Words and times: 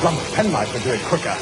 hamster 0.00 0.24
with 0.24 0.34
penknife 0.34 0.72
would 0.72 0.82
do 0.82 0.90
it 0.90 1.00
quicker. 1.02 1.36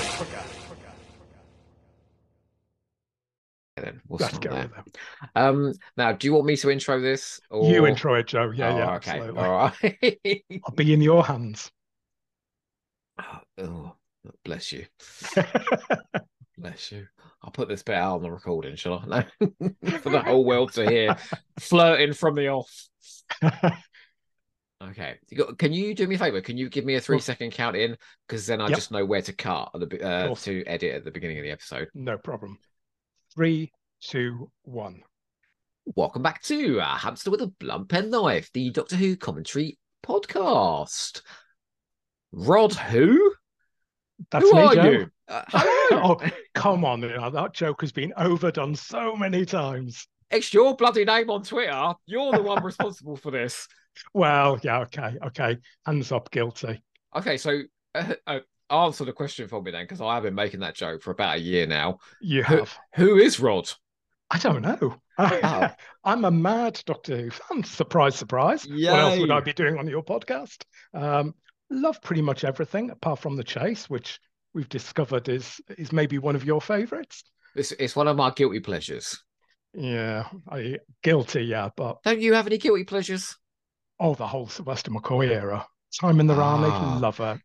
Then 3.77 4.01
we'll 4.09 4.19
Let's 4.19 4.37
start 4.37 4.45
go 4.45 4.51
there. 4.55 4.85
Um, 5.35 5.75
now, 5.99 6.13
do 6.13 6.27
you 6.27 6.33
want 6.33 6.47
me 6.47 6.57
to 6.57 6.71
intro 6.71 6.99
this? 7.01 7.41
Or... 7.51 7.71
You 7.71 7.87
intro 7.87 8.15
it, 8.15 8.27
Joe. 8.27 8.51
Yeah, 8.55 8.73
Oh, 8.73 8.79
yeah, 8.79 8.95
okay. 8.97 9.11
absolutely. 9.11 9.43
All 9.43 9.53
right. 9.53 10.63
I'll 10.65 10.75
be 10.75 10.95
in 10.95 11.03
your 11.03 11.25
hands. 11.25 11.71
oh, 13.59 13.95
bless 14.45 14.73
you. 14.73 14.87
Bless 16.59 16.91
you. 16.91 17.07
I'll 17.43 17.51
put 17.51 17.69
this 17.69 17.83
bit 17.83 17.97
out 17.97 18.17
on 18.17 18.23
the 18.23 18.31
recording, 18.31 18.77
shall 18.77 19.05
I? 19.13 19.27
No, 19.41 19.69
for 19.99 20.09
the 20.11 20.23
whole 20.23 20.45
world 20.45 20.73
to 20.73 20.89
hear. 20.89 21.15
Flirting 21.61 22.15
from 22.15 22.35
the 22.35 22.49
off. 22.49 22.89
Okay. 24.83 25.17
You 25.31 25.39
got, 25.39 25.59
can 25.59 25.73
you 25.73 25.95
do 25.95 26.07
me 26.07 26.17
a 26.17 26.19
favor? 26.19 26.41
Can 26.41 26.59
you 26.59 26.69
give 26.69 26.85
me 26.85 26.97
a 26.97 27.01
three 27.01 27.19
second 27.19 27.53
count 27.53 27.77
in? 27.77 27.97
Because 28.27 28.47
then 28.47 28.61
I 28.61 28.69
Yep. 28.69 28.77
just 28.77 28.91
know 28.91 29.05
where 29.07 29.23
to 29.23 29.33
cut 29.33 29.71
at 29.75 29.81
the 29.89 30.03
uh, 30.07 30.35
to 30.35 30.65
edit 30.67 30.97
at 30.97 31.05
the 31.05 31.11
beginning 31.11 31.39
of 31.39 31.45
the 31.45 31.51
episode. 31.51 31.89
no 31.95 32.19
problem. 32.19 32.59
Three, 33.35 33.73
two, 34.03 34.51
one. 34.63 35.03
Welcome 35.95 36.23
back 36.23 36.43
to 36.45 36.81
uh, 36.81 36.97
Hamster 36.97 37.31
with 37.31 37.41
a 37.43 37.47
Blunt 37.47 37.89
Pen 37.89 38.11
Knife, 38.11 38.51
the 38.53 38.71
Doctor 38.71 38.97
Who 38.97 39.17
commentary 39.17 39.79
podcast. 40.05 41.23
Rod, 42.33 42.75
who? 42.75 43.33
That's 44.31 44.45
who 44.51 44.55
me, 44.57 44.61
are 44.63 44.75
Joe. 44.75 44.91
you? 44.91 45.11
Uh, 45.29 45.43
oh, 45.55 46.21
come 46.55 46.85
on. 46.85 47.01
that 47.01 47.55
joke 47.55 47.81
has 47.81 47.93
been 47.93 48.13
overdone 48.17 48.75
so 48.75 49.15
many 49.17 49.45
times. 49.47 50.07
It's 50.31 50.53
your 50.53 50.75
bloody 50.77 51.05
name 51.05 51.31
on 51.31 51.45
Twitter. 51.45 51.95
You're 52.07 52.33
the 52.33 52.43
one 52.43 52.63
responsible 52.65 53.17
for 53.17 53.31
this. 53.31 53.69
Well, 54.15 54.59
yeah, 54.63 54.81
okay, 54.81 55.17
okay. 55.27 55.59
Hands 55.85 56.13
up, 56.13 56.31
guilty. 56.31 56.83
Okay, 57.15 57.37
so 57.37 57.63
uh, 57.95 58.15
uh, 58.27 58.41
answer 58.71 59.05
the 59.05 59.13
question 59.13 59.49
for 59.49 59.63
me 59.63 59.71
then, 59.71 59.85
because 59.85 60.01
I 60.01 60.15
have 60.15 60.23
been 60.23 60.35
making 60.35 60.61
that 60.61 60.75
joke 60.75 61.03
for 61.03 61.11
about 61.11 61.37
a 61.37 61.41
year 61.41 61.67
now. 61.67 61.99
You 62.21 62.43
Who- 62.43 62.57
have. 62.59 62.79
Who 62.95 63.17
is 63.17 63.41
Rod? 63.41 63.71
I 64.31 64.39
don't 64.39 64.63
know. 64.63 64.97
Oh. 65.19 65.69
I'm 66.05 66.25
a 66.25 66.31
mad 66.31 66.83
Doctor 66.85 67.17
Who 67.17 67.31
fan. 67.31 67.63
Surprise, 67.63 68.17
surprise. 68.17 68.67
What 68.69 68.99
else 68.99 69.19
would 69.21 69.31
I 69.31 69.41
be 69.41 69.53
doing 69.53 69.79
on 69.79 69.87
your 69.87 70.03
podcast? 70.03 70.65
Um, 70.95 71.35
love 71.71 72.03
pretty 72.03 72.23
much 72.23 72.45
everything 72.45 72.91
apart 72.91 73.21
from 73.21 73.37
the 73.37 73.45
chase, 73.45 73.89
which 73.89 74.19
we've 74.53 74.69
discovered 74.69 75.29
is 75.29 75.61
is 75.79 75.93
maybe 75.93 76.19
one 76.19 76.35
of 76.35 76.45
your 76.45 76.61
favorites. 76.61 77.23
It's, 77.55 77.73
it's 77.73 77.97
one 77.97 78.09
of 78.09 78.17
my 78.17 78.31
guilty 78.31 78.61
pleasures. 78.61 79.23
Yeah, 79.73 80.29
I 80.49 80.79
guilty, 81.03 81.43
yeah, 81.43 81.71
but 81.77 82.03
Don't 82.03 82.21
you 82.21 82.35
have 82.35 82.47
any 82.47 82.59
guilty 82.59 82.85
pleasures? 82.85 83.37
Oh, 83.99 84.15
the 84.15 84.27
whole 84.27 84.47
Sylvester 84.49 84.91
McCoy 84.91 85.31
era. 85.31 85.67
Time 86.01 86.21
and 86.21 86.29
the 86.29 86.35
Rani, 86.35 86.69
Ah. 86.71 86.99
love 87.01 87.17
her. 87.19 87.41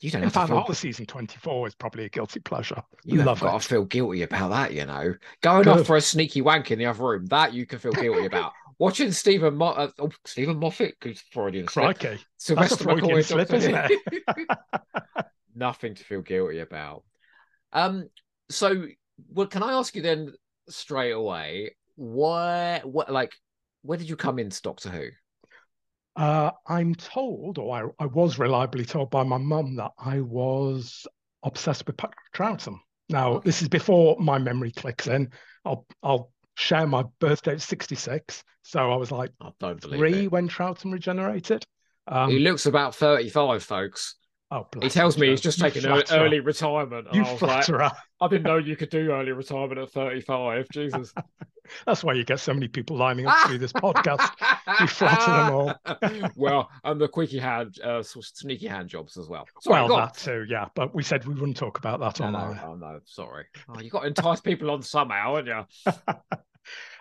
You 0.00 0.10
don't 0.10 0.22
In 0.24 0.28
fact, 0.30 0.48
feel, 0.48 0.58
all 0.58 0.66
of 0.68 0.76
season 0.76 1.06
24 1.06 1.68
is 1.68 1.74
probably 1.74 2.04
a 2.04 2.08
guilty 2.10 2.40
pleasure. 2.40 2.82
you 3.04 3.22
love 3.22 3.40
got 3.40 3.56
it. 3.56 3.62
to 3.62 3.68
feel 3.68 3.84
guilty 3.86 4.22
about 4.22 4.50
that, 4.50 4.72
you 4.74 4.84
know. 4.84 5.14
Going 5.40 5.62
Good. 5.62 5.78
off 5.80 5.86
for 5.86 5.96
a 5.96 6.00
sneaky 6.02 6.42
wank 6.42 6.70
in 6.70 6.78
the 6.78 6.84
other 6.86 7.02
room, 7.02 7.24
that 7.26 7.54
you 7.54 7.64
can 7.64 7.78
feel 7.78 7.92
guilty 7.92 8.26
about. 8.26 8.52
Watching 8.78 9.10
Stephen 9.10 9.56
Mo- 9.56 9.68
uh, 9.68 9.90
oh, 9.98 10.10
Steven 10.26 10.58
Moffat, 10.58 11.00
good 11.00 11.18
Freudian 11.32 11.66
slip. 11.66 11.98
Crikey. 11.98 12.20
Sylvester 12.36 12.84
Freudian 12.84 13.16
McCoy, 13.16 13.24
slip, 13.24 13.50
isn't 13.54 13.74
Who. 13.74 13.98
Nothing 15.54 15.94
to 15.94 16.04
feel 16.04 16.20
guilty 16.20 16.58
about. 16.58 17.02
Um, 17.72 18.10
so 18.50 18.86
well, 19.32 19.46
can 19.46 19.62
I 19.62 19.72
ask 19.72 19.96
you 19.96 20.02
then 20.02 20.34
straight 20.68 21.12
away, 21.12 21.74
why 21.94 22.80
what 22.84 23.10
like 23.10 23.32
where 23.80 23.96
did 23.96 24.10
you 24.10 24.16
come 24.16 24.38
into 24.38 24.60
Doctor 24.60 24.90
Who? 24.90 25.08
Uh, 26.16 26.50
I'm 26.66 26.94
told, 26.94 27.58
or 27.58 27.94
I, 28.00 28.04
I 28.04 28.06
was 28.06 28.38
reliably 28.38 28.84
told 28.84 29.10
by 29.10 29.22
my 29.22 29.36
mum, 29.36 29.76
that 29.76 29.92
I 29.98 30.20
was 30.20 31.06
obsessed 31.42 31.86
with 31.86 31.96
Patrick 31.98 32.16
Troughton. 32.34 32.78
Now, 33.08 33.34
Okay. 33.34 33.44
this 33.46 33.62
is 33.62 33.68
before 33.68 34.16
my 34.18 34.38
memory 34.38 34.72
clicks 34.72 35.06
in. 35.06 35.30
I'll 35.64 35.86
I'll 36.02 36.32
share 36.54 36.86
my 36.86 37.04
birthday 37.20 37.52
at 37.52 37.60
66. 37.62 38.42
So 38.62 38.90
I 38.90 38.96
was 38.96 39.12
like 39.12 39.30
I 39.40 39.50
don't 39.60 39.80
believe 39.80 39.98
three 39.98 40.24
it. 40.24 40.32
when 40.32 40.48
Troughton 40.48 40.90
regenerated. 40.92 41.64
Um, 42.08 42.30
He 42.30 42.38
looks 42.38 42.66
about 42.66 42.94
35, 42.94 43.62
folks. 43.62 44.14
Oh, 44.50 44.66
He 44.80 44.88
tells 44.88 45.18
me 45.18 45.28
he's 45.28 45.40
just 45.40 45.58
taking 45.58 45.86
early 45.86 46.40
retirement. 46.40 47.08
You 47.12 47.24
I 47.24 47.38
like. 47.40 47.92
I 48.20 48.28
didn't 48.28 48.44
know 48.44 48.58
you 48.58 48.76
could 48.80 48.90
do 48.90 49.10
early 49.12 49.32
retirement 49.32 49.78
at 49.78 49.90
35. 49.90 50.66
Jesus. 50.72 51.12
That's 51.86 52.04
why 52.04 52.12
you 52.12 52.22
get 52.24 52.38
so 52.38 52.54
many 52.54 52.68
people 52.68 52.96
lining 52.96 53.26
up 53.26 53.36
to 53.46 53.52
do 53.54 53.58
this 53.58 53.72
podcast. 53.72 54.30
You 54.80 54.86
flatter 54.86 55.32
them 55.32 55.52
all. 55.52 56.30
well, 56.36 56.70
and 56.84 57.00
the 57.00 57.08
quickie 57.08 57.40
hand, 57.40 57.80
uh, 57.82 58.02
sneaky 58.04 58.68
hand 58.68 58.88
jobs 58.88 59.16
as 59.16 59.28
well. 59.28 59.46
Sorry, 59.62 59.82
well, 59.84 59.96
that 59.96 60.16
too, 60.16 60.46
yeah. 60.48 60.66
But 60.76 60.94
we 60.94 61.02
said 61.02 61.24
we 61.26 61.34
wouldn't 61.34 61.56
talk 61.56 61.78
about 61.78 61.98
that 62.00 62.20
No, 62.20 62.26
on 62.26 62.32
no, 62.34 62.38
air. 62.38 62.62
oh, 62.66 62.74
no, 62.76 63.00
sorry. 63.04 63.46
Oh, 63.68 63.80
you 63.80 63.90
got 63.90 64.02
to 64.02 64.06
entice 64.06 64.40
people 64.40 64.70
on 64.70 64.82
somehow, 64.82 65.34
haven't 65.36 65.66
you? 65.86 66.14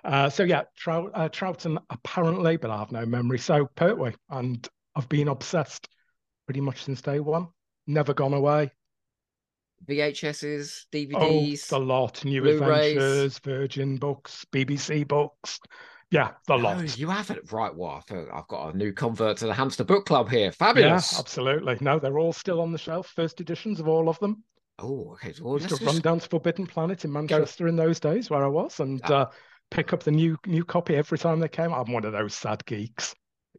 Uh, 0.03 0.29
so 0.29 0.43
yeah, 0.43 0.63
Trou- 0.75 1.11
uh, 1.13 1.29
Troughton 1.29 1.77
apparently, 1.89 2.57
but 2.57 2.69
I 2.69 2.77
have 2.77 2.91
no 2.91 3.05
memory. 3.05 3.39
So 3.39 3.67
Pertwee, 3.75 4.13
and 4.29 4.67
I've 4.95 5.09
been 5.09 5.27
obsessed 5.27 5.87
pretty 6.45 6.61
much 6.61 6.83
since 6.83 7.01
day 7.01 7.19
one. 7.19 7.47
Never 7.87 8.13
gone 8.13 8.33
away. 8.33 8.71
VHSs, 9.87 10.85
DVDs, 10.91 11.71
Oh, 11.71 11.79
the 11.79 11.85
lot. 11.85 12.23
New 12.25 12.41
Blu-rays. 12.41 12.95
Adventures, 12.95 13.39
Virgin 13.39 13.97
books, 13.97 14.45
BBC 14.51 15.07
books. 15.07 15.59
Yeah, 16.11 16.31
the 16.47 16.53
Oh, 16.53 16.57
lot. 16.57 16.97
you 16.97 17.09
haven't. 17.09 17.51
Right. 17.51 17.75
Well, 17.75 17.91
I 17.91 18.01
feel 18.01 18.27
I've 18.33 18.47
got 18.47 18.73
a 18.73 18.77
new 18.77 18.93
convert 18.93 19.37
to 19.37 19.47
the 19.47 19.53
Hamster 19.53 19.83
Book 19.83 20.05
Club 20.05 20.29
here. 20.29 20.45
Yeah, 20.45 20.51
Fabulous. 20.51 21.19
absolutely. 21.19 21.77
No, 21.81 21.99
they're 21.99 22.19
all 22.19 22.31
still 22.33 22.61
on 22.61 22.71
the 22.71 22.77
shelf. 22.77 23.07
First 23.15 23.41
editions 23.41 23.79
of 23.79 23.87
all 23.87 24.07
of 24.09 24.17
them. 24.19 24.43
oh, 24.79 25.13
okay. 25.13 25.33
so, 25.33 25.43
Well, 25.43 25.53
Used 25.55 25.69
to 25.69 25.75
run 25.85 25.93
just- 25.95 26.03
down 26.03 26.19
to 26.19 26.27
Forbidden 26.29 26.67
Planet 26.67 27.05
in 27.05 27.11
Manchester 27.11 27.67
in 27.67 27.75
those 27.75 27.99
days 27.99 28.29
where 28.29 28.43
I 28.43 28.47
was, 28.49 28.79
and 28.79 29.01
Ah. 29.05 29.13
uh, 29.13 29.31
pick 29.71 29.93
up 29.93 30.03
the 30.03 30.11
new 30.11 30.37
new 30.45 30.63
copy 30.65 30.95
every 30.95 31.17
time 31.17 31.39
they 31.39 31.47
came. 31.47 31.73
I'm 31.73 31.91
one 31.91 32.05
of 32.05 32.11
those 32.13 32.33
sad 32.35 32.65
geeks. 32.65 33.15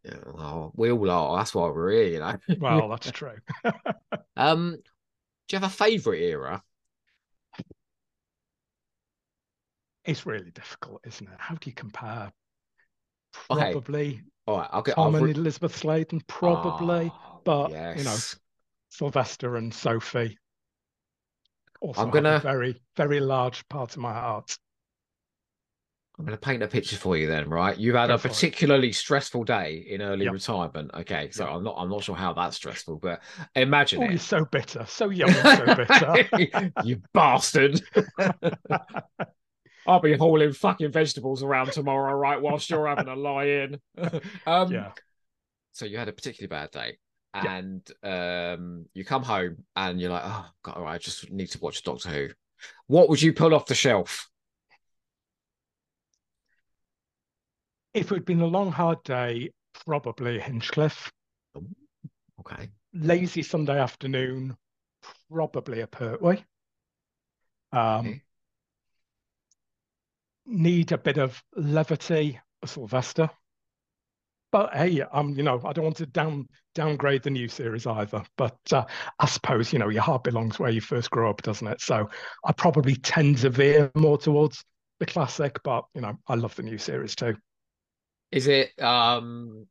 Yeah, 0.06 0.18
well, 0.32 0.72
we 0.76 0.92
all 0.92 1.10
are. 1.10 1.38
That's 1.38 1.54
why 1.54 1.68
we're 1.68 1.90
here, 1.90 2.04
you 2.04 2.18
know. 2.20 2.36
Well, 2.60 2.88
that's 2.88 3.10
true. 3.12 3.38
Um, 4.36 4.76
do 5.48 5.56
you 5.56 5.60
have 5.60 5.70
a 5.70 5.74
favourite 5.74 6.22
era? 6.22 6.62
It's 10.04 10.24
really 10.24 10.52
difficult, 10.52 11.00
isn't 11.04 11.26
it? 11.26 11.34
How 11.38 11.56
do 11.56 11.68
you 11.68 11.74
compare? 11.74 12.32
Okay. 13.50 13.72
Probably 13.72 14.22
All 14.46 14.58
right, 14.58 14.68
I'll 14.70 14.82
get. 14.82 14.94
Tom 14.94 15.16
I'll 15.16 15.24
and 15.24 15.36
Elizabeth 15.36 15.76
Sladen, 15.76 16.20
probably 16.28 17.10
Oh, 17.12 17.40
but, 17.44 17.70
you 17.98 18.04
know. 18.04 18.16
Sylvester 18.88 19.56
and 19.56 19.74
Sophie. 19.74 20.38
Also, 21.80 22.00
I'm 22.00 22.10
gonna- 22.10 22.38
very, 22.38 22.80
very 22.96 23.20
large 23.20 23.68
part 23.68 23.92
of 23.96 23.98
my 23.98 24.12
heart. 24.12 24.56
I'm 26.18 26.24
going 26.24 26.36
to 26.36 26.40
paint 26.40 26.62
a 26.62 26.68
picture 26.68 26.96
for 26.96 27.14
you 27.16 27.26
then, 27.26 27.48
right? 27.50 27.76
You've 27.76 27.94
had 27.94 28.08
Go 28.08 28.14
a 28.14 28.18
for 28.18 28.28
it. 28.28 28.28
particularly 28.30 28.90
stressful 28.92 29.44
day 29.44 29.84
in 29.86 30.00
early 30.00 30.24
Yep. 30.24 30.32
retirement. 30.32 30.90
Okay, 30.94 31.28
so 31.30 31.44
Yep. 31.44 31.50
I'm 31.50 31.62
not. 31.62 31.76
I'm 31.78 31.90
not 31.90 32.04
sure 32.04 32.14
how 32.16 32.32
that's 32.32 32.56
stressful, 32.56 32.96
but 33.00 33.20
imagine 33.54 34.00
Oh, 34.00 34.08
you're 34.08 34.18
so 34.18 34.44
bitter, 34.46 34.84
so 34.86 35.10
young 35.10 35.44
so 35.44 35.70
bitter. 35.70 36.18
you 36.80 37.02
bastard. 37.12 37.82
I'll 39.86 40.00
be 40.00 40.16
hauling 40.16 40.52
fucking 40.52 40.90
vegetables 40.90 41.42
around 41.42 41.72
tomorrow, 41.72 42.12
right? 42.14 42.40
Whilst 42.40 42.70
you're 42.70 42.88
having 42.88 43.08
a 43.08 43.14
lie 43.14 43.44
in. 43.44 43.80
um, 44.46 44.70
yeah, 44.70 44.92
So 45.72 45.86
you 45.86 45.98
had 45.98 46.08
a 46.08 46.12
particularly 46.12 46.48
bad 46.48 46.70
day, 46.72 46.98
Yeah. 47.40 47.52
and 47.52 47.88
um, 48.02 48.86
you 48.94 49.04
come 49.04 49.22
home 49.22 49.64
and 49.76 50.00
you're 50.00 50.10
like, 50.10 50.24
oh 50.24 50.46
god, 50.62 50.76
all 50.76 50.84
right, 50.84 50.94
I 50.94 50.98
just 50.98 51.30
need 51.30 51.48
to 51.48 51.60
watch 51.60 51.82
Doctor 51.84 52.08
Who. 52.10 52.28
What 52.88 53.08
would 53.08 53.22
you 53.22 53.32
pull 53.32 53.54
off 53.54 53.66
the 53.66 53.74
shelf? 53.74 54.28
If 57.96 58.12
it 58.12 58.16
had 58.16 58.24
been 58.26 58.42
a 58.42 58.46
long, 58.46 58.70
hard 58.70 59.02
day, 59.04 59.50
probably 59.86 60.38
Hinchcliffe. 60.38 61.10
Okay. 62.40 62.68
Lazy 62.92 63.42
Sunday 63.42 63.78
afternoon, 63.80 64.54
probably 65.30 65.80
a 65.80 65.86
Pertwee. 65.86 66.44
Um, 67.72 68.06
Okay. 68.06 68.22
need 70.44 70.92
a 70.92 70.98
bit 70.98 71.16
of 71.16 71.42
levity, 71.56 72.38
a 72.62 72.66
Sylvester. 72.66 73.30
But 74.52 74.74
hey, 74.74 75.00
um, 75.00 75.30
you 75.30 75.42
know, 75.42 75.60
I 75.64 75.72
don't 75.72 75.84
want 75.84 75.96
to 75.96 76.06
down 76.06 76.48
downgrade 76.74 77.22
the 77.22 77.30
new 77.30 77.48
series 77.48 77.86
either. 77.86 78.24
But 78.36 78.58
uh, 78.72 78.84
I 79.18 79.26
suppose 79.26 79.72
you 79.72 79.78
know 79.78 79.88
your 79.88 80.02
heart 80.02 80.22
belongs 80.24 80.58
where 80.58 80.70
you 80.70 80.82
first 80.82 81.10
grew 81.10 81.30
up, 81.30 81.42
doesn't 81.42 81.66
it? 81.66 81.80
So 81.80 82.10
I 82.44 82.52
probably 82.52 82.94
tend 82.94 83.38
to 83.38 83.50
veer 83.50 83.90
more 83.94 84.18
towards 84.18 84.62
the 85.00 85.06
classic, 85.06 85.62
but 85.64 85.86
you 85.94 86.02
know, 86.02 86.18
I 86.28 86.34
love 86.34 86.54
the 86.54 86.62
new 86.62 86.78
series 86.78 87.16
too. 87.16 87.36
Is 88.32 88.46
it 88.46 88.80
um 88.82 89.66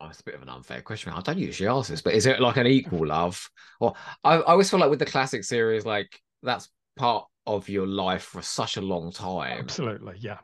oh, 0.00 0.08
it's 0.08 0.20
a 0.20 0.24
bit 0.24 0.34
of 0.34 0.42
an 0.42 0.48
unfair 0.48 0.82
question. 0.82 1.12
I 1.12 1.20
don't 1.20 1.38
usually 1.38 1.68
ask 1.68 1.90
this, 1.90 2.02
but 2.02 2.14
is 2.14 2.26
it 2.26 2.40
like 2.40 2.56
an 2.56 2.66
equal 2.66 3.06
love? 3.06 3.48
Or 3.80 3.94
I, 4.22 4.36
I 4.36 4.42
always 4.42 4.70
feel 4.70 4.80
like 4.80 4.90
with 4.90 4.98
the 4.98 5.06
classic 5.06 5.44
series, 5.44 5.86
like 5.86 6.20
that's 6.42 6.68
part 6.96 7.26
of 7.46 7.68
your 7.68 7.86
life 7.86 8.22
for 8.22 8.42
such 8.42 8.76
a 8.76 8.80
long 8.80 9.12
time. 9.12 9.60
Absolutely, 9.60 10.16
yeah. 10.18 10.38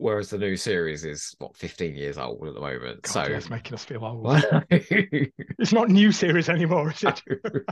Whereas 0.00 0.30
the 0.30 0.38
new 0.38 0.56
series 0.56 1.04
is 1.04 1.34
what 1.38 1.54
15 1.56 1.94
years 1.94 2.18
old 2.18 2.46
at 2.46 2.54
the 2.54 2.60
moment. 2.60 3.02
God, 3.02 3.12
so 3.12 3.22
yeah, 3.22 3.36
it's 3.36 3.50
making 3.50 3.74
us 3.74 3.84
feel 3.84 4.04
old. 4.04 4.42
It's 5.60 5.72
not 5.72 5.90
new 5.90 6.10
series 6.10 6.48
anymore, 6.48 6.90
is 6.90 7.04
it? 7.04 7.22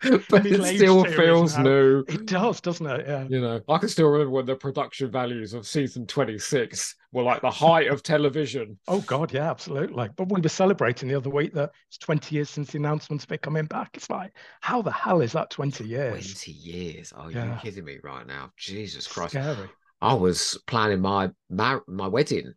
But 0.30 0.46
it 0.46 0.76
still 0.76 1.04
feels 1.04 1.56
now. 1.56 1.64
new. 1.64 2.04
It 2.08 2.26
does, 2.26 2.60
doesn't 2.60 2.86
it? 2.86 3.06
Yeah. 3.06 3.26
You 3.28 3.40
know, 3.40 3.60
I 3.68 3.78
can 3.78 3.88
still 3.88 4.08
remember 4.08 4.30
when 4.30 4.46
the 4.46 4.56
production 4.56 5.10
values 5.10 5.52
of 5.52 5.66
season 5.66 6.06
26 6.06 6.94
were 7.12 7.22
like 7.22 7.42
the 7.42 7.50
height 7.50 7.88
of 7.88 8.02
television. 8.02 8.78
Oh 8.86 9.00
God, 9.00 9.32
yeah, 9.32 9.50
absolutely. 9.50 10.08
But 10.16 10.30
we 10.30 10.40
were 10.40 10.48
celebrating 10.48 11.08
the 11.08 11.16
other 11.16 11.30
week 11.30 11.52
that 11.54 11.72
it's 11.88 11.98
20 11.98 12.34
years 12.34 12.48
since 12.48 12.70
the 12.70 12.78
announcement 12.78 13.24
of 13.24 13.32
it 13.32 13.42
coming 13.42 13.66
back. 13.66 13.90
It's 13.94 14.08
like, 14.08 14.32
how 14.60 14.82
the 14.82 14.92
hell 14.92 15.20
is 15.20 15.32
that 15.32 15.50
20 15.50 15.84
years? 15.84 16.32
20 16.34 16.52
years. 16.52 17.12
Are 17.12 17.30
you 17.30 17.56
kidding 17.60 17.84
me 17.84 17.98
right 18.02 18.26
now? 18.26 18.52
Jesus 18.56 19.06
Christ. 19.06 19.32
Scary. 19.32 19.68
I 20.00 20.14
was 20.14 20.58
planning 20.66 21.00
my 21.00 21.30
mar- 21.50 21.84
my 21.86 22.06
wedding 22.08 22.52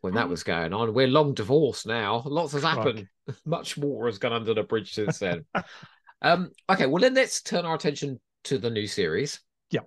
when 0.00 0.14
that 0.14 0.26
Oh. 0.26 0.28
was 0.28 0.42
going 0.42 0.72
on. 0.72 0.94
We're 0.94 1.06
long 1.08 1.34
divorced 1.34 1.86
now. 1.86 2.22
Lots 2.24 2.52
has 2.52 2.62
happened. 2.62 3.06
Much 3.44 3.76
more 3.76 4.06
has 4.06 4.18
gone 4.18 4.32
under 4.32 4.54
the 4.54 4.62
bridge 4.62 4.94
since 4.94 5.18
then. 5.18 5.44
um, 6.22 6.50
okay, 6.70 6.86
well 6.86 7.00
then 7.00 7.14
let's 7.14 7.42
turn 7.42 7.64
our 7.66 7.74
attention 7.74 8.20
to 8.44 8.58
the 8.58 8.70
new 8.70 8.86
series. 8.86 9.40
Yeah. 9.70 9.80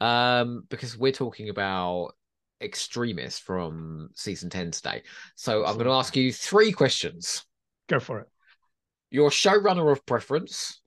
Um, 0.00 0.64
because 0.68 0.98
we're 0.98 1.12
talking 1.12 1.48
about 1.48 2.12
Extremis 2.60 3.38
from 3.38 4.10
season 4.14 4.50
10 4.50 4.72
today. 4.72 5.02
So 5.36 5.64
I'm 5.64 5.74
going 5.74 5.86
to 5.86 5.92
ask 5.92 6.14
you 6.16 6.32
three 6.32 6.72
questions. 6.72 7.46
Go 7.88 8.00
for 8.00 8.20
it. 8.20 8.28
Your 9.10 9.30
showrunner 9.30 9.90
of 9.90 10.04
preference. 10.04 10.81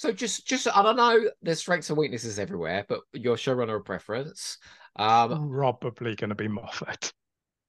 So 0.00 0.10
just 0.12 0.46
just 0.46 0.66
I 0.74 0.82
don't 0.82 0.96
know, 0.96 1.28
there's 1.42 1.58
strengths 1.58 1.90
and 1.90 1.98
weaknesses 1.98 2.38
everywhere, 2.38 2.86
but 2.88 3.00
your 3.12 3.36
showrunner 3.36 3.76
of 3.76 3.84
preference. 3.84 4.56
Um, 4.96 5.50
Probably 5.50 6.16
going 6.16 6.30
to 6.30 6.34
be 6.34 6.48
Moffat. 6.48 7.12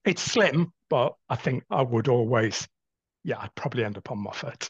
It's 0.06 0.22
slim, 0.22 0.72
but 0.90 1.16
I 1.28 1.36
think 1.36 1.66
I 1.70 1.82
would 1.82 2.08
always, 2.08 2.70
yeah, 3.26 3.38
I'd 3.38 3.54
probably 3.56 3.84
end 3.84 3.98
up 3.98 4.10
on 4.12 4.20
Moffat. 4.20 4.70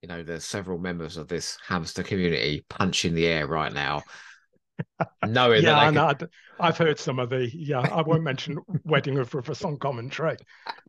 you 0.00 0.08
know, 0.08 0.22
there's 0.22 0.46
several 0.46 0.78
members 0.78 1.18
of 1.18 1.28
this 1.28 1.58
hamster 1.68 2.02
community 2.02 2.64
punching 2.70 3.12
the 3.12 3.26
air 3.26 3.46
right 3.46 3.74
now, 3.74 4.02
knowing 5.24 5.62
yeah, 5.62 5.74
that 5.74 5.92
they 5.92 6.00
I'd, 6.00 6.28
I've 6.58 6.78
heard 6.78 6.98
some 6.98 7.18
of 7.18 7.30
the, 7.30 7.48
yeah, 7.54 7.80
I 7.80 8.02
won't 8.02 8.22
mention 8.22 8.58
Wedding 8.84 9.18
of 9.18 9.34
River 9.34 9.54
Song 9.54 9.78
commentary. 9.78 10.36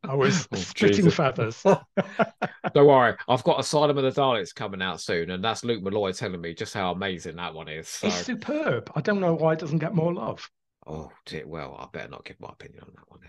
I 0.08 0.16
was 0.16 0.48
Oh, 0.52 0.58
splitting 0.58 1.06
Jesus. 1.06 1.16
feathers. 1.16 1.66
don't 2.74 2.88
worry, 2.88 3.16
I've 3.28 3.44
got 3.44 3.60
Asylum 3.60 3.98
of 3.98 4.04
the 4.04 4.22
Daleks 4.22 4.54
coming 4.54 4.82
out 4.82 5.02
soon, 5.02 5.32
and 5.32 5.44
that's 5.44 5.64
Luke 5.64 5.84
Malloy 5.84 6.12
telling 6.12 6.42
me 6.42 6.54
just 6.54 6.74
how 6.74 6.92
amazing 6.92 7.36
that 7.38 7.54
one 7.54 7.68
is. 7.70 7.88
So, 7.88 8.08
It's 8.08 8.16
superb. 8.18 8.92
I 8.96 9.02
don't 9.02 9.20
know 9.20 9.34
why 9.36 9.54
it 9.54 9.60
doesn't 9.60 9.80
get 9.80 9.96
more 9.96 10.14
love. 10.14 10.50
oh 10.88 11.12
dear, 11.26 11.48
well, 11.48 11.76
I 11.80 11.88
better 11.92 12.10
not 12.10 12.26
give 12.26 12.40
my 12.40 12.50
opinion 12.52 12.84
on 12.84 12.94
that 12.96 13.10
one. 13.10 13.20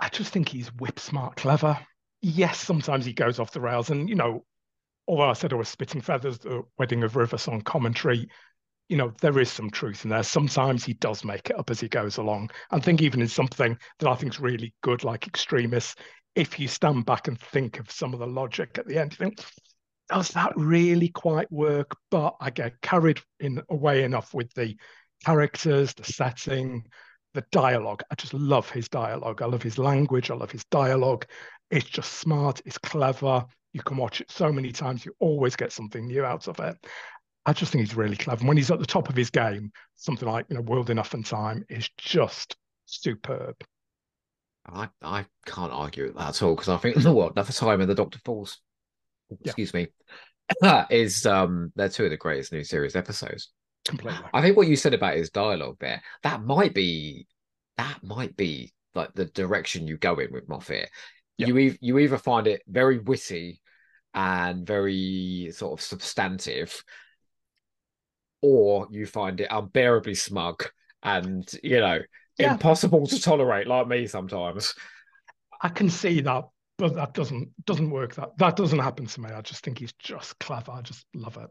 I 0.00 0.08
just 0.08 0.32
think 0.32 0.48
he's 0.48 0.72
whip 0.74 0.98
smart, 0.98 1.36
clever. 1.36 1.78
Yes, 2.20 2.58
sometimes 2.58 3.04
he 3.04 3.12
goes 3.12 3.38
off 3.38 3.52
the 3.52 3.60
rails. 3.60 3.90
And, 3.90 4.08
you 4.08 4.14
know, 4.14 4.44
although 5.06 5.30
I 5.30 5.34
said 5.34 5.52
I 5.52 5.56
was 5.56 5.68
spitting 5.68 6.00
feathers, 6.00 6.38
the 6.38 6.62
Wedding 6.78 7.02
of 7.02 7.16
River 7.16 7.38
Song 7.38 7.60
commentary, 7.60 8.28
you 8.88 8.96
know, 8.96 9.12
there 9.20 9.38
is 9.38 9.50
some 9.50 9.70
truth 9.70 10.04
in 10.04 10.10
there. 10.10 10.22
Sometimes 10.22 10.84
he 10.84 10.94
does 10.94 11.24
make 11.24 11.50
it 11.50 11.58
up 11.58 11.70
as 11.70 11.80
he 11.80 11.88
goes 11.88 12.18
along. 12.18 12.50
I 12.70 12.78
think 12.78 13.00
even 13.00 13.20
in 13.20 13.28
something 13.28 13.76
that 13.98 14.08
I 14.08 14.14
think 14.14 14.34
is 14.34 14.40
really 14.40 14.74
good, 14.82 15.04
like 15.04 15.26
Extremis, 15.26 15.94
if 16.34 16.58
you 16.58 16.68
stand 16.68 17.06
back 17.06 17.28
and 17.28 17.38
think 17.38 17.78
of 17.78 17.90
some 17.90 18.12
of 18.12 18.20
the 18.20 18.26
logic 18.26 18.78
at 18.78 18.86
the 18.86 18.98
end, 18.98 19.12
you 19.12 19.16
think, 19.18 19.44
does 20.08 20.28
that 20.30 20.52
really 20.56 21.08
quite 21.08 21.50
work? 21.50 21.96
But 22.10 22.36
I 22.40 22.50
get 22.50 22.80
carried 22.82 23.20
in 23.40 23.62
away 23.70 24.04
enough 24.04 24.34
with 24.34 24.52
the 24.54 24.76
characters, 25.24 25.94
the 25.94 26.04
setting, 26.04 26.84
the 27.34 27.44
dialogue. 27.50 28.02
I 28.10 28.14
just 28.14 28.34
love 28.34 28.68
his 28.70 28.88
dialogue. 28.88 29.40
I 29.40 29.46
love 29.46 29.62
his 29.62 29.78
language. 29.78 30.30
I 30.30 30.34
love 30.34 30.50
his 30.50 30.64
dialogue. 30.64 31.26
It's 31.70 31.88
just 31.88 32.14
smart. 32.14 32.60
It's 32.66 32.78
clever. 32.78 33.46
You 33.72 33.82
can 33.82 33.96
watch 33.96 34.20
it 34.20 34.30
so 34.30 34.52
many 34.52 34.72
times. 34.72 35.04
You 35.04 35.14
always 35.18 35.56
get 35.56 35.72
something 35.72 36.06
new 36.06 36.24
out 36.24 36.48
of 36.48 36.58
it. 36.60 36.76
I 37.44 37.52
just 37.52 37.72
think 37.72 37.86
he's 37.86 37.96
really 37.96 38.16
clever. 38.16 38.40
And 38.40 38.48
when 38.48 38.56
he's 38.56 38.70
at 38.70 38.78
the 38.78 38.86
top 38.86 39.08
of 39.08 39.16
his 39.16 39.30
game, 39.30 39.72
something 39.96 40.28
like 40.28 40.46
you 40.48 40.56
know, 40.56 40.62
World 40.62 40.90
Enough 40.90 41.14
and 41.14 41.24
Time 41.24 41.64
is 41.68 41.88
just 41.96 42.56
superb. 42.86 43.56
I, 44.66 44.88
I 45.02 45.26
can't 45.46 45.72
argue 45.72 46.04
with 46.06 46.16
that 46.16 46.28
at 46.28 46.42
all 46.42 46.54
because 46.54 46.68
I 46.68 46.76
think 46.76 46.96
the 47.02 47.12
what 47.12 47.32
another 47.32 47.52
time 47.52 47.80
and 47.80 47.90
the 47.90 47.94
Doctor 47.94 48.20
Falls, 48.24 48.60
Yeah. 49.30 49.36
excuse 49.46 49.74
me, 49.74 49.88
is 50.90 51.26
um 51.26 51.72
they're 51.74 51.88
two 51.88 52.04
of 52.04 52.10
the 52.10 52.16
greatest 52.16 52.52
new 52.52 52.64
series 52.64 52.94
episodes. 52.94 53.50
Completely. 53.84 54.20
I 54.32 54.40
think 54.42 54.56
what 54.56 54.68
you 54.68 54.76
said 54.76 54.94
about 54.94 55.16
his 55.16 55.30
dialogue 55.30 55.78
there, 55.80 56.00
that 56.22 56.44
might 56.44 56.74
be 56.74 57.26
that 57.76 57.98
might 58.04 58.36
be 58.36 58.72
like 58.94 59.12
the 59.14 59.24
direction 59.24 59.88
you 59.88 59.96
go 59.96 60.14
in 60.16 60.30
with 60.32 60.48
Moffat. 60.48 60.88
Yeah. 61.38 61.46
You 61.48 61.58
e- 61.58 61.78
you 61.80 61.98
either 61.98 62.18
find 62.18 62.46
it 62.46 62.62
very 62.68 62.98
witty 62.98 63.61
and 64.14 64.66
very 64.66 65.50
sort 65.52 65.78
of 65.78 65.84
substantive, 65.84 66.82
or 68.40 68.88
you 68.90 69.06
find 69.06 69.40
it 69.40 69.48
unbearably 69.50 70.14
smug 70.14 70.64
and 71.02 71.50
you 71.62 71.80
know 71.80 72.00
Yeah. 72.38 72.52
impossible 72.52 73.06
to 73.06 73.20
tolerate, 73.20 73.66
like 73.66 73.86
me 73.88 74.06
sometimes. 74.06 74.74
I 75.60 75.68
can 75.68 75.88
see 75.90 76.20
that, 76.22 76.44
but 76.78 76.94
that 76.94 77.14
doesn't 77.14 77.52
doesn't 77.64 77.90
work. 77.90 78.14
That 78.14 78.36
that 78.38 78.56
doesn't 78.56 78.78
happen 78.78 79.06
to 79.06 79.20
me. 79.20 79.30
I 79.30 79.40
just 79.42 79.64
think 79.64 79.78
he's 79.78 79.92
just 79.94 80.38
clever. 80.38 80.72
I 80.72 80.82
just 80.82 81.06
love 81.14 81.36
it. 81.36 81.48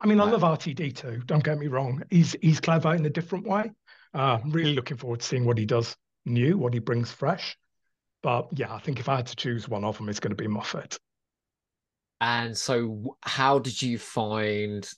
I 0.00 0.06
mean, 0.06 0.20
I 0.20 0.24
love 0.24 0.44
RTD 0.44 0.90
too. 0.90 1.22
Don't 1.26 1.44
get 1.44 1.58
me 1.58 1.68
wrong. 1.68 2.02
He's 2.10 2.36
he's 2.42 2.60
clever 2.60 2.94
in 2.94 3.04
a 3.06 3.10
different 3.10 3.46
way. 3.46 3.70
Uh, 4.14 4.38
I'm 4.42 4.50
really 4.50 4.74
looking 4.74 4.96
forward 4.96 5.20
to 5.20 5.26
seeing 5.26 5.44
what 5.44 5.58
he 5.58 5.66
does 5.66 5.96
new, 6.24 6.56
what 6.58 6.72
he 6.74 6.80
brings 6.80 7.12
fresh. 7.12 7.56
But 8.22 8.48
yeah, 8.52 8.74
I 8.74 8.78
think 8.78 9.00
if 9.00 9.08
I 9.08 9.16
had 9.16 9.26
to 9.28 9.36
choose 9.36 9.68
one 9.68 9.84
of 9.84 9.98
them, 9.98 10.08
it's 10.08 10.20
going 10.20 10.36
to 10.36 10.42
be 10.42 10.48
Moffat. 10.48 10.98
And 12.20 12.56
so, 12.56 13.16
how 13.22 13.58
did 13.58 13.80
you 13.82 13.98
find 13.98 14.88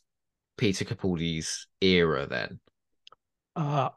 Peter 0.57 0.85
Capaldi's 0.85 1.67
era 1.81 2.27
then? 2.27 2.61
Uh, 3.57 3.91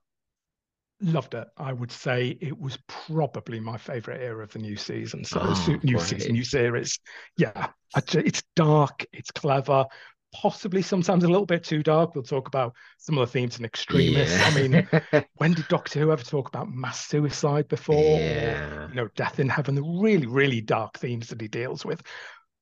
loved 1.02 1.34
it. 1.34 1.48
I 1.58 1.74
would 1.74 1.92
say 1.92 2.38
it 2.42 2.58
was 2.60 2.78
probably 2.88 3.60
my 3.60 3.78
favorite 3.78 4.22
era 4.22 4.44
of 4.44 4.52
the 4.52 4.60
new 4.60 4.76
season. 4.76 5.24
So 5.24 5.40
Oh, 5.44 5.80
new 5.84 5.98
great. 5.98 6.08
season, 6.08 6.34
new 6.34 6.44
series. 6.44 7.00
Yeah, 7.38 7.70
it's 7.96 8.44
dark, 8.56 9.06
it's 9.12 9.32
clever, 9.32 9.86
possibly 10.34 10.82
sometimes 10.82 11.24
a 11.24 11.28
little 11.28 11.46
bit 11.46 11.64
too 11.64 11.82
dark. 11.84 12.14
We'll 12.16 12.24
talk 12.24 12.48
about 12.48 12.74
some 12.98 13.18
of 13.18 13.28
the 13.28 13.32
themes 13.32 13.58
in 13.58 13.66
Extremis. 13.66 14.40
I 14.44 14.52
mean, 14.52 14.88
when 15.36 15.54
did 15.54 15.68
Doctor 15.68 16.00
Who 16.00 16.12
ever 16.12 16.24
talk 16.24 16.48
about 16.48 16.70
mass 16.72 17.08
suicide 17.08 17.68
before? 17.68 17.96
Or, 17.96 18.20
yeah. 18.20 18.88
you 18.88 18.94
know, 18.96 19.08
death 19.16 19.40
in 19.40 19.50
heaven, 19.50 19.76
the 19.76 19.84
really, 19.84 20.28
really 20.28 20.62
dark 20.62 21.00
themes 21.00 21.30
that 21.30 21.42
he 21.42 21.48
deals 21.48 21.84
with. 21.84 22.02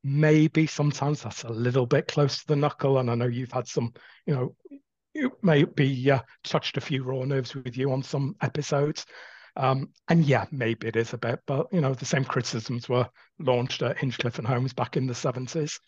Maybe 0.04 0.66
sometimes 0.68 1.24
that's 1.24 1.44
a 1.44 1.50
little 1.50 1.86
bit 1.86 2.08
close 2.08 2.40
to 2.40 2.48
the 2.48 2.56
knuckle. 2.56 3.00
And 3.00 3.10
I 3.12 3.16
know 3.16 3.28
you've 3.28 3.52
had 3.52 3.68
some, 3.68 3.94
you 4.26 4.36
know, 4.36 4.56
it 5.14 5.32
may 5.44 5.64
be 5.64 6.10
uh, 6.12 6.20
touched 6.44 6.78
a 6.78 6.82
few 6.82 7.04
raw 7.04 7.24
nerves 7.26 7.56
with 7.56 7.78
you 7.78 7.92
on 7.92 8.04
some 8.04 8.36
episodes. 8.42 9.06
Um, 9.56 9.90
and 10.08 10.24
yeah, 10.24 10.46
maybe 10.52 10.88
it 10.88 10.96
is 10.96 11.14
a 11.14 11.18
bit, 11.18 11.40
but 11.46 11.68
you 11.74 11.82
know, 11.82 11.94
the 11.94 12.06
same 12.06 12.24
criticisms 12.24 12.88
were 12.88 13.08
launched 13.40 13.82
at 13.82 13.98
Hinchcliffe 13.98 14.38
and 14.38 14.48
Holmes 14.48 14.74
back 14.74 14.96
in 14.96 15.08
the 15.08 15.16
70s. 15.16 15.80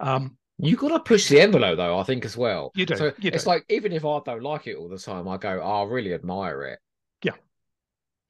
Um, 0.00 0.36
You 0.58 0.76
got 0.76 0.88
to 0.88 1.00
push 1.00 1.28
the 1.28 1.40
envelope, 1.40 1.76
though. 1.76 1.98
I 1.98 2.02
think 2.02 2.24
as 2.24 2.36
well. 2.36 2.72
You 2.74 2.86
do, 2.86 2.96
So 2.96 3.12
you 3.18 3.30
it's 3.30 3.44
do. 3.44 3.50
like 3.50 3.64
even 3.68 3.92
if 3.92 4.04
I 4.04 4.20
don't 4.24 4.42
like 4.42 4.66
it 4.66 4.76
all 4.76 4.88
the 4.88 4.98
time, 4.98 5.28
I 5.28 5.36
go, 5.36 5.60
oh, 5.62 5.82
I 5.82 5.84
really 5.84 6.14
admire 6.14 6.62
it. 6.64 6.78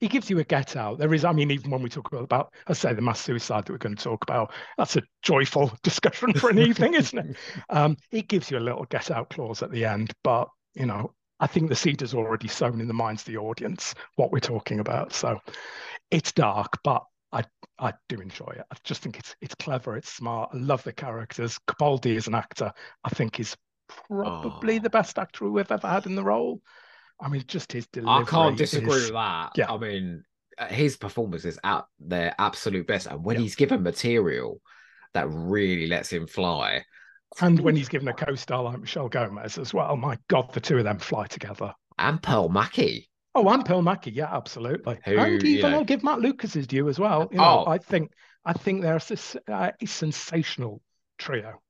He 0.04 0.08
gives 0.08 0.28
you 0.28 0.38
a 0.38 0.44
get 0.44 0.76
out. 0.76 0.98
There 0.98 1.14
is, 1.14 1.24
I 1.24 1.32
mean, 1.32 1.50
even 1.50 1.70
when 1.70 1.82
we 1.82 1.88
talk 1.88 2.12
about, 2.12 2.52
I 2.66 2.74
say, 2.74 2.92
the 2.92 3.00
mass 3.00 3.20
suicide 3.20 3.64
that 3.64 3.72
we're 3.72 3.78
going 3.78 3.96
to 3.96 4.04
talk 4.04 4.22
about, 4.22 4.52
that's 4.76 4.96
a 4.96 5.02
joyful 5.22 5.72
discussion 5.82 6.34
for 6.34 6.50
an 6.50 6.58
evening, 6.58 6.92
isn't 6.92 7.18
it? 7.18 7.36
Um, 7.70 7.96
it 8.10 8.28
gives 8.28 8.50
you 8.50 8.58
a 8.58 8.60
little 8.60 8.84
get 8.84 9.10
out 9.10 9.30
clause 9.30 9.62
at 9.62 9.70
the 9.70 9.86
end, 9.86 10.12
but 10.22 10.48
you 10.74 10.84
know, 10.84 11.14
I 11.40 11.46
think 11.46 11.70
the 11.70 11.74
seed 11.76 12.02
is 12.02 12.12
already 12.12 12.48
sown 12.48 12.82
in 12.82 12.86
the 12.88 12.92
minds 12.92 13.22
of 13.22 13.26
the 13.26 13.38
audience 13.38 13.94
what 14.16 14.30
we're 14.30 14.40
talking 14.40 14.80
about. 14.80 15.14
So 15.14 15.38
it's 16.10 16.32
dark, 16.32 16.78
but 16.84 17.02
I 17.32 17.44
I 17.78 17.94
do 18.10 18.20
enjoy 18.20 18.52
it. 18.56 18.64
I 18.70 18.76
just 18.84 19.00
think 19.02 19.18
it's 19.18 19.34
it's 19.40 19.54
clever, 19.54 19.96
it's 19.96 20.12
smart. 20.12 20.50
I 20.52 20.58
love 20.58 20.82
the 20.84 20.92
characters. 20.92 21.58
Capaldi 21.66 22.16
as 22.16 22.26
an 22.26 22.34
actor, 22.34 22.72
I 23.04 23.08
think 23.08 23.40
is 23.40 23.56
probably 23.88 24.76
Oh. 24.76 24.80
the 24.80 24.90
best 24.90 25.18
actor 25.18 25.48
we've 25.48 25.72
ever 25.72 25.88
had 25.88 26.04
in 26.06 26.14
the 26.14 26.22
role. 26.24 26.60
I 27.20 27.28
mean, 27.28 27.44
just 27.46 27.72
his 27.72 27.86
delivery. 27.88 28.22
I 28.22 28.24
can't 28.24 28.56
disagree 28.58 28.94
is- 28.94 29.04
with 29.06 29.12
that. 29.14 29.50
yeah. 29.56 29.72
I 29.72 29.78
mean, 29.78 30.24
uh, 30.58 30.66
his 30.66 30.96
performance 30.96 31.44
is 31.44 31.58
at 31.64 31.84
their 31.98 32.34
absolute 32.38 32.86
best, 32.86 33.06
and 33.06 33.24
when 33.24 33.36
Yeah. 33.36 33.42
he's 33.42 33.54
given 33.56 33.82
material 33.82 34.60
that 35.14 35.26
really 35.28 35.86
lets 35.86 36.10
him 36.12 36.26
fly, 36.26 36.84
And 37.40 37.58
when 37.60 37.74
he's 37.74 37.88
given 37.88 38.06
a 38.06 38.12
co-star 38.12 38.62
like 38.62 38.78
Michelle 38.78 39.08
Gomez 39.08 39.58
as 39.58 39.74
well, 39.74 39.96
my 39.96 40.16
God, 40.28 40.52
the 40.52 40.60
two 40.60 40.78
of 40.78 40.84
them 40.84 40.98
fly 41.00 41.26
together. 41.26 41.74
and 41.98 42.22
Pearl 42.22 42.48
Mackie. 42.48 43.10
Oh, 43.34 43.48
and 43.48 43.64
Pearl 43.64 43.82
Mackie, 43.82 44.12
yeah, 44.12 44.32
absolutely. 44.32 44.98
Who, 45.04 45.16
and 45.18 45.42
even 45.42 45.74
I'll 45.74 45.84
give 45.84 46.04
Matt 46.04 46.20
Lucas 46.20 46.52
his 46.54 46.66
due 46.68 46.88
as 46.88 46.98
well. 47.00 47.28
You 47.32 47.38
know, 47.38 47.64
Oh. 47.66 47.70
I 47.70 47.78
think 47.78 48.12
I 48.44 48.52
think 48.52 48.82
they're 48.82 49.00
a, 49.00 49.52
uh, 49.52 49.70
a 49.80 49.86
sensational 49.86 50.80
trio. 51.18 51.60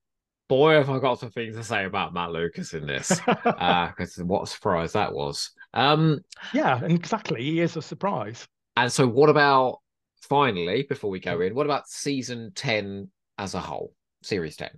Boy, 0.54 0.74
have 0.74 0.90
I 0.90 1.00
got 1.00 1.18
some 1.18 1.30
things 1.30 1.56
to 1.56 1.64
say 1.64 1.84
about 1.84 2.14
Matt 2.14 2.30
Lucas 2.30 2.74
in 2.74 2.86
this. 2.86 3.08
Because 3.26 4.18
uh, 4.20 4.24
what 4.24 4.44
a 4.44 4.46
surprise 4.46 4.92
that 4.92 5.12
was. 5.12 5.50
Um, 5.72 6.20
yeah, 6.52 6.80
exactly. 6.84 7.42
He 7.42 7.60
is 7.60 7.76
a 7.76 7.82
surprise. 7.82 8.46
And 8.76 8.92
so, 8.92 9.06
what 9.06 9.30
about 9.30 9.80
finally, 10.20 10.84
before 10.88 11.10
we 11.10 11.18
go 11.18 11.40
in, 11.40 11.54
what 11.54 11.66
about 11.66 11.88
season 11.88 12.52
10 12.54 13.10
as 13.38 13.54
a 13.54 13.60
whole, 13.60 13.94
series 14.22 14.56
10? 14.56 14.70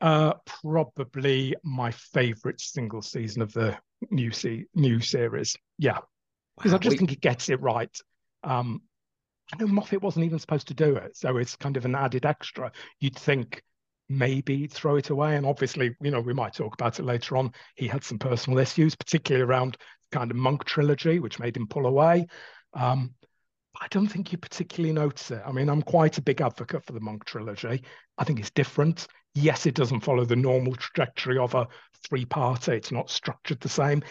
Uh, 0.00 0.34
probably 0.62 1.54
my 1.62 1.92
favorite 1.92 2.60
single 2.60 3.00
season 3.00 3.40
of 3.40 3.52
the 3.52 3.78
new 4.10 4.32
se- 4.32 4.66
new 4.74 5.00
series. 5.00 5.56
Yeah, 5.78 5.98
because 6.56 6.72
wow, 6.72 6.78
I 6.78 6.80
just 6.80 6.94
we... 6.94 6.98
think 6.98 7.12
it 7.12 7.20
gets 7.20 7.48
it 7.48 7.60
right. 7.60 7.96
Um, 8.42 8.82
I 9.52 9.58
know 9.58 9.68
Moffat 9.68 10.02
wasn't 10.02 10.24
even 10.24 10.40
supposed 10.40 10.68
to 10.68 10.74
do 10.74 10.96
it, 10.96 11.16
so 11.16 11.36
it's 11.36 11.54
kind 11.54 11.76
of 11.76 11.84
an 11.84 11.94
added 11.94 12.26
extra. 12.26 12.72
You'd 12.98 13.16
think 13.16 13.62
maybe 14.08 14.66
throw 14.66 14.96
it 14.96 15.10
away, 15.10 15.36
and 15.36 15.46
obviously, 15.46 15.96
you 16.00 16.10
know, 16.10 16.20
we 16.20 16.34
might 16.34 16.54
talk 16.54 16.74
about 16.74 16.98
it 16.98 17.04
later 17.04 17.36
on. 17.36 17.52
He 17.76 17.88
had 17.88 18.04
some 18.04 18.18
personal 18.18 18.58
issues, 18.58 18.94
particularly 18.94 19.44
around 19.44 19.76
kind 20.12 20.30
of 20.30 20.36
Monk 20.36 20.64
trilogy, 20.64 21.18
which 21.18 21.38
made 21.38 21.56
him 21.56 21.66
pull 21.66 21.86
away. 21.86 22.26
Um, 22.74 23.14
I 23.80 23.86
don't 23.90 24.06
think 24.06 24.30
you 24.30 24.38
particularly 24.38 24.92
notice 24.92 25.30
it. 25.30 25.42
I 25.44 25.50
mean, 25.52 25.68
I'm 25.68 25.82
quite 25.82 26.18
a 26.18 26.22
big 26.22 26.40
advocate 26.40 26.84
for 26.84 26.92
the 26.92 27.00
Monk 27.00 27.24
trilogy. 27.24 27.82
I 28.18 28.24
think 28.24 28.38
it's 28.38 28.50
different. 28.50 29.08
Yes, 29.34 29.66
it 29.66 29.74
doesn't 29.74 30.04
follow 30.04 30.24
the 30.24 30.36
normal 30.36 30.76
trajectory 30.76 31.38
of 31.38 31.54
a 31.54 31.66
three-parter. 32.08 32.68
It's 32.68 32.92
not 32.92 33.10
structured 33.10 33.60
the 33.60 33.68
same, 33.68 34.04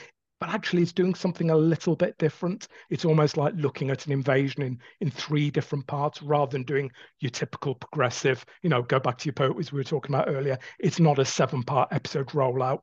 but 0.43 0.53
actually 0.53 0.81
it's 0.81 0.91
doing 0.91 1.15
something 1.15 1.51
a 1.51 1.55
little 1.55 1.95
bit 1.95 2.17
different. 2.17 2.67
It's 2.89 3.05
almost 3.05 3.37
like 3.37 3.53
looking 3.55 3.91
at 3.91 4.05
an 4.05 4.11
invasion 4.11 4.61
in 4.61 4.77
in 4.99 5.09
three 5.09 5.49
different 5.49 5.87
parts 5.87 6.21
rather 6.21 6.51
than 6.51 6.63
doing 6.63 6.91
your 7.21 7.29
typical 7.29 7.75
progressive. 7.75 8.45
You 8.61 8.69
know, 8.69 8.81
go 8.81 8.99
back 8.99 9.17
to 9.19 9.25
your 9.27 9.35
poet 9.35 9.55
as 9.57 9.71
we 9.71 9.79
were 9.79 9.85
talking 9.85 10.13
about 10.13 10.27
earlier. 10.27 10.59
It's 10.79 10.99
not 10.99 11.17
a 11.17 11.23
seven-part 11.23 11.93
episode 11.93 12.27
rollout. 12.31 12.79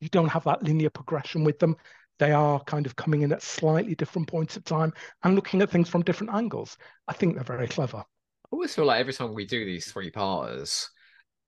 You 0.00 0.08
don't 0.08 0.26
have 0.26 0.42
that 0.42 0.64
linear 0.64 0.90
progression 0.90 1.44
with 1.44 1.60
them 1.60 1.76
they 2.18 2.32
are 2.32 2.58
kind 2.64 2.84
of 2.84 2.96
coming 2.96 3.22
in 3.22 3.30
at 3.30 3.42
slightly 3.42 3.94
different 3.94 4.26
points 4.26 4.56
of 4.56 4.64
time 4.64 4.92
and 5.22 5.36
looking 5.36 5.62
at 5.62 5.70
things 5.70 5.88
from 5.88 6.02
different 6.02 6.34
angles. 6.34 6.76
I 7.06 7.12
think 7.12 7.36
they're 7.36 7.44
very 7.44 7.68
clever. 7.68 7.98
I 7.98 8.04
always 8.50 8.74
feel 8.74 8.86
like 8.86 8.98
every 8.98 9.12
time 9.12 9.34
we 9.34 9.46
do 9.46 9.64
these 9.64 9.92
three 9.92 10.10
parters, 10.10 10.90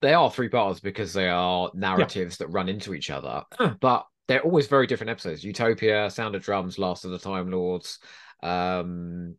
they 0.01 0.15
are 0.15 0.31
three 0.31 0.49
parters 0.49 0.79
because 0.79 1.13
they 1.13 1.29
are 1.29 1.73
narratives 1.75 2.39
yeah. 2.39 2.47
that 2.47 2.53
run 2.53 2.69
into 2.69 2.95
each 2.95 3.11
other, 3.11 3.43
but 3.81 4.07
they're 4.31 4.43
always 4.43 4.69
very 4.69 4.87
different 4.87 5.11
episodes. 5.11 5.43
Utopia, 5.43 6.09
Sound 6.09 6.37
of 6.37 6.45
Drums, 6.45 6.79
Last 6.79 7.05
of 7.05 7.11
the 7.11 7.19
Time 7.19 7.51
Lords, 7.51 7.99
um, 8.45 9.35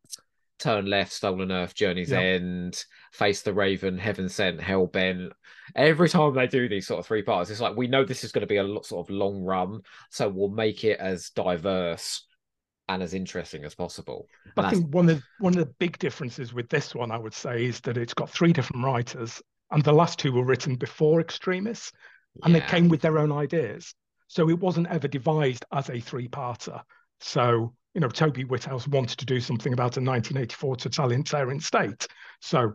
Turn 0.60 0.86
Left, 0.86 1.14
Stolen 1.14 1.50
Earth, 1.50 1.74
Journey's 1.74 2.12
yeah. 2.12 2.20
End, 2.20 2.84
Face 3.14 3.42
the 3.42 3.54
Raven, 3.54 3.98
Heaven 3.98 4.28
Sent, 4.28 4.60
Hell 4.60 4.88
Bent. 4.88 5.32
Every 5.78 6.10
time 6.10 6.34
they 6.34 6.46
do 6.46 6.68
these 6.68 6.88
sort 6.88 7.00
of 7.00 7.06
three 7.06 7.22
parts, 7.22 7.50
it's 7.50 7.62
like 7.62 7.78
we 7.78 7.88
know 7.88 8.04
this 8.04 8.26
is 8.26 8.34
going 8.34 8.42
to 8.42 8.48
be 8.48 8.58
a 8.58 8.64
lot, 8.64 8.86
sort 8.86 9.08
of 9.08 9.16
long 9.16 9.42
run, 9.42 9.80
so 10.10 10.28
we'll 10.28 10.50
make 10.50 10.84
it 10.84 11.00
as 11.00 11.30
diverse 11.30 12.26
and 12.90 13.02
as 13.02 13.14
interesting 13.14 13.64
as 13.64 13.74
possible. 13.74 14.28
I 14.58 14.72
think 14.72 14.94
one 14.94 15.10
of 15.10 15.24
one 15.40 15.58
of 15.58 15.66
the 15.66 15.74
big 15.80 16.00
differences 16.00 16.54
with 16.54 16.68
this 16.68 16.94
one, 16.94 17.12
I 17.12 17.18
would 17.18 17.34
say, 17.34 17.64
is 17.64 17.80
that 17.82 17.98
it's 17.98 18.14
got 18.14 18.30
three 18.30 18.52
different 18.52 18.84
writers, 18.84 19.42
and 19.72 19.86
the 19.86 19.94
last 19.94 20.20
two 20.20 20.34
were 20.34 20.44
written 20.44 20.76
before 20.76 21.22
Extremis, 21.22 21.94
and 22.44 22.54
they 22.54 22.60
came 22.60 22.90
with 22.90 23.00
their 23.00 23.20
own 23.20 23.32
ideas. 23.32 23.96
So 24.32 24.50
it 24.50 24.58
wasn't 24.58 24.88
ever 24.88 25.10
devised 25.10 25.66
as 25.74 25.90
a 25.90 26.00
three-parter. 26.00 26.82
So 27.20 27.74
you 27.94 28.00
know, 28.00 28.08
Toby 28.08 28.46
Whithouse 28.46 28.88
wanted 28.88 29.20
to 29.20 29.26
do 29.26 29.42
something 29.42 29.74
about 29.74 29.98
a 29.98 30.00
1984 30.00 30.78
totalitarian 30.78 31.60
state. 31.60 32.08
So 32.40 32.72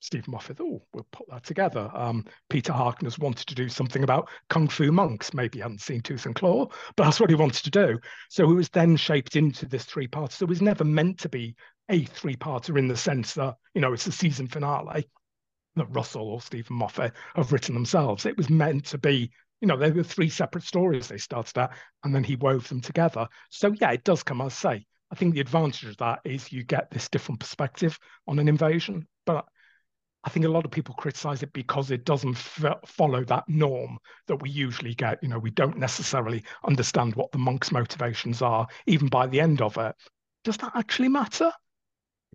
Steven 0.00 0.32
Moffat, 0.32 0.60
oh, 0.60 0.82
we'll 0.92 1.06
put 1.12 1.30
that 1.30 1.44
together. 1.44 1.88
Um, 1.94 2.24
Peter 2.50 2.72
Harness 2.72 3.16
wanted 3.16 3.46
to 3.46 3.54
do 3.54 3.68
something 3.68 4.02
about 4.02 4.28
kung 4.48 4.66
fu 4.66 4.90
monks. 4.90 5.32
Maybe 5.32 5.58
he 5.58 5.62
hadn't 5.62 5.82
seen 5.82 6.00
Tooth 6.00 6.26
and 6.26 6.34
Claw, 6.34 6.66
but 6.96 7.04
that's 7.04 7.20
what 7.20 7.30
he 7.30 7.36
wanted 7.36 7.62
to 7.62 7.70
do. 7.70 8.00
So 8.28 8.50
it 8.50 8.54
was 8.54 8.68
then 8.68 8.96
shaped 8.96 9.36
into 9.36 9.66
this 9.66 9.84
three 9.84 10.08
part. 10.08 10.32
So 10.32 10.46
it 10.46 10.48
was 10.48 10.62
never 10.62 10.82
meant 10.82 11.20
to 11.20 11.28
be 11.28 11.54
a 11.88 12.02
three 12.02 12.34
parter 12.34 12.76
in 12.76 12.88
the 12.88 12.96
sense 12.96 13.34
that, 13.34 13.54
you 13.72 13.80
know, 13.80 13.92
it's 13.92 14.08
a 14.08 14.12
season 14.12 14.48
finale 14.48 15.08
that 15.76 15.94
Russell 15.94 16.28
or 16.28 16.40
Steven 16.40 16.76
Moffat 16.76 17.12
have 17.36 17.52
written 17.52 17.74
themselves. 17.74 18.26
It 18.26 18.36
was 18.36 18.50
meant 18.50 18.86
to 18.86 18.98
be 18.98 19.30
you 19.60 19.68
know, 19.68 19.76
there 19.76 19.92
were 19.92 20.02
three 20.02 20.28
separate 20.28 20.64
stories 20.64 21.08
they 21.08 21.18
started 21.18 21.56
at, 21.58 21.76
and 22.04 22.14
then 22.14 22.24
he 22.24 22.36
wove 22.36 22.68
them 22.68 22.80
together. 22.80 23.26
So 23.50 23.74
yeah, 23.80 23.92
it 23.92 24.04
does 24.04 24.22
come 24.22 24.40
as 24.40 24.54
say. 24.54 24.86
I 25.10 25.14
think 25.14 25.34
the 25.34 25.40
advantage 25.40 25.84
of 25.84 25.96
that 25.98 26.20
is 26.24 26.52
you 26.52 26.64
get 26.64 26.90
this 26.90 27.08
different 27.08 27.40
perspective 27.40 27.98
on 28.26 28.38
an 28.38 28.48
invasion. 28.48 29.06
But 29.24 29.46
I 30.24 30.28
think 30.28 30.44
a 30.44 30.50
lot 30.50 30.64
of 30.64 30.72
people 30.72 30.94
criticize 30.94 31.44
it 31.44 31.52
because 31.52 31.92
it 31.92 32.04
doesn't 32.04 32.36
f- 32.36 32.80
follow 32.84 33.22
that 33.24 33.48
norm 33.48 33.98
that 34.26 34.42
we 34.42 34.50
usually 34.50 34.94
get. 34.94 35.22
You 35.22 35.28
know, 35.28 35.38
we 35.38 35.52
don't 35.52 35.78
necessarily 35.78 36.42
understand 36.66 37.14
what 37.14 37.30
the 37.30 37.38
monk's 37.38 37.70
motivations 37.70 38.42
are, 38.42 38.66
even 38.86 39.06
by 39.08 39.28
the 39.28 39.40
end 39.40 39.62
of 39.62 39.78
it. 39.78 39.94
Does 40.42 40.56
that 40.58 40.72
actually 40.74 41.08
matter? 41.08 41.52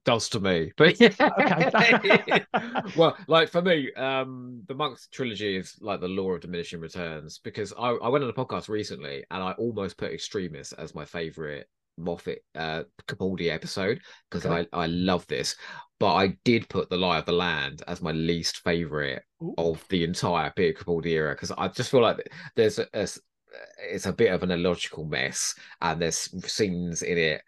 Does 0.06 0.30
to 0.30 0.40
me. 0.40 0.72
But 0.78 1.00
yeah, 1.00 1.12
okay. 1.40 2.44
well, 2.98 3.16
like 3.28 3.50
for 3.50 3.62
me, 3.62 3.92
um, 3.94 4.64
the 4.68 4.74
Monks 4.74 5.08
trilogy 5.12 5.58
is 5.58 5.78
like 5.82 6.02
the 6.02 6.08
law 6.08 6.32
of 6.32 6.42
diminishing 6.42 6.80
returns 6.80 7.40
because 7.40 7.74
I, 7.78 7.90
I 7.90 8.08
went 8.10 8.24
on 8.24 8.30
a 8.30 8.34
podcast 8.34 8.70
recently 8.70 9.24
and 9.32 9.44
I 9.44 9.52
almost 9.54 9.98
put 9.98 10.12
Extremis 10.12 10.74
as 10.74 10.96
my 10.96 11.06
favorite 11.06 11.68
Moffat 11.98 12.44
uh 12.56 12.84
Capaldi 13.08 13.50
episode 13.50 14.00
because 14.30 14.46
okay. 14.46 14.68
I, 14.74 14.84
I 14.84 14.86
love 14.88 15.28
this. 15.28 15.56
But 16.00 16.16
I 16.16 16.38
did 16.46 16.68
put 16.70 16.90
The 16.90 16.98
Lie 16.98 17.20
of 17.20 17.26
the 17.26 17.32
Land 17.32 17.84
as 17.88 18.02
my 18.02 18.12
least 18.12 18.58
favorite 18.60 19.24
Ooh. 19.44 19.54
of 19.58 19.86
the 19.90 20.04
entire 20.04 20.52
Peter 20.56 20.84
Capaldi 20.84 21.08
era 21.08 21.36
because 21.36 21.52
I 21.52 21.68
just 21.68 21.92
feel 21.92 22.02
like 22.02 22.18
there's 22.56 22.80
a, 22.80 22.88
a 22.94 23.08
it's 23.90 24.06
a 24.06 24.14
bit 24.14 24.32
of 24.32 24.44
an 24.44 24.52
illogical 24.52 25.06
mess 25.06 25.54
and 25.82 26.02
there's 26.02 26.30
scenes 26.52 27.02
in 27.02 27.18
it 27.18 27.42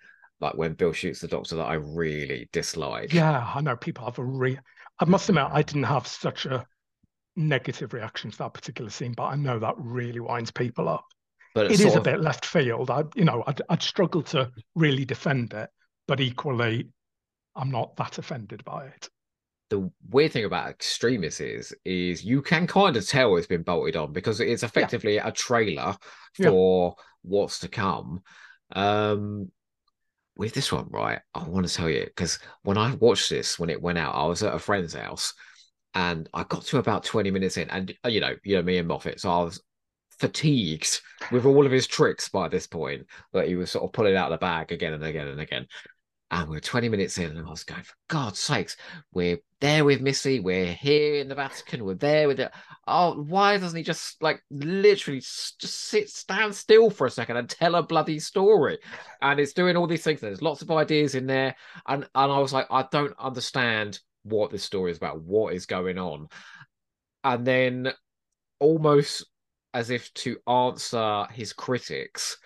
like 0.44 0.56
when 0.56 0.74
Bill 0.74 0.94
shoots 0.94 1.22
the 1.22 1.28
doctor 1.28 1.56
that 1.56 1.64
I 1.64 1.76
really 1.76 2.50
dislike. 2.52 3.14
Yeah, 3.14 3.52
I 3.54 3.62
know 3.62 3.76
people 3.76 4.06
have 4.06 4.20
a 4.20 4.24
re. 4.24 4.60
I 5.00 5.06
must 5.06 5.30
admit, 5.30 5.48
I 5.50 5.64
didn't 5.64 5.84
have 5.84 6.06
such 6.06 6.46
a 6.46 6.66
negative 7.36 7.94
reaction 7.94 8.32
to 8.32 8.38
that 8.38 8.54
particular 8.54 8.90
scene, 8.90 9.14
but 9.14 9.24
I 9.24 9.36
know 9.36 9.60
that 9.60 9.76
really 9.78 10.20
winds 10.20 10.52
people 10.52 10.88
up. 10.88 11.06
But 11.56 11.72
it 11.72 11.80
is 11.80 11.96
a 11.96 12.02
bit 12.02 12.20
left 12.20 12.46
field. 12.46 12.90
I, 12.90 13.04
you 13.16 13.26
know, 13.26 13.44
I'd, 13.46 13.62
I'd 13.70 13.84
struggle 13.84 14.24
to 14.24 14.52
really 14.76 15.06
defend 15.06 15.54
it, 15.54 15.70
but 16.08 16.20
equally, 16.20 16.90
I'm 17.56 17.70
not 17.70 17.96
that 17.98 18.18
offended 18.18 18.64
by 18.64 18.86
it. 18.88 19.10
The 19.70 19.90
weird 20.10 20.32
thing 20.32 20.46
about 20.46 20.70
Extremis 20.70 21.40
is, 21.40 21.74
is 21.86 22.24
you 22.24 22.42
can 22.42 22.68
kind 22.68 22.98
of 22.98 23.08
tell 23.08 23.36
it's 23.36 23.48
been 23.48 23.64
bolted 23.64 23.96
on 23.96 24.14
because 24.14 24.40
it's 24.40 24.64
effectively 24.64 25.16
yeah. 25.16 25.28
a 25.28 25.32
trailer 25.32 25.96
for 26.36 26.96
yeah. 26.98 27.04
what's 27.22 27.60
to 27.60 27.68
come. 27.68 28.22
Um, 28.76 29.52
with 30.36 30.54
this 30.54 30.72
one, 30.72 30.88
right? 30.90 31.20
I 31.34 31.48
want 31.48 31.68
to 31.68 31.74
tell 31.74 31.90
you 31.90 32.06
because 32.06 32.40
when 32.64 32.78
I 32.78 32.96
watched 32.96 33.30
this 33.30 33.60
when 33.60 33.70
it 33.70 33.82
went 33.82 33.98
out, 33.98 34.16
I 34.16 34.26
was 34.26 34.44
at 34.44 34.56
a 34.56 34.60
friend's 34.60 34.94
house 34.94 35.34
and 35.94 36.28
I 36.34 36.44
got 36.44 36.64
to 36.64 36.78
about 36.78 37.04
20 37.04 37.32
minutes 37.32 37.58
in, 37.58 37.70
and 37.70 37.94
uh, 38.06 38.10
you 38.10 38.20
know, 38.20 38.36
you 38.44 38.56
know, 38.56 38.64
me 38.64 38.78
and 38.78 38.88
Moffat, 38.88 39.20
so 39.20 39.30
I 39.32 39.44
was 39.44 39.62
fatigued 40.20 41.02
with 41.32 41.46
all 41.46 41.66
of 41.66 41.72
his 41.72 41.88
tricks 41.88 42.30
by 42.30 42.48
this 42.48 42.68
point 42.68 43.06
that 43.34 43.48
he 43.48 43.56
was 43.56 43.72
sort 43.72 43.84
of 43.84 43.94
pulling 43.94 44.16
out 44.16 44.32
of 44.32 44.40
the 44.40 44.44
bag 44.44 44.72
again 44.72 44.94
and 44.94 45.04
again 45.04 45.28
and 45.28 45.40
again. 45.40 45.68
And 46.34 46.50
we're 46.50 46.60
20 46.60 46.90
minutes 46.90 47.20
in, 47.20 47.38
and 47.38 47.46
I 47.46 47.50
was 47.52 47.64
going, 47.64 47.84
for 47.84 47.94
God's 48.08 48.40
sakes, 48.40 48.76
we're 49.14 49.38
there 49.62 49.86
with 49.86 50.02
Missy, 50.02 50.40
we're 50.40 50.66
here 50.66 51.22
in 51.22 51.28
the 51.28 51.36
Vatican, 51.36 51.86
we're 51.86 51.94
there 51.94 52.28
with 52.28 52.40
it. 52.40 52.52
Oh, 52.88 53.22
why 53.22 53.60
doesn't 53.60 53.78
he 53.78 53.84
just 53.84 54.20
like 54.20 54.42
literally 54.50 55.20
just 55.20 55.62
sit, 55.62 56.10
stand 56.10 56.56
still 56.56 56.90
for 56.90 57.06
a 57.06 57.12
second 57.12 57.38
and 57.38 57.48
tell 57.48 57.76
a 57.76 57.84
bloody 57.84 58.18
story? 58.18 58.80
And 59.22 59.40
it's 59.40 59.54
doing 59.54 59.78
all 59.78 59.86
these 59.86 60.04
things. 60.04 60.22
There's 60.22 60.42
lots 60.42 60.64
of 60.64 60.72
ideas 60.72 61.14
in 61.14 61.28
there. 61.28 61.56
And, 61.88 62.10
and 62.16 62.32
I 62.32 62.40
was 62.40 62.52
like, 62.52 62.66
I 62.72 62.88
don't 62.92 63.14
understand 63.20 64.00
what 64.24 64.50
this 64.50 64.64
story 64.64 64.90
is 64.90 64.98
about, 64.98 65.22
what 65.22 65.54
is 65.54 65.68
going 65.68 66.00
on. 66.00 66.30
And 67.24 67.46
then 67.46 67.94
almost 68.60 69.28
as 69.76 69.92
if 69.92 70.12
to 70.16 70.38
answer 70.48 71.28
his 71.32 71.54
critics, 71.54 72.40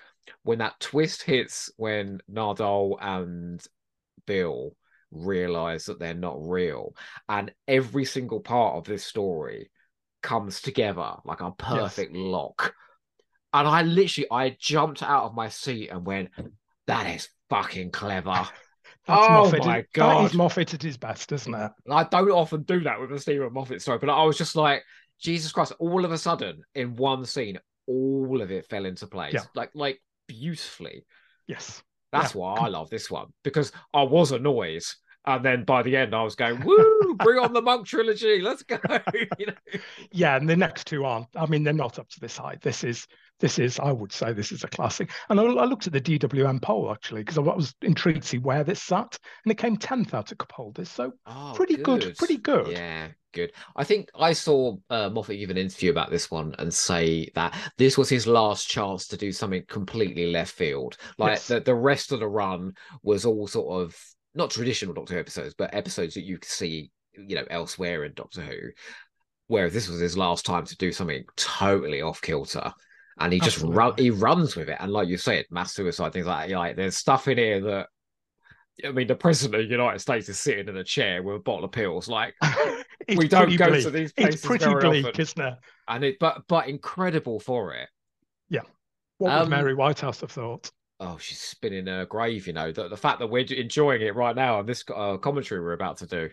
when 0.43 0.59
that 0.59 0.79
twist 0.79 1.23
hits 1.23 1.71
when 1.77 2.19
Nardole 2.29 2.97
and 3.01 3.65
Bill 4.27 4.75
realize 5.11 5.85
that 5.85 5.99
they're 5.99 6.13
not 6.13 6.37
real. 6.39 6.95
And 7.27 7.51
every 7.67 8.05
single 8.05 8.39
part 8.39 8.75
of 8.75 8.83
this 8.85 9.03
story 9.03 9.71
comes 10.21 10.61
together 10.61 11.13
like 11.25 11.41
a 11.41 11.51
perfect 11.51 12.13
yes. 12.13 12.21
lock. 12.21 12.73
And 13.53 13.67
I 13.67 13.81
literally 13.81 14.27
I 14.29 14.55
jumped 14.59 15.01
out 15.01 15.23
of 15.23 15.33
my 15.33 15.49
seat 15.49 15.89
and 15.89 16.05
went, 16.05 16.29
that 16.85 17.15
is 17.15 17.29
fucking 17.49 17.91
clever. 17.91 18.47
That's 19.07 19.25
oh 19.25 19.43
Moffat. 19.43 19.65
my 19.65 19.85
god, 19.93 20.23
that 20.23 20.25
is 20.25 20.33
Moffat 20.33 20.73
at 20.73 20.83
his 20.83 20.97
best, 20.97 21.31
isn't 21.31 21.53
it? 21.53 21.71
I 21.89 22.03
don't 22.03 22.29
often 22.29 22.63
do 22.63 22.81
that 22.81 22.99
with 22.99 23.11
a 23.13 23.19
Steven 23.19 23.53
Moffat 23.53 23.81
story, 23.81 23.99
but 23.99 24.09
I 24.09 24.23
was 24.23 24.37
just 24.37 24.57
like, 24.57 24.83
Jesus 25.19 25.53
Christ! 25.53 25.71
All 25.79 26.03
of 26.03 26.11
a 26.11 26.17
sudden, 26.17 26.61
in 26.75 26.95
one 26.97 27.23
scene, 27.23 27.57
all 27.87 28.41
of 28.41 28.51
it 28.51 28.67
fell 28.67 28.85
into 28.85 29.07
place, 29.07 29.33
yeah. 29.33 29.43
like 29.55 29.71
like 29.73 30.01
beautifully. 30.27 31.05
Yes, 31.47 31.81
that's 32.11 32.33
yeah. 32.33 32.41
why 32.41 32.55
I 32.55 32.67
love 32.67 32.89
this 32.89 33.09
one 33.11 33.27
because 33.43 33.71
I 33.93 34.03
was 34.03 34.31
annoyed 34.31 34.83
And 35.25 35.43
then 35.43 35.65
by 35.65 35.83
the 35.83 35.95
end, 35.97 36.15
I 36.15 36.23
was 36.23 36.35
going, 36.35 36.63
"Woo! 36.63 37.15
Bring 37.19 37.37
on 37.37 37.51
the 37.51 37.61
Monk 37.61 37.85
trilogy! 37.85 38.39
Let's 38.41 38.63
go!" 38.63 38.79
you 39.37 39.47
know? 39.47 39.79
Yeah, 40.11 40.37
and 40.37 40.47
the 40.47 40.55
next 40.55 40.87
two 40.87 41.03
aren't. 41.03 41.27
I 41.35 41.45
mean, 41.47 41.63
they're 41.63 41.73
not 41.73 41.99
up 41.99 42.07
to 42.09 42.19
this 42.21 42.37
height. 42.37 42.61
This 42.61 42.85
is 42.85 43.05
this 43.39 43.59
is, 43.59 43.77
I 43.79 43.91
would 43.91 44.11
say, 44.11 44.33
this 44.33 44.51
is 44.51 44.63
a 44.63 44.67
classic. 44.67 45.11
And 45.29 45.39
I, 45.39 45.43
I 45.43 45.65
looked 45.65 45.85
at 45.85 45.93
the 45.93 46.01
DWM 46.01 46.61
poll 46.61 46.91
actually 46.91 47.21
because 47.21 47.37
I 47.37 47.41
was 47.41 47.75
intrigued 47.81 48.21
to 48.21 48.27
see 48.27 48.37
where 48.39 48.63
this 48.63 48.81
sat, 48.81 49.17
and 49.43 49.51
it 49.51 49.57
came 49.57 49.75
tenth 49.77 50.13
out 50.13 50.31
of 50.31 50.37
Capaldi's. 50.37 50.89
So 50.89 51.11
Oh, 51.25 51.51
pretty 51.55 51.75
good. 51.77 52.15
pretty 52.17 52.37
good. 52.37 52.71
Yeah, 52.71 53.09
good. 53.37 53.53
I 53.75 53.83
think 53.83 54.09
I 54.13 54.33
saw 54.33 54.75
uh, 54.89 55.09
Moffat 55.09 55.39
give 55.39 55.49
an 55.49 55.57
interview 55.57 55.91
about 55.91 56.11
this 56.11 56.29
one 56.29 56.55
and 56.59 56.73
say 56.73 57.29
that 57.35 57.55
this 57.77 57.97
was 57.97 58.09
his 58.09 58.27
last 58.27 58.67
chance 58.67 59.07
to 59.07 59.17
do 59.17 59.31
something 59.31 59.63
completely 59.67 60.27
left 60.31 60.53
field. 60.53 60.97
Like 61.17 61.31
Yes. 61.31 61.47
the, 61.47 61.59
the 61.61 61.75
rest 61.75 62.11
of 62.11 62.19
the 62.19 62.27
run 62.27 62.73
was 63.03 63.25
all 63.25 63.47
sort 63.47 63.81
of 63.81 63.95
not 64.35 64.51
traditional 64.51 64.93
Doctor 64.93 65.13
Who 65.15 65.19
episodes, 65.19 65.55
but 65.57 65.73
episodes 65.73 66.13
that 66.15 66.25
you 66.25 66.37
could 66.37 66.49
see, 66.49 66.91
you 67.13 67.35
know, 67.35 67.45
elsewhere 67.49 68.03
in 68.03 68.13
Doctor 68.13 68.41
Who. 68.41 68.57
Whereas 69.47 69.73
this 69.73 69.87
was 69.87 69.99
his 69.99 70.17
last 70.17 70.45
time 70.45 70.65
to 70.65 70.77
do 70.77 70.91
something 70.91 71.23
totally 71.37 72.01
off 72.01 72.21
kilter. 72.21 72.73
And 73.19 73.33
he 73.33 73.39
just 73.39 73.59
run, 73.61 73.93
he 73.97 74.11
runs 74.11 74.55
with 74.55 74.69
it. 74.69 74.77
And 74.79 74.91
like 74.91 75.07
you 75.07 75.17
said, 75.17 75.45
mass 75.49 75.73
suicide, 75.73 76.13
things 76.13 76.27
like 76.27 76.49
that. 76.49 76.55
Like 76.55 76.75
there's 76.75 76.97
stuff 76.97 77.27
in 77.27 77.37
here 77.37 77.61
that 77.61 77.87
I 78.85 78.91
mean, 78.91 79.07
the 79.07 79.15
president 79.15 79.61
of 79.61 79.67
the 79.67 79.71
United 79.71 79.99
States 79.99 80.29
is 80.29 80.39
sitting 80.39 80.67
in 80.67 80.77
a 80.77 80.83
chair 80.83 81.23
with 81.23 81.37
a 81.37 81.39
bottle 81.39 81.65
of 81.65 81.71
pills. 81.71 82.07
Like 82.07 82.35
we 83.07 83.27
don't 83.27 83.55
go 83.57 83.69
bleak. 83.69 83.83
to 83.83 83.89
these 83.91 84.13
places 84.13 84.35
It's 84.35 84.45
pretty 84.45 84.65
very 84.65 84.81
bleak, 84.81 85.05
often. 85.07 85.21
isn't 85.21 85.41
it? 85.45 85.53
and 85.87 86.03
it 86.03 86.17
but 86.19 86.43
but 86.47 86.67
incredible 86.67 87.39
for 87.39 87.73
it. 87.73 87.89
Yeah. 88.49 88.61
What 89.17 89.31
Um, 89.33 89.39
would 89.41 89.49
Mary 89.49 89.73
Whitehouse 89.73 90.21
have 90.21 90.31
thought? 90.31 90.69
Oh, 90.99 91.17
she's 91.19 91.39
spinning 91.39 91.87
her 91.87 92.05
grave. 92.05 92.47
You 92.47 92.53
know 92.53 92.71
the, 92.71 92.87
the 92.87 92.97
fact 92.97 93.19
that 93.19 93.27
we're 93.27 93.45
enjoying 93.45 94.01
it 94.01 94.15
right 94.15 94.35
now 94.35 94.59
on 94.59 94.65
this 94.65 94.83
uh, 94.95 95.17
commentary 95.17 95.61
we're 95.61 95.73
about 95.73 95.97
to 95.97 96.07
do. 96.07 96.29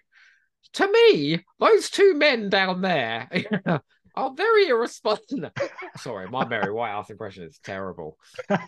To 0.74 0.90
me, 0.90 1.44
those 1.60 1.90
two 1.90 2.14
men 2.14 2.48
down 2.48 2.80
there 2.80 3.28
are 4.14 4.32
very 4.34 4.68
irresponsible. 4.68 5.50
Sorry, 5.96 6.28
my 6.28 6.46
Mary 6.46 6.72
Whitehouse 6.72 7.10
impression 7.10 7.44
is 7.44 7.58
terrible. 7.64 8.18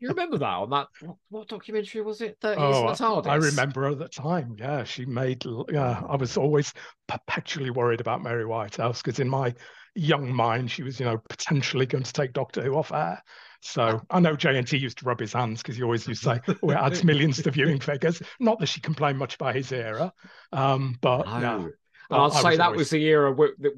You 0.00 0.08
remember 0.08 0.38
that 0.38 0.46
on 0.46 0.70
that 0.70 0.88
what, 1.00 1.16
what 1.28 1.48
documentary 1.48 2.02
was 2.02 2.20
it? 2.20 2.36
Years 2.42 2.56
Oh, 2.58 2.88
in 2.88 3.22
the 3.22 3.30
I 3.30 3.36
remember 3.36 3.86
at 3.86 3.98
the 3.98 4.08
time. 4.08 4.56
Yeah, 4.58 4.82
she 4.84 5.04
made. 5.04 5.44
Yeah, 5.70 6.02
I 6.08 6.16
was 6.16 6.36
always 6.36 6.72
perpetually 7.06 7.70
worried 7.70 8.00
about 8.00 8.22
Mary 8.22 8.44
Whitehouse 8.44 9.00
because 9.00 9.20
in 9.20 9.28
my 9.28 9.54
young 9.94 10.32
mind, 10.32 10.70
she 10.70 10.82
was, 10.82 10.98
you 10.98 11.06
know, 11.06 11.18
potentially 11.28 11.86
going 11.86 12.04
to 12.04 12.12
take 12.12 12.32
Doctor 12.32 12.62
Who 12.62 12.74
off 12.74 12.92
air. 12.92 13.22
So 13.60 14.00
I 14.10 14.18
know 14.18 14.34
JNT 14.34 14.76
used 14.80 14.98
to 14.98 15.04
rub 15.04 15.20
his 15.20 15.32
hands 15.32 15.62
because 15.62 15.76
he 15.76 15.82
always 15.84 16.06
used 16.08 16.24
to 16.24 16.34
say, 16.46 16.54
"Oh, 16.62 16.70
it 16.70 16.74
adds 16.74 17.04
millions 17.04 17.40
to 17.42 17.50
viewing 17.50 17.78
figures." 17.78 18.20
Not 18.40 18.58
that 18.58 18.66
she 18.66 18.80
complained 18.80 19.18
much 19.18 19.36
about 19.36 19.54
his 19.54 19.70
era, 19.70 20.12
um, 20.52 20.98
but 21.00 21.26
No. 21.28 21.40
yeah, 21.40 21.68
And 22.12 22.22
I'd 22.22 22.32
say 22.32 22.48
was 22.50 22.58
that 22.58 22.64
always- 22.66 22.78
was 22.78 22.90
the 22.90 23.04
era 23.04 23.32
where, 23.32 23.50
that 23.58 23.72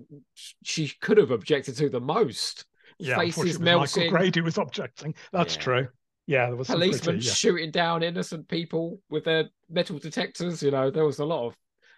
she 0.62 0.93
could 1.00 1.19
have 1.19 1.31
objected 1.31 1.76
to 1.79 1.88
the 1.88 2.00
most. 2.00 2.64
yeah. 2.99 3.17
faces 3.17 3.57
unfortunately, 3.57 3.73
it 3.73 3.76
was 3.81 3.97
melting. 3.97 4.12
Michael 4.12 4.31
Grade 4.33 4.45
was 4.45 4.59
objecting. 4.59 5.14
That's 5.33 5.57
Yeah. 5.57 5.61
true. 5.62 5.88
Yeah, 6.26 6.47
there 6.47 6.57
was 6.57 6.69
policemen 6.69 7.17
pretty, 7.17 7.26
yeah. 7.26 7.33
shooting 7.33 7.71
down 7.71 8.03
innocent 8.03 8.49
people 8.49 9.00
with 9.11 9.25
their 9.25 9.50
metal 9.69 9.99
detectors. 9.99 10.62
You 10.62 10.71
know, 10.71 10.91
there 10.91 11.05
was 11.05 11.19
a 11.19 11.25
lot 11.25 11.47
of 11.47 11.57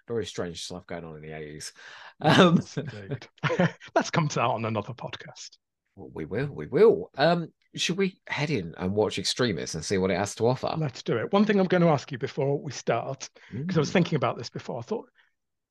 very 0.09 0.27
strange 0.27 0.63
stuff 0.65 0.87
going 0.87 1.05
on 1.05 1.17
in 1.17 1.23
the 1.23 1.33
eighties. 1.37 1.73
Um, 2.21 2.61
Yes. 2.77 3.69
Let's 3.95 4.11
come 4.11 4.27
to 4.29 4.35
that 4.37 4.41
on 4.47 4.65
another 4.65 4.95
podcast. 4.95 5.59
we 5.97 6.25
will, 6.25 6.47
we 6.49 6.67
will. 6.67 7.11
Um, 7.17 7.53
should 7.75 7.99
we 7.99 8.19
head 8.27 8.51
in 8.51 8.75
and 8.79 8.95
watch 8.95 9.19
Extremis 9.19 9.75
and 9.75 9.85
see 9.85 9.99
what 9.99 10.11
it 10.11 10.17
has 10.17 10.35
to 10.37 10.47
offer? 10.47 10.75
Let's 10.79 11.03
do 11.03 11.17
it. 11.19 11.33
One 11.33 11.45
thing 11.45 11.61
I'm 11.61 11.67
going 11.67 11.83
to 11.83 11.89
ask 11.89 12.11
you 12.11 12.19
before 12.19 12.59
we 12.61 12.73
start, 12.73 13.29
because 13.53 13.77
I 13.77 13.81
was 13.81 13.91
Mm. 13.91 13.95
thinking 13.95 14.17
about 14.17 14.39
this 14.39 14.49
before, 14.51 14.79
I 14.79 14.83
thought 14.83 15.09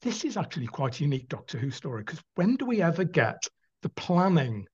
this 0.01 0.23
is 0.23 0.37
actually 0.37 0.67
quite 0.67 0.99
a 0.99 1.03
unique 1.03 1.29
Doctor 1.29 1.57
Who 1.57 1.71
story. 1.71 2.03
Because 2.03 2.21
when 2.35 2.55
do 2.55 2.65
we 2.65 2.81
ever 2.81 3.03
get 3.03 3.47
the 3.81 3.89
planning? 3.89 4.67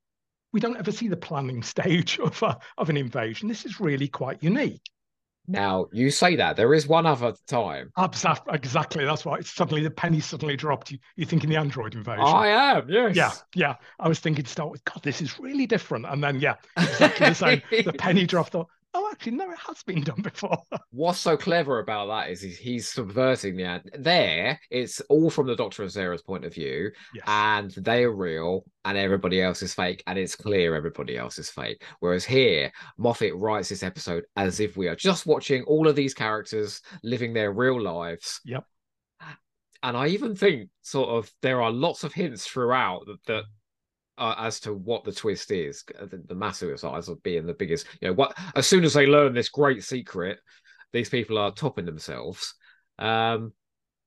We 0.54 0.60
don't 0.60 0.78
ever 0.78 0.92
see 0.92 1.08
the 1.08 1.18
planning 1.18 1.64
stage 1.74 2.20
of 2.20 2.42
a, 2.44 2.58
of 2.78 2.90
an 2.90 2.98
invasion. 2.98 3.48
This 3.48 3.66
is 3.66 3.80
really 3.80 4.08
quite 4.08 4.44
unique. 4.44 4.82
Now 5.48 5.88
you 5.92 6.12
say 6.12 6.36
that 6.36 6.56
there 6.56 6.74
is 6.74 6.88
one 6.88 7.06
other 7.06 7.34
time. 7.48 7.92
Absa- 7.98 8.54
Exactly. 8.54 9.06
That's 9.06 9.26
why 9.26 9.38
it's 9.38 9.52
suddenly 9.52 9.84
the 9.84 9.90
penny 9.90 10.20
suddenly 10.20 10.56
dropped. 10.56 10.92
You, 10.92 11.00
you're 11.16 11.28
thinking 11.28 11.50
the 11.50 11.56
android 11.56 11.96
invasion. 11.96 12.24
I 12.24 12.48
am, 12.48 12.88
yes. 12.90 13.16
Yeah, 13.16 13.32
yeah. 13.56 13.76
I 14.00 14.08
was 14.08 14.20
thinking 14.20 14.46
to 14.46 14.52
start 14.52 14.70
with, 14.70 14.84
God, 14.86 15.02
this 15.04 15.20
is 15.20 15.40
really 15.40 15.66
different. 15.66 16.06
And 16.08 16.24
then, 16.24 16.40
yeah, 16.40 16.56
exactly 16.78 17.30
the 17.30 17.34
same. 17.34 17.62
the 17.72 17.94
penny 17.94 18.26
dropped. 18.28 18.52
Thought, 18.52 18.68
oh, 18.94 19.10
actually, 19.12 19.34
no, 19.34 19.50
it 19.52 19.58
has 19.58 19.84
been 19.84 20.02
done 20.02 20.22
before. 20.22 20.58
What's 20.92 21.20
so 21.20 21.38
clever 21.38 21.80
about 21.80 22.08
that 22.08 22.30
is 22.30 22.42
he's, 22.42 22.58
he's 22.58 22.90
subverting 22.90 23.56
the 23.56 23.64
ad. 23.64 23.90
There, 23.98 24.60
it's 24.70 25.00
all 25.02 25.30
from 25.30 25.48
the 25.48 25.56
Doctor 25.56 25.84
and 25.84 25.92
Sarah's 25.92 26.22
point 26.22 26.46
of 26.46 26.54
view, 26.54 26.92
yes. 27.14 27.24
and 27.28 27.72
they 27.72 28.04
are 28.04 28.16
real, 28.16 28.66
and 28.86 28.98
everybody 28.98 29.42
else 29.42 29.62
is 29.62 29.74
fake, 29.74 30.04
and 30.08 30.18
it's 30.18 30.36
clear 30.36 30.76
everybody 30.76 31.18
else 31.18 31.38
is 31.38 31.50
fake. 31.50 31.84
Whereas 32.00 32.26
here, 32.26 32.72
Moffat 32.98 33.36
writes 33.36 33.70
this 33.70 33.84
episode 33.84 34.26
as 34.36 34.60
if 34.60 34.78
we 34.78 34.88
are 34.88 34.96
just 34.96 35.26
watching 35.26 35.64
all 35.64 35.88
of 35.88 35.96
these 35.96 36.14
characters 36.14 36.82
living 37.04 37.34
their 37.34 37.52
real 37.52 37.82
lives. 37.82 38.42
Yep. 38.46 38.66
And 39.84 39.98
I 39.98 40.08
even 40.08 40.36
think, 40.36 40.70
sort 40.82 41.10
of, 41.10 41.32
there 41.42 41.62
are 41.62 41.72
lots 41.72 42.04
of 42.04 42.14
hints 42.14 42.46
throughout 42.46 43.06
that. 43.08 43.24
that 43.26 43.44
uh, 44.18 44.36
as 44.38 44.60
to 44.62 44.74
what 44.74 45.04
the 45.04 45.12
twist 45.12 45.52
is, 45.52 45.84
the, 45.84 46.22
the 46.28 46.36
mass 46.36 46.60
suicides 46.60 47.10
of 47.10 47.22
being 47.24 47.46
the 47.46 47.54
biggest. 47.54 47.88
You 48.02 48.10
know, 48.10 48.14
what 48.14 48.38
as 48.56 48.68
soon 48.68 48.84
as 48.84 48.94
they 48.94 49.08
learn 49.08 49.34
this 49.34 49.50
great 49.50 49.84
secret, 49.84 50.40
these 50.94 51.10
people 51.10 51.38
are 51.38 51.52
topping 51.52 51.86
themselves. 51.86 52.54
Um, 53.00 53.54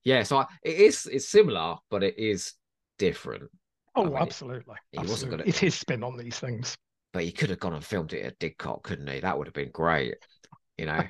yeah, 0.05 0.23
so 0.23 0.39
I, 0.39 0.47
it 0.63 0.77
is 0.77 1.07
it's 1.07 1.29
similar, 1.29 1.77
but 1.91 2.03
it 2.03 2.19
is 2.19 2.53
different. 2.99 3.45
oh, 3.97 4.05
mean, 4.05 4.17
absolutely. 4.17 4.77
he 4.93 4.99
wasn't 4.99 5.31
gonna- 5.31 5.45
It's 5.47 5.59
his 5.59 5.75
spin 5.75 6.03
on 6.03 6.17
these 6.17 6.39
things. 6.39 6.77
But 7.13 7.25
he 7.25 7.33
could 7.33 7.51
have 7.51 7.61
gone 7.61 7.75
and 7.75 7.85
filmed 7.85 8.13
it 8.13 8.25
at 8.25 8.39
Didcot, 8.41 8.83
couldn't 8.83 9.07
he? 9.07 9.21
That 9.21 9.39
would 9.39 9.47
have 9.47 9.55
been 9.55 9.71
great. 9.71 10.17
You 10.77 10.87
know, 10.87 11.05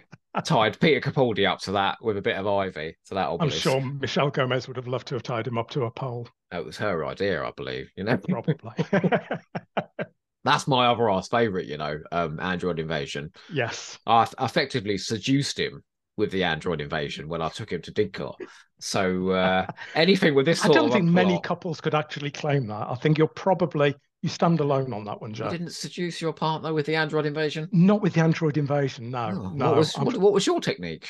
tied 0.45 0.79
Peter 0.79 1.01
Capaldi 1.01 1.49
up 1.49 1.61
to 1.61 1.73
that 1.73 1.97
with 2.03 2.19
a 2.19 2.23
bit 2.23 2.37
of 2.37 2.47
ivy 2.47 2.97
to 3.07 3.15
that 3.15 3.29
I'm 3.41 3.51
sure 3.51 3.81
Michelle 3.81 4.31
Gomez 4.31 4.69
would 4.69 4.77
have 4.77 4.87
loved 4.87 5.09
to 5.09 5.15
have 5.15 5.23
tied 5.23 5.47
him 5.47 5.57
up 5.59 5.71
to 5.71 5.85
a 5.85 5.91
pole, 5.91 6.29
That 6.55 6.65
was 6.65 6.77
her 6.77 7.05
idea, 7.05 7.43
I 7.43 7.51
believe. 7.57 7.91
You 7.97 8.05
know, 8.05 8.17
probably. 8.17 8.55
that's 10.45 10.69
my 10.69 10.87
other 10.87 11.11
ass 11.11 11.27
favorite. 11.27 11.67
You 11.67 11.79
know, 11.79 11.99
um, 12.13 12.39
Android 12.39 12.79
Invasion. 12.79 13.33
yes. 13.53 13.99
I 14.07 14.29
effectively 14.41 14.97
seduced 14.97 15.59
him 15.59 15.83
with 16.17 16.31
the 16.31 16.45
Android 16.45 16.81
Invasion 16.81 17.27
when 17.27 17.43
I 17.43 17.49
took 17.49 17.73
him 17.73 17.83
to 17.83 17.91
Didcot. 17.91 18.37
So 18.79 19.31
uh, 19.31 19.67
anything 19.97 20.37
with 20.37 20.47
this 20.47 20.65
I 20.65 20.69
don't 20.69 20.93
think 20.93 21.07
many 21.07 21.33
plot- 21.33 21.43
couples 21.43 21.81
could 21.81 21.93
actually 21.97 22.31
claim 22.31 22.69
that. 22.69 22.87
I 22.89 22.95
think 22.95 23.19
you're 23.19 23.27
probably 23.27 23.97
you 24.23 24.29
stand 24.29 24.61
alone 24.61 24.93
on 24.93 25.05
that 25.07 25.21
one, 25.21 25.31
You 25.31 25.39
Joe. 25.39 25.51
didn't 25.51 25.73
seduce 25.73 26.21
your 26.21 26.33
partner 26.33 26.73
with 26.73 26.87
the 26.87 26.95
Android 26.95 27.27
Invasion. 27.27 27.69
Not 27.73 28.01
with 28.01 28.13
the 28.15 28.21
Android 28.21 28.59
invasion, 28.59 29.11
no. 29.11 29.33
Oh, 29.35 29.49
no. 29.49 29.67
What 29.71 29.77
was 29.77 29.95
what, 29.97 30.17
what 30.19 30.33
was 30.33 30.47
your 30.47 30.61
technique? 30.61 31.09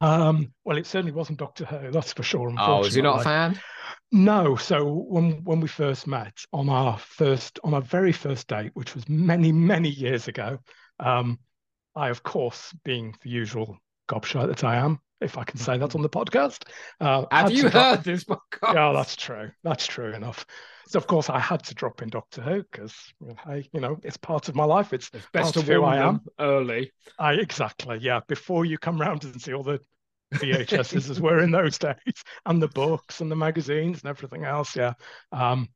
um, 0.00 0.52
well, 0.64 0.78
it 0.78 0.86
certainly 0.86 1.12
wasn't 1.12 1.40
Doctor 1.40 1.64
Who, 1.64 1.90
that's 1.90 2.12
for 2.12 2.22
sure. 2.22 2.54
Oh, 2.56 2.84
is 2.84 2.94
he 2.94 3.02
not 3.02 3.20
a 3.20 3.24
fan? 3.24 3.58
No. 4.14 4.54
So 4.54 4.84
when 4.84 5.42
when 5.44 5.60
we 5.60 5.66
first 5.68 6.06
met 6.06 6.44
on 6.52 6.68
our 6.68 6.96
first 6.98 7.58
on 7.64 7.74
our 7.74 7.82
very 7.82 8.12
first 8.12 8.46
date, 8.46 8.70
which 8.74 8.94
was 8.94 9.08
many 9.08 9.50
many 9.50 9.88
years 9.88 10.28
ago, 10.28 10.58
um, 11.00 11.38
I 11.96 12.10
of 12.10 12.22
course, 12.22 12.72
being 12.84 13.16
the 13.22 13.30
usual 13.30 13.76
gobshite 14.08 14.46
that 14.48 14.62
I 14.62 14.76
am, 14.76 15.00
if 15.20 15.36
I 15.36 15.42
can 15.42 15.58
say 15.58 15.78
that 15.78 15.94
on 15.96 16.02
the 16.02 16.08
podcast, 16.08 16.62
uh, 17.00 17.24
Have 17.32 17.50
you 17.50 17.62
to 17.64 17.70
drop- 17.70 17.96
heard 17.96 18.04
this 18.04 18.22
podcast? 18.24 18.74
Yeah, 18.74 18.92
that's 18.92 19.16
true. 19.16 19.50
That's 19.64 19.86
true 19.86 20.12
enough. 20.14 20.46
So 20.86 20.98
of 20.98 21.06
course 21.08 21.28
I 21.28 21.40
had 21.40 21.64
to 21.64 21.74
drop 21.74 22.00
in 22.00 22.08
Doctor 22.10 22.40
Who 22.40 22.62
because 22.70 22.94
hey, 23.46 23.68
you 23.72 23.80
know, 23.80 23.98
it's 24.04 24.16
part 24.16 24.48
of 24.48 24.54
my 24.54 24.64
life. 24.64 24.92
It's 24.92 25.10
It's 25.12 25.26
best 25.32 25.56
of 25.56 25.66
who 25.66 25.82
I 25.82 25.96
am. 25.96 26.20
early. 26.38 26.92
I 27.18 27.32
exactly, 27.34 27.98
yeah. 28.00 28.20
Before 28.28 28.64
you 28.64 28.78
come 28.78 29.00
round 29.00 29.24
and 29.24 29.42
see 29.42 29.54
all 29.54 29.64
the 29.64 29.80
VHSs 30.34 31.10
as 31.10 31.20
were 31.20 31.40
in 31.40 31.50
those 31.50 31.78
days, 31.78 31.94
and 32.46 32.62
the 32.62 32.68
books 32.68 33.20
and 33.20 33.30
the 33.30 33.36
magazines 33.36 34.00
and 34.02 34.08
everything 34.10 34.44
else, 34.44 34.76
yeah. 34.76 34.94
Um, 35.32 35.68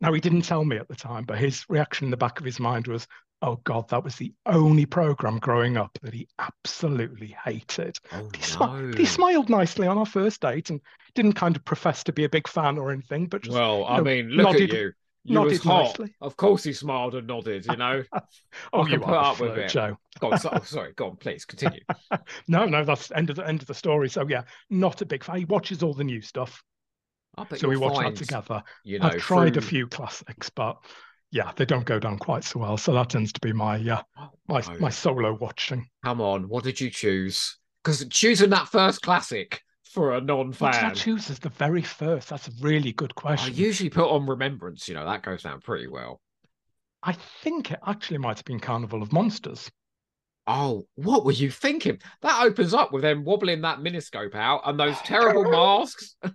now 0.00 0.12
he 0.12 0.20
didn't 0.20 0.42
tell 0.42 0.64
me 0.64 0.76
at 0.76 0.88
the 0.88 0.96
time, 0.96 1.24
but 1.24 1.38
his 1.38 1.64
reaction 1.68 2.06
in 2.06 2.10
the 2.10 2.16
back 2.16 2.38
of 2.40 2.44
his 2.46 2.60
mind 2.60 2.86
was, 2.88 3.06
"Oh 3.42 3.56
God, 3.64 3.88
that 3.88 4.04
was 4.04 4.16
the 4.16 4.32
only 4.46 4.86
program 4.86 5.38
growing 5.38 5.76
up 5.76 5.96
that 6.02 6.12
he 6.14 6.28
absolutely 6.38 7.36
hated." 7.44 7.96
Oh 8.12 8.28
He, 8.34 8.58
no. 8.58 8.92
he 8.96 9.04
smiled 9.06 9.48
nicely 9.48 9.86
on 9.86 9.96
our 9.98 10.06
first 10.06 10.40
date 10.40 10.70
and 10.70 10.80
didn't 11.14 11.34
kind 11.34 11.56
of 11.56 11.64
profess 11.64 12.04
to 12.04 12.12
be 12.12 12.24
a 12.24 12.28
big 12.28 12.48
fan 12.48 12.76
or 12.78 12.90
anything, 12.90 13.26
but 13.26 13.42
just 13.42 13.54
Well, 13.54 13.84
I 13.86 13.98
know, 13.98 14.04
mean, 14.04 14.28
look 14.30 14.46
nodded- 14.46 14.70
at 14.70 14.76
you. 14.76 14.92
You 15.24 15.34
nodded 15.34 15.62
hot. 15.62 15.98
nicely. 15.98 16.14
Of 16.20 16.36
course, 16.36 16.64
he 16.64 16.74
smiled 16.74 17.14
and 17.14 17.26
nodded. 17.26 17.64
You 17.66 17.76
know. 17.76 18.02
oh, 18.72 18.82
I 18.82 18.82
can 18.82 18.92
you 18.92 18.98
put 19.00 19.14
up 19.14 19.40
with 19.40 19.56
it. 19.56 19.70
Joe. 19.70 19.96
Go 20.20 20.32
on, 20.32 20.38
so, 20.38 20.50
oh, 20.52 20.60
sorry. 20.64 20.92
Go 20.92 21.08
on, 21.10 21.16
please 21.16 21.44
continue. 21.44 21.80
No, 22.48 22.66
no, 22.66 22.84
that's 22.84 23.10
end 23.12 23.30
of 23.30 23.36
the 23.36 23.46
end 23.46 23.62
of 23.62 23.66
the 23.66 23.74
story. 23.74 24.08
So 24.10 24.26
yeah, 24.28 24.42
not 24.70 25.00
a 25.00 25.06
big 25.06 25.24
fan. 25.24 25.38
He 25.38 25.44
watches 25.46 25.82
all 25.82 25.94
the 25.94 26.04
new 26.04 26.20
stuff, 26.20 26.62
so 27.56 27.68
we 27.68 27.76
watch 27.76 27.98
that 27.98 28.16
together. 28.16 28.62
You 28.84 28.98
know, 28.98 29.06
I've 29.06 29.20
tried 29.20 29.56
a 29.56 29.62
few 29.62 29.86
classics, 29.86 30.50
but 30.50 30.76
yeah, 31.30 31.52
they 31.56 31.64
don't 31.64 31.86
go 31.86 31.98
down 31.98 32.18
quite 32.18 32.44
so 32.44 32.60
well. 32.60 32.76
So 32.76 32.92
that 32.92 33.10
tends 33.10 33.32
to 33.32 33.40
be 33.40 33.52
my 33.52 33.76
uh, 33.76 34.02
Oh, 34.18 34.30
my 34.46 34.60
no. 34.60 34.78
my 34.78 34.90
solo 34.90 35.34
watching. 35.40 35.88
Come 36.04 36.20
on, 36.20 36.48
what 36.48 36.64
did 36.64 36.80
you 36.80 36.90
choose? 36.90 37.58
Because 37.82 38.06
choosing 38.08 38.50
that 38.50 38.68
first 38.68 39.02
classic 39.02 39.62
for 39.94 40.14
a 40.14 40.20
non-fan? 40.20 40.74
I 40.74 40.90
choose 40.90 41.30
as 41.30 41.38
the 41.38 41.48
very 41.48 41.82
first? 41.82 42.28
That's 42.28 42.48
a 42.48 42.52
really 42.60 42.92
good 42.92 43.14
question. 43.14 43.54
I 43.54 43.56
usually 43.56 43.90
put 43.90 44.10
on 44.10 44.26
Remembrance. 44.26 44.88
You 44.88 44.94
know 44.94 45.06
that 45.06 45.22
goes 45.22 45.44
down 45.44 45.60
pretty 45.60 45.86
well. 45.86 46.20
I 47.02 47.12
think 47.42 47.70
it 47.70 47.78
actually 47.86 48.18
might 48.18 48.38
have 48.38 48.44
been 48.44 48.60
Carnival 48.60 49.02
of 49.02 49.12
Monsters. 49.12 49.70
Oh, 50.46 50.86
what 50.96 51.24
were 51.24 51.32
you 51.32 51.50
thinking? 51.50 52.00
That 52.22 52.44
opens 52.44 52.74
up 52.74 52.92
with 52.92 53.02
them 53.02 53.24
wobbling 53.24 53.62
that 53.62 53.78
miniscope 53.78 54.34
out 54.34 54.62
and 54.64 54.78
those 54.78 54.98
terrible 55.04 55.50
masks. 55.50 56.16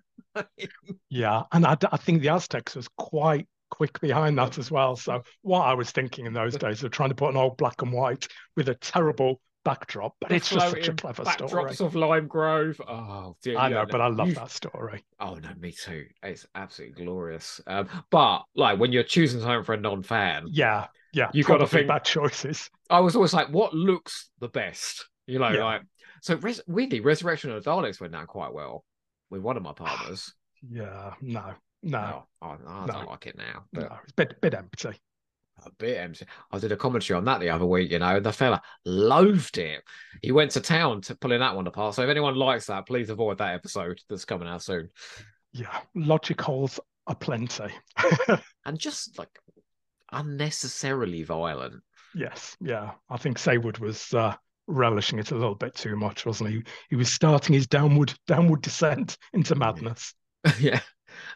Yeah, 1.09 1.43
and 1.51 1.65
I 1.65 1.75
think 1.97 2.21
the 2.21 2.29
Aztecs 2.29 2.75
was 2.75 2.87
quite 2.97 3.47
quick 3.71 3.99
behind 3.99 4.37
that 4.37 4.57
as 4.57 4.71
well. 4.71 4.95
So 4.95 5.23
what 5.41 5.61
I 5.61 5.73
was 5.73 5.91
thinking 5.91 6.27
in 6.27 6.33
those 6.33 6.55
days 6.55 6.83
of 6.83 6.91
trying 6.91 7.09
to 7.09 7.15
put 7.15 7.31
an 7.31 7.35
old 7.35 7.57
black 7.57 7.81
and 7.81 7.91
white 7.91 8.27
with 8.55 8.69
a 8.69 8.75
terrible 8.75 9.41
backdrop, 9.65 10.15
but 10.19 10.29
The 10.29 10.35
it's 10.35 10.49
just 10.49 10.69
such 10.71 10.87
a 10.87 10.93
clever 10.93 11.25
story. 11.25 11.49
backdrops 11.49 11.81
of 11.85 11.95
Lime 11.95 12.27
Grove. 12.27 12.79
Oh, 12.87 13.35
dear. 13.41 13.57
I 13.57 13.69
know, 13.69 13.83
no, 13.83 13.85
but 13.91 14.01
I 14.01 14.07
love 14.07 14.29
you- 14.29 14.35
that 14.35 14.51
story. 14.51 15.03
Oh 15.19 15.35
no, 15.35 15.49
me 15.59 15.71
too. 15.71 16.05
It's 16.23 16.45
absolutely 16.55 17.03
glorious. 17.03 17.59
Um, 17.67 17.87
but 18.09 18.43
like 18.55 18.79
when 18.79 18.91
you're 18.91 19.03
choosing 19.03 19.41
something 19.41 19.63
for 19.63 19.73
a 19.73 19.79
non-fan, 19.79 20.45
Yeah, 20.49 20.87
yeah. 21.13 21.29
you've 21.33 21.45
gotta 21.47 21.59
probably 21.65 21.79
think- 21.79 21.87
bad 21.89 22.05
choices. 22.05 22.69
I 22.89 22.99
was 23.01 23.15
always 23.15 23.33
like, 23.33 23.49
what 23.49 23.73
looks 23.73 24.29
the 24.39 24.47
best? 24.49 25.07
You 25.27 25.39
know, 25.39 25.49
Yeah. 25.49 25.63
like 25.63 25.81
so. 26.21 26.35
Res- 26.37 26.61
weirdly, 26.67 27.01
Resurrection 27.01 27.51
of 27.51 27.63
the 27.63 27.69
Daleks 27.69 27.99
went 28.01 28.13
down 28.13 28.25
quite 28.27 28.53
well 28.53 28.83
with 29.29 29.41
one 29.41 29.57
of 29.57 29.63
my 29.63 29.73
partners. 29.73 30.33
Yeah, 30.69 31.13
no, 31.21 31.53
no, 31.83 32.25
Oh, 32.41 32.47
I, 32.67 32.85
don't 32.85 33.07
like 33.07 33.27
it 33.27 33.37
now, 33.37 33.63
no. 33.71 33.83
It's 34.03 34.11
a 34.11 34.15
bit, 34.17 34.41
bit 34.41 34.53
empty. 34.53 34.89
A 35.65 35.71
bit 35.77 35.97
empty. 35.97 36.25
I 36.51 36.59
did 36.59 36.71
a 36.71 36.77
commentary 36.77 37.17
on 37.17 37.25
that 37.25 37.39
the 37.39 37.49
other 37.49 37.65
week. 37.65 37.91
You 37.91 37.99
know, 37.99 38.17
and 38.17 38.25
the 38.25 38.31
fella 38.31 38.61
loathed 38.85 39.57
it. 39.57 39.83
He 40.21 40.31
went 40.31 40.51
to 40.51 40.61
town 40.61 41.01
to 41.01 41.15
pulling 41.15 41.39
that 41.39 41.55
one 41.55 41.67
apart. 41.67 41.95
So 41.95 42.03
if 42.03 42.09
anyone 42.09 42.35
likes 42.35 42.67
that, 42.67 42.87
please 42.87 43.09
avoid 43.09 43.37
that 43.37 43.55
episode 43.55 43.99
that's 44.09 44.25
coming 44.25 44.47
out 44.47 44.63
soon. 44.63 44.89
Yeah, 45.53 45.75
logic 45.95 46.41
holes 46.41 46.79
are 47.07 47.15
plenty. 47.15 47.73
And 48.65 48.77
just 48.77 49.17
like 49.17 49.39
unnecessarily 50.11 51.23
violent. 51.23 51.81
Yes, 52.13 52.55
yeah. 52.61 52.91
I 53.09 53.17
think 53.17 53.37
Saward 53.37 53.79
was 53.79 54.13
uh, 54.13 54.35
relishing 54.67 55.19
it 55.19 55.31
a 55.31 55.35
little 55.35 55.55
bit 55.55 55.75
too 55.75 55.95
much, 55.95 56.25
wasn't 56.25 56.51
he? 56.51 56.63
He 56.89 56.95
was 56.95 57.11
starting 57.11 57.53
his 57.53 57.67
downward 57.67 58.13
downward 58.27 58.61
descent 58.61 59.17
into 59.33 59.55
madness. 59.55 60.13
yeah, 60.59 60.81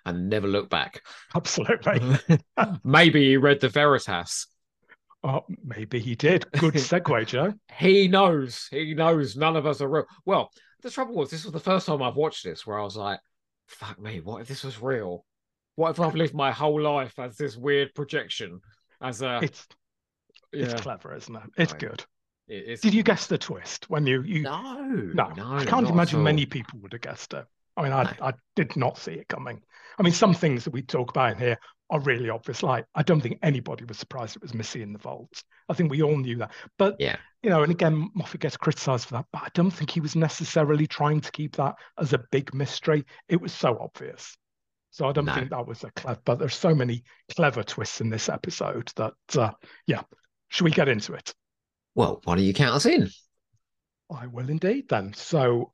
and 0.06 0.30
never 0.30 0.48
look 0.48 0.69
back. 0.69 1.02
Absolutely. 1.36 2.17
Maybe 2.84 3.30
he 3.30 3.38
read 3.38 3.60
the 3.62 3.69
Veritas. 3.69 4.48
Oh, 5.26 5.46
maybe 5.63 6.00
he 6.00 6.15
did. 6.15 6.52
Good 6.52 6.74
segue, 6.74 7.26
Joe. 7.28 7.54
He 7.78 8.10
knows. 8.10 8.67
He 8.69 8.93
knows 8.93 9.38
none 9.38 9.56
of 9.56 9.65
us 9.65 9.80
are 9.80 9.88
real. 9.88 10.06
Well, 10.26 10.52
the 10.82 10.89
trouble 10.91 11.15
was, 11.15 11.30
this 11.30 11.46
was 11.46 11.54
the 11.54 11.62
first 11.62 11.86
time 11.88 12.02
I've 12.04 12.17
watched 12.17 12.43
this 12.43 12.67
where 12.67 12.78
I 12.78 12.84
was 12.84 12.98
like, 12.98 13.19
fuck 13.67 13.98
me, 14.02 14.19
what 14.19 14.41
if 14.41 14.50
this 14.50 14.65
was 14.65 14.82
real? 14.82 15.24
What 15.76 15.91
if 15.91 16.02
I've 16.02 16.15
lived 16.15 16.34
my 16.34 16.52
whole 16.52 16.82
life 16.82 17.17
as 17.19 17.38
this 17.38 17.56
weird 17.56 17.96
projection? 17.96 18.60
As 19.00 19.22
a, 19.22 19.39
It's 19.43 19.65
yeah, 20.52 20.65
it's 20.65 20.82
clever, 20.82 21.15
isn't 21.15 21.34
it? 21.36 21.43
It's 21.58 21.72
Right. 21.72 21.80
good. 21.82 22.06
it- 22.50 22.63
it's- 22.63 22.82
Did 22.82 22.93
you 22.93 23.02
guess 23.04 23.28
the 23.28 23.38
twist 23.38 23.89
when 23.89 24.06
you 24.06 24.24
you? 24.24 24.41
No, 24.41 24.74
No, 24.82 25.30
no, 25.30 25.54
I 25.54 25.63
can't 25.65 25.88
imagine 25.89 26.22
many 26.22 26.46
people 26.46 26.80
would 26.80 26.91
have 26.91 27.02
guessed 27.02 27.34
it. 27.34 27.46
I 27.77 27.83
mean, 27.83 27.91
I 27.91 28.03
I 28.21 28.33
did 28.55 28.75
not 28.75 28.97
see 28.97 29.13
it 29.13 29.27
coming. 29.29 29.62
I 29.97 30.03
mean, 30.03 30.13
some 30.13 30.33
things 30.33 30.63
that 30.63 30.73
we 30.73 30.81
talk 30.81 31.09
about 31.09 31.33
in 31.33 31.38
here 31.38 31.57
are 31.89 31.99
really 31.99 32.29
obvious. 32.29 32.63
Like, 32.63 32.86
I 32.95 33.03
don't 33.03 33.21
think 33.21 33.39
anybody 33.43 33.86
was 33.86 33.97
surprised 33.97 34.36
it 34.36 34.41
was 34.41 34.53
Missy 34.53 34.81
in 34.81 34.93
the 34.93 34.99
vault. 34.99 35.43
I 35.69 35.73
think 35.73 35.91
we 35.91 36.01
all 36.01 36.17
knew 36.17 36.38
that. 36.38 36.51
But 36.77 36.95
Yeah. 36.99 37.17
you 37.43 37.49
know, 37.49 37.62
and 37.62 37.71
again, 37.71 38.09
Moffat 38.15 38.41
gets 38.41 38.57
criticised 38.57 39.05
for 39.07 39.15
that, 39.15 39.25
but 39.31 39.43
I 39.43 39.49
don't 39.53 39.69
think 39.71 39.91
he 39.91 39.99
was 39.99 40.15
necessarily 40.15 40.88
trying 40.88 41.21
to 41.21 41.31
keep 41.31 41.55
that 41.57 41.75
as 41.99 42.13
a 42.13 42.23
big 42.31 42.53
mystery. 42.53 43.05
It 43.27 43.41
was 43.41 43.53
so 43.53 43.77
obvious. 43.79 44.36
So 44.91 45.07
I 45.07 45.12
don't 45.12 45.25
No. 45.25 45.33
think 45.33 45.49
that 45.49 45.67
was 45.67 45.83
a 45.83 45.91
clever. 45.91 46.21
But 46.23 46.39
there's 46.39 46.55
so 46.55 46.73
many 46.73 47.03
clever 47.36 47.63
twists 47.63 48.01
in 48.01 48.09
this 48.09 48.29
episode 48.29 48.91
that, 48.95 49.13
uh, 49.36 49.51
yeah. 49.88 50.03
Should 50.49 50.65
we 50.65 50.71
get 50.71 50.88
into 50.88 51.13
it? 51.13 51.33
Well, 51.95 52.21
why 52.23 52.36
don't 52.36 52.45
you 52.45 52.53
count 52.53 52.75
us 52.75 52.86
in? 52.86 53.09
I 54.09 54.27
will 54.27 54.49
indeed 54.49 54.88
then. 54.89 55.13
So 55.13 55.73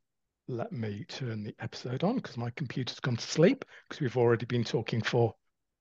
let 0.50 0.72
me 0.72 1.04
turn 1.08 1.42
the 1.44 1.54
episode 1.60 2.02
on 2.04 2.16
because 2.16 2.36
my 2.36 2.50
computer's 2.50 3.00
gone 3.00 3.16
to 3.16 3.22
sleep 3.26 3.64
because 3.88 4.00
we've 4.00 4.16
already 4.16 4.46
been 4.46 4.64
talking 4.64 5.00
for 5.00 5.34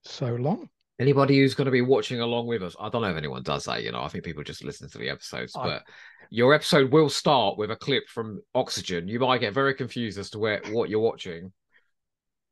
so 0.03 0.35
long. 0.35 0.69
Anybody 0.99 1.39
who's 1.39 1.55
going 1.55 1.65
to 1.65 1.71
be 1.71 1.81
watching 1.81 2.19
along 2.19 2.47
with 2.47 2.61
us, 2.61 2.75
I 2.79 2.89
don't 2.89 3.01
know 3.01 3.09
if 3.09 3.17
anyone 3.17 3.41
does 3.41 3.63
that. 3.65 3.83
You 3.83 3.91
know, 3.91 4.01
I 4.03 4.09
think 4.09 4.23
people 4.23 4.43
just 4.43 4.63
listen 4.63 4.89
to 4.89 4.97
the 4.97 5.09
episodes. 5.09 5.55
I- 5.55 5.63
But 5.63 5.83
your 6.29 6.53
episode 6.53 6.91
will 6.91 7.09
start 7.09 7.57
with 7.57 7.71
a 7.71 7.75
clip 7.75 8.07
from 8.07 8.41
Oxygen. 8.53 9.07
You 9.07 9.19
might 9.19 9.39
get 9.39 9.53
very 9.53 9.73
confused 9.73 10.19
as 10.19 10.29
to 10.31 10.39
where 10.39 10.61
what 10.69 10.89
you're 10.89 10.99
watching. 10.99 11.51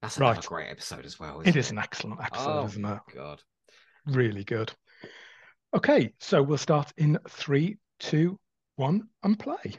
That's 0.01 0.17
another 0.17 0.35
Right. 0.39 0.45
great 0.45 0.69
episode 0.69 1.05
as 1.05 1.19
well. 1.19 1.41
It 1.41 1.49
Isn't 1.49 1.59
is 1.59 1.71
an 1.71 1.77
excellent 1.79 2.21
episode, 2.21 2.61
Oh, 2.61 2.65
isn't 2.65 2.85
it? 2.85 2.99
God. 3.13 3.41
Really 4.07 4.43
good. 4.43 4.71
Okay, 5.75 6.13
so 6.19 6.41
we'll 6.41 6.57
start 6.57 6.91
in 6.97 7.19
three, 7.29 7.77
two, 7.99 8.39
one, 8.77 9.09
and 9.23 9.37
play. 9.37 9.75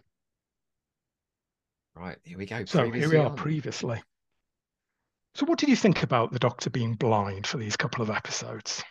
Right, 1.99 2.17
here 2.25 2.39
we 2.39 2.47
go. 2.47 2.65
So 2.65 2.91
here 2.91 3.09
we 3.09 3.17
are 3.17 3.27
on. 3.27 3.37
previously. 3.37 4.01
So, 5.35 5.47
what 5.47 5.59
did 5.59 5.69
you 5.69 5.77
think 5.77 6.03
about 6.03 6.33
the 6.33 6.39
Doctor 6.39 6.71
being 6.71 6.95
blind 6.95 7.47
for 7.47 7.59
these 7.59 7.77
couple 7.77 8.03
of 8.03 8.11
episodes? 8.11 8.83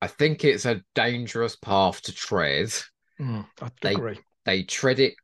I 0.00 0.06
think 0.06 0.44
it's 0.44 0.64
a 0.66 0.82
dangerous 0.94 1.56
path 1.56 2.02
to 2.02 2.12
tread. 2.14 2.72
Mm, 3.20 3.46
I 3.60 3.70
They- 3.82 3.92
agree. 3.94 4.20
They 4.44 4.62
tread 4.62 5.00
it 5.00 5.14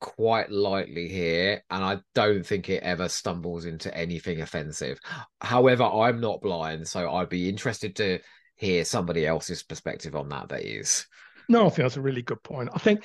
quite 0.00 0.50
lightly 0.50 1.08
here, 1.08 1.62
and 1.70 1.84
I 1.84 2.00
don't 2.14 2.44
think 2.44 2.68
it 2.68 2.82
ever 2.82 3.08
stumbles 3.08 3.64
into 3.64 3.94
anything 3.96 4.40
offensive. 4.40 4.98
However, 5.40 5.84
I'm 5.84 6.20
not 6.20 6.40
blind, 6.40 6.88
so 6.88 7.12
I'd 7.14 7.28
be 7.28 7.48
interested 7.48 7.94
to 7.96 8.18
hear 8.56 8.84
somebody 8.84 9.26
else's 9.26 9.62
perspective 9.62 10.16
on 10.16 10.28
that. 10.30 10.48
That 10.48 10.62
is, 10.62 11.06
No, 11.48 11.66
I 11.66 11.68
think 11.70 11.76
that's 11.84 11.96
a 11.96 12.00
really 12.02 12.22
good 12.22 12.42
point. 12.42 12.70
I 12.72 12.78
think 12.78 13.04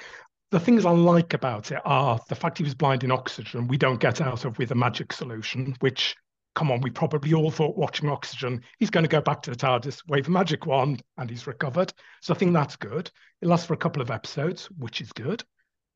the 0.51 0.59
things 0.59 0.85
I 0.85 0.91
like 0.91 1.33
about 1.33 1.71
it 1.71 1.79
are 1.83 2.19
the 2.29 2.35
fact 2.35 2.57
he 2.57 2.63
was 2.63 2.75
blind 2.75 3.03
in 3.03 3.11
oxygen, 3.11 3.67
we 3.67 3.77
don't 3.77 3.99
get 3.99 4.21
out 4.21 4.45
of 4.45 4.57
with 4.57 4.71
a 4.71 4.75
magic 4.75 5.11
solution, 5.11 5.75
which, 5.81 6.15
come 6.55 6.71
on, 6.71 6.81
we 6.81 6.89
probably 6.89 7.33
all 7.33 7.51
thought 7.51 7.77
watching 7.77 8.09
oxygen, 8.09 8.63
he's 8.79 8.89
going 8.89 9.03
to 9.03 9.09
go 9.09 9.21
back 9.21 9.41
to 9.41 9.51
the 9.51 9.57
TARDIS, 9.57 10.07
wave 10.07 10.27
a 10.27 10.31
magic 10.31 10.65
wand, 10.65 11.03
and 11.17 11.29
he's 11.29 11.47
recovered. 11.47 11.91
So 12.21 12.33
I 12.33 12.37
think 12.37 12.53
that's 12.53 12.77
good. 12.77 13.11
It 13.41 13.47
lasts 13.47 13.67
for 13.67 13.73
a 13.73 13.77
couple 13.77 14.01
of 14.01 14.09
episodes, 14.09 14.65
which 14.77 15.01
is 15.01 15.11
good. 15.11 15.43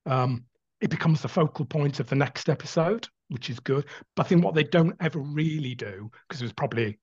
Um, 0.06 0.46
it 0.82 0.90
becomes 0.90 1.22
the 1.22 1.30
focal 1.30 1.66
point 1.66 2.00
of 2.00 2.10
the 2.10 2.16
next 2.16 2.50
episode, 2.50 3.08
which 3.30 3.50
is 3.50 3.60
good. 3.60 3.86
But 4.16 4.26
I 4.26 4.30
think 4.30 4.44
what 4.44 4.56
they 4.56 4.64
don't 4.64 4.96
ever 5.00 5.20
really 5.20 5.76
do, 5.76 6.12
because 6.28 6.42
it 6.42 6.46
was 6.46 6.54
probably 6.54 7.00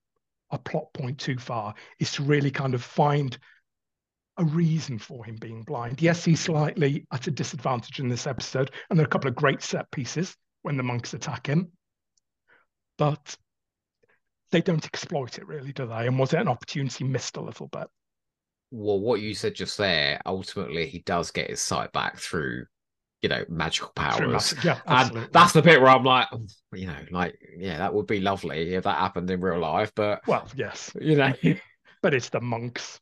a 0.51 0.59
plot 0.59 0.93
point 0.93 1.17
too 1.17 1.37
far, 1.37 1.73
is 1.99 2.11
to 2.13 2.23
really 2.23 2.51
kind 2.51 2.75
of 2.75 2.83
find 2.83 3.37
a 4.39 4.43
reason 4.45 4.97
for 4.97 5.23
him 5.25 5.35
being 5.35 5.63
blind. 5.63 6.01
Yes, 6.01 6.25
he's 6.25 6.39
slightly 6.41 7.05
at 7.11 7.27
a 7.27 7.31
disadvantage 7.31 7.99
in 7.99 8.09
this 8.09 8.25
episode, 8.25 8.71
and 8.89 8.97
there 8.97 9.03
are 9.05 9.07
a 9.07 9.09
couple 9.11 9.29
of 9.29 9.35
great 9.35 9.61
set 9.61 9.91
pieces 9.91 10.35
when 10.63 10.77
the 10.77 10.83
monks 10.83 11.13
attack 11.13 11.47
him, 11.47 11.71
but 12.97 13.37
they 14.51 14.61
don't 14.61 14.85
exploit 14.85 15.39
it 15.39 15.47
really, 15.47 15.73
do 15.73 15.87
they? 15.87 16.05
And 16.05 16.19
was 16.19 16.33
it 16.33 16.39
an 16.39 16.47
opportunity 16.47 17.03
missed 17.03 17.37
a 17.37 17.41
little 17.41 17.67
bit? 17.67 17.87
well, 18.71 18.99
what 18.99 19.21
you 19.21 19.33
said 19.33 19.55
just 19.55 19.77
there. 19.77 20.21
Ultimately, 20.25 20.87
he 20.87 20.99
does 20.99 21.31
get 21.31 21.49
his 21.49 21.61
sight 21.61 21.91
back 21.91 22.17
through, 22.17 22.65
you 23.21 23.29
know, 23.29 23.43
magical 23.49 23.91
powers. 23.95 24.53
Yeah, 24.63 24.79
And 24.85 25.11
absolutely. 25.11 25.29
that's 25.31 25.53
the 25.53 25.61
bit 25.61 25.81
where 25.81 25.89
I'm 25.89 26.03
like, 26.03 26.27
"Oh, 26.31 26.45
you 26.73 26.87
know, 26.87 26.99
like, 27.11 27.39
yeah, 27.57 27.79
that 27.79 27.93
would 27.93 28.07
be 28.07 28.19
lovely 28.21 28.73
if 28.75 28.83
that 28.83 28.97
happened 28.99 29.29
in 29.31 29.41
real 29.41 29.59
life, 29.59 29.91
but 29.95 30.21
well, 30.25 30.47
yes, 30.55 30.91
you 30.99 31.15
know, 31.15 31.33
but 32.01 32.13
it's 32.13 32.29
the 32.29 32.41
monks. 32.41 32.99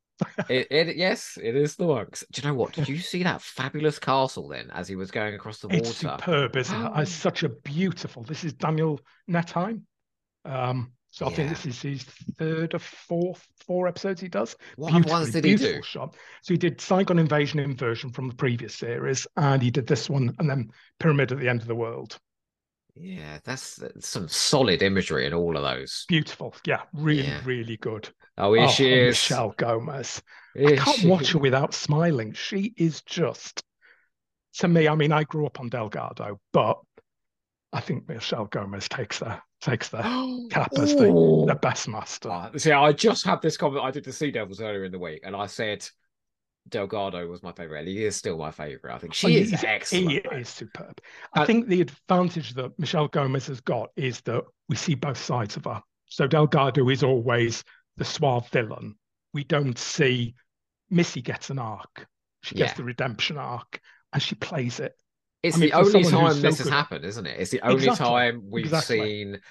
It 0.50 0.98
yes, 0.98 1.38
it 1.42 1.56
is 1.56 1.76
the 1.76 1.86
monks. 1.86 2.24
Do 2.32 2.42
you 2.42 2.48
know 2.48 2.56
what? 2.56 2.74
Did 2.74 2.88
you 2.88 2.98
see 2.98 3.24
that 3.24 3.42
fabulous 3.42 4.00
castle 4.00 4.48
then 4.48 4.72
as 4.74 4.88
he 4.88 4.96
was 4.96 5.12
going 5.12 5.36
across 5.36 5.60
the 5.60 5.68
water? 5.68 5.80
It's 5.80 5.98
superb, 5.98 6.56
isn't 6.56 6.86
it? 6.86 6.92
It's 6.96 7.12
such 7.28 7.44
a 7.44 7.50
beautiful. 7.50 8.24
This 8.24 8.44
is 8.44 8.54
Daniel 8.54 9.00
Nettheim. 9.30 9.82
Um, 10.46 10.94
so 11.12 11.26
I 11.26 11.30
think 11.32 11.50
this 11.50 11.66
is 11.66 11.82
his 11.82 12.04
third 12.38 12.74
or 12.74 12.80
fourth 12.80 13.48
four 13.66 13.88
episodes 13.88 14.22
he 14.22 14.28
does. 14.28 14.56
What 14.76 15.06
ones 15.08 15.32
did 15.32 15.46
he 15.46 15.56
do? 15.56 15.82
shot. 15.82 16.16
So 16.42 16.54
he 16.54 16.58
did 16.58 16.78
Zygon 16.78 17.20
Invasion 17.20 17.60
Inversion 17.60 18.12
from 18.12 18.28
the 18.30 18.36
previous 18.36 18.76
series, 18.76 19.28
and 19.36 19.62
he 19.62 19.72
did 19.72 19.88
this 19.88 20.10
one, 20.10 20.36
and 20.40 20.50
then 20.50 20.70
Pyramid 21.00 21.32
at 21.32 21.40
the 21.40 21.50
End 21.50 21.62
of 21.62 21.68
the 21.68 21.76
World. 21.76 22.20
Yeah, 23.00 23.40
that's, 23.44 23.76
that's 23.76 24.08
some 24.08 24.28
solid 24.28 24.82
imagery 24.82 25.26
in 25.26 25.34
all 25.34 25.56
of 25.56 25.64
those. 25.64 26.06
Beautiful, 26.08 26.56
yeah, 26.66 26.84
really, 26.94 27.24
Yeah. 27.28 27.42
really 27.46 27.78
good. 27.78 28.10
Oh, 28.38 28.54
here 28.54 28.66
oh, 28.66 28.68
she 28.68 28.94
is. 28.94 29.08
Michelle 29.10 29.54
Gomez. 29.58 30.22
Here 30.56 30.74
I 30.74 30.76
can't 30.78 30.98
she- 31.00 31.08
watch 31.08 31.32
her 31.32 31.40
without 31.40 31.74
smiling. 31.74 32.34
She 32.34 32.74
is 32.78 33.02
just, 33.04 33.64
to 34.56 34.68
me. 34.68 34.88
I 34.88 34.96
mean, 34.96 35.12
I 35.12 35.24
grew 35.24 35.46
up 35.46 35.60
on 35.60 35.70
Delgado, 35.70 36.40
but 36.54 36.78
I 37.74 37.80
think 37.82 38.08
Michelle 38.08 38.46
Gomez 38.46 38.88
takes 38.90 39.20
the 39.20 39.40
takes 39.62 39.90
the 39.90 40.48
cap 40.52 40.72
as 40.78 40.96
the, 40.96 41.46
the 41.48 41.58
best 41.62 41.88
master. 41.88 42.30
Uh, 42.30 42.58
see, 42.58 42.72
I 42.72 42.92
just 42.92 43.26
had 43.26 43.42
this 43.42 43.58
comment. 43.58 43.84
I 43.84 43.92
did 43.92 44.04
the 44.06 44.14
Sea 44.14 44.32
Devils 44.32 44.62
earlier 44.62 44.86
in 44.86 44.92
the 44.92 45.00
week, 45.00 45.22
and 45.24 45.36
I 45.36 45.48
said, 45.48 45.88
Delgado 46.70 47.28
was 47.28 47.44
my 47.44 47.52
favorite. 47.52 47.88
He 47.88 48.04
is 48.06 48.16
still 48.16 48.38
my 48.38 48.52
favorite. 48.52 48.94
I 48.94 48.98
think 48.98 49.12
Oh, 49.12 49.16
she 49.16 49.38
is 49.38 49.50
he's- 49.50 49.64
excellent. 49.64 50.12
He 50.12 50.20
though. 50.20 50.38
is 50.38 50.50
superb. 50.50 51.00
I 51.34 51.42
Uh, 51.42 51.46
think 51.46 51.68
the 51.68 51.82
advantage 51.82 52.54
that 52.56 52.78
Michelle 52.80 53.08
Gomez 53.08 53.48
has 53.48 53.62
got 53.62 53.90
is 53.96 54.22
that 54.22 54.44
we 54.70 54.76
see 54.76 54.96
both 54.96 55.18
sides 55.18 55.56
of 55.58 55.66
her. 55.66 55.82
So 56.10 56.28
Delgado 56.28 56.88
is 56.90 57.04
always 57.04 57.64
the 57.98 58.06
suave 58.06 58.50
villain. 58.50 58.96
We 59.34 59.44
don't 59.44 59.78
see 59.78 60.36
Missy 60.90 61.22
gets 61.22 61.50
an 61.50 61.60
arc. 61.60 62.08
She 62.44 62.56
gets 62.56 62.72
Yeah. 62.72 62.78
the 62.78 62.84
redemption 62.86 63.38
arc, 63.38 63.80
and 64.14 64.22
she 64.24 64.36
plays 64.36 64.80
it. 64.80 64.94
It's 65.44 65.58
I 65.58 65.60
mean, 65.60 65.70
the 65.70 65.76
only 65.76 65.92
someone 65.92 66.04
who's 66.12 66.12
time 66.22 66.34
so 66.36 66.42
this 66.42 66.58
has 66.60 66.70
happened, 66.70 67.06
isn't 67.06 67.26
it? 67.26 67.40
It's 67.40 67.52
the 67.52 67.62
only 67.62 67.76
Exactly, 67.76 68.06
time 68.06 68.42
we've 68.50 68.66
exactly. 68.66 69.00
seen 69.00 69.42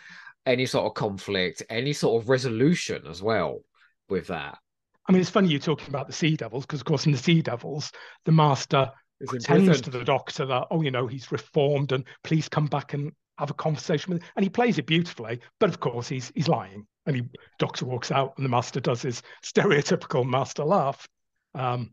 any 0.46 0.64
sort 0.66 0.86
of 0.86 0.94
conflict, 0.94 1.62
any 1.68 1.92
sort 1.92 2.22
of 2.22 2.28
resolution 2.28 3.06
as 3.06 3.22
well 3.22 3.60
with 4.08 4.28
that. 4.28 4.58
I 5.08 5.12
mean, 5.12 5.20
it's 5.20 5.30
funny 5.30 5.48
you're 5.48 5.60
talking 5.60 5.88
about 5.88 6.06
the 6.06 6.12
Sea 6.12 6.36
Devils 6.36 6.64
because, 6.66 6.80
of 6.80 6.86
course, 6.86 7.06
in 7.06 7.12
the 7.12 7.18
Sea 7.18 7.42
Devils, 7.42 7.92
the 8.24 8.32
Master 8.32 8.90
It's 9.20 9.30
pretends 9.30 9.80
to 9.82 9.90
the 9.90 10.04
Doctor 10.04 10.46
that, 10.46 10.66
oh, 10.70 10.82
you 10.82 10.90
know, 10.90 11.06
he's 11.06 11.30
reformed 11.30 11.92
and 11.92 12.04
please 12.24 12.48
come 12.48 12.66
back 12.66 12.94
and 12.94 13.12
have 13.38 13.50
a 13.50 13.54
conversation 13.54 14.14
with. 14.14 14.22
And 14.34 14.44
he 14.44 14.48
plays 14.48 14.78
it 14.78 14.86
beautifully, 14.86 15.40
but 15.60 15.70
of 15.70 15.80
course, 15.80 16.08
he's 16.08 16.32
he's 16.34 16.48
lying. 16.48 16.86
And 17.06 17.16
he 17.16 17.22
Doctor 17.58 17.84
walks 17.84 18.10
out, 18.10 18.34
and 18.36 18.44
the 18.44 18.50
Master 18.50 18.80
does 18.80 19.02
his 19.02 19.22
stereotypical 19.44 20.28
Master 20.28 20.64
laugh. 20.64 21.06
Um, 21.54 21.92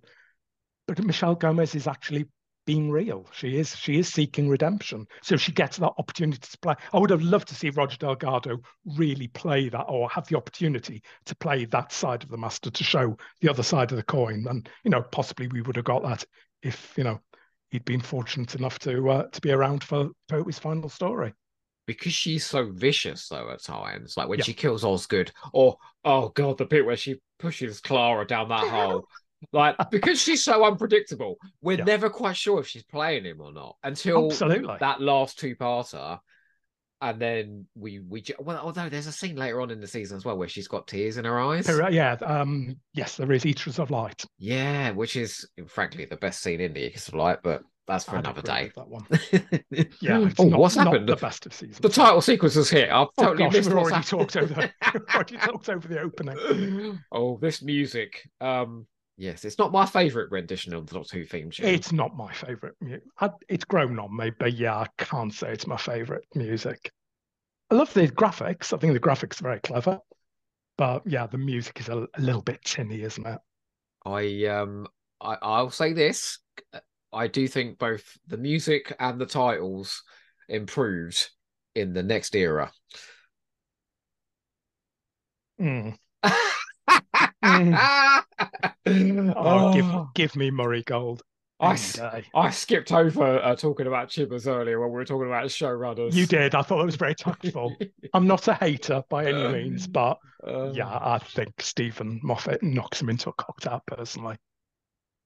but 0.88 1.04
Michelle 1.04 1.36
Gomez 1.36 1.76
is 1.76 1.88
actually 1.88 2.26
being 2.66 2.90
real. 2.92 3.26
She 3.34 3.58
is 3.58 3.76
she 3.76 4.00
is 4.00 4.08
seeking 4.12 4.50
redemption, 4.50 5.08
so 5.22 5.36
she 5.38 5.52
gets 5.52 5.78
that 5.78 5.94
opportunity 5.98 6.40
to 6.40 6.58
play. 6.60 6.76
I 6.94 7.00
would 7.00 7.10
have 7.10 7.22
loved 7.22 7.48
to 7.50 7.56
see 7.56 7.70
Roger 7.72 7.98
Delgado 7.98 8.58
really 8.98 9.28
play 9.28 9.70
that, 9.70 9.84
or 9.84 10.10
have 10.10 10.28
the 10.28 10.38
opportunity 10.38 11.02
to 11.26 11.36
play 11.36 11.66
that 11.66 11.92
side 11.92 12.24
of 12.24 12.30
the 12.30 12.38
Master 12.38 12.72
to 12.72 12.84
show 12.84 13.18
the 13.42 13.50
other 13.50 13.64
side 13.64 13.92
of 13.92 13.98
the 13.98 14.04
coin. 14.04 14.46
And 14.50 14.68
you 14.84 14.92
know, 14.92 15.02
possibly 15.02 15.48
we 15.48 15.62
would 15.62 15.76
have 15.76 15.86
got 15.86 16.04
that 16.04 16.26
if 16.62 16.94
you 16.98 17.04
know 17.04 17.20
he'd 17.72 17.86
been 17.86 18.02
fortunate 18.02 18.56
enough 18.56 18.80
to 18.80 19.10
uh, 19.10 19.24
to 19.28 19.42
be 19.42 19.52
around 19.52 19.84
for 19.84 20.10
Pertwee's 20.30 20.60
final 20.60 20.90
story. 20.90 21.34
because 21.86 22.14
she's 22.14 22.46
so 22.46 22.72
vicious 22.72 23.28
though 23.28 23.50
at 23.52 23.62
times 23.62 24.16
like 24.16 24.28
when 24.28 24.40
Yeah. 24.40 24.46
she 24.46 24.54
kills 24.54 24.84
osgood 24.86 25.32
or 25.54 25.78
oh 26.06 26.30
god 26.30 26.58
the 26.58 26.66
bit 26.66 26.86
where 26.86 26.96
she 26.96 27.20
pushes 27.40 27.82
clara 27.82 28.26
down 28.26 28.48
that 28.50 28.68
hole 28.70 29.06
like 29.52 29.76
because 29.92 30.22
she's 30.22 30.44
so 30.44 30.64
unpredictable 30.66 31.38
we're 31.62 31.78
Yeah. 31.78 31.84
never 31.84 32.10
quite 32.10 32.38
sure 32.38 32.60
if 32.60 32.68
she's 32.68 32.84
playing 32.84 33.26
him 33.26 33.42
or 33.42 33.52
not 33.52 33.76
until 33.84 34.28
Absolutely. 34.28 34.78
that 34.80 35.02
last 35.02 35.40
two 35.40 35.56
parter 35.56 36.20
and 37.02 37.20
then 37.20 37.66
we 37.76 38.00
we 38.00 38.24
well 38.40 38.60
although 38.60 38.88
there's 38.88 39.08
a 39.08 39.12
scene 39.12 39.36
later 39.36 39.60
on 39.62 39.70
in 39.72 39.82
the 39.82 39.88
season 39.88 40.16
as 40.16 40.24
well 40.24 40.38
where 40.38 40.48
she's 40.48 40.68
got 40.70 40.88
tears 40.88 41.18
in 41.18 41.26
her 41.26 41.40
eyes 41.40 41.68
Yeah, 41.92 42.14
um, 42.26 42.78
yes, 42.94 43.18
there 43.18 43.32
is 43.34 43.46
Eaters 43.46 43.80
of 43.80 43.92
Light. 43.92 44.24
yeah 44.40 44.92
which 44.92 45.16
is 45.18 45.46
frankly 45.68 46.06
the 46.06 46.16
best 46.16 46.42
scene 46.42 46.62
in 46.62 46.74
the 46.74 46.86
Eaters 46.88 47.10
of 47.10 47.16
light 47.16 47.40
but 47.44 47.64
that's 47.86 48.06
for 48.06 48.16
I'd 48.16 48.20
another 48.26 48.42
day 48.42 48.72
That 48.78 48.88
one. 48.88 49.06
Yeah. 50.00 50.30
oh 50.40 50.44
not- 50.46 50.58
what's 50.60 50.76
happened 50.76 51.10
The 51.10 51.18
best 51.18 51.46
of 51.46 51.54
season. 51.54 51.82
the 51.82 51.90
title 51.90 52.22
sequence 52.22 52.56
is 52.56 52.70
here 52.70 52.88
i've 52.94 53.08
Oh 53.18 53.24
totally 53.24 53.44
gosh, 53.44 53.54
missed 53.54 53.70
we've 53.70 53.78
already 53.78 54.04
talked 54.06 54.38
over. 54.38 54.72
already 55.14 55.36
talked 55.38 55.68
over 55.68 55.86
the 55.90 56.00
opening. 56.00 57.00
oh, 57.12 57.38
this 57.42 57.62
music. 57.62 58.22
Um, 58.40 58.88
yes, 59.18 59.46
it's 59.46 59.58
not 59.58 59.72
my 59.72 59.86
favorite 59.86 60.32
rendition 60.32 60.74
of 60.74 60.88
the 60.88 60.96
Doctor 60.96 61.18
Who 61.18 61.26
theme 61.26 61.52
tune. 61.52 61.68
It's 61.68 61.92
not 61.92 62.16
my 62.16 62.34
favorite. 62.34 62.76
mu- 62.82 63.00
I, 63.20 63.30
it's 63.50 63.66
grown 63.66 64.00
on 64.00 64.16
me, 64.16 64.32
but 64.38 64.54
yeah, 64.54 64.78
I 64.78 64.88
can't 64.98 65.34
say 65.34 65.52
it's 65.52 65.68
my 65.68 65.78
favorite 65.78 66.26
music. 66.36 66.92
I 67.70 67.76
love 67.76 67.94
the 67.94 68.08
graphics. 68.08 68.74
I 68.74 68.78
think 68.78 68.94
the 68.94 69.00
graphics 69.00 69.40
are 69.40 69.44
very 69.44 69.60
clever, 69.60 70.00
but 70.78 71.04
yeah, 71.06 71.28
the 71.28 71.38
music 71.38 71.80
is 71.80 71.90
a, 71.90 72.08
a 72.14 72.22
little 72.22 72.42
bit 72.42 72.64
tinny, 72.64 73.02
isn't 73.02 73.26
it? 73.26 73.40
I 74.06 74.46
um, 74.46 74.88
I, 75.22 75.38
I'll 75.42 75.72
say 75.72 75.94
this. 75.94 76.40
I 77.12 77.28
do 77.28 77.48
think 77.48 77.78
both 77.78 78.18
the 78.28 78.38
music 78.38 78.94
and 79.00 79.20
the 79.20 79.26
titles 79.26 80.04
improved 80.50 81.30
in 81.76 81.94
the 81.94 82.04
next 82.04 82.36
era. 82.36 82.72
Mm. 85.60 85.96
oh, 87.54 88.22
Oh, 89.36 89.74
give 89.74 90.14
give 90.16 90.36
me 90.36 90.52
Murray 90.52 90.84
Gold. 90.84 91.22
I, 91.60 91.66
any 91.72 91.74
s- 91.76 91.94
day. 91.94 92.26
I 92.36 92.50
skipped 92.50 92.92
over 92.92 93.40
uh, 93.40 93.56
talking 93.56 93.88
about 93.88 94.10
Chibbers 94.10 94.48
earlier 94.48 94.80
when 94.82 94.90
we 94.90 94.96
were 94.96 95.06
talking 95.06 95.28
about 95.28 95.44
the 95.44 95.50
showrunners. 95.50 96.14
You 96.14 96.26
did. 96.26 96.56
I 96.56 96.62
thought 96.62 96.82
it 96.82 96.86
was 96.86 96.96
very 96.98 97.16
tactful. 97.16 97.76
I'm 98.14 98.28
not 98.28 98.48
a 98.50 98.54
hater 98.54 99.04
by 99.10 99.26
any 99.28 99.48
means, 99.48 99.88
but 99.88 100.18
Uh, 100.46 100.72
yeah, 100.74 100.88
I 100.90 101.20
think 101.20 101.62
Steven 101.62 102.20
Moffat 102.24 102.62
knocks 102.64 103.02
him 103.02 103.10
into 103.10 103.30
a 103.30 103.34
cocked 103.34 103.62
cocktail 103.64 103.82
personally. 103.88 104.36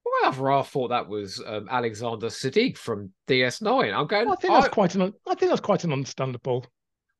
Well, 0.06 0.30
I've 0.32 0.40
rather 0.40 0.68
thought 0.68 0.90
that 0.90 1.08
was 1.08 1.42
um, 1.46 1.68
Alexander 1.72 2.28
Siddig 2.28 2.78
from 2.78 3.12
DS9. 3.28 3.94
I'm 3.94 4.08
going. 4.08 4.30
I 4.30 4.36
think 4.36 4.54
that's 4.54 4.68
quite 4.70 4.94
an. 4.96 5.14
I 5.28 5.34
think 5.36 5.50
that's 5.50 5.62
quite 5.62 5.84
an 5.86 5.92
understandable. 5.94 6.66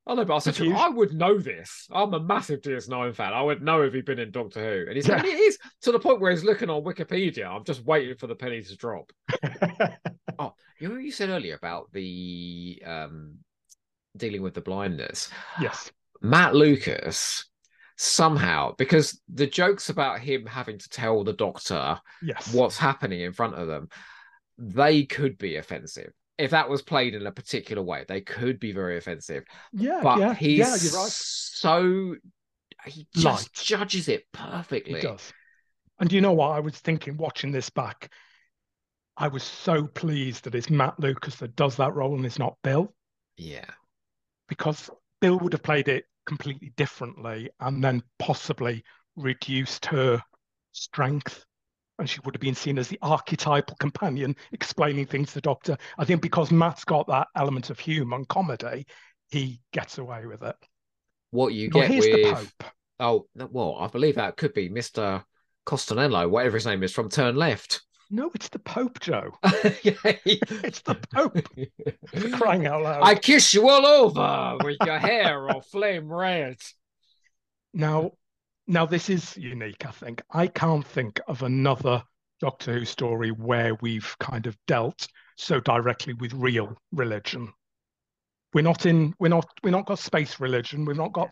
I 0.08 0.14
know, 0.14 0.24
but 0.24 0.36
I 0.36 0.38
said 0.38 0.54
to 0.54 0.64
him, 0.64 0.74
I 0.76 0.88
would 0.88 1.12
know 1.12 1.38
this. 1.38 1.86
I'm 1.92 2.14
a 2.14 2.20
massive 2.20 2.62
DS9 2.62 3.14
fan. 3.14 3.34
I 3.34 3.42
would 3.42 3.62
know 3.62 3.82
if 3.82 3.92
he'd 3.92 4.06
been 4.06 4.18
in 4.18 4.30
Doctor 4.30 4.60
Who. 4.60 4.86
And 4.88 4.96
he's 4.96 5.06
Yeah. 5.06 5.20
it 5.22 5.26
is 5.26 5.58
to 5.82 5.92
the 5.92 5.98
point 5.98 6.20
where 6.20 6.30
he's 6.30 6.44
looking 6.44 6.70
on 6.70 6.82
Wikipedia. 6.82 7.46
I'm 7.46 7.62
just 7.64 7.84
waiting 7.84 8.16
for 8.16 8.26
the 8.26 8.34
penny 8.34 8.62
to 8.62 8.76
drop. 8.76 9.12
Oh, 10.40 10.54
you 10.78 10.86
know 10.88 10.94
what 10.94 11.02
you 11.02 11.10
said 11.10 11.30
earlier 11.30 11.56
about 11.56 11.90
the 11.92 12.80
um, 12.86 13.38
dealing 14.16 14.40
with 14.40 14.54
the 14.54 14.60
blindness? 14.60 15.28
yes. 15.60 15.90
Matt 16.22 16.54
Lucas 16.54 17.44
somehow, 17.96 18.74
because 18.78 19.20
the 19.28 19.46
jokes 19.48 19.88
about 19.90 20.20
him 20.20 20.46
having 20.46 20.78
to 20.78 20.88
tell 20.88 21.24
the 21.24 21.32
Doctor 21.32 21.98
Yes. 22.22 22.54
what's 22.54 22.78
happening 22.78 23.20
in 23.22 23.32
front 23.32 23.56
of 23.56 23.66
them, 23.66 23.88
they 24.58 25.04
could 25.04 25.36
be 25.38 25.56
offensive. 25.56 26.12
If 26.38 26.52
that 26.52 26.68
was 26.68 26.82
played 26.82 27.14
in 27.14 27.26
a 27.26 27.32
particular 27.32 27.82
way, 27.82 28.04
they 28.06 28.20
could 28.20 28.60
be 28.60 28.72
very 28.72 28.96
offensive. 28.96 29.44
Yeah. 29.72 30.00
But 30.02 30.18
yeah. 30.20 30.34
he's 30.34 30.58
yeah. 30.58 30.76
You're 30.80 31.00
right. 31.02 31.10
so 31.12 32.14
he 32.86 33.06
just 33.14 33.24
Light. 33.24 33.48
judges 33.52 34.08
it 34.08 34.24
perfectly. 34.32 34.94
He 34.94 35.00
does. 35.00 35.32
And 36.00 36.12
you 36.12 36.20
know 36.20 36.32
what? 36.32 36.52
I 36.52 36.60
was 36.60 36.76
thinking 36.78 37.16
watching 37.16 37.50
this 37.50 37.70
back. 37.70 38.12
I 39.16 39.26
was 39.26 39.42
so 39.42 39.88
pleased 39.88 40.44
that 40.44 40.54
it's 40.54 40.70
Matt 40.70 41.00
Lucas 41.00 41.36
that 41.36 41.56
does 41.56 41.76
that 41.76 41.94
role 41.94 42.14
and 42.14 42.24
it's 42.24 42.38
not 42.38 42.56
Bill, 42.62 42.94
Yeah. 43.36 43.64
because 44.48 44.88
Bill 45.20 45.40
would 45.40 45.52
have 45.54 45.62
played 45.64 45.88
it 45.88 46.04
completely 46.24 46.72
differently 46.76 47.50
and 47.58 47.82
then 47.82 48.04
possibly 48.20 48.84
reduced 49.16 49.86
her 49.86 50.22
strength. 50.70 51.44
And 51.98 52.08
she 52.08 52.20
would 52.24 52.34
have 52.34 52.40
been 52.40 52.54
seen 52.54 52.78
as 52.78 52.88
the 52.88 52.98
archetypal 53.02 53.76
companion 53.76 54.36
explaining 54.52 55.06
things 55.06 55.28
to 55.28 55.34
the 55.34 55.40
doctor. 55.40 55.76
I 55.98 56.04
think 56.04 56.22
because 56.22 56.50
Matt's 56.52 56.84
got 56.84 57.08
that 57.08 57.28
element 57.36 57.70
of 57.70 57.78
humour 57.78 58.16
and 58.16 58.28
comedy, 58.28 58.86
he 59.30 59.60
gets 59.72 59.98
away 59.98 60.26
with 60.26 60.42
it. 60.42 60.56
What 61.30 61.52
you 61.52 61.68
get 61.70 61.90
here's 61.90 62.04
the 62.04 62.22
with 62.22 62.34
Pope. 62.34 62.70
oh 63.00 63.26
well, 63.34 63.76
I 63.78 63.88
believe 63.88 64.14
that 64.14 64.36
could 64.36 64.54
be 64.54 64.70
Mr. 64.70 65.24
Costanello, 65.66 66.30
whatever 66.30 66.56
his 66.56 66.66
name 66.66 66.82
is, 66.82 66.92
from 66.92 67.10
Turn 67.10 67.36
Left. 67.36 67.82
No, 68.10 68.30
it's 68.34 68.48
the 68.48 68.58
Pope, 68.58 69.00
Joe. 69.00 69.32
It's 69.44 70.80
the 70.80 70.94
Pope. 71.12 71.46
Crying 72.38 72.66
out 72.66 72.82
loud. 72.82 73.02
I 73.02 73.14
kiss 73.14 73.52
you 73.52 73.68
all 73.68 73.84
over 73.84 74.64
with 74.64 74.78
your 74.84 74.98
hair 74.98 75.50
all 75.50 75.60
flame 75.60 76.10
red. 76.10 76.56
Now, 77.74 78.12
now 78.68 78.86
this 78.86 79.10
is 79.10 79.36
unique. 79.36 79.84
I 79.86 79.90
think 79.90 80.22
I 80.30 80.46
can't 80.46 80.86
think 80.86 81.20
of 81.26 81.42
another 81.42 82.02
Doctor 82.40 82.74
Who 82.74 82.84
story 82.84 83.30
where 83.30 83.74
we've 83.80 84.14
kind 84.20 84.46
of 84.46 84.56
dealt 84.66 85.08
so 85.36 85.58
directly 85.58 86.12
with 86.12 86.32
real 86.34 86.76
religion. 86.92 87.52
We're 88.54 88.62
not 88.62 88.86
in. 88.86 89.14
We're 89.18 89.28
not. 89.28 89.48
We're 89.64 89.70
not 89.70 89.86
got 89.86 89.98
space 89.98 90.38
religion. 90.38 90.84
We've 90.84 90.96
not 90.96 91.12
got 91.12 91.30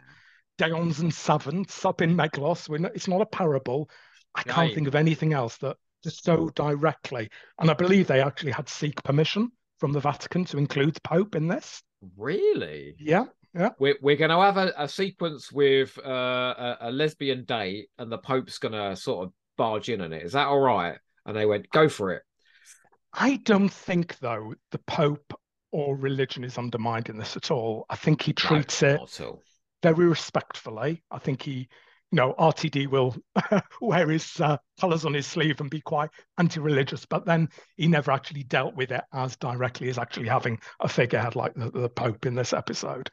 Deons 0.58 1.00
and 1.00 1.12
Savants 1.12 1.84
up 1.84 2.00
in 2.00 2.16
Meglos. 2.16 2.68
We're 2.68 2.78
not, 2.78 2.94
it's 2.94 3.08
not 3.08 3.20
a 3.20 3.26
parable. 3.26 3.88
I 4.34 4.42
can't 4.42 4.74
think 4.74 4.88
of 4.88 4.94
anything 4.94 5.32
else 5.32 5.56
that 5.58 5.76
just 6.04 6.24
so 6.24 6.50
directly. 6.50 7.30
And 7.58 7.70
I 7.70 7.74
believe 7.74 8.06
they 8.06 8.20
actually 8.20 8.52
had 8.52 8.68
seek 8.68 9.02
permission 9.02 9.50
from 9.78 9.92
the 9.92 10.00
Vatican 10.00 10.44
to 10.46 10.58
include 10.58 10.94
the 10.94 11.00
Pope 11.00 11.34
in 11.34 11.48
this. 11.48 11.82
Really? 12.16 12.94
Yeah, 12.98 13.24
We're 13.78 13.96
we're 14.00 14.16
going 14.16 14.30
to 14.30 14.40
have 14.40 14.56
a, 14.56 14.72
a 14.76 14.88
sequence 14.88 15.50
with 15.50 15.98
uh, 16.04 16.10
a, 16.58 16.76
a 16.82 16.90
lesbian 16.90 17.44
date, 17.44 17.88
and 17.98 18.10
the 18.10 18.18
Pope's 18.18 18.58
going 18.58 18.72
to 18.72 18.96
sort 18.96 19.26
of 19.26 19.32
barge 19.56 19.88
in 19.88 20.00
on 20.00 20.12
it. 20.12 20.22
Is 20.22 20.32
that 20.32 20.46
all 20.46 20.60
right? 20.60 20.98
And 21.24 21.36
they 21.36 21.46
went, 21.46 21.70
"Go 21.70 21.88
for 21.88 22.12
it." 22.12 22.22
I 23.12 23.36
don't 23.44 23.70
think, 23.70 24.18
though, 24.18 24.54
the 24.72 24.78
Pope 24.86 25.32
or 25.72 25.96
religion 25.96 26.44
is 26.44 26.58
undermined 26.58 27.08
in 27.08 27.16
this 27.18 27.36
at 27.36 27.50
all. 27.50 27.86
I 27.88 27.96
think 27.96 28.22
he 28.22 28.32
No, 28.32 28.34
treats 28.34 28.82
it 28.82 29.00
at 29.00 29.20
all. 29.20 29.42
very 29.82 30.06
respectfully. 30.06 31.02
I 31.10 31.18
think 31.18 31.42
he, 31.42 31.68
you 32.12 32.16
know, 32.16 32.34
RTD 32.38 32.88
will 32.88 33.16
wear 33.80 34.08
his 34.08 34.40
uh, 34.40 34.56
colours 34.80 35.04
on 35.04 35.14
his 35.14 35.26
sleeve 35.26 35.60
and 35.60 35.68
be 35.68 35.80
quite 35.80 36.10
anti 36.38 36.60
religious, 36.60 37.04
but 37.04 37.26
then 37.26 37.48
he 37.76 37.88
never 37.88 38.12
actually 38.12 38.44
dealt 38.44 38.76
with 38.76 38.92
it 38.92 39.02
as 39.12 39.36
directly 39.36 39.88
as 39.88 39.98
actually 39.98 40.28
having 40.28 40.58
a 40.80 40.88
figurehead 40.88 41.34
like 41.34 41.54
the, 41.54 41.70
the 41.70 41.88
Pope 41.88 42.24
in 42.24 42.34
this 42.34 42.52
episode. 42.52 43.10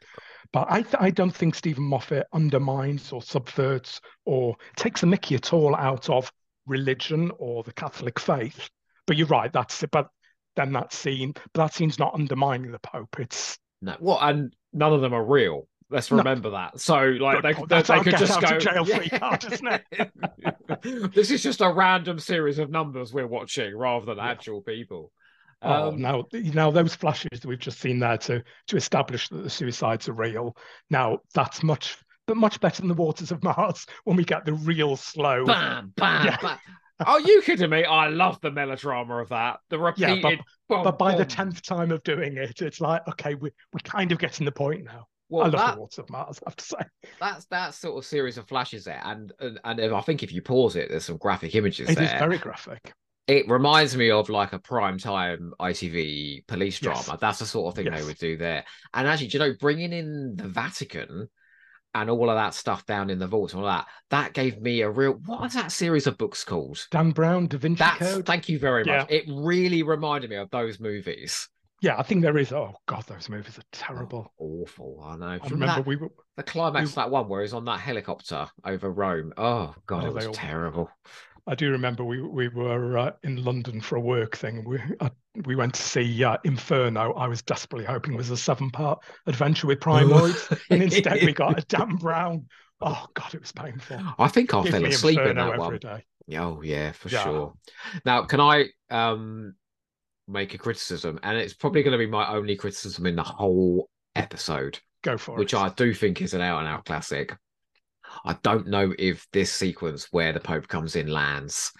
But 0.52 0.70
I, 0.70 0.84
I 0.98 1.10
don't 1.10 1.34
think 1.34 1.56
Steven 1.56 1.84
Moffat 1.84 2.26
undermines 2.32 3.10
or 3.10 3.20
subverts 3.20 4.00
or 4.24 4.54
takes 4.76 5.00
the 5.00 5.08
mickey 5.08 5.34
at 5.34 5.52
all 5.52 5.74
out 5.74 6.08
of 6.08 6.30
religion 6.66 7.32
or 7.38 7.64
the 7.64 7.72
Catholic 7.72 8.20
faith. 8.20 8.68
But 9.06 9.16
you're 9.16 9.26
right, 9.26 9.52
that's 9.52 9.82
it. 9.82 9.90
But 9.90 10.08
then 10.54 10.72
that 10.72 10.92
scene, 10.92 11.32
but 11.32 11.64
that 11.64 11.74
scene's 11.74 11.98
not 11.98 12.14
undermining 12.14 12.70
the 12.70 12.78
Pope. 12.78 13.18
It's 13.18 13.58
no, 13.82 13.96
well, 14.00 14.18
and 14.20 14.54
none 14.72 14.92
of 14.92 15.00
them 15.00 15.12
are 15.12 15.24
real. 15.24 15.66
Let's 15.90 16.10
No. 16.10 16.16
remember 16.18 16.50
that. 16.50 16.80
So, 16.80 16.98
like, 17.20 17.42
they, 17.42 17.52
they, 17.52 17.82
they 17.82 18.00
could 18.00 18.16
just 18.16 18.40
go. 18.40 18.58
jail 18.58 18.84
free 18.84 19.08
card, 19.10 19.44
isn't 19.52 19.80
it? 19.90 21.12
this 21.14 21.30
is 21.30 21.42
just 21.42 21.60
a 21.60 21.70
random 21.70 22.18
series 22.18 22.58
of 22.58 22.70
numbers 22.70 23.12
we're 23.12 23.26
watching 23.26 23.76
rather 23.76 24.06
than 24.06 24.16
Yeah. 24.16 24.28
actual 24.30 24.62
people. 24.62 25.12
oh 25.62 25.88
Um, 25.90 26.00
now 26.00 26.24
now 26.32 26.70
those 26.70 26.94
flashes 26.94 27.40
that 27.40 27.46
we've 27.46 27.58
just 27.58 27.80
seen 27.80 27.98
there 27.98 28.18
to 28.18 28.42
to 28.68 28.76
establish 28.76 29.28
that 29.28 29.42
the 29.42 29.50
suicides 29.50 30.08
are 30.08 30.14
real. 30.14 30.56
Now 30.90 31.18
that's 31.34 31.62
much 31.62 31.98
but 32.26 32.36
much 32.38 32.58
better 32.60 32.80
than 32.80 32.88
the 32.88 32.94
waters 32.94 33.30
of 33.30 33.42
Mars 33.42 33.84
when 34.04 34.16
we 34.16 34.24
get 34.24 34.46
the 34.46 34.54
real 34.54 34.96
slow. 34.96 35.44
bam, 35.44 35.92
bam, 35.96 36.26
Yeah. 36.26 36.36
bam. 36.40 36.58
Are 37.06 37.20
you 37.20 37.42
kidding 37.42 37.70
me? 37.70 37.84
I 37.84 38.06
love 38.08 38.38
the 38.40 38.52
melodrama 38.52 39.16
of 39.20 39.28
that. 39.30 39.58
The 39.68 39.78
Yeah, 39.96 40.12
repeated. 40.12 40.22
but- 40.22 40.38
boom, 40.68 40.84
But 40.84 40.96
by 40.98 41.14
the 41.16 41.24
tenth 41.24 41.60
time 41.62 41.90
of 41.90 42.02
doing 42.04 42.36
it, 42.36 42.62
it's 42.62 42.80
like 42.80 43.06
okay, 43.08 43.34
we 43.34 43.50
we're 43.72 43.80
kind 43.84 44.12
of 44.12 44.18
getting 44.18 44.46
the 44.46 44.52
point 44.52 44.84
now. 44.84 45.06
Well, 45.28 45.42
I 45.44 45.48
love 45.48 45.52
that, 45.52 45.74
the 45.74 45.80
waters 45.80 45.98
of 45.98 46.10
Mars. 46.10 46.40
I 46.46 46.50
have 46.50 46.56
to 46.56 46.64
say, 46.64 46.76
that's 47.20 47.44
that 47.46 47.74
sort 47.74 47.98
of 47.98 48.04
series 48.06 48.38
of 48.38 48.46
flashes 48.48 48.84
there, 48.84 49.00
and 49.04 49.32
and, 49.40 49.58
and 49.64 49.80
if, 49.80 49.92
I 49.92 50.00
think 50.02 50.22
if 50.22 50.32
you 50.32 50.42
pause 50.42 50.76
it, 50.76 50.88
there's 50.90 51.04
some 51.04 51.16
graphic 51.16 51.54
images 51.54 51.88
it 51.88 51.92
is 51.92 52.10
there. 52.10 52.18
very 52.18 52.38
graphic. 52.38 52.92
it 53.26 53.48
reminds 53.48 53.96
me 53.96 54.10
of 54.10 54.28
like 54.28 54.52
a 54.52 54.58
prime 54.58 54.98
time 54.98 55.52
ITV 55.60 56.46
police 56.46 56.80
Yes. 56.82 57.04
drama. 57.06 57.18
That's 57.20 57.38
the 57.38 57.46
sort 57.46 57.72
of 57.72 57.76
thing 57.76 57.92
they 57.92 58.04
would 58.04 58.18
do 58.18 58.36
there. 58.36 58.64
And 58.92 59.08
actually, 59.08 59.28
do 59.28 59.38
you 59.38 59.44
know, 59.44 59.54
bringing 59.58 59.92
in 59.92 60.36
the 60.36 60.48
Vatican 60.48 61.28
and 61.96 62.10
all 62.10 62.28
of 62.28 62.36
that 62.36 62.52
stuff 62.54 62.84
down 62.86 63.08
in 63.08 63.20
the 63.20 63.26
vaults 63.28 63.52
and 63.54 63.62
all 63.62 63.68
that, 63.68 63.86
that 64.10 64.32
gave 64.34 64.60
me 64.60 64.80
a 64.80 64.90
real. 64.90 65.12
What 65.26 65.46
is 65.46 65.54
that 65.54 65.70
series 65.72 66.06
of 66.08 66.18
books 66.18 66.42
called? 66.44 66.84
Dan 66.90 67.12
Brown, 67.12 67.46
Da 67.46 67.56
Vinci 67.56 67.78
That's 67.78 67.98
Code. 68.00 68.26
thank 68.26 68.48
you 68.48 68.58
very 68.58 68.82
much. 68.84 69.08
Yeah. 69.08 69.16
It 69.16 69.24
really 69.28 69.82
reminded 69.84 70.28
me 70.28 70.36
of 70.36 70.50
those 70.50 70.80
movies. 70.80 71.48
Yeah, 71.80 71.98
I 71.98 72.02
think 72.02 72.22
there 72.22 72.38
is. 72.38 72.52
Oh 72.52 72.74
God, 72.86 73.04
those 73.06 73.28
movies 73.28 73.58
are 73.58 73.62
terrible. 73.72 74.32
Awful, 74.38 75.00
I 75.04 75.16
know. 75.16 75.26
I 75.26 75.34
Remember 75.34 75.50
remember 75.54 75.74
that- 75.76 75.86
we 75.86 75.96
were 75.96 76.10
the 76.36 76.42
climax 76.42 76.84
we- 76.86 76.90
of 76.90 76.94
that 76.96 77.10
one 77.10 77.28
where 77.28 77.42
he's 77.42 77.52
on 77.52 77.64
that 77.66 77.80
helicopter 77.80 78.46
over 78.64 78.90
Rome. 78.90 79.32
Oh 79.36 79.74
god, 79.86 80.04
Oh, 80.04 80.06
it 80.08 80.14
was 80.14 80.26
all- 80.26 80.34
terrible. 80.34 80.90
I 81.46 81.54
do 81.54 81.70
remember 81.72 82.04
we 82.04 82.22
we 82.22 82.48
were 82.48 82.96
uh, 82.96 83.10
in 83.22 83.44
London 83.44 83.82
for 83.82 83.96
a 83.96 84.00
work 84.00 84.34
thing. 84.34 84.64
We 84.64 84.78
uh, 85.00 85.10
we 85.44 85.56
went 85.56 85.74
to 85.74 85.82
see 85.82 86.24
uh, 86.24 86.38
Inferno. 86.44 87.12
I 87.12 87.26
was 87.28 87.42
desperately 87.42 87.84
hoping 87.84 88.14
it 88.14 88.16
was 88.16 88.30
a 88.30 88.36
seven 88.36 88.70
part 88.70 89.04
adventure 89.26 89.66
with 89.66 89.78
Primords, 89.80 90.48
and 90.70 90.82
instead 90.82 91.22
we 91.22 91.34
got 91.34 91.58
a 91.58 91.62
Dan 91.68 91.96
Brown. 91.96 92.46
Oh 92.80 93.06
God, 93.12 93.34
it 93.34 93.40
was 93.42 93.52
painful. 93.52 94.00
I 94.18 94.28
think 94.28 94.54
I 94.54 94.62
Give 94.62 94.72
fell 94.72 94.84
asleep 94.86 95.18
in 95.20 95.36
that 95.36 95.58
one. 95.58 95.76
day. 95.78 96.04
Oh 96.34 96.62
yeah, 96.62 96.92
for 96.92 97.10
Yeah. 97.10 97.24
sure. 97.24 97.52
Now, 98.06 98.22
can 98.24 98.40
I 98.40 98.68
um 98.88 99.54
make 100.28 100.54
a 100.54 100.58
criticism? 100.58 101.18
And 101.22 101.38
it's 101.38 101.54
probably 101.54 101.82
hmm. 101.82 101.90
going 101.90 101.98
to 101.98 102.06
be 102.06 102.10
my 102.10 102.28
only 102.28 102.56
criticism 102.56 103.06
in 103.06 103.16
the 103.16 103.22
whole 103.22 103.88
episode, 104.14 104.78
Go 105.02 105.18
for 105.18 105.32
which 105.32 105.52
it. 105.52 105.56
Which 105.56 105.62
I 105.62 105.74
do 105.74 105.94
think 105.94 106.22
is 106.22 106.34
an 106.34 106.40
out 106.40 106.60
and 106.60 106.68
out 106.68 106.84
classic. 106.84 107.36
I 108.24 108.36
don't 108.42 108.68
know 108.68 108.94
if 108.98 109.26
this 109.32 109.52
sequence 109.52 110.08
where 110.10 110.32
the 110.32 110.40
Pope 110.40 110.68
comes 110.68 110.96
in 110.96 111.08
lands. 111.08 111.72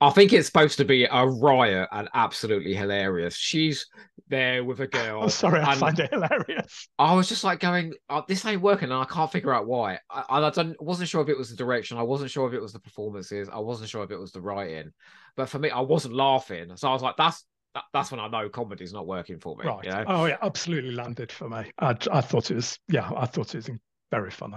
I 0.00 0.10
think 0.10 0.32
it's 0.32 0.46
supposed 0.46 0.76
to 0.78 0.84
be 0.84 1.04
a 1.04 1.26
riot 1.26 1.88
and 1.90 2.08
absolutely 2.12 2.74
hilarious. 2.74 3.34
She's 3.34 3.86
there 4.28 4.62
with 4.62 4.80
a 4.80 4.86
girl. 4.86 5.22
I'm 5.22 5.30
sorry, 5.30 5.62
I 5.62 5.74
find 5.74 5.98
it 5.98 6.12
hilarious. 6.12 6.88
I 6.98 7.14
was 7.14 7.30
just 7.30 7.44
like 7.44 7.60
going, 7.60 7.94
oh, 8.10 8.22
this 8.28 8.44
ain't 8.44 8.60
working, 8.60 8.90
and 8.90 9.00
I 9.00 9.06
can't 9.06 9.32
figure 9.32 9.54
out 9.54 9.66
why. 9.66 9.98
I, 10.10 10.24
I 10.28 10.50
don't, 10.50 10.80
wasn't 10.82 11.08
sure 11.08 11.22
if 11.22 11.30
it 11.30 11.38
was 11.38 11.48
the 11.48 11.56
direction. 11.56 11.96
I 11.96 12.02
wasn't 12.02 12.30
sure 12.30 12.46
if 12.46 12.52
it 12.52 12.60
was 12.60 12.74
the 12.74 12.78
performances. 12.78 13.48
I 13.50 13.58
wasn't 13.58 13.88
sure 13.88 14.04
if 14.04 14.10
it 14.10 14.20
was 14.20 14.32
the 14.32 14.42
writing. 14.42 14.92
But 15.34 15.48
for 15.48 15.58
me, 15.58 15.70
I 15.70 15.80
wasn't 15.80 16.14
laughing, 16.14 16.76
so 16.76 16.88
I 16.88 16.92
was 16.92 17.02
like, 17.02 17.16
that's 17.16 17.42
that, 17.76 17.84
that's 17.92 18.10
when 18.10 18.20
I 18.20 18.28
know 18.28 18.48
comedy's 18.48 18.94
not 18.94 19.06
working 19.06 19.38
for 19.38 19.54
me. 19.56 19.66
Right. 19.66 19.84
You 19.84 19.90
know? 19.90 20.04
Oh 20.08 20.24
yeah, 20.24 20.38
absolutely 20.40 20.92
landed 20.92 21.30
for 21.30 21.46
me. 21.48 21.70
I 21.78 21.94
I 22.10 22.22
thought 22.22 22.50
it 22.50 22.54
was 22.54 22.78
yeah, 22.88 23.10
I 23.14 23.26
thought 23.26 23.54
it 23.54 23.58
was 23.58 23.70
very 24.10 24.30
funny. 24.30 24.56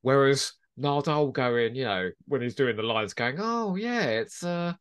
Whereas 0.00 0.52
Nardole 0.78 1.34
going, 1.34 1.74
you 1.74 1.84
know, 1.84 2.10
when 2.26 2.40
he's 2.40 2.54
doing 2.54 2.76
the 2.76 2.82
lines, 2.82 3.12
going, 3.12 3.36
oh 3.38 3.76
yeah, 3.76 4.04
it's 4.04 4.42
uh 4.42 4.72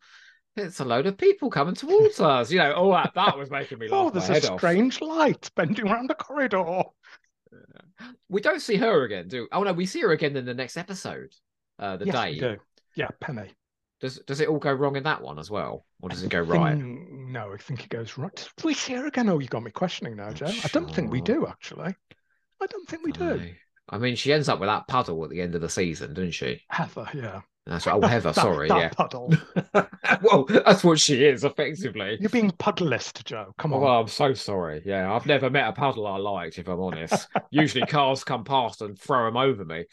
it's 0.55 0.79
a 0.79 0.85
load 0.85 1.05
of 1.05 1.17
people 1.17 1.49
coming 1.49 1.75
towards 1.75 2.19
us. 2.21 2.49
You 2.49 2.59
know, 2.59 2.71
all 2.71 2.91
that 2.93 3.11
that 3.15 3.37
was 3.37 3.51
making 3.51 3.79
me 3.79 3.89
laugh 3.89 4.07
Oh, 4.07 4.09
there's 4.09 4.45
a 4.45 4.53
off. 4.53 4.59
strange 4.59 5.01
light 5.01 5.51
bending 5.55 5.85
around 5.85 6.09
the 6.09 6.15
corridor. 6.15 6.83
We 8.29 8.39
don't 8.39 8.61
see 8.61 8.77
her 8.77 9.03
again, 9.03 9.27
do? 9.27 9.49
Oh 9.51 9.63
no, 9.63 9.73
we 9.73 9.85
see 9.85 9.99
her 9.99 10.11
again 10.11 10.37
in 10.37 10.45
the 10.45 10.53
next 10.53 10.77
episode. 10.77 11.33
Uh, 11.77 11.97
the 11.97 12.05
yes, 12.05 12.15
day. 12.15 12.31
we 12.31 12.39
do. 12.39 12.57
Yeah, 12.95 13.09
Penny. 13.19 13.51
Does 14.01 14.19
does 14.25 14.39
it 14.39 14.47
all 14.47 14.59
go 14.59 14.71
wrong 14.73 14.95
in 14.95 15.03
that 15.03 15.21
one 15.21 15.39
as 15.39 15.51
well, 15.51 15.85
or 16.01 16.09
does 16.09 16.23
it 16.23 16.29
go 16.29 16.39
right? 16.41 16.77
think- 16.77 17.09
No, 17.11 17.51
I 17.53 17.57
think 17.57 17.83
it 17.83 17.89
goes 17.89 18.17
right. 18.17 18.49
We 18.63 18.73
see 18.73 18.93
her 18.93 19.07
again? 19.07 19.27
Oh, 19.29 19.39
you 19.39 19.47
got 19.47 19.63
me 19.63 19.71
questioning 19.71 20.15
now, 20.15 20.31
Joe. 20.31 20.47
I 20.47 20.67
don't 20.71 20.93
think 20.93 21.11
we 21.11 21.21
do 21.21 21.45
actually. 21.47 21.93
I 22.61 22.65
don't 22.67 22.87
think 22.89 23.03
we 23.03 23.11
do. 23.11 23.51
I 23.89 23.97
mean, 23.97 24.15
she 24.15 24.31
ends 24.31 24.47
up 24.49 24.59
with 24.59 24.67
that 24.69 24.87
puddle 24.87 25.23
at 25.23 25.29
the 25.31 25.41
end 25.41 25.55
of 25.55 25.61
the 25.61 25.69
season, 25.69 26.13
doesn't 26.13 26.31
she? 26.31 26.61
Heather, 26.69 27.07
yeah. 27.13 27.41
That's 27.65 27.85
right. 27.87 27.95
Oh, 28.01 28.07
Heather, 28.07 28.31
That- 28.33 28.41
sorry, 28.41 28.67
that 28.69 28.77
yeah. 28.79 28.89
puddle. 28.89 29.33
well, 30.21 30.45
that's 30.45 30.83
what 30.83 30.99
she 30.99 31.25
is, 31.25 31.43
effectively. 31.43 32.17
You're 32.19 32.29
being 32.29 32.51
puddlist, 32.51 33.25
Joe. 33.25 33.53
Come 33.57 33.73
on. 33.73 33.81
Well, 33.81 33.99
I'm 34.01 34.07
so 34.07 34.33
sorry. 34.33 34.81
Yeah, 34.85 35.11
I've 35.13 35.25
never 35.25 35.49
met 35.49 35.67
a 35.67 35.73
puddle 35.73 36.05
I 36.07 36.17
liked, 36.17 36.57
if 36.59 36.67
I'm 36.67 36.79
honest. 36.79 37.27
Usually 37.51 37.85
cars 37.85 38.23
come 38.23 38.43
past 38.43 38.81
and 38.81 38.97
throw 38.97 39.25
them 39.25 39.37
over 39.37 39.65
me. 39.65 39.85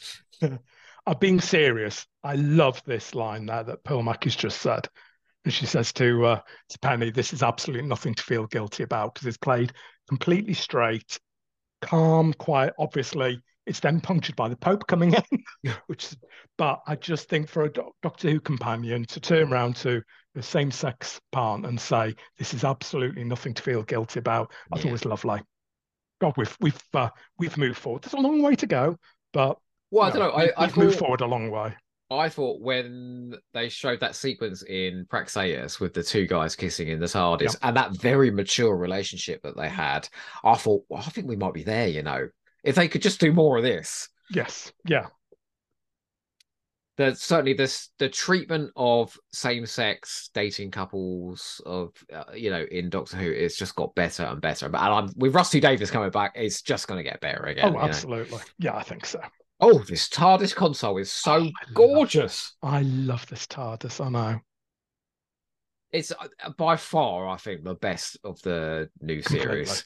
I'm 1.06 1.18
being 1.18 1.40
serious. 1.40 2.06
I 2.24 2.34
love 2.34 2.82
this 2.84 3.14
line 3.14 3.46
there 3.46 3.62
that 3.64 3.84
Pearl 3.84 4.02
Mac 4.02 4.24
has 4.24 4.34
just 4.36 4.60
said. 4.60 4.88
And 5.44 5.54
she 5.54 5.66
says 5.66 5.92
to 5.94 6.24
uh, 6.26 6.40
to 6.70 6.78
Penny, 6.80 7.10
"This 7.10 7.32
is 7.32 7.42
absolutely 7.44 7.86
nothing 7.86 8.14
to 8.14 8.22
feel 8.22 8.46
guilty 8.46 8.82
about 8.82 9.14
because 9.14 9.26
it's 9.28 9.36
played 9.36 9.72
completely 10.08 10.54
straight, 10.54 11.18
calm, 11.80 12.32
quiet. 12.32 12.74
Obviously, 12.78 13.40
it's 13.66 13.78
then 13.80 14.00
punctured 14.00 14.34
by 14.34 14.48
the 14.48 14.56
Pope 14.56 14.86
coming 14.88 15.14
in, 15.62 15.72
which. 15.86 16.04
is- 16.06 16.16
But 16.58 16.80
I 16.88 16.96
just 16.96 17.28
think 17.28 17.48
for 17.48 17.62
a 17.62 17.72
Doc- 17.72 17.94
Doctor 18.02 18.30
Who 18.30 18.40
companion 18.40 19.04
to 19.06 19.20
turn 19.20 19.52
around 19.52 19.76
to 19.76 20.02
the 20.34 20.42
same-sex 20.42 21.20
partner 21.30 21.68
and 21.68 21.80
say, 21.80 22.14
"This 22.38 22.52
is 22.52 22.64
absolutely 22.64 23.22
nothing 23.22 23.54
to 23.54 23.62
feel 23.62 23.84
guilty 23.84 24.18
about," 24.18 24.50
I 24.72 24.76
thought 24.78 24.86
Yeah. 24.86 24.92
was 24.92 25.04
lovely. 25.04 25.40
God, 26.20 26.34
we've 26.36 26.56
we've 26.60 26.82
uh, 26.94 27.10
we've 27.38 27.56
moved 27.56 27.78
forward. 27.78 28.02
There's 28.02 28.14
a 28.14 28.18
long 28.20 28.42
way 28.42 28.56
to 28.56 28.66
go, 28.66 28.98
but 29.32 29.58
Well, 29.90 30.04
I 30.04 30.10
don't 30.10 30.20
know. 30.20 30.30
I, 30.30 30.50
I 30.56 30.66
we've 30.66 30.76
moved 30.76 30.92
thought, 30.94 30.98
forward 31.00 31.20
a 31.20 31.26
long 31.26 31.50
way. 31.50 31.74
I 32.10 32.28
thought 32.28 32.60
when 32.60 33.34
they 33.52 33.68
showed 33.68 34.00
that 34.00 34.14
sequence 34.14 34.62
in 34.62 35.06
Praxeus 35.10 35.80
with 35.80 35.92
the 35.92 36.02
two 36.02 36.26
guys 36.26 36.54
kissing 36.54 36.88
in 36.88 37.00
the 37.00 37.06
TARDIS 37.06 37.56
and 37.62 37.76
that 37.76 37.96
very 37.96 38.30
mature 38.30 38.76
relationship 38.76 39.42
that 39.42 39.56
they 39.56 39.68
had, 39.68 40.08
I 40.44 40.54
thought, 40.54 40.84
well, 40.88 41.02
I 41.04 41.10
think 41.10 41.26
we 41.26 41.36
might 41.36 41.54
be 41.54 41.64
there, 41.64 41.88
you 41.88 42.02
know. 42.02 42.28
If 42.62 42.74
they 42.74 42.88
could 42.88 43.02
just 43.02 43.20
do 43.20 43.32
more 43.32 43.56
of 43.56 43.62
this. 43.62 44.08
Yes, 44.30 44.72
yeah, 44.84 45.06
there's 46.96 47.20
certainly 47.20 47.52
this 47.52 47.90
the 47.98 48.08
treatment 48.08 48.70
of 48.74 49.16
same-sex 49.32 50.30
dating 50.32 50.70
couples 50.70 51.60
of 51.66 51.92
uh, 52.12 52.24
you 52.34 52.50
know 52.50 52.64
in 52.70 52.88
Doctor 52.88 53.16
Who 53.18 53.30
it's 53.30 53.56
just 53.56 53.74
got 53.74 53.94
better 53.94 54.24
and 54.24 54.40
better. 54.40 54.68
But 54.68 54.80
and 54.82 54.94
I'm, 54.94 55.08
with 55.16 55.34
Rusty 55.34 55.60
Davies 55.60 55.90
coming 55.90 56.10
back, 56.10 56.32
it's 56.34 56.62
just 56.62 56.88
going 56.88 56.98
to 56.98 57.08
get 57.08 57.20
better 57.20 57.44
again. 57.44 57.66
oh, 57.66 57.68
you 57.68 57.74
know. 57.74 57.80
absolutely. 57.80 58.40
Yeah, 58.58 58.76
I 58.76 58.82
think 58.82 59.04
so. 59.04 59.20
Oh, 59.60 59.78
this 59.78 60.08
TARDIS 60.08 60.54
console 60.54 60.98
is 60.98 61.10
so 61.10 61.32
Oh, 61.32 61.36
I 61.36 61.40
love 61.42 61.52
gorgeous. 61.74 62.52
I 62.62 62.82
love 62.82 63.26
this 63.26 63.46
TARDIS. 63.46 64.04
I 64.04 64.08
know. 64.10 64.40
It's 65.92 66.12
uh, 66.12 66.50
by 66.58 66.76
far, 66.76 67.26
I 67.28 67.36
think, 67.36 67.64
the 67.64 67.74
best 67.74 68.18
of 68.24 68.40
the 68.42 68.90
new 69.00 69.22
Completely. 69.22 69.64
series. 69.64 69.84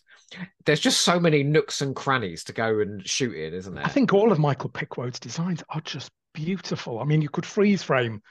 There's 0.64 0.80
just 0.80 1.02
so 1.02 1.20
many 1.20 1.42
nooks 1.42 1.82
and 1.82 1.94
crannies 1.94 2.44
to 2.44 2.52
go 2.52 2.80
and 2.80 3.06
shoot 3.06 3.34
in, 3.34 3.52
isn't 3.54 3.74
there? 3.74 3.84
I 3.84 3.88
think 3.88 4.12
all 4.12 4.32
of 4.32 4.38
Michael 4.38 4.70
Pickwoad's 4.70 5.20
designs 5.20 5.62
are 5.68 5.80
just 5.82 6.10
beautiful. 6.34 6.98
I 7.00 7.04
mean, 7.04 7.20
you 7.22 7.28
could 7.28 7.46
freeze 7.46 7.82
frame 7.82 8.22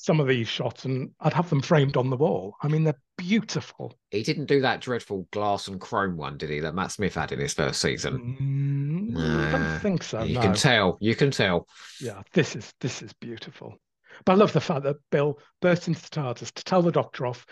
some 0.00 0.18
of 0.18 0.26
these 0.26 0.48
shots 0.48 0.86
and 0.86 1.10
I'd 1.20 1.34
have 1.34 1.50
them 1.50 1.60
framed 1.60 1.98
on 1.98 2.08
the 2.08 2.16
wall. 2.16 2.54
I 2.62 2.68
mean, 2.68 2.84
they're 2.84 2.98
beautiful. 3.18 3.98
he 4.10 4.22
didn't 4.22 4.46
do 4.46 4.62
that 4.62 4.80
dreadful 4.80 5.28
glass 5.30 5.68
and 5.68 5.78
chrome 5.78 6.16
one, 6.16 6.38
did 6.38 6.48
he? 6.48 6.60
That 6.60 6.74
Matt 6.74 6.92
Smith 6.92 7.14
had 7.14 7.32
in 7.32 7.38
his 7.38 7.52
first 7.52 7.82
season. 7.82 9.12
Mm, 9.12 9.16
I 9.18 9.52
don't 9.52 9.80
think 9.80 10.02
so. 10.02 10.22
you 10.22 10.36
no. 10.36 10.40
can 10.40 10.54
tell. 10.54 10.96
You 11.02 11.14
can 11.14 11.30
tell. 11.30 11.68
Yeah, 12.00 12.22
this 12.32 12.56
is 12.56 12.72
this 12.80 13.02
is 13.02 13.12
beautiful. 13.12 13.74
But 14.24 14.32
I 14.32 14.36
love 14.36 14.54
the 14.54 14.60
fact 14.60 14.84
that 14.84 14.96
Bill 15.10 15.38
bursts 15.60 15.86
into 15.86 16.00
the 16.00 16.08
TARDIS 16.08 16.52
to 16.54 16.64
tell 16.64 16.80
the 16.80 16.92
doctor 16.92 17.26
off. 17.26 17.44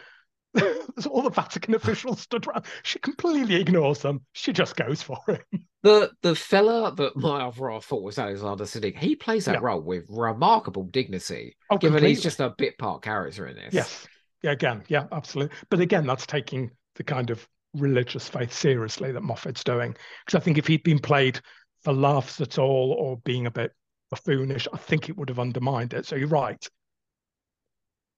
There's 0.54 1.06
all 1.10 1.22
the 1.22 1.30
Vatican 1.30 1.74
officials 1.74 2.20
stood 2.22 2.46
around. 2.46 2.64
She 2.82 2.98
completely 2.98 3.56
ignores 3.56 3.98
them. 3.98 4.24
She 4.32 4.54
just 4.54 4.74
goes 4.74 5.02
for 5.02 5.18
it. 5.28 5.44
The 5.82 6.10
the 6.22 6.34
fella 6.34 6.92
that 6.96 7.16
my 7.16 7.42
other 7.42 7.70
half 7.70 7.84
thought 7.84 8.02
was 8.02 8.18
Alexander 8.18 8.64
Siddig, 8.64 8.98
he 8.98 9.14
plays 9.14 9.44
that 9.44 9.56
Yeah. 9.56 9.60
role 9.62 9.80
with 9.80 10.06
remarkable 10.08 10.84
dignity, 10.84 11.56
Oh, 11.70 11.78
given 11.78 12.02
he's 12.02 12.22
just 12.22 12.40
a 12.40 12.50
bit 12.58 12.78
part 12.78 13.02
character 13.02 13.46
in 13.46 13.56
this. 13.56 13.72
Yes. 13.74 14.06
Yeah, 14.42 14.52
again, 14.52 14.84
yeah, 14.88 15.06
absolutely. 15.12 15.56
But 15.70 15.80
again, 15.80 16.06
that's 16.06 16.26
taking 16.26 16.70
the 16.96 17.04
kind 17.04 17.30
of 17.30 17.46
religious 17.74 18.28
faith 18.28 18.52
seriously 18.52 19.12
that 19.12 19.22
Moffat's 19.22 19.62
doing. 19.64 19.96
Because 20.24 20.40
I 20.40 20.42
think 20.44 20.58
if 20.58 20.66
he'd 20.66 20.82
been 20.82 20.98
played 20.98 21.40
for 21.84 21.92
laughs 21.92 22.40
at 22.40 22.58
all 22.58 22.92
or 22.98 23.18
being 23.18 23.46
a 23.46 23.50
bit 23.50 23.72
buffoonish, 24.10 24.66
I 24.72 24.78
think 24.78 25.08
it 25.08 25.16
would 25.16 25.28
have 25.28 25.38
undermined 25.38 25.94
it. 25.94 26.06
So 26.06 26.16
you're 26.16 26.28
right. 26.28 26.64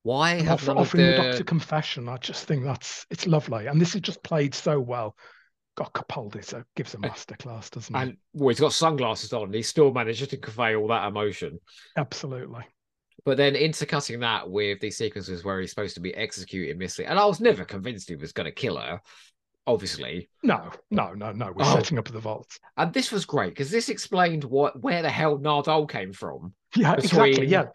Why 0.03 0.41
have 0.41 0.67
off- 0.69 0.77
offering 0.77 1.07
the... 1.07 1.13
the 1.13 1.17
doctor 1.23 1.45
confession, 1.45 2.09
I 2.09 2.17
just 2.17 2.47
think 2.47 2.65
that's 2.65 3.05
it's 3.11 3.27
lovely, 3.27 3.67
and 3.67 3.81
this 3.81 3.95
is 3.95 4.01
just 4.01 4.23
played 4.23 4.55
so 4.55 4.81
well. 4.81 5.15
God, 5.77 5.93
Capaldi 5.95 6.45
so 6.45 6.63
gives 6.77 6.95
a 6.95 6.99
masterclass, 6.99 7.71
doesn't 7.71 7.95
he? 7.95 8.01
and 8.03 8.17
well, 8.35 8.49
he's 8.49 8.61
got 8.61 8.73
sunglasses 8.73 9.33
on, 9.33 9.45
and 9.45 9.55
he 9.55 9.63
still 9.63 9.93
manages 9.93 10.29
to 10.29 10.37
convey 10.37 10.75
all 10.75 10.89
that 10.89 11.07
emotion. 11.07 11.59
Absolutely. 11.97 12.65
But 13.25 13.37
then 13.37 13.55
intercutting 13.55 14.21
that 14.21 14.49
with 14.51 14.81
these 14.81 14.97
sequences 14.97 15.45
where 15.45 15.61
he's 15.61 15.71
supposed 15.71 15.95
to 15.95 16.01
be 16.01 16.15
executing 16.15 16.79
Missy, 16.79 17.05
and 17.05 17.19
I 17.19 17.25
was 17.27 17.41
never 17.41 17.65
convinced 17.65 18.09
he 18.09 18.17
was 18.17 18.33
going 18.33 18.47
to 18.47 18.51
kill 18.51 18.77
her, 18.79 19.01
obviously. 19.67 20.29
No, 20.43 20.71
no, 20.91 21.13
no, 21.13 21.33
no. 21.33 21.53
We're 21.55 21.65
Oh. 21.65 21.75
setting 21.75 21.99
up 21.99 22.09
the 22.09 22.19
vault. 22.19 22.59
And 22.77 22.93
this 22.93 23.13
was 23.13 23.25
great 23.27 23.51
because 23.51 23.71
this 23.71 23.89
explained 23.89 24.45
what 24.45 24.81
where 24.83 25.03
the 25.03 25.11
hell 25.11 25.39
Nardole 25.39 25.89
came 25.89 26.13
from. 26.13 26.55
Yeah, 26.75 26.95
exactly. 26.95 27.47
Yeah, 27.47 27.67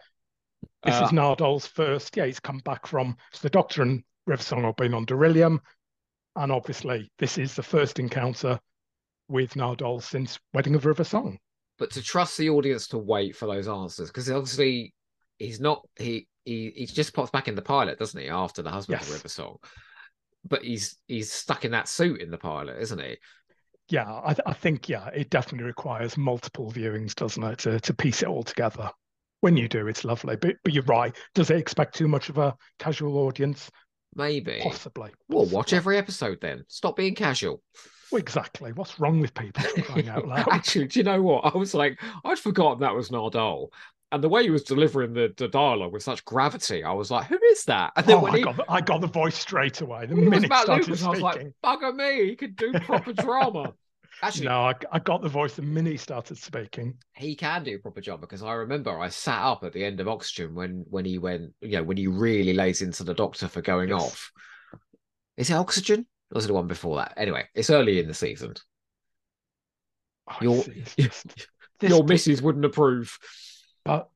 this 0.84 0.94
uh, 0.94 1.04
is 1.04 1.10
Nardole's 1.10 1.66
first. 1.66 2.16
Yeah, 2.16 2.26
he's 2.26 2.40
come 2.40 2.58
back 2.58 2.86
from. 2.86 3.16
So 3.32 3.40
the 3.42 3.50
Doctor 3.50 3.82
and 3.82 4.02
River 4.26 4.42
Song 4.42 4.64
have 4.64 4.76
been 4.76 4.94
on 4.94 5.06
Darillium, 5.06 5.60
and 6.36 6.52
obviously 6.52 7.10
this 7.18 7.38
is 7.38 7.54
the 7.54 7.62
first 7.62 7.98
encounter 7.98 8.58
with 9.28 9.54
Nardole 9.54 10.02
since 10.02 10.38
Wedding 10.52 10.74
of 10.74 10.86
River 10.86 11.04
Song. 11.04 11.38
But 11.78 11.90
to 11.92 12.02
trust 12.02 12.38
the 12.38 12.50
audience 12.50 12.88
to 12.88 12.98
wait 12.98 13.36
for 13.36 13.46
those 13.46 13.68
answers 13.68 14.08
because 14.08 14.30
obviously 14.30 14.94
he's 15.38 15.60
not 15.60 15.86
he 15.98 16.26
he 16.44 16.72
he 16.74 16.86
just 16.86 17.12
pops 17.12 17.30
back 17.30 17.48
in 17.48 17.54
the 17.54 17.62
pilot, 17.62 17.98
doesn't 17.98 18.20
he? 18.20 18.28
After 18.28 18.62
the 18.62 18.70
husband 18.70 19.00
of 19.00 19.12
River 19.12 19.28
Song, 19.28 19.56
but 20.44 20.62
he's 20.62 20.96
he's 21.06 21.32
stuck 21.32 21.64
in 21.64 21.72
that 21.72 21.88
suit 21.88 22.20
in 22.20 22.30
the 22.30 22.38
pilot, 22.38 22.80
isn't 22.80 23.00
he? 23.00 23.16
Yeah, 23.88 24.10
I, 24.10 24.34
I 24.46 24.52
think 24.52 24.88
yeah, 24.88 25.08
it 25.08 25.30
definitely 25.30 25.66
requires 25.66 26.16
multiple 26.16 26.72
viewings, 26.72 27.14
doesn't 27.14 27.42
it, 27.42 27.58
to 27.60 27.80
to 27.80 27.94
piece 27.94 28.22
it 28.22 28.28
all 28.28 28.42
together. 28.42 28.90
When 29.40 29.56
you 29.56 29.68
do, 29.68 29.86
it's 29.86 30.04
lovely. 30.04 30.36
But 30.36 30.56
but 30.64 30.72
you're 30.72 30.82
right. 30.84 31.14
Does 31.34 31.50
it 31.50 31.58
expect 31.58 31.94
too 31.94 32.08
much 32.08 32.28
of 32.28 32.38
a 32.38 32.54
casual 32.78 33.18
audience? 33.18 33.70
Maybe. 34.16 34.60
Possibly. 34.62 35.10
Well, 35.28 35.46
watch 35.46 35.72
every 35.72 35.98
episode 35.98 36.40
then. 36.40 36.64
Stop 36.68 36.96
being 36.96 37.14
casual. 37.14 37.62
Well, 38.10 38.20
exactly. 38.20 38.72
What's 38.72 38.98
wrong 38.98 39.20
with 39.20 39.34
people 39.34 39.62
crying 39.82 40.08
out 40.08 40.26
loud? 40.28 40.48
Actually, 40.50 40.86
do 40.86 41.00
you 41.00 41.04
know 41.04 41.20
what? 41.22 41.44
I 41.54 41.56
was 41.56 41.74
like, 41.74 42.00
I'd 42.24 42.38
forgotten 42.38 42.80
that 42.80 42.94
was 42.94 43.10
Nardole. 43.10 43.68
And 44.12 44.22
the 44.22 44.28
way 44.28 44.44
he 44.44 44.50
was 44.50 44.62
delivering 44.62 45.12
the, 45.12 45.34
the 45.36 45.48
dialogue 45.48 45.92
with 45.92 46.04
such 46.04 46.24
gravity, 46.24 46.84
I 46.84 46.92
was 46.92 47.10
like, 47.10 47.26
who 47.26 47.38
is 47.50 47.64
that? 47.64 47.92
And 47.96 48.06
then 48.06 48.18
Oh, 48.18 48.20
when 48.20 48.34
I 48.34 48.38
he, 48.38 48.42
got 48.44 48.56
the, 48.56 48.64
I 48.68 48.80
got 48.80 49.00
the 49.00 49.08
voice 49.08 49.36
straight 49.36 49.80
away. 49.80 50.06
The 50.06 50.14
when 50.14 50.28
it 50.28 50.30
was 50.30 50.42
minute 50.42 50.52
he 50.52 50.56
started 50.56 50.86
Lucas, 50.86 51.02
I 51.02 51.10
was 51.10 51.20
like, 51.20 51.44
bugger 51.64 51.94
me, 51.94 52.26
he 52.28 52.36
could 52.36 52.54
do 52.56 52.76
proper 52.78 53.12
drama. 53.12 53.74
Actually, 54.22 54.46
No, 54.46 54.60
I, 54.62 54.74
I 54.92 54.98
got 54.98 55.20
the 55.22 55.28
voice 55.28 55.54
the 55.54 55.62
minute 55.62 55.90
he 55.92 55.96
started 55.98 56.38
speaking. 56.38 56.94
he 57.14 57.34
can 57.34 57.62
do 57.64 57.74
a 57.76 57.78
proper 57.78 58.00
job 58.00 58.20
because 58.20 58.42
I 58.42 58.52
remember 58.54 58.98
I 58.98 59.08
sat 59.08 59.42
up 59.42 59.62
at 59.62 59.72
the 59.72 59.84
end 59.84 60.00
of 60.00 60.08
Oxygen 60.08 60.54
when 60.54 60.84
when 60.88 61.04
he 61.04 61.18
went, 61.18 61.52
you 61.60 61.72
know, 61.72 61.82
when 61.82 61.96
he 61.98 62.06
really 62.06 62.54
lays 62.54 62.80
into 62.82 63.04
the 63.04 63.14
doctor 63.14 63.46
for 63.48 63.60
going 63.60 63.90
Yes. 63.90 64.02
off. 64.02 64.32
Is 65.36 65.50
it 65.50 65.54
Oxygen? 65.54 66.06
Or 66.32 66.36
was 66.36 66.44
it 66.46 66.48
the 66.48 66.54
one 66.54 66.66
before 66.66 66.96
that? 66.96 67.12
Anyway, 67.16 67.44
it's 67.54 67.70
early 67.70 67.98
in 68.00 68.08
the 68.08 68.14
season. 68.14 68.54
Oh, 70.28 70.36
Your- 70.40 70.64
just- 70.98 71.46
Your 71.82 72.02
missus 72.04 72.40
wouldn't 72.42 72.64
approve. 72.64 73.18
But 73.84 74.08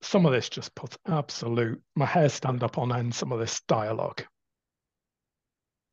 some 0.00 0.24
of 0.26 0.32
this 0.32 0.48
just 0.48 0.74
puts 0.74 0.96
absolute 1.06 1.80
my 1.94 2.06
hair 2.06 2.28
stand 2.28 2.62
up 2.64 2.78
on 2.78 2.90
end. 2.92 3.14
Some 3.14 3.32
of 3.32 3.38
this 3.38 3.60
dialogue. 3.68 4.24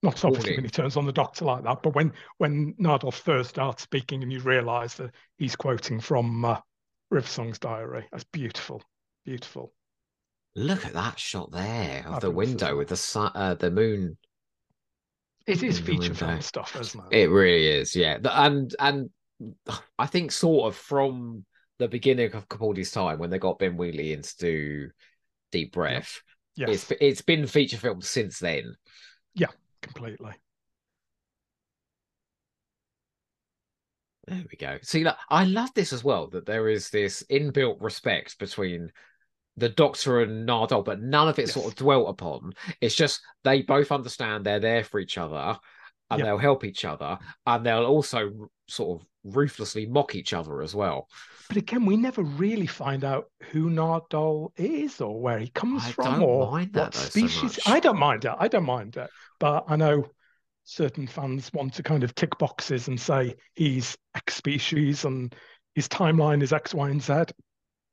Not 0.01 0.23
obviously 0.23 0.55
when 0.55 0.63
he 0.63 0.69
turns 0.69 0.95
on 0.95 1.05
the 1.05 1.11
doctor 1.11 1.43
like 1.43 1.63
that, 1.63 1.83
but 1.83 1.93
when 1.93 2.13
when 2.37 2.73
Nardole 2.79 3.13
first 3.13 3.49
starts 3.49 3.83
speaking 3.83 4.23
and 4.23 4.31
you 4.31 4.39
realise 4.39 4.93
that 4.95 5.11
he's 5.37 5.57
quoting 5.57 5.99
from 5.99 6.45
uh, 6.45 6.57
River 7.11 7.27
Song's 7.27 7.59
diary. 7.59 8.05
That's 8.11 8.23
beautiful, 8.23 8.81
beautiful. 9.25 9.73
Look 10.55 10.85
at 10.85 10.93
that 10.93 11.19
shot 11.19 11.51
there 11.51 12.05
of 12.07 12.21
the 12.21 12.27
Fabulous, 12.27 12.47
isn't 12.47 12.61
window 12.61 12.77
with 12.77 12.87
the 12.87 12.95
sun, 12.95 13.31
uh, 13.35 13.55
the 13.55 13.71
moon. 13.71 14.17
It 15.45 15.63
is 15.63 15.79
feature 15.79 16.13
film 16.13 16.41
stuff, 16.41 16.77
isn't 16.79 17.03
it? 17.11 17.23
It 17.23 17.29
really 17.29 17.67
is, 17.67 17.93
yeah. 17.95 18.19
And 18.23 18.73
and 18.79 19.09
I 19.97 20.05
think 20.05 20.31
sort 20.31 20.67
of 20.67 20.77
from 20.79 21.45
the 21.77 21.87
beginning 21.89 22.33
of 22.33 22.47
Capaldi's 22.47 22.91
time 22.91 23.19
when 23.19 23.29
they 23.29 23.39
got 23.39 23.59
Ben 23.59 23.75
Wheatley 23.75 24.13
in 24.13 24.21
to 24.21 24.37
do 24.37 24.89
Deep 25.51 25.73
Breath, 25.73 26.21
yes, 26.55 26.69
it's 26.89 27.01
it's 27.01 27.21
been 27.21 27.47
feature 27.47 27.77
films 27.77 28.09
since 28.09 28.39
then. 28.39 28.75
Completely. 29.81 30.33
There 34.27 34.43
we 34.51 34.57
go. 34.57 34.77
See, 34.83 35.03
look, 35.03 35.17
I 35.29 35.45
love 35.45 35.73
this 35.73 35.91
as 35.91 36.03
well 36.03 36.27
that 36.27 36.45
there 36.45 36.69
is 36.69 36.89
this 36.89 37.23
inbuilt 37.31 37.77
respect 37.81 38.37
between 38.37 38.91
the 39.57 39.69
Doctor 39.69 40.21
and 40.21 40.47
Nardole, 40.47 40.85
but 40.85 41.01
none 41.01 41.27
of 41.27 41.39
it 41.39 41.49
sort 41.49 41.67
of 41.67 41.75
dwelt 41.75 42.09
upon. 42.09 42.53
It's 42.79 42.95
just 42.95 43.21
they 43.43 43.63
both 43.63 43.91
understand 43.91 44.45
they're 44.45 44.59
there 44.59 44.83
for 44.83 44.99
each 44.99 45.17
other 45.17 45.57
and 46.11 46.19
Yeah. 46.19 46.25
they'll 46.25 46.37
help 46.37 46.63
each 46.63 46.85
other 46.85 47.17
and 47.45 47.65
they'll 47.65 47.85
also 47.85 48.49
sort 48.67 49.01
of 49.01 49.07
ruthlessly 49.29 49.85
mock 49.85 50.15
each 50.15 50.33
other 50.33 50.61
as 50.61 50.75
well. 50.75 51.07
But 51.47 51.57
again, 51.57 51.85
we 51.85 51.97
never 51.97 52.21
really 52.21 52.67
find 52.67 53.03
out 53.03 53.31
who 53.51 53.69
Nardole 53.69 54.51
is 54.55 55.01
or 55.01 55.19
where 55.19 55.39
he 55.39 55.47
comes 55.47 55.89
from. 55.89 56.05
I 56.05 56.09
from 56.09 56.19
don't 56.19 56.29
or 56.29 56.51
mind 56.51 56.73
that 56.73 56.79
what 56.79 56.93
though 56.93 56.99
so 56.99 57.09
species. 57.09 57.43
much. 57.43 57.59
I 57.67 57.79
don't 57.79 57.97
mind 57.97 58.25
it. 58.25 58.33
I 58.37 58.47
don't 58.47 58.65
mind 58.65 58.97
it. 58.97 59.09
But 59.39 59.65
I 59.67 59.75
know 59.75 60.05
certain 60.65 61.07
fans 61.07 61.51
want 61.51 61.73
to 61.73 61.83
kind 61.83 62.03
of 62.03 62.13
tick 62.13 62.37
boxes 62.37 62.87
and 62.87 62.99
say 62.99 63.35
he's 63.55 63.97
X 64.15 64.35
species 64.35 65.05
and 65.05 65.33
his 65.73 65.87
timeline 65.87 66.43
is 66.43 66.53
X, 66.53 66.73
Y, 66.73 66.89
and 66.89 67.01
Z. 67.01 67.13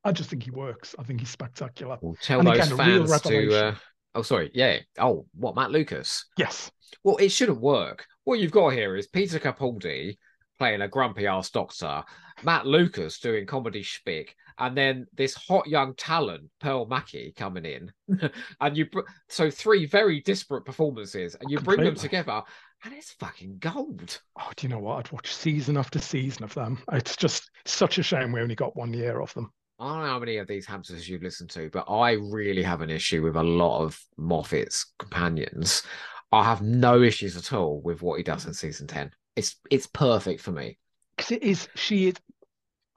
I 0.03 0.11
just 0.11 0.29
think 0.29 0.43
he 0.43 0.51
works. 0.51 0.95
I 0.99 1.03
think 1.03 1.19
he's 1.19 1.29
spectacular. 1.29 1.97
We'll 2.01 2.15
tell 2.21 2.39
And 2.39 2.47
those 2.47 2.67
again, 2.67 2.77
fans 2.77 3.21
to. 3.21 3.67
Uh... 3.67 3.75
Oh, 4.13 4.21
sorry. 4.21 4.51
Yeah. 4.53 4.79
Oh, 4.99 5.25
what, 5.33 5.55
Matt 5.55 5.71
Lucas? 5.71 6.25
Yes. 6.37 6.71
Well, 7.03 7.17
it 7.17 7.29
shouldn't 7.29 7.59
work. 7.59 8.05
What 8.23 8.39
you've 8.39 8.51
got 8.51 8.69
here 8.69 8.95
is 8.95 9.07
Peter 9.07 9.39
Capaldi 9.39 10.17
playing 10.57 10.81
a 10.81 10.87
grumpy 10.87 11.27
ass 11.27 11.49
doctor, 11.49 12.03
Matt 12.43 12.65
Lucas 12.65 13.19
doing 13.19 13.45
comedy 13.45 13.81
shtick, 13.81 14.35
and 14.59 14.75
then 14.75 15.05
this 15.13 15.35
hot 15.35 15.67
young 15.67 15.93
talent, 15.95 16.49
Pearl 16.59 16.85
Mackie, 16.85 17.33
coming 17.35 17.65
in, 17.65 17.91
and 18.61 18.77
you 18.77 18.87
so 19.29 19.49
three 19.49 19.85
very 19.85 20.21
disparate 20.21 20.65
performances, 20.65 21.35
and 21.39 21.49
you 21.51 21.59
bring 21.59 21.83
them 21.83 21.95
together, 21.95 22.41
and 22.83 22.93
it's 22.93 23.11
fucking 23.13 23.57
gold. 23.59 24.19
Oh, 24.39 24.51
do 24.55 24.67
you 24.67 24.73
know 24.73 24.79
what? 24.79 24.97
I'd 24.97 25.11
watch 25.11 25.33
season 25.33 25.77
after 25.77 25.99
season 25.99 26.43
of 26.43 26.53
them. 26.53 26.79
It's 26.91 27.15
just 27.15 27.49
such 27.65 27.97
a 27.97 28.03
shame 28.03 28.31
we 28.31 28.41
only 28.41 28.55
got 28.55 28.75
one 28.75 28.93
year 28.93 29.21
of 29.21 29.33
them. 29.33 29.51
I 29.79 29.89
don't 29.89 29.99
know 29.99 30.09
how 30.09 30.19
many 30.19 30.37
of 30.37 30.47
these 30.47 30.65
hamsters 30.65 31.07
you've 31.07 31.21
listened 31.21 31.51
to, 31.51 31.69
but 31.69 31.85
I 31.87 32.13
really 32.13 32.63
have 32.63 32.81
an 32.81 32.89
issue 32.89 33.21
with 33.21 33.35
a 33.35 33.43
lot 33.43 33.83
of 33.83 33.99
Moffat's 34.17 34.93
companions. 34.97 35.83
I 36.31 36.43
have 36.43 36.63
no 36.63 37.03
issues 37.03 37.37
at 37.37 37.53
all 37.53 37.79
with 37.81 38.01
what 38.01 38.17
he 38.17 38.23
does 38.23 38.47
in 38.47 38.53
season 38.53 38.87
ten. 38.87 39.11
It's 39.37 39.55
it's 39.71 39.87
perfect 39.87 40.41
for 40.41 40.51
me. 40.51 40.77
because 41.15 41.31
it 41.31 41.43
is 41.43 41.69
she 41.75 42.09
is 42.09 42.15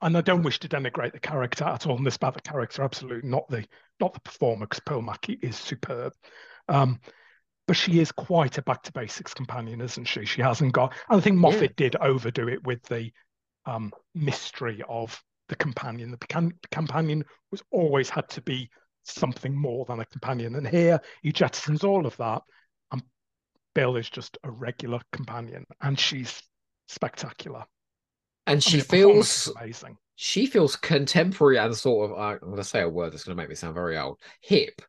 and 0.01 0.17
I 0.17 0.21
don't 0.21 0.43
wish 0.43 0.59
to 0.61 0.67
denigrate 0.67 1.13
the 1.13 1.19
character 1.19 1.63
at 1.63 1.85
all. 1.85 1.95
And 1.97 2.05
this 2.05 2.15
about 2.15 2.33
the 2.33 2.41
character, 2.41 2.83
absolutely 2.83 3.29
not 3.29 3.47
the 3.49 3.65
not 3.99 4.13
the 4.13 4.19
performer, 4.19 4.65
because 4.65 4.81
Pearl 4.85 5.01
Mackie 5.01 5.39
is 5.41 5.55
superb. 5.55 6.13
Um, 6.67 6.99
but 7.67 7.77
she 7.77 7.99
is 7.99 8.11
quite 8.11 8.57
a 8.57 8.63
back 8.63 8.81
to 8.83 8.91
basics 8.91 9.33
companion, 9.33 9.79
isn't 9.79 10.05
she? 10.05 10.25
She 10.25 10.41
hasn't 10.41 10.73
got. 10.73 10.93
And 11.09 11.19
I 11.19 11.21
think 11.21 11.37
Moffat 11.37 11.75
did 11.75 11.95
overdo 11.97 12.47
it 12.47 12.65
with 12.65 12.81
the 12.83 13.11
um, 13.67 13.93
mystery 14.15 14.81
of 14.89 15.23
the 15.49 15.55
companion. 15.55 16.11
The 16.11 16.17
can- 16.17 16.57
companion 16.71 17.23
was 17.51 17.61
always 17.71 18.09
had 18.09 18.27
to 18.29 18.41
be 18.41 18.69
something 19.03 19.55
more 19.55 19.85
than 19.85 19.99
a 19.99 20.05
companion, 20.05 20.55
and 20.55 20.67
here 20.67 20.99
he 21.21 21.31
jettisons 21.31 21.83
all 21.83 22.07
of 22.07 22.17
that, 22.17 22.41
Bill 23.73 23.95
is 23.95 24.09
just 24.09 24.37
a 24.43 24.51
regular 24.51 24.99
companion, 25.11 25.65
and 25.81 25.99
she's 25.99 26.41
spectacular. 26.87 27.65
And 28.47 28.57
I 28.57 28.59
she 28.59 28.77
mean, 28.77 28.85
feels 28.85 29.51
amazing. 29.59 29.97
she 30.15 30.45
feels 30.45 30.75
contemporary 30.75 31.57
and 31.57 31.75
sort 31.75 32.11
of 32.11 32.17
I'm 32.17 32.39
going 32.39 32.55
to 32.57 32.63
say 32.63 32.81
a 32.81 32.89
word 32.89 33.13
that's 33.13 33.23
going 33.23 33.35
to 33.35 33.41
make 33.41 33.49
me 33.49 33.55
sound 33.55 33.75
very 33.75 33.97
old 33.97 34.19
hip 34.41 34.81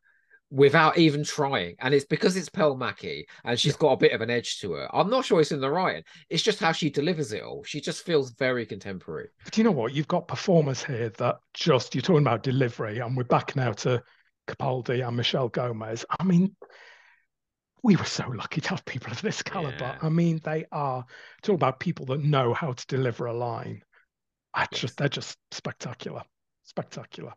without 0.51 0.99
even 0.99 1.25
trying 1.25 1.75
and 1.81 1.95
it's 1.95 2.05
because 2.05 2.37
it's 2.37 2.49
Pearl 2.51 2.77
Mackie 2.77 3.27
and 3.45 3.59
she's 3.59 3.77
got 3.77 3.93
a 3.93 3.97
bit 3.97 4.13
of 4.13 4.21
an 4.21 4.29
edge 4.31 4.59
to 4.61 4.73
her 4.73 4.89
I'm 4.95 5.09
not 5.09 5.25
sure 5.25 5.41
it's 5.41 5.53
in 5.53 5.61
the 5.61 5.71
writing 5.71 6.03
it's 6.29 6.43
just 6.43 6.61
how 6.61 6.73
she 6.73 6.91
delivers 6.91 7.33
it 7.33 7.43
all 7.43 7.65
she 7.65 7.81
just 7.81 8.05
feels 8.05 8.33
very 8.33 8.67
contemporary 8.67 9.29
But 9.45 9.57
you 9.57 9.65
know 9.65 9.71
what? 9.71 9.95
You've 9.95 10.09
got 10.09 10.29
performers 10.29 10.85
here 10.85 11.09
that 11.19 11.37
just 11.55 11.95
you're 11.95 12.03
talking 12.03 12.23
about 12.23 12.43
delivery, 12.43 12.99
and 12.99 13.17
we're 13.17 13.25
back 13.25 13.57
now 13.57 13.73
to 13.73 14.03
Capaldi 14.47 15.07
and 15.07 15.17
Michelle 15.17 15.49
Gomez. 15.49 16.05
I 16.19 16.25
mean, 16.25 16.55
we 17.83 17.97
were 17.97 18.05
so 18.05 18.29
lucky 18.29 18.61
to 18.61 18.69
have 18.71 18.85
people 18.85 19.13
of 19.13 19.21
this 19.23 19.43
caliber. 19.43 19.97
Yeah. 19.97 19.99
I 20.01 20.09
mean, 20.09 20.41
they 20.45 20.67
are 20.73 21.05
talk 21.43 21.55
about 21.55 21.81
people 21.81 22.07
that 22.07 22.23
know 22.23 22.55
how 22.55 22.73
to 22.73 22.87
deliver 22.87 23.27
a 23.27 23.33
line. 23.35 23.83
I 24.55 24.69
Yes. 24.71 24.81
just 24.81 24.97
they're 24.99 25.09
just 25.09 25.37
spectacular, 25.51 26.23
spectacular. 26.63 27.33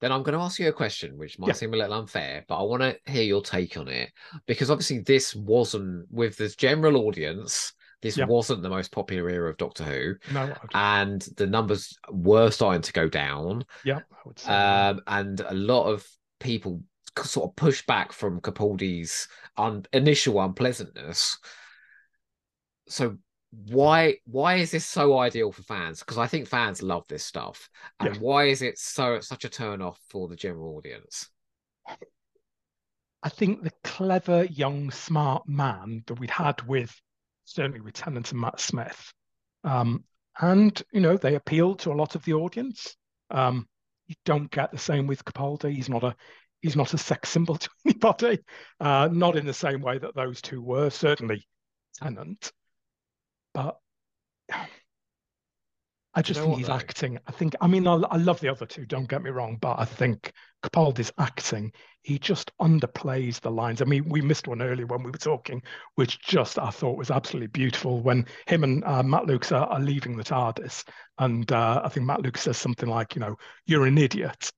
then 0.00 0.12
I'm 0.12 0.22
going 0.22 0.36
to 0.36 0.44
ask 0.44 0.58
you 0.58 0.68
a 0.68 0.72
question 0.72 1.16
which 1.16 1.38
might 1.38 1.48
Yeah. 1.48 1.52
seem 1.54 1.72
a 1.72 1.76
little 1.76 1.94
unfair 1.98 2.44
but 2.48 2.58
I 2.58 2.62
want 2.62 2.82
to 2.82 2.98
hear 3.10 3.22
your 3.22 3.42
take 3.42 3.76
on 3.76 3.88
it 3.88 4.10
because 4.46 4.70
obviously 4.70 4.98
this 5.00 5.34
wasn't 5.34 6.06
with 6.10 6.36
the 6.36 6.48
general 6.48 6.96
audience 7.06 7.72
this 8.02 8.16
Yeah. 8.16 8.26
wasn't 8.26 8.62
the 8.62 8.68
most 8.68 8.92
popular 8.92 9.28
era 9.30 9.48
of 9.50 9.56
Doctor 9.56 9.84
Who 9.84 10.14
No, 10.32 10.54
and 10.74 11.22
the 11.36 11.46
numbers 11.46 11.96
were 12.10 12.50
starting 12.50 12.82
to 12.82 12.92
go 12.92 13.08
down 13.08 13.64
yeah, 13.84 14.00
I 14.10 14.18
would 14.26 14.38
say. 14.38 14.52
um, 14.52 15.00
and 15.06 15.40
a 15.40 15.54
lot 15.54 15.84
of 15.86 16.06
people 16.40 16.82
sort 17.24 17.50
of 17.50 17.56
pushback 17.56 18.12
from 18.12 18.40
Capaldi's 18.40 19.28
un- 19.56 19.86
initial 19.92 20.40
unpleasantness. 20.40 21.38
So 22.88 23.18
why 23.50 24.16
why 24.24 24.56
is 24.56 24.70
this 24.70 24.84
so 24.84 25.18
ideal 25.18 25.52
for 25.52 25.62
fans? 25.62 26.00
Because 26.00 26.18
I 26.18 26.26
think 26.26 26.46
fans 26.48 26.82
love 26.82 27.04
this 27.08 27.24
stuff, 27.24 27.68
and 28.00 28.14
Yeah. 28.14 28.20
why 28.20 28.44
is 28.46 28.62
it 28.62 28.78
so 28.78 29.20
such 29.20 29.44
a 29.44 29.48
turn 29.48 29.80
off 29.80 29.98
for 30.10 30.28
the 30.28 30.36
general 30.36 30.76
audience? 30.76 31.28
I 33.22 33.28
think 33.28 33.62
the 33.62 33.72
clever, 33.82 34.44
young, 34.44 34.90
smart 34.90 35.48
man 35.48 36.04
that 36.06 36.14
we'd 36.20 36.30
had 36.30 36.62
with 36.62 36.94
certainly 37.44 37.80
with 37.80 37.94
Tennant 37.94 38.30
and 38.32 38.40
Matt 38.40 38.60
Smith, 38.60 39.12
um, 39.64 40.04
and 40.40 40.80
you 40.92 41.00
know 41.00 41.16
they 41.16 41.34
appealed 41.36 41.78
to 41.80 41.92
a 41.92 41.94
lot 41.94 42.14
of 42.14 42.24
the 42.24 42.34
audience. 42.34 42.96
Um, 43.30 43.68
you 44.06 44.14
don't 44.24 44.50
get 44.50 44.70
the 44.70 44.78
same 44.78 45.06
with 45.06 45.24
Capaldi. 45.24 45.72
He's 45.72 45.88
not 45.88 46.04
a 46.04 46.14
he's 46.66 46.76
not 46.76 46.92
a 46.94 46.98
sex 46.98 47.28
symbol 47.28 47.56
to 47.56 47.70
anybody. 47.86 48.40
Uh, 48.80 49.08
not 49.10 49.36
in 49.36 49.46
the 49.46 49.54
same 49.54 49.80
way 49.80 49.98
that 49.98 50.14
those 50.14 50.42
two 50.42 50.60
were. 50.60 50.90
Certainly 50.90 51.46
Tennant, 51.94 52.52
but 53.54 53.78
I 54.52 56.20
you 56.20 56.22
just 56.22 56.40
know 56.40 56.46
think 56.46 56.58
he's 56.58 56.68
acting. 56.68 57.18
I 57.26 57.32
think. 57.32 57.54
I 57.60 57.66
mean, 57.66 57.86
I, 57.86 57.94
I 57.94 58.16
love 58.16 58.40
the 58.40 58.48
other 58.48 58.66
two. 58.66 58.84
Don't 58.84 59.08
get 59.08 59.22
me 59.22 59.30
wrong, 59.30 59.56
but 59.60 59.78
I 59.78 59.84
think 59.84 60.32
Capaldi's 60.62 61.12
acting. 61.18 61.72
He 62.02 62.18
just 62.18 62.50
underplays 62.60 63.40
the 63.40 63.50
lines. 63.50 63.80
I 63.80 63.84
mean, 63.84 64.08
we 64.08 64.20
missed 64.20 64.48
one 64.48 64.62
earlier 64.62 64.86
when 64.86 65.02
we 65.02 65.10
were 65.10 65.18
talking, 65.18 65.62
which 65.94 66.20
just 66.20 66.58
I 66.58 66.70
thought 66.70 66.98
was 66.98 67.10
absolutely 67.10 67.48
beautiful 67.48 68.02
when 68.02 68.26
him 68.46 68.64
and 68.64 68.84
uh, 68.84 69.02
Matt 69.02 69.26
Lucas 69.26 69.52
are, 69.52 69.66
are 69.66 69.80
leaving 69.80 70.16
the 70.16 70.24
TARDIS, 70.24 70.84
and 71.18 71.50
uh, 71.52 71.82
I 71.84 71.88
think 71.88 72.06
Matt 72.06 72.22
Lucas 72.22 72.42
says 72.42 72.58
something 72.58 72.88
like, 72.88 73.14
you 73.14 73.20
know, 73.20 73.36
you're 73.66 73.86
an 73.86 73.98
idiot, 73.98 74.50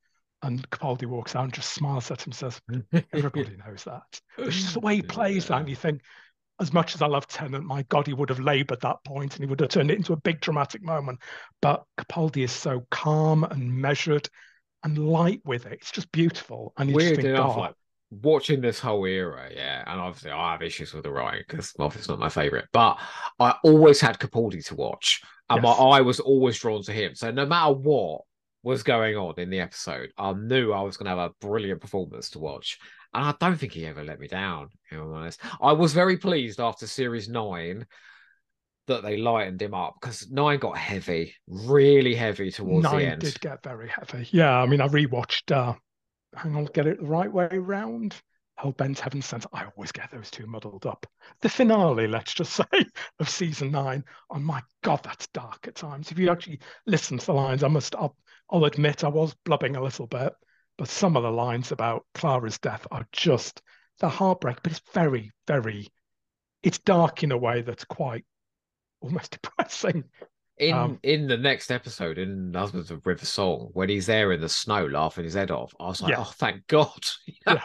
and 0.43 0.69
Capaldi 0.71 1.07
walks 1.07 1.35
out 1.35 1.45
and 1.45 1.53
just 1.53 1.73
smiles 1.73 2.11
at 2.11 2.23
him, 2.23 2.33
and 2.33 2.35
says, 2.35 2.61
everybody 3.13 3.57
knows 3.67 3.85
that. 3.85 4.21
But 4.37 4.49
it's 4.49 4.57
just 4.57 4.75
the 4.75 4.81
way 4.81 4.97
he 4.97 5.03
plays 5.03 5.47
that, 5.47 5.61
and 5.61 5.69
you 5.69 5.77
think, 5.77 6.03
as 6.61 6.73
much 6.73 6.95
as 6.95 7.03
I 7.03 7.07
love 7.07 7.27
Tennant, 7.27 7.65
my 7.65 7.83
God, 7.85 8.07
he 8.07 8.15
would 8.15 8.29
have 8.31 8.41
laboured 8.41 8.81
that 8.81 8.97
point 9.05 9.35
and 9.35 9.45
he 9.45 9.49
would 9.49 9.61
have 9.61 9.69
turned 9.69 9.91
it 9.91 9.97
into 9.97 10.13
a 10.13 10.17
big 10.17 10.41
dramatic 10.41 10.83
moment. 10.83 11.21
But 11.63 11.85
Capaldi 11.99 12.43
is 12.43 12.53
so 12.53 12.85
calm 12.91 13.45
and 13.45 13.73
measured 13.73 14.29
and 14.83 14.99
light 14.99 15.41
with 15.45 15.67
it. 15.67 15.75
It's 15.75 15.93
just 15.93 16.11
beautiful. 16.11 16.73
And 16.77 16.91
you 16.91 16.97
just 16.97 17.15
think, 17.15 17.29
enough, 17.29 17.57
oh, 17.57 17.61
like 17.61 17.75
watching 18.11 18.61
this 18.61 18.81
whole 18.81 19.05
era, 19.05 19.51
yeah, 19.55 19.85
and 19.87 20.01
obviously 20.01 20.31
I 20.31 20.53
have 20.53 20.63
issues 20.63 20.93
with 20.93 21.05
the 21.05 21.13
writing 21.13 21.45
because 21.47 21.73
Moffat's 21.79 22.09
not 22.09 22.19
my 22.19 22.29
favorite, 22.29 22.67
but 22.73 22.99
I 23.39 23.55
always 23.63 24.01
had 24.01 24.19
Capaldi 24.19 24.65
to 24.67 24.75
watch, 24.75 25.23
and 25.51 25.63
Yes. 25.63 25.79
my 25.79 25.85
eye 25.85 26.01
was 26.01 26.19
always 26.19 26.59
drawn 26.59 26.83
to 26.83 26.93
him. 26.93 27.15
So 27.15 27.31
no 27.31 27.47
matter 27.47 27.73
what 27.73 28.23
was 28.63 28.83
going 28.83 29.17
on 29.17 29.35
in 29.39 29.51
the 29.51 29.61
episode, 29.61 30.11
I 30.19 30.33
knew 30.33 30.73
I 30.73 30.83
was 30.83 30.97
going 30.97 31.05
to 31.07 31.17
have 31.17 31.31
a 31.31 31.47
brilliant 31.47 31.81
performance 31.81 32.31
to 32.31 32.39
watch, 32.39 32.79
and 33.15 33.25
I 33.25 33.35
don't 33.39 33.57
think 33.57 33.73
he 33.73 33.87
ever 33.87 34.05
let 34.05 34.21
me 34.21 34.29
down. 34.29 34.69
If 34.91 34.99
I'm 34.99 35.13
honest, 35.13 35.41
I 35.61 35.73
was 35.73 35.93
very 35.93 36.17
pleased 36.17 36.61
after 36.61 36.87
series 36.87 37.29
nine 37.29 37.87
that 38.87 39.03
they 39.03 39.19
lightened 39.19 39.63
him 39.63 39.75
up 39.75 39.97
because 40.01 40.31
nine 40.31 40.59
got 40.59 40.77
heavy, 40.77 41.35
really 41.47 42.15
heavy 42.15 42.51
towards 42.51 42.85
the 42.85 42.93
nine 42.93 43.07
end. 43.07 43.21
did 43.21 43.39
get 43.41 43.63
very 43.63 43.89
heavy. 43.89 44.27
Yeah, 44.33 44.59
I 44.59 44.67
mean, 44.67 44.81
I 44.81 44.89
rewatched, 44.89 45.55
uh, 45.55 45.75
hang 46.35 46.57
on, 46.57 46.65
get 46.67 46.87
it 46.87 46.99
the 46.99 47.07
right 47.07 47.33
way 47.33 47.49
round. 47.53 48.15
Hell 48.59 48.73
Bent 48.73 48.99
Heaven 48.99 49.23
Sent. 49.23 49.47
I 49.53 49.67
always 49.67 49.93
get 49.93 50.11
those 50.11 50.33
two 50.33 50.45
muddled 50.47 50.85
up. 50.85 51.07
The 51.43 51.49
finale, 51.49 52.09
let's 52.09 52.35
just 52.35 52.53
say, 52.57 52.65
of 53.21 53.29
season 53.29 53.71
nine. 53.71 54.05
Oh 54.31 54.41
my 54.41 54.61
God, 54.83 55.01
that's 55.05 55.29
dark 55.29 55.69
at 55.69 55.77
times. 55.77 56.11
If 56.11 56.19
you 56.19 56.29
actually 56.29 56.59
listen 56.85 57.19
to 57.19 57.27
the 57.27 57.35
lines, 57.35 57.63
I 57.63 57.69
must, 57.69 57.95
I'll, 57.95 58.17
I'll 58.51 58.65
admit, 58.65 59.05
I 59.05 59.09
was 59.09 59.35
blubbing 59.45 59.77
a 59.77 59.83
little 59.83 60.07
bit, 60.07 60.33
but 60.79 60.89
some 60.89 61.17
of 61.17 61.23
the 61.23 61.31
lines 61.31 61.73
about 61.73 62.05
Clara's 62.15 62.59
death 62.59 62.87
are 62.91 63.07
just 63.13 63.61
the 64.01 64.09
heartbreak. 64.09 64.59
But 64.63 64.73
it's 64.73 64.83
very, 64.95 65.33
very, 65.47 65.89
it's 66.63 66.79
dark 66.79 67.23
in 67.23 67.33
a 67.33 67.37
way 67.39 67.63
that's 67.63 67.85
quite 67.85 68.25
almost 69.01 69.33
depressing. 69.43 70.05
in 70.57 70.75
Um, 70.75 70.99
in 71.03 71.27
the 71.29 71.37
next 71.37 71.71
episode 71.71 72.17
in 72.19 72.53
Husbands 72.55 72.91
of 72.91 73.07
River 73.07 73.27
Song, 73.27 73.69
when 73.75 73.89
he's 73.89 74.07
there 74.07 74.33
in 74.33 74.41
the 74.41 74.49
snow 74.49 74.87
laughing 74.87 75.25
his 75.25 75.35
head 75.35 75.51
off, 75.51 75.75
I 75.79 75.87
was 75.87 76.01
like, 76.01 76.13
Yeah. 76.13 76.21
oh, 76.21 76.33
thank 76.37 76.67
God. 76.69 77.05
Yeah. 77.47 77.63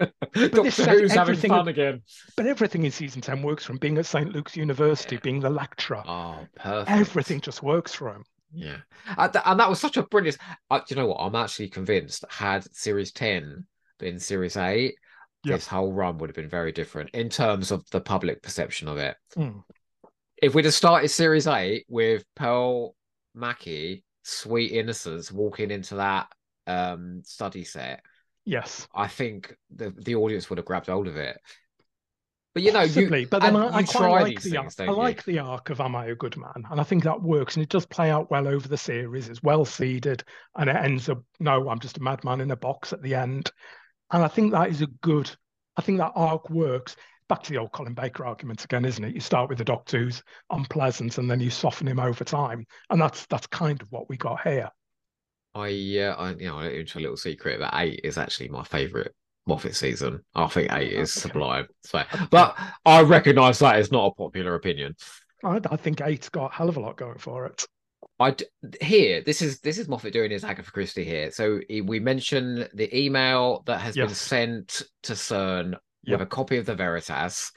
Doctor 0.00 0.62
Who's 0.62 0.76
having 0.76 1.10
everything- 1.18 1.50
fun 1.50 1.68
again. 1.68 2.02
But 2.36 2.46
everything 2.46 2.84
in 2.84 2.90
season 2.90 3.20
10 3.20 3.42
works 3.42 3.64
for 3.64 3.72
him, 3.72 3.78
being 3.78 3.98
at 3.98 4.06
St. 4.06 4.32
Luke's 4.32 4.56
University, 4.56 5.16
Yeah. 5.16 5.20
being 5.22 5.40
the 5.40 5.50
lecturer. 5.50 6.02
Oh, 6.06 6.46
perfect. 6.56 6.90
Everything 6.90 7.40
just 7.40 7.62
works 7.62 7.94
for 7.94 8.10
him. 8.10 8.24
Yeah. 8.54 8.76
And, 9.18 9.36
and 9.44 9.60
that 9.60 9.68
was 9.68 9.80
such 9.80 9.96
a 9.96 10.02
brilliant. 10.04 10.38
Uh, 10.70 10.78
do 10.78 10.84
you 10.88 10.96
know 10.96 11.06
what? 11.08 11.18
I'm 11.18 11.34
actually 11.34 11.68
convinced 11.68 12.24
had 12.30 12.64
Series 12.74 13.12
10 13.12 13.66
been 13.98 14.18
Series 14.18 14.56
8, 14.56 14.94
Yeah. 15.44 15.54
this 15.56 15.66
whole 15.66 15.92
run 15.92 16.18
would 16.18 16.28
have 16.30 16.36
been 16.36 16.48
very 16.48 16.72
different 16.72 17.10
in 17.10 17.28
terms 17.28 17.70
of 17.70 17.88
the 17.90 18.00
public 18.00 18.42
perception 18.42 18.88
of 18.88 18.98
it. 18.98 19.16
Mm. 19.36 19.62
If 20.42 20.54
we'd 20.54 20.64
have 20.64 20.74
started 20.74 21.08
Series 21.08 21.46
8 21.46 21.86
with 21.88 22.24
Pearl 22.34 22.94
Mackie, 23.34 24.04
Sweet 24.22 24.72
Innocence, 24.72 25.30
walking 25.32 25.70
into 25.70 25.96
that 25.96 26.28
um 26.66 27.22
study 27.24 27.64
set, 27.64 28.02
Yes. 28.46 28.86
I 28.94 29.08
think 29.08 29.56
the 29.74 29.90
the 29.96 30.16
audience 30.16 30.48
would 30.50 30.58
have 30.58 30.66
grabbed 30.66 30.86
hold 30.88 31.08
of 31.08 31.16
it. 31.16 31.38
But 32.54 32.62
you 32.62 32.70
know, 32.70 32.82
you 32.82 33.26
but 33.26 33.42
then 33.42 33.56
I, 33.56 33.78
I 33.78 33.82
quite 33.82 34.22
like 34.22 34.40
the 34.40 34.50
things, 34.50 34.78
I 34.78 34.84
you? 34.84 34.92
like 34.92 35.24
the 35.24 35.40
arc 35.40 35.70
of 35.70 35.80
Am 35.80 35.96
I 35.96 36.06
a 36.06 36.14
Good 36.14 36.36
Man? 36.36 36.62
And 36.70 36.80
I 36.80 36.84
think 36.84 37.02
that 37.02 37.20
works 37.20 37.56
and 37.56 37.64
it 37.64 37.68
does 37.68 37.84
play 37.84 38.10
out 38.10 38.30
well 38.30 38.46
over 38.46 38.68
the 38.68 38.76
series. 38.76 39.28
It's 39.28 39.42
well 39.42 39.64
seeded 39.64 40.22
and 40.56 40.70
it 40.70 40.76
ends 40.76 41.08
up, 41.08 41.20
no, 41.40 41.68
I'm 41.68 41.80
just 41.80 41.98
a 41.98 42.02
madman 42.02 42.40
in 42.40 42.52
a 42.52 42.56
box 42.56 42.92
at 42.92 43.02
the 43.02 43.16
end. 43.16 43.50
And 44.12 44.22
I 44.22 44.28
think 44.28 44.52
that 44.52 44.70
is 44.70 44.82
a 44.82 44.86
good, 45.02 45.28
I 45.76 45.82
think 45.82 45.98
that 45.98 46.12
arc 46.14 46.48
works. 46.48 46.94
Back 47.28 47.42
to 47.42 47.50
the 47.50 47.58
old 47.58 47.72
Colin 47.72 47.94
Baker 47.94 48.24
argument 48.24 48.62
again, 48.62 48.84
isn't 48.84 49.02
it? 49.02 49.14
You 49.14 49.20
start 49.20 49.48
with 49.48 49.58
the 49.58 49.64
doctor 49.64 49.98
who's 49.98 50.22
unpleasant 50.50 51.18
and 51.18 51.28
then 51.28 51.40
you 51.40 51.50
soften 51.50 51.88
him 51.88 51.98
over 51.98 52.22
time. 52.22 52.66
And 52.90 53.00
that's 53.00 53.26
that's 53.26 53.48
kind 53.48 53.82
of 53.82 53.90
what 53.90 54.08
we 54.08 54.16
got 54.16 54.42
here. 54.42 54.70
I 55.56 55.68
uh, 55.68 56.14
I 56.16 56.30
you 56.34 56.46
know, 56.46 56.58
I 56.58 56.64
let 56.64 56.74
you 56.74 56.80
into 56.80 56.98
a 56.98 57.00
little 57.00 57.16
secret 57.16 57.58
that 57.58 57.74
eight 57.78 58.00
is 58.04 58.16
actually 58.16 58.50
my 58.50 58.62
favourite 58.62 59.10
Moffat 59.46 59.74
season. 59.76 60.20
I 60.34 60.46
think 60.46 60.72
eight 60.72 60.92
is 60.92 61.16
Okay. 61.16 61.28
sublime. 61.28 61.66
So, 61.84 62.02
but 62.30 62.56
I 62.84 63.02
recognise 63.02 63.58
that 63.58 63.78
is 63.78 63.92
not 63.92 64.06
a 64.06 64.14
popular 64.14 64.54
opinion. 64.54 64.94
I, 65.44 65.60
I 65.70 65.76
think 65.76 66.00
eight's 66.00 66.28
got 66.30 66.52
a 66.52 66.54
hell 66.54 66.68
of 66.68 66.76
a 66.76 66.80
lot 66.80 66.96
going 66.96 67.18
for 67.18 67.46
it. 67.46 67.64
I 68.20 68.30
d- 68.30 68.46
here 68.80 69.22
this 69.22 69.42
is 69.42 69.60
this 69.60 69.76
is 69.78 69.88
Moffat 69.88 70.12
doing 70.12 70.30
his 70.30 70.44
Agatha 70.44 70.70
Christie 70.70 71.04
here. 71.04 71.30
So 71.30 71.60
he- 71.68 71.80
we 71.80 72.00
mention 72.00 72.66
the 72.74 72.96
email 72.96 73.62
that 73.66 73.80
has 73.80 73.94
been 73.96 74.08
sent 74.10 74.82
to 75.04 75.12
CERN 75.14 75.74
Yep. 76.06 76.20
with 76.20 76.28
a 76.28 76.30
copy 76.30 76.58
of 76.58 76.66
the 76.66 76.74
Veritas, 76.74 77.50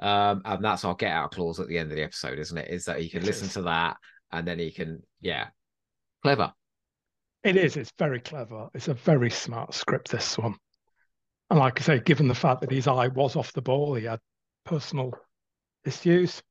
um, 0.00 0.42
and 0.44 0.64
that's 0.64 0.84
our 0.84 0.94
get 0.94 1.10
out 1.12 1.32
clause 1.32 1.58
at 1.60 1.66
the 1.68 1.76
end 1.76 1.90
of 1.90 1.96
the 1.96 2.04
episode, 2.04 2.38
isn't 2.38 2.56
it? 2.56 2.70
Is 2.70 2.84
that 2.84 3.00
he 3.00 3.08
can 3.10 3.22
It 3.22 3.26
listen 3.26 3.46
is. 3.48 3.54
to 3.54 3.62
that 3.62 3.96
and 4.32 4.46
then 4.46 4.58
he 4.60 4.70
can, 4.70 5.02
yeah, 5.20 5.48
clever. 6.22 6.52
It 7.42 7.56
is. 7.56 7.76
It's 7.76 7.92
very 7.98 8.20
clever. 8.20 8.68
It's 8.74 8.86
a 8.88 8.94
very 8.94 9.28
smart 9.30 9.74
script, 9.74 10.10
this 10.12 10.38
one. 10.38 10.54
And 11.50 11.58
like 11.58 11.80
I 11.80 11.84
say, 11.84 12.00
given 12.00 12.28
the 12.28 12.34
fact 12.34 12.60
that 12.60 12.70
his 12.70 12.86
eye 12.86 13.08
was 13.08 13.36
off 13.36 13.52
the 13.52 13.62
ball, 13.62 13.94
he 13.94 14.04
had 14.04 14.20
personal 14.64 15.12
issues 15.84 16.42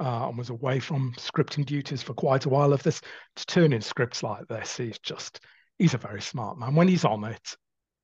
uh, 0.00 0.28
and 0.28 0.38
was 0.38 0.50
away 0.50 0.80
from 0.80 1.12
scripting 1.18 1.66
duties 1.66 2.02
for 2.02 2.14
quite 2.14 2.46
a 2.46 2.48
while 2.48 2.72
of 2.72 2.82
this. 2.82 3.00
To 3.36 3.46
turn 3.46 3.72
in 3.72 3.80
scripts 3.82 4.22
like 4.22 4.46
this, 4.48 4.76
he's 4.76 4.98
just, 5.00 5.40
he's 5.78 5.94
a 5.94 5.98
very 5.98 6.22
smart 6.22 6.58
man. 6.58 6.74
When 6.74 6.88
he's 6.88 7.04
on 7.04 7.24
it, 7.24 7.56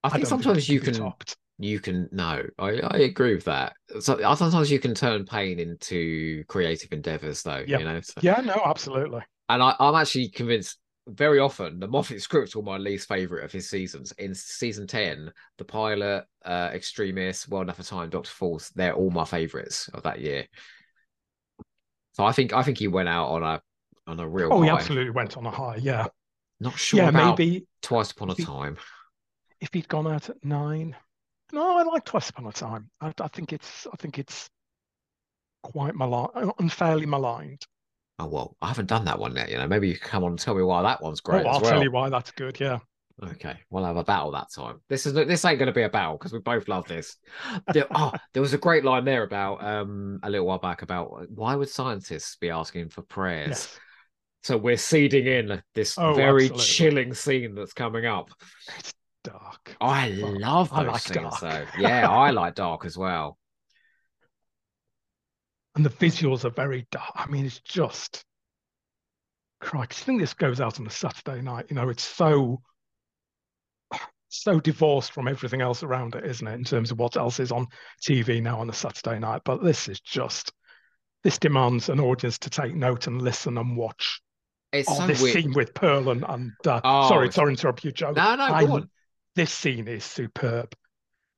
I 0.04 0.10
think 0.10 0.24
don't 0.28 0.42
sometimes 0.42 0.66
he 0.66 0.74
you 0.74 0.80
can 0.80 0.94
topped. 0.94 1.36
you 1.58 1.80
can 1.80 2.08
no, 2.12 2.42
I, 2.58 2.80
I 2.80 2.96
agree 2.98 3.34
with 3.34 3.44
that. 3.44 3.72
So 4.00 4.18
sometimes 4.34 4.70
you 4.70 4.78
can 4.78 4.94
turn 4.94 5.24
pain 5.24 5.58
into 5.58 6.44
creative 6.48 6.92
endeavors, 6.92 7.42
though. 7.42 7.64
Yep. 7.66 7.80
You 7.80 7.86
know, 7.86 8.00
so- 8.02 8.20
Yeah, 8.20 8.40
no, 8.44 8.60
absolutely. 8.64 9.20
and 9.48 9.62
I, 9.62 9.74
I'm 9.78 9.94
actually 9.94 10.28
convinced 10.30 10.78
very 11.08 11.38
often 11.40 11.80
the 11.80 11.88
Moffat 11.88 12.22
scripts 12.22 12.54
were 12.54 12.62
my 12.62 12.76
least 12.76 13.08
favorite 13.08 13.44
of 13.44 13.52
his 13.52 13.68
seasons. 13.68 14.12
In 14.18 14.34
season 14.34 14.86
10, 14.86 15.32
the 15.58 15.64
pilot, 15.64 16.24
uh, 16.44 16.70
Extremis, 16.72 17.48
World 17.48 17.64
Enough 17.64 17.78
and 17.78 17.86
Time, 17.88 18.10
Doctor 18.10 18.30
Falls, 18.30 18.70
they're 18.74 18.94
all 18.94 19.10
my 19.10 19.24
favorites 19.24 19.88
of 19.94 20.04
that 20.04 20.20
year. 20.20 20.46
So 22.12 22.24
I 22.24 22.32
think 22.32 22.52
I 22.52 22.62
think 22.62 22.78
he 22.78 22.88
went 22.88 23.08
out 23.08 23.28
on 23.28 23.42
a 23.42 23.62
on 24.06 24.20
a 24.20 24.28
real 24.28 24.52
Oh, 24.52 24.62
he 24.62 24.68
absolutely 24.68 25.10
went 25.10 25.36
on 25.36 25.46
a 25.46 25.50
high. 25.50 25.76
Yeah. 25.76 26.06
Not 26.60 26.78
sure 26.78 27.00
yeah, 27.00 27.08
about 27.08 27.38
maybe 27.38 27.66
Twice 27.80 28.12
Upon 28.12 28.30
a 28.30 28.34
he- 28.34 28.44
Time. 28.44 28.76
if 29.60 29.70
he'd 29.72 29.88
gone 29.88 30.06
out 30.06 30.28
at 30.30 30.44
nine. 30.44 30.94
No, 31.52 31.78
I 31.78 31.82
like 31.82 32.04
Twice 32.04 32.30
Upon 32.30 32.46
a 32.46 32.52
Time. 32.52 32.90
I, 33.00 33.12
I 33.20 33.28
think 33.28 33.52
it's, 33.52 33.86
I 33.92 33.96
think 33.96 34.18
it's 34.18 34.48
quite 35.62 35.94
malign, 35.94 36.52
unfairly 36.58 37.06
maligned. 37.06 37.66
Oh 38.18 38.26
well, 38.26 38.56
I 38.62 38.68
haven't 38.68 38.86
done 38.88 39.04
that 39.06 39.18
one 39.18 39.34
yet. 39.34 39.50
You 39.50 39.58
know, 39.58 39.66
maybe 39.66 39.88
you 39.88 39.96
can 39.96 40.08
come 40.08 40.24
on 40.24 40.30
and 40.30 40.38
tell 40.38 40.54
me 40.54 40.62
why 40.62 40.82
that 40.82 41.02
one's 41.02 41.20
great 41.20 41.46
oh, 41.46 41.50
I'll 41.50 41.60
well. 41.60 41.70
tell 41.70 41.82
you 41.82 41.90
why 41.90 42.08
that's 42.08 42.30
good. 42.32 42.58
Yeah. 42.60 42.78
Okay, 43.22 43.56
we'll 43.70 43.84
have 43.84 43.96
a 43.96 44.04
battle 44.04 44.30
that 44.32 44.48
time. 44.54 44.80
This 44.88 45.06
is 45.06 45.12
this 45.12 45.44
ain't 45.44 45.58
going 45.58 45.66
to 45.68 45.72
be 45.72 45.82
a 45.82 45.88
battle 45.88 46.16
because 46.16 46.32
we 46.32 46.40
both 46.40 46.66
love 46.68 46.88
this. 46.88 47.16
There, 47.72 47.86
oh, 47.94 48.12
there 48.32 48.42
was 48.42 48.54
a 48.54 48.58
great 48.58 48.84
line 48.84 49.04
there 49.04 49.22
about 49.22 49.62
um 49.64 50.18
a 50.22 50.30
little 50.30 50.46
while 50.46 50.58
back 50.58 50.82
about 50.82 51.28
why 51.30 51.54
would 51.54 51.68
scientists 51.68 52.36
be 52.36 52.50
asking 52.50 52.88
for 52.88 53.02
prayers? 53.02 53.48
Yes. 53.48 53.78
So 54.42 54.56
we're 54.56 54.76
seeding 54.76 55.26
in 55.26 55.62
this 55.74 55.96
Oh, 55.96 56.14
very 56.14 56.44
absolutely. 56.44 56.64
chilling 56.64 57.14
scene 57.14 57.54
that's 57.54 57.72
coming 57.72 58.06
up. 58.06 58.30
It's 58.78 58.92
dark. 59.22 59.76
I 59.80 60.08
love 60.08 60.72
I 60.72 60.82
like 60.82 61.00
scenes, 61.00 61.38
dark. 61.38 61.40
though. 61.40 61.66
Yeah, 61.78 62.10
I 62.10 62.30
like 62.32 62.56
dark 62.56 62.84
as 62.84 62.96
well. 62.98 63.38
And 65.74 65.84
the 65.84 65.90
visuals 65.90 66.44
are 66.44 66.50
very 66.50 66.86
dark. 66.90 67.12
I 67.14 67.26
mean, 67.28 67.46
it's 67.46 67.60
just 67.60 68.24
Christ. 69.60 70.02
I 70.02 70.04
think 70.04 70.20
this 70.20 70.34
goes 70.34 70.60
out 70.60 70.78
on 70.80 70.86
a 70.86 70.90
Saturday 70.90 71.40
night. 71.40 71.66
You 71.70 71.76
know, 71.76 71.88
it's 71.88 72.02
so 72.04 72.60
so 74.28 74.58
divorced 74.60 75.12
from 75.12 75.28
everything 75.28 75.60
else 75.60 75.82
around 75.82 76.14
it, 76.14 76.24
isn't 76.24 76.46
it? 76.46 76.54
In 76.54 76.64
terms 76.64 76.90
of 76.90 76.98
what 76.98 77.16
else 77.16 77.38
is 77.38 77.52
on 77.52 77.66
TV 78.02 78.42
now 78.42 78.60
on 78.60 78.70
a 78.70 78.72
Saturday 78.72 79.18
night. 79.18 79.42
But 79.44 79.62
this 79.62 79.88
is 79.88 80.00
just 80.00 80.52
this 81.22 81.38
demands 81.38 81.88
an 81.88 82.00
audience 82.00 82.38
to 82.40 82.50
take 82.50 82.74
note 82.74 83.06
and 83.06 83.20
listen 83.22 83.56
and 83.58 83.76
watch. 83.76 84.20
It's 84.72 84.88
Oh, 84.90 84.94
so 84.94 85.06
this 85.06 85.22
weird. 85.22 85.34
scene 85.34 85.52
with 85.52 85.74
Pearl 85.74 86.08
and, 86.10 86.24
and 86.26 86.50
uh, 86.66 86.80
Oh, 86.82 87.08
sorry, 87.08 87.30
sorry 87.30 87.54
to 87.54 87.60
interrupt 87.60 87.84
you, 87.84 87.92
Joe. 87.92 88.12
No, 88.12 88.34
no, 88.34 88.42
I- 88.44 88.64
go 88.64 88.72
on. 88.74 88.90
This 89.34 89.52
scene 89.52 89.86
is 89.88 90.04
superb. 90.04 90.74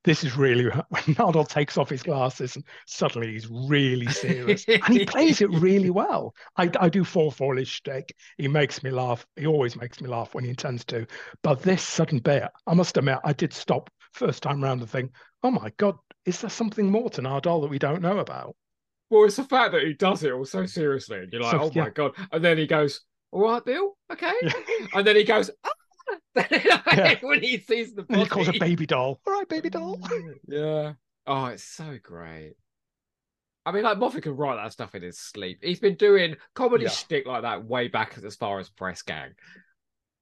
This 0.04 0.22
is 0.22 0.36
really 0.36 0.64
when 0.88 1.02
Nardole 1.16 1.48
takes 1.48 1.76
off 1.78 1.88
his 1.90 2.02
glasses 2.02 2.56
and 2.56 2.64
suddenly 2.86 3.32
he's 3.32 3.48
really 3.48 4.06
serious. 4.08 4.64
and 4.68 4.88
he 4.88 5.04
plays 5.06 5.40
it 5.40 5.50
really 5.50 5.90
well. 6.02 6.34
I, 6.56 6.70
I 6.78 6.88
do 6.88 7.04
fall 7.04 7.30
for 7.30 7.56
his 7.56 7.68
shtick. 7.68 8.14
He 8.38 8.46
makes 8.48 8.82
me 8.82 8.90
laugh. 8.90 9.26
He 9.36 9.46
always 9.46 9.76
makes 9.76 10.00
me 10.00 10.08
laugh 10.08 10.34
when 10.34 10.44
he 10.44 10.50
intends 10.50 10.84
to. 10.86 11.06
But 11.42 11.62
this 11.62 11.82
sudden 11.82 12.18
bit, 12.18 12.44
I 12.66 12.74
must 12.74 12.96
admit, 12.96 13.18
I 13.24 13.32
did 13.32 13.52
stop 13.52 13.90
first 14.12 14.42
time 14.42 14.62
round 14.62 14.80
and 14.80 14.90
think, 14.90 15.12
oh 15.42 15.50
my 15.50 15.72
God, 15.78 15.96
is 16.24 16.40
there 16.40 16.50
something 16.50 16.90
more 16.90 17.10
to 17.10 17.22
Nardole 17.22 17.62
that 17.62 17.70
we 17.70 17.78
don't 17.78 18.02
know 18.02 18.18
about? 18.18 18.54
Well, 19.10 19.24
it's 19.24 19.36
the 19.36 19.44
fact 19.44 19.72
that 19.72 19.82
he 19.82 19.94
does 19.94 20.22
it 20.22 20.32
all 20.32 20.44
so 20.44 20.66
seriously. 20.66 21.18
And 21.18 21.32
you're 21.32 21.42
like, 21.42 21.52
So, 21.52 21.62
oh 21.62 21.70
yeah. 21.74 21.84
my 21.84 21.90
God. 21.90 22.12
And 22.32 22.44
then 22.44 22.58
he 22.58 22.66
goes, 22.66 23.00
all 23.32 23.42
right, 23.42 23.64
Bill, 23.64 23.96
okay. 24.12 24.32
Yeah. 24.42 24.52
And 24.94 25.06
then 25.06 25.16
he 25.16 25.24
goes, 25.24 25.50
ah! 25.64 25.70
Yeah. 26.36 27.14
when 27.22 27.42
he 27.42 27.58
sees 27.58 27.94
the 27.94 28.04
And 28.08 28.20
he 28.22 28.26
calls 28.26 28.48
a 28.48 28.52
baby 28.52 28.86
doll. 28.86 29.20
All 29.26 29.32
right, 29.32 29.48
baby 29.48 29.70
doll. 29.70 29.98
Yeah. 30.48 30.92
Oh, 31.26 31.46
it's 31.46 31.64
so 31.64 31.98
great. 32.02 32.54
I 33.66 33.72
mean, 33.72 33.82
like 33.84 33.96
Moffat 33.98 34.22
can 34.24 34.36
write 34.36 34.56
that 34.56 34.72
stuff 34.72 34.94
in 34.94 35.02
his 35.02 35.18
sleep. 35.18 35.58
He's 35.62 35.80
been 35.80 35.94
doing 35.96 36.36
comedy 36.54 36.84
Yeah. 36.84 36.90
shtick 36.90 37.26
like 37.26 37.42
that 37.42 37.64
way 37.64 37.88
back 37.88 38.18
as 38.22 38.36
far 38.36 38.58
as 38.58 38.68
Press 38.68 39.00
Gang, 39.02 39.30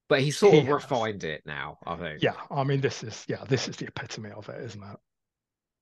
but 0.08 0.20
he 0.20 0.30
sort 0.30 0.52
He 0.54 0.60
of 0.60 0.66
has. 0.66 0.74
refined 0.74 1.24
it 1.24 1.42
now. 1.44 1.78
I 1.84 1.96
think. 1.96 2.22
Yeah, 2.22 2.34
I 2.50 2.62
mean, 2.62 2.80
this 2.80 3.02
is 3.02 3.24
yeah, 3.28 3.42
this 3.48 3.66
is 3.66 3.76
the 3.76 3.86
epitome 3.88 4.30
of 4.30 4.48
it, 4.48 4.62
isn't 4.62 4.82
it? 4.82 4.96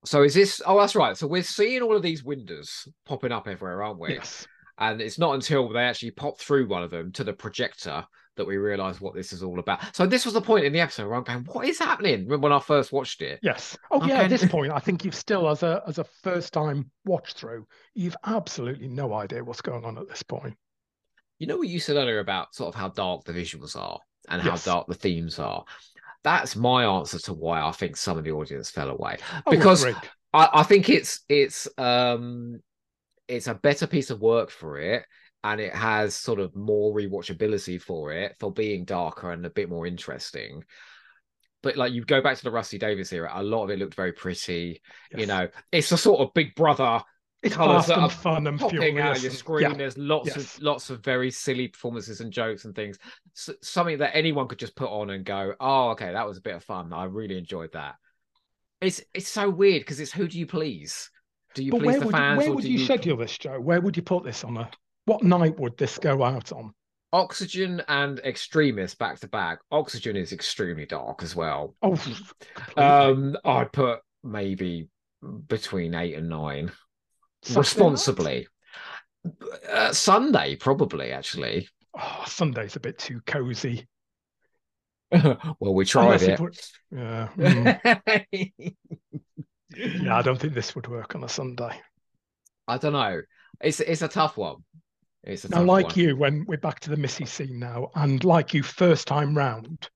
So 0.06 0.22
is 0.22 0.32
this? 0.32 0.62
Oh, 0.64 0.78
that's 0.80 0.96
right. 0.96 1.14
So 1.16 1.26
we're 1.26 1.42
seeing 1.42 1.82
all 1.82 1.94
of 1.94 2.02
these 2.02 2.24
windows 2.24 2.88
popping 3.04 3.32
up 3.32 3.46
everywhere, 3.46 3.82
aren't 3.82 3.98
we? 4.00 4.14
Yes. 4.14 4.46
And 4.78 5.02
it's 5.02 5.18
not 5.18 5.34
until 5.34 5.68
they 5.68 5.80
actually 5.82 6.12
pop 6.12 6.38
through 6.40 6.66
one 6.68 6.82
of 6.82 6.90
them 6.90 7.12
to 7.12 7.24
the 7.24 7.34
projector 7.34 8.06
that 8.36 8.46
we 8.46 8.56
realize 8.56 9.00
what 9.00 9.14
this 9.14 9.32
is 9.32 9.42
all 9.42 9.58
about. 9.58 9.94
So 9.94 10.06
this 10.06 10.24
was 10.24 10.34
the 10.34 10.40
point 10.40 10.64
in 10.64 10.72
the 10.72 10.80
episode 10.80 11.08
where 11.08 11.16
I'm 11.16 11.24
going, 11.24 11.44
"What 11.52 11.66
is 11.66 11.78
happening?" 11.78 12.28
When 12.28 12.40
when 12.40 12.52
I 12.52 12.60
first 12.60 12.92
watched 12.92 13.22
it. 13.22 13.40
Yes. 13.42 13.76
Oh 13.90 14.04
yeah, 14.06 14.22
at 14.22 14.30
this 14.30 14.46
point, 14.46 14.72
I 14.72 14.78
think 14.78 15.04
you've 15.04 15.14
still 15.14 15.48
as 15.48 15.62
a 15.62 15.82
as 15.86 15.98
a 15.98 16.04
first 16.22 16.52
time 16.52 16.90
watch 17.04 17.34
through, 17.34 17.66
you've 17.94 18.16
absolutely 18.24 18.88
no 18.88 19.12
idea 19.14 19.44
what's 19.44 19.60
going 19.62 19.84
on 19.84 19.98
at 19.98 20.08
this 20.08 20.22
point. 20.22 20.56
You 21.38 21.46
know 21.46 21.56
what 21.56 21.68
you 21.68 21.80
said 21.80 21.96
earlier 21.96 22.18
about 22.18 22.54
sort 22.54 22.68
of 22.68 22.74
how 22.80 22.88
dark 22.88 23.24
the 23.24 23.32
visuals 23.32 23.74
are 23.74 23.98
and 24.28 24.42
how 24.42 24.56
dark 24.56 24.86
the 24.86 24.94
themes 24.94 25.38
are. 25.38 25.64
That's 26.22 26.54
my 26.54 26.84
answer 26.84 27.18
to 27.20 27.32
why 27.32 27.62
I 27.62 27.72
think 27.72 27.96
some 27.96 28.18
of 28.18 28.24
the 28.24 28.32
audience 28.32 28.70
fell 28.70 28.90
away. 28.90 29.16
Oh, 29.46 29.50
Because- 29.50 29.84
agreed. 29.84 29.96
I, 30.32 30.48
I 30.52 30.62
think 30.62 30.88
it's 30.88 31.24
it's 31.28 31.66
um 31.76 32.60
it's 33.26 33.48
a 33.48 33.54
better 33.54 33.86
piece 33.88 34.10
of 34.10 34.20
work 34.20 34.50
for 34.50 34.78
it 34.78 35.04
and 35.42 35.60
it 35.60 35.74
has 35.74 36.14
sort 36.14 36.40
of 36.40 36.54
more 36.54 36.94
rewatchability 36.94 37.80
for 37.80 38.12
it 38.12 38.36
for 38.38 38.52
being 38.52 38.84
darker 38.84 39.30
and 39.30 39.44
a 39.46 39.50
bit 39.50 39.68
more 39.68 39.86
interesting. 39.86 40.64
But 41.62 41.76
like 41.76 41.92
you 41.92 42.04
go 42.04 42.22
back 42.22 42.36
to 42.36 42.44
the 42.44 42.50
Rusty 42.50 42.78
Davies 42.78 43.12
era, 43.12 43.30
a 43.34 43.42
lot 43.42 43.64
of 43.64 43.70
it 43.70 43.78
looked 43.78 43.94
very 43.94 44.12
pretty. 44.12 44.80
You 45.16 45.26
know, 45.26 45.48
it's 45.72 45.92
a 45.92 45.96
sort 45.98 46.20
of 46.20 46.32
Big 46.34 46.54
Brother 46.54 47.02
it's 47.42 47.54
fast 47.56 47.88
that 47.88 47.98
and 47.98 48.12
fun 48.12 48.46
and 48.46 48.58
popping 48.60 48.98
out 48.98 49.16
of 49.16 49.22
your 49.22 49.32
screen. 49.32 49.62
yeah, 49.70 49.74
There's 49.76 49.96
lots 49.96 50.28
yes. 50.28 50.36
of 50.36 50.62
lots 50.62 50.90
of 50.90 51.02
very 51.02 51.30
silly 51.30 51.68
performances 51.68 52.20
and 52.20 52.30
jokes 52.30 52.66
and 52.66 52.74
things. 52.74 52.98
S- 53.34 53.54
something 53.62 53.98
that 53.98 54.14
anyone 54.14 54.46
could 54.46 54.58
just 54.58 54.76
put 54.76 54.90
on 54.90 55.08
and 55.10 55.24
go, 55.24 55.54
"Oh, 55.58 55.90
okay, 55.90 56.12
that 56.12 56.26
was 56.26 56.36
a 56.36 56.42
bit 56.42 56.54
of 56.54 56.64
fun. 56.64 56.92
I 56.92 57.04
really 57.04 57.38
enjoyed 57.38 57.72
that." 57.72 57.94
It's 58.82 59.02
it's 59.14 59.28
so 59.28 59.48
weird 59.48 59.80
because 59.82 60.00
it's 60.00 60.12
who 60.12 60.28
do 60.28 60.38
you 60.38 60.46
please? 60.46 61.10
Do 61.54 61.64
you 61.64 61.70
But 61.72 61.80
please 61.80 61.86
where 61.86 62.00
the 62.00 62.06
would 62.06 62.14
fans 62.14 62.38
where 62.38 62.50
or 62.50 62.54
would 62.56 62.64
do 62.64 62.70
you 62.70 62.78
you 62.78 62.84
schedule 62.84 63.16
this, 63.16 63.38
Joe? 63.38 63.58
Where 63.58 63.80
would 63.80 63.96
you 63.96 64.02
put 64.02 64.22
this 64.22 64.44
on 64.44 64.58
a 64.58 64.70
what 65.10 65.24
night 65.24 65.58
would 65.58 65.76
this 65.76 65.98
go 65.98 66.22
out 66.22 66.52
on? 66.52 66.72
Oxygen 67.12 67.82
and 67.88 68.20
Extremis 68.20 68.94
back 68.94 69.18
to 69.18 69.26
back? 69.28 69.58
Oxygen 69.72 70.14
is 70.14 70.32
extremely 70.32 70.86
dark 70.86 71.24
as 71.24 71.34
well. 71.34 71.74
Oh. 71.82 72.00
Um, 72.76 73.36
I'd 73.44 73.72
put 73.72 73.98
maybe 74.22 74.88
between 75.48 75.96
eight 75.96 76.14
and 76.14 76.28
nine 76.28 76.66
night? 76.66 77.56
responsibly. 77.56 78.46
Uh, 79.68 79.92
Sunday, 79.92 80.54
probably 80.54 81.10
actually. 81.10 81.68
Oh, 81.98 82.22
Sunday's 82.28 82.76
a 82.76 82.80
bit 82.80 82.96
too 82.96 83.20
cozy. 83.26 83.88
well, 85.10 85.74
we 85.74 85.86
tried 85.86 86.04
Unless 86.04 86.22
it. 86.22 86.38
would- 86.40 86.60
yeah, 86.92 87.28
mm. 87.36 88.54
yeah. 89.76 90.16
I 90.16 90.22
don't 90.22 90.38
think 90.38 90.54
this 90.54 90.76
would 90.76 90.86
work 90.86 91.16
on 91.16 91.24
a 91.24 91.28
Sunday. 91.28 91.80
I 92.68 92.78
don't 92.78 92.92
know. 92.92 93.22
It's 93.60 93.80
it's 93.80 94.02
a 94.02 94.08
tough 94.08 94.36
one. 94.36 94.58
It's 95.24 95.48
Now, 95.48 95.62
like 95.62 95.86
one. 95.86 95.94
you, 95.96 96.16
when 96.16 96.44
we're 96.46 96.58
back 96.58 96.80
to 96.80 96.90
the 96.90 96.96
Missy 96.96 97.26
scene 97.26 97.58
now, 97.58 97.90
and 97.94 98.22
like 98.24 98.54
you, 98.54 98.62
first 98.62 99.06
time 99.06 99.36
round, 99.36 99.88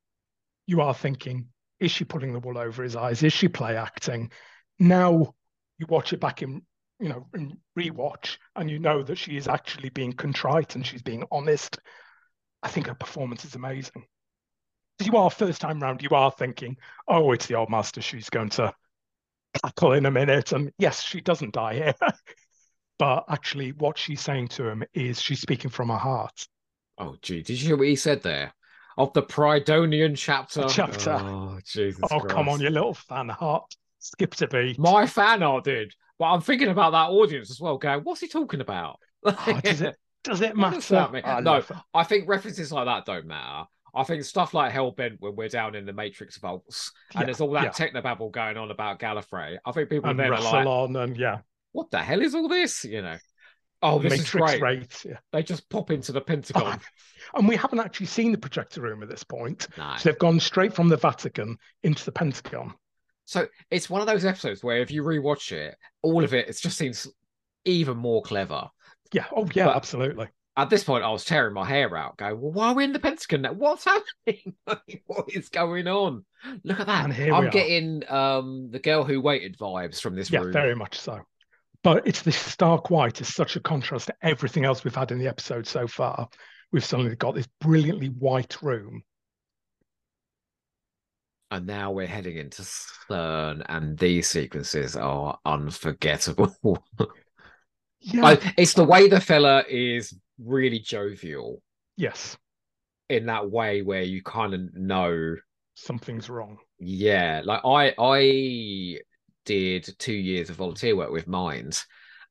you 0.67 0.81
are 0.81 0.95
thinking, 0.95 1.49
is 1.81 1.91
she 1.91 2.05
pulling 2.05 2.33
the 2.33 2.41
wool 2.41 2.59
over 2.59 2.83
his 2.83 2.97
eyes? 2.97 3.23
Is 3.23 3.33
she 3.33 3.49
play 3.49 3.77
acting? 3.77 4.31
Now 4.79 5.35
you 5.79 5.87
watch 5.89 6.13
it 6.13 6.21
back 6.21 6.43
in, 6.43 6.63
you 7.01 7.09
know, 7.09 7.27
in 7.35 7.59
rewatch, 7.79 8.37
and 8.57 8.71
you 8.71 8.79
know 8.79 9.03
that 9.03 9.17
she 9.17 9.37
is 9.37 9.49
actually 9.49 9.89
being 9.91 10.13
contrite 10.13 10.75
and 10.75 10.87
she's 10.87 11.03
being 11.03 11.25
honest. 11.31 11.79
I 12.63 12.69
think 12.69 12.87
her 12.87 12.95
performance 12.95 13.45
is 13.45 13.55
amazing. 13.55 14.05
You 15.03 15.17
are 15.17 15.31
first 15.31 15.61
time 15.61 15.81
round, 15.81 16.03
you 16.03 16.11
are 16.11 16.31
thinking, 16.31 16.77
oh, 17.09 17.33
it's 17.33 17.47
the 17.47 17.55
old 17.57 17.71
master. 17.71 18.01
She's 18.01 18.31
going 18.31 18.51
to 18.51 18.73
cackle 19.63 19.93
in 19.93 20.07
a 20.07 20.11
minute. 20.11 20.53
And 20.53 20.71
yes, 20.79 21.03
she 21.03 21.21
doesn't 21.21 21.55
die 21.55 21.75
here. 21.75 21.95
but 22.99 23.25
actually, 23.29 23.71
what 23.73 23.99
she's 23.99 24.21
saying 24.21 24.49
to 24.49 24.69
him 24.69 24.85
is 24.95 25.21
she's 25.21 25.41
speaking 25.41 25.71
from 25.71 25.89
her 25.89 25.97
heart. 25.99 26.47
Oh, 26.99 27.17
gee, 27.23 27.43
did 27.43 27.61
you 27.61 27.69
hear 27.69 27.77
what 27.77 27.89
he 27.89 27.97
said 27.97 28.23
there? 28.23 28.53
Of 28.97 29.13
the 29.13 29.23
Prydonian 29.23 30.15
chapter. 30.15 30.67
chapter. 30.69 31.13
Oh, 31.13 31.59
Jesus. 31.67 32.01
Oh, 32.11 32.21
come 32.21 32.49
on, 32.49 32.59
Christ. 32.59 32.63
you 32.63 32.71
little 32.71 32.95
fan 32.95 33.29
heart. 33.29 33.75
Skip 33.99 34.35
to 34.37 34.47
beat. 34.47 34.79
My 34.79 35.07
fan 35.07 35.43
art 35.43 35.65
did. 35.65 35.93
But 36.19 36.27
I'm 36.27 36.41
thinking 36.41 36.69
about 36.69 36.93
that 36.93 37.11
audience 37.11 37.51
as 37.51 37.61
well, 37.61 37.77
going, 37.79 38.01
what's 38.01 38.21
he 38.21 38.29
talking 38.29 38.61
about? 38.61 38.99
Oh, 39.25 39.61
does 39.65 39.81
it 39.81 39.97
does 40.23 40.41
it 40.43 40.57
matter? 40.57 40.77
does 40.77 40.89
that 40.89 41.13
mean? 41.13 41.23
I 41.25 41.41
No. 41.41 41.57
it. 41.57 41.67
I 41.93 42.05
think 42.05 42.29
references 42.29 42.71
like 42.71 42.87
that 42.87 43.05
don't 43.05 43.27
matter. 43.27 43.67
I 43.97 44.05
think 44.05 44.23
stuff 44.25 44.55
like 44.55 44.73
Hellbent 44.73 45.17
when 45.21 45.35
we're 45.37 45.49
down 45.49 45.75
in 45.75 45.87
the 45.87 45.93
Matrix 45.93 46.37
vaults 46.39 46.93
and 47.15 47.23
Yeah, 47.23 47.27
there's 47.27 47.41
all 47.41 47.51
that 47.53 47.65
yeah. 47.65 47.71
technobabble 47.89 48.31
going 48.33 48.57
on 48.57 48.71
about 48.71 48.99
Gallifrey. 48.99 49.59
I 49.65 49.73
think 49.73 49.89
people 49.89 50.11
And 50.11 50.19
then 50.19 50.33
are 50.33 50.41
like, 50.41 50.97
and 50.97 51.17
yeah, 51.17 51.39
what 51.75 51.91
the 51.91 51.99
hell 51.99 52.23
is 52.23 52.35
all 52.35 52.49
this? 52.49 52.85
You 52.85 53.03
know. 53.03 53.17
Oh, 53.83 53.99
this 53.99 54.13
Matrix 54.13 54.53
is 54.55 54.59
great. 54.61 55.05
Yeah. 55.05 55.19
They 55.31 55.43
just 55.43 55.69
pop 55.69 55.91
into 55.91 56.13
the 56.13 56.21
Pentagon. 56.23 56.81
And 57.35 57.49
we 57.49 57.57
haven't 57.57 57.81
actually 57.81 58.07
seen 58.07 58.33
the 58.33 58.39
projector 58.39 58.81
room 58.83 59.03
at 59.03 59.09
this 59.09 59.25
point. 59.25 59.67
no. 59.79 59.95
So 59.99 60.09
they've 60.11 60.19
gone 60.19 60.39
straight 60.41 60.75
from 60.75 60.89
the 60.89 60.97
Vatican 60.97 61.57
into 61.83 62.05
the 62.05 62.13
Pentagon. 62.13 62.75
So 63.25 63.47
it's 63.71 63.89
one 63.91 64.01
of 64.03 64.07
those 64.07 64.25
episodes 64.27 64.63
where 64.63 64.79
if 64.79 64.91
you 64.91 65.03
rewatch 65.03 65.51
it, 65.53 65.75
all 66.03 66.23
of 66.23 66.33
it, 66.35 66.49
it 66.49 66.57
just 66.61 66.77
seems 66.79 67.07
even 67.65 67.97
more 67.97 68.23
clever. 68.23 68.69
Yeah. 69.13 69.25
Oh, 69.35 69.49
yeah, 69.55 69.67
But- 69.67 69.77
absolutely. 69.77 70.29
At 70.57 70.71
this 70.71 70.85
point, 70.85 71.03
I 71.03 71.11
was 71.11 71.25
tearing 71.25 71.53
my 71.53 71.65
hair 71.65 71.97
out, 71.97 72.17
going, 72.17 72.41
"Well, 72.41 72.53
why 72.53 72.69
are 72.69 72.75
we 72.75 72.85
in 72.85 72.93
the 72.93 73.01
Pentagon 73.01 73.43
now? 73.43 73.53
What's 73.55 73.85
happening? 73.85 74.55
what 75.07 75.25
is 75.33 75.49
going 75.49 75.89
on? 75.89 76.25
Look 76.63 76.79
at 76.79 76.87
that! 76.87 77.05
And 77.07 77.13
here 77.13 77.27
we 77.27 77.33
I'm 77.33 77.51
getting 77.51 78.09
um 78.09 78.69
the 78.71 78.79
girl 78.79 79.03
who 79.03 79.21
waited 79.21 79.59
vibes 79.59 80.01
from 80.01 80.15
this 80.15 80.31
Yeah, 80.31 80.41
room. 80.43 80.53
very 80.53 80.77
much 80.77 80.97
so. 81.01 81.23
But 81.85 82.07
it's 82.07 82.23
this 82.23 82.37
stark 82.37 82.89
white 82.89 83.21
is 83.21 83.33
such 83.33 83.57
a 83.57 83.61
contrast 83.61 84.07
to 84.07 84.15
everything 84.23 84.65
else 84.65 84.83
we've 84.83 84.95
had 84.95 85.13
in 85.13 85.19
the 85.19 85.29
episode 85.29 85.67
so 85.67 85.87
far. 85.87 86.29
We've 86.73 86.85
suddenly 86.85 87.15
got 87.15 87.35
this 87.35 87.47
brilliantly 87.61 88.09
white 88.09 88.61
room. 88.63 89.03
And 91.51 91.67
now 91.67 91.93
we're 91.93 92.07
heading 92.07 92.39
into 92.39 92.63
CERN, 92.63 93.65
and 93.69 93.97
these 93.99 94.29
sequences 94.29 94.97
are 94.97 95.39
unforgettable. 95.45 96.57
Yeah. 98.07 98.27
I, 98.27 98.53
it's 98.59 98.75
the 98.75 98.85
way 98.85 99.09
the 99.09 99.19
fella 99.19 99.65
is 99.67 100.15
really 100.39 100.79
jovial 100.79 101.63
yes. 101.97 102.37
in 103.09 103.25
that 103.27 103.51
way 103.51 103.81
where 103.81 104.03
you 104.03 104.23
kind 104.23 104.53
of 104.53 104.75
know 104.75 105.37
Something's 105.75 106.31
wrong. 106.31 106.59
Yeah, 106.79 107.43
like 107.45 107.63
I 107.65 107.95
I 107.99 109.01
did 109.45 109.89
two 109.99 110.15
years 110.15 110.51
of 110.51 110.57
volunteer 110.57 110.97
work 110.97 111.11
with 111.11 111.27
Minds, 111.27 111.87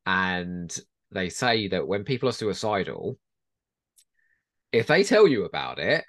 and 0.05 0.75
they 1.11 1.29
say 1.29 1.67
that 1.69 1.87
when 1.87 2.03
people 2.03 2.29
are 2.29 2.33
suicidal, 2.33 3.17
if 4.71 4.87
they 4.87 5.03
tell 5.03 5.27
you 5.27 5.45
about 5.45 5.79
it, 5.79 6.03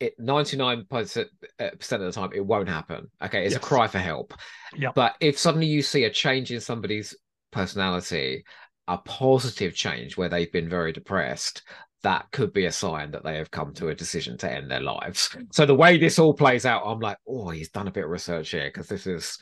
it 0.00 0.14
99 0.18 0.84
percent 0.88 1.28
uh, 1.60 1.70
of 1.72 2.00
the 2.00 2.12
time 2.12 2.30
it 2.34 2.44
won't 2.44 2.68
happen. 2.68 3.08
Okay, 3.22 3.44
it's 3.44 3.52
Yes. 3.54 3.62
a 3.62 3.66
cry 3.66 3.86
for 3.88 3.98
help. 3.98 4.34
Yeah. 4.76 4.92
But 4.94 5.16
if 5.20 5.38
suddenly 5.38 5.66
you 5.66 5.82
see 5.82 6.04
a 6.04 6.10
change 6.10 6.52
in 6.52 6.60
somebody's 6.60 7.16
personality, 7.50 8.44
a 8.86 8.98
positive 8.98 9.74
change 9.74 10.16
where 10.16 10.28
they've 10.28 10.52
been 10.52 10.68
very 10.68 10.92
depressed, 10.92 11.62
that 12.02 12.26
could 12.30 12.52
be 12.52 12.66
a 12.66 12.72
sign 12.72 13.10
that 13.10 13.24
they 13.24 13.36
have 13.36 13.50
come 13.50 13.74
to 13.74 13.88
a 13.88 13.94
decision 13.94 14.38
to 14.38 14.52
end 14.52 14.70
their 14.70 14.80
lives. 14.80 15.30
Mm. 15.30 15.52
So 15.52 15.66
the 15.66 15.74
way 15.74 15.98
this 15.98 16.18
all 16.18 16.34
plays 16.34 16.64
out, 16.64 16.84
I'm 16.84 17.00
like, 17.00 17.18
oh, 17.26 17.50
he's 17.50 17.70
done 17.70 17.88
a 17.88 17.92
bit 17.92 18.04
of 18.04 18.10
research 18.10 18.50
here 18.50 18.68
because 18.72 18.88
this 18.88 19.06
is 19.06 19.36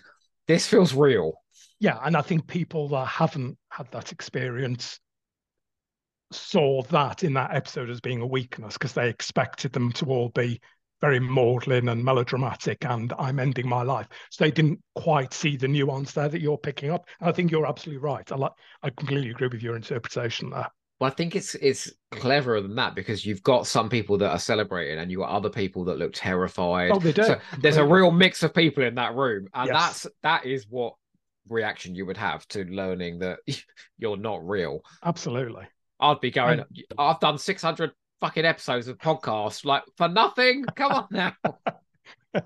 this 0.46 0.66
feels 0.66 0.94
real. 0.94 1.34
Yeah, 1.78 1.98
and 2.02 2.16
I 2.16 2.22
think 2.22 2.46
people 2.46 2.88
that 2.88 3.06
haven't 3.06 3.58
had 3.70 3.90
that 3.92 4.12
experience 4.12 4.98
saw 6.32 6.82
that 6.84 7.22
in 7.22 7.34
that 7.34 7.54
episode 7.54 7.90
as 7.90 8.00
being 8.00 8.20
a 8.20 8.26
weakness 8.26 8.74
because 8.74 8.92
they 8.92 9.08
expected 9.08 9.72
them 9.72 9.92
to 9.92 10.06
all 10.06 10.28
be 10.30 10.60
very 11.00 11.20
maudlin 11.20 11.88
and 11.88 12.04
melodramatic 12.04 12.84
and 12.84 13.12
I'm 13.18 13.38
ending 13.38 13.68
my 13.68 13.82
life. 13.82 14.08
So 14.30 14.44
they 14.44 14.50
didn't 14.50 14.80
quite 14.94 15.32
see 15.32 15.56
the 15.56 15.68
nuance 15.68 16.12
there 16.12 16.28
that 16.28 16.40
you're 16.40 16.58
picking 16.58 16.90
up. 16.90 17.06
And 17.20 17.28
I 17.28 17.32
think 17.32 17.50
you're 17.50 17.66
absolutely 17.66 18.02
right. 18.02 18.30
I 18.32 18.36
like 18.36 18.52
I 18.82 18.90
completely 18.90 19.30
agree 19.30 19.48
with 19.48 19.62
your 19.62 19.76
interpretation 19.76 20.50
there. 20.50 20.68
Well, 20.98 21.10
I 21.10 21.14
think 21.14 21.36
it's 21.36 21.54
it's 21.56 21.92
cleverer 22.10 22.62
than 22.62 22.74
that 22.76 22.94
because 22.94 23.26
you've 23.26 23.42
got 23.42 23.66
some 23.66 23.90
people 23.90 24.16
that 24.18 24.30
are 24.30 24.38
celebrating 24.38 24.98
and 24.98 25.10
you've 25.10 25.20
got 25.20 25.30
other 25.30 25.50
people 25.50 25.84
that 25.84 25.98
look 25.98 26.12
terrified. 26.14 26.90
Oh, 26.92 26.98
they 26.98 27.12
do. 27.12 27.22
So 27.24 27.38
there's 27.58 27.76
a 27.76 27.84
real 27.84 28.10
mix 28.10 28.42
of 28.42 28.54
people 28.54 28.82
in 28.82 28.94
that 28.94 29.14
room, 29.14 29.46
and 29.52 29.68
Yes. 29.68 30.02
that's 30.02 30.14
that 30.22 30.46
is 30.46 30.66
what 30.70 30.94
reaction 31.48 31.94
you 31.94 32.06
would 32.06 32.16
have 32.16 32.46
to 32.48 32.64
learning 32.64 33.18
that 33.20 33.40
you're 33.98 34.16
not 34.16 34.46
real. 34.46 34.80
absolutely. 35.04 35.64
I'd 36.00 36.20
be 36.20 36.30
going, 36.30 36.62
I've 36.98 37.20
done 37.20 37.38
600 37.38 37.90
fucking 38.20 38.44
episodes 38.44 38.88
of 38.88 38.98
podcasts, 38.98 39.64
like 39.64 39.82
for 39.96 40.08
nothing. 40.08 40.64
Come 40.74 40.92
on 40.92 41.06
now. 41.10 41.32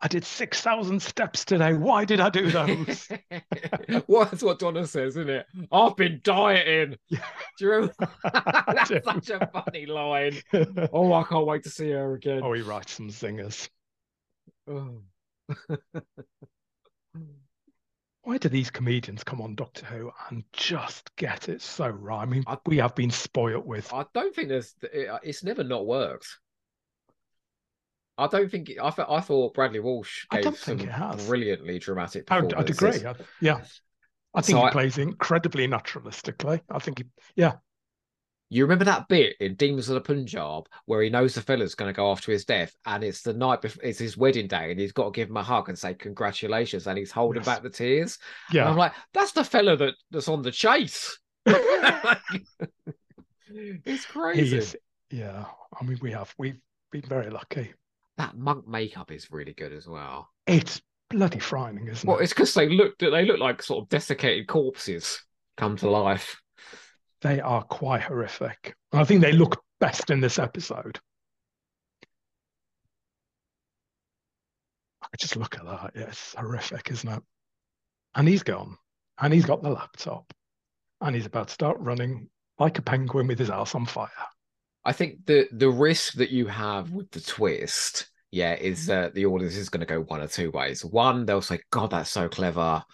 I 0.00 0.08
did 0.08 0.24
six 0.24 0.60
thousand 0.60 1.00
steps 1.00 1.44
today. 1.44 1.72
Why 1.72 2.04
did 2.04 2.20
I 2.20 2.28
do 2.28 2.50
those? 2.50 3.08
well, 4.06 4.26
that's 4.26 4.42
what 4.42 4.58
Donna 4.58 4.86
says, 4.86 5.16
isn't 5.16 5.30
it? 5.30 5.46
I've 5.72 5.96
been 5.96 6.20
dieting. 6.22 6.96
Yeah. 7.08 7.24
Do 7.58 7.64
you 7.64 7.70
remember? 7.70 7.94
that's 8.74 8.90
do. 8.90 9.00
such 9.04 9.30
a 9.30 9.46
funny 9.52 9.86
line. 9.86 10.36
Oh, 10.92 11.12
I 11.14 11.22
can't 11.22 11.46
wait 11.46 11.62
to 11.62 11.70
see 11.70 11.90
her 11.90 12.14
again. 12.14 12.42
oh, 12.44 12.52
he 12.52 12.60
writes 12.62 12.92
some 12.92 13.08
zingers. 13.08 13.68
Oh. 14.68 15.00
Why 18.22 18.38
do 18.38 18.48
these 18.48 18.70
comedians 18.70 19.22
come 19.22 19.40
on 19.40 19.54
Doctor 19.54 19.86
Who 19.86 20.10
and 20.30 20.42
just 20.52 21.14
get 21.16 21.48
it 21.48 21.62
so 21.62 21.88
right? 21.88 22.22
I 22.22 22.26
mean, 22.26 22.42
I- 22.46 22.58
we 22.66 22.76
have 22.78 22.94
been 22.96 23.10
spoilt 23.10 23.64
with. 23.64 23.92
I 23.94 24.04
don't 24.14 24.34
think 24.34 24.48
there's. 24.48 24.74
it- 24.82 25.08
It's 25.22 25.44
never 25.44 25.62
not 25.62 25.86
worked. 25.86 26.26
I 28.18 28.26
don't 28.28 28.50
think. 28.50 28.72
I 28.82 28.90
thought. 28.90 29.10
I 29.10 29.20
thought 29.20 29.54
Bradley 29.54 29.80
Walsh 29.80 30.26
I 30.30 30.40
gave 30.40 30.56
some 30.58 30.78
brilliantly 31.26 31.78
dramatic 31.78 32.30
I'd, 32.30 32.48
performances. 32.48 32.82
I'd 32.82 32.96
agree. 32.96 33.08
I- 33.08 33.24
yeah, 33.40 33.60
I 34.34 34.40
think 34.40 34.56
So 34.56 34.62
he 34.62 34.68
I- 34.68 34.70
plays 34.70 34.98
incredibly 34.98 35.68
naturalistically. 35.68 36.60
I 36.70 36.78
think 36.78 36.98
he, 36.98 37.04
yeah, 37.34 37.54
You 38.48 38.64
remember 38.64 38.84
that 38.86 39.08
bit 39.08 39.36
in 39.40 39.54
Demons 39.56 39.88
of 39.88 39.94
the 39.94 40.00
Punjab 40.00 40.68
where 40.86 41.02
he 41.02 41.10
knows 41.10 41.34
the 41.34 41.42
fella's 41.42 41.74
going 41.74 41.92
to 41.92 41.96
go 41.96 42.10
after 42.10 42.30
his 42.32 42.44
death, 42.44 42.74
and 42.86 43.02
it's 43.04 43.22
the 43.22 43.34
night 43.34 43.60
before, 43.60 43.82
it's 43.84 43.98
his 43.98 44.16
wedding 44.16 44.46
day, 44.46 44.70
and 44.70 44.78
he's 44.80 44.92
got 44.92 45.04
to 45.06 45.10
give 45.10 45.28
him 45.28 45.36
a 45.36 45.42
hug 45.42 45.68
and 45.68 45.78
say 45.78 45.92
congratulations, 45.94 46.86
and 46.86 46.96
he's 46.96 47.10
holding 47.12 47.40
Yes. 47.40 47.46
back 47.46 47.62
the 47.62 47.70
tears. 47.70 48.18
And 48.48 48.56
yeah. 48.56 48.68
I'm 48.70 48.76
like, 48.76 48.92
that's 49.12 49.32
the 49.32 49.44
fella 49.44 49.76
that, 49.76 49.94
that's 50.10 50.28
on 50.28 50.42
the 50.42 50.52
chase. 50.52 51.18
it's 53.84 54.06
crazy. 54.06 54.56
is. 54.58 54.76
Yeah, 55.10 55.44
I 55.78 55.84
mean, 55.84 55.98
we 56.02 56.12
have 56.12 56.34
we've 56.38 56.58
been 56.90 57.02
very 57.08 57.30
lucky. 57.30 57.72
That 58.18 58.36
monk 58.36 58.66
makeup 58.66 59.10
is 59.10 59.30
really 59.30 59.52
good 59.52 59.72
as 59.72 59.86
well. 59.86 60.28
It's 60.46 60.80
bloody 61.10 61.38
frightening, 61.38 61.88
isn't 61.88 62.06
Well, 62.06 62.16
it? 62.16 62.18
Well, 62.18 62.24
it's 62.24 62.32
because 62.32 62.54
they 62.54 62.68
look 62.68 62.98
they 62.98 63.24
look 63.24 63.38
like 63.38 63.62
sort 63.62 63.82
of 63.82 63.88
desiccated 63.88 64.46
corpses 64.46 65.22
come 65.56 65.76
to 65.76 65.90
life. 65.90 66.40
They 67.22 67.40
are 67.40 67.62
quite 67.62 68.02
horrific. 68.02 68.74
I 68.92 69.04
think 69.04 69.20
they 69.20 69.32
look 69.32 69.62
best 69.80 70.10
in 70.10 70.20
this 70.20 70.38
episode. 70.38 70.98
I 75.02 75.08
just 75.18 75.36
look 75.36 75.56
at 75.56 75.64
that. 75.64 75.92
It's 75.94 76.34
horrific, 76.34 76.90
isn't 76.90 77.08
it? 77.08 77.22
And 78.14 78.28
he's 78.28 78.42
gone. 78.42 78.76
And 79.18 79.32
he's 79.32 79.46
got 79.46 79.62
the 79.62 79.70
laptop. 79.70 80.32
And 81.00 81.14
he's 81.14 81.26
about 81.26 81.48
to 81.48 81.54
start 81.54 81.78
running 81.80 82.28
like 82.58 82.78
a 82.78 82.82
penguin 82.82 83.26
with 83.26 83.38
his 83.38 83.50
ass 83.50 83.74
on 83.74 83.86
fire. 83.86 84.08
I 84.86 84.92
think 84.92 85.26
the 85.26 85.48
the 85.52 85.70
risk 85.70 86.14
that 86.14 86.30
you 86.30 86.46
have 86.46 86.92
with 86.92 87.10
the 87.10 87.20
twist, 87.20 88.08
yeah, 88.30 88.54
is 88.54 88.80
Mm-hmm. 88.80 88.88
that 88.88 89.14
the 89.14 89.26
audience 89.26 89.56
is 89.56 89.68
going 89.68 89.80
to 89.80 89.86
go 89.86 90.00
one 90.02 90.20
or 90.22 90.28
two 90.28 90.50
ways. 90.50 90.84
One, 90.84 91.26
they'll 91.26 91.42
say, 91.42 91.60
"God, 91.70 91.90
that's 91.90 92.10
so 92.10 92.28
clever." 92.28 92.84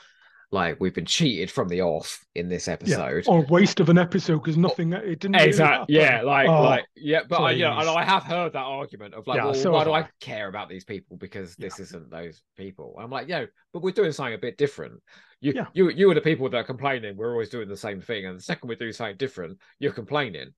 Like 0.50 0.78
we've 0.80 0.94
been 0.94 1.06
cheated 1.06 1.50
from 1.50 1.68
the 1.68 1.80
off 1.80 2.22
in 2.34 2.48
this 2.50 2.68
episode. 2.68 3.24
Or 3.26 3.42
waste 3.46 3.80
of 3.80 3.88
an 3.88 3.96
episode 3.96 4.38
because 4.40 4.58
nothing, 4.58 4.92
it 4.92 5.18
didn't 5.20 5.36
Exactly. 5.36 5.94
happen. 5.96 6.18
Yeah, 6.18 6.22
like, 6.22 6.46
Oh, 6.46 6.62
like, 6.62 6.84
yeah, 6.94 7.20
but 7.26 7.40
I, 7.40 7.52
you 7.52 7.62
know, 7.64 7.78
and. 7.78 7.88
I 7.88 8.04
have 8.04 8.22
heard 8.24 8.52
that 8.52 8.58
argument 8.58 9.14
of 9.14 9.26
like, 9.26 9.36
Yeah, 9.38 9.44
well, 9.46 9.54
so 9.54 9.72
why 9.72 9.84
do 9.84 9.92
I. 9.92 10.00
I. 10.00 10.08
care 10.20 10.48
about 10.48 10.68
these 10.68 10.84
people 10.84 11.16
because 11.16 11.56
this 11.56 11.80
isn't 11.80 12.10
those 12.10 12.42
people? 12.58 12.96
I'm 13.00 13.10
like, 13.10 13.28
yeah, 13.28 13.46
but 13.72 13.82
we're 13.82 13.92
doing 13.92 14.12
something 14.12 14.34
a 14.34 14.38
bit 14.38 14.58
different. 14.58 15.00
You, 15.40 15.54
Yeah. 15.56 15.66
you, 15.72 15.88
you 15.90 16.10
are 16.10 16.14
the 16.14 16.20
people 16.20 16.48
that 16.50 16.56
are 16.58 16.64
complaining. 16.64 17.16
We're 17.16 17.32
always 17.32 17.48
doing 17.48 17.68
the 17.68 17.76
same 17.76 18.02
thing, 18.02 18.26
and 18.26 18.38
the 18.38 18.42
second 18.42 18.68
we 18.68 18.76
do 18.76 18.92
something 18.92 19.16
different, 19.16 19.58
you're 19.78 19.92
complaining. 19.92 20.52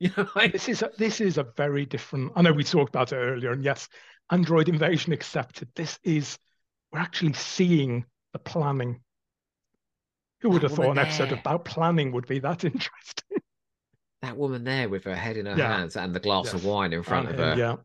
You 0.02 0.10
know, 0.16 0.26
like, 0.34 0.52
This 0.52 0.68
is 0.68 0.82
a, 0.82 0.90
this 0.96 1.20
is 1.20 1.38
a 1.38 1.42
very 1.44 1.84
different. 1.86 2.32
I 2.34 2.42
know 2.42 2.52
we 2.52 2.64
talked 2.64 2.88
about 2.90 3.12
it 3.12 3.16
earlier, 3.16 3.52
and 3.52 3.62
yes, 3.64 3.88
Android 4.30 4.68
invasion 4.68 5.12
accepted. 5.12 5.68
This 5.74 5.98
is 6.02 6.38
we're 6.92 7.00
actually 7.00 7.34
seeing 7.34 8.06
the 8.32 8.38
planning. 8.38 9.02
Who 10.42 10.50
would 10.50 10.62
That 10.62 10.64
have 10.64 10.72
thought 10.72 10.90
an 10.92 10.98
woman 10.98 10.98
episode 10.98 11.32
about 11.32 11.64
planning 11.64 12.12
would 12.12 12.26
be 12.26 12.40
that 12.40 12.64
interesting? 12.64 13.38
that 14.22 14.36
woman 14.36 14.64
there 14.64 14.88
with 14.88 15.04
her 15.04 15.14
head 15.16 15.36
in 15.36 15.46
her 15.46 15.56
Yeah. 15.56 15.68
hands 15.76 15.96
and 15.96 16.14
the 16.14 16.20
glass 16.20 16.52
of 16.54 16.64
wine 16.64 16.92
in 16.92 17.02
front 17.02 17.26
And 17.26 17.30
of 17.30 17.36
her. 17.38 17.54
Yeah, 17.56 17.76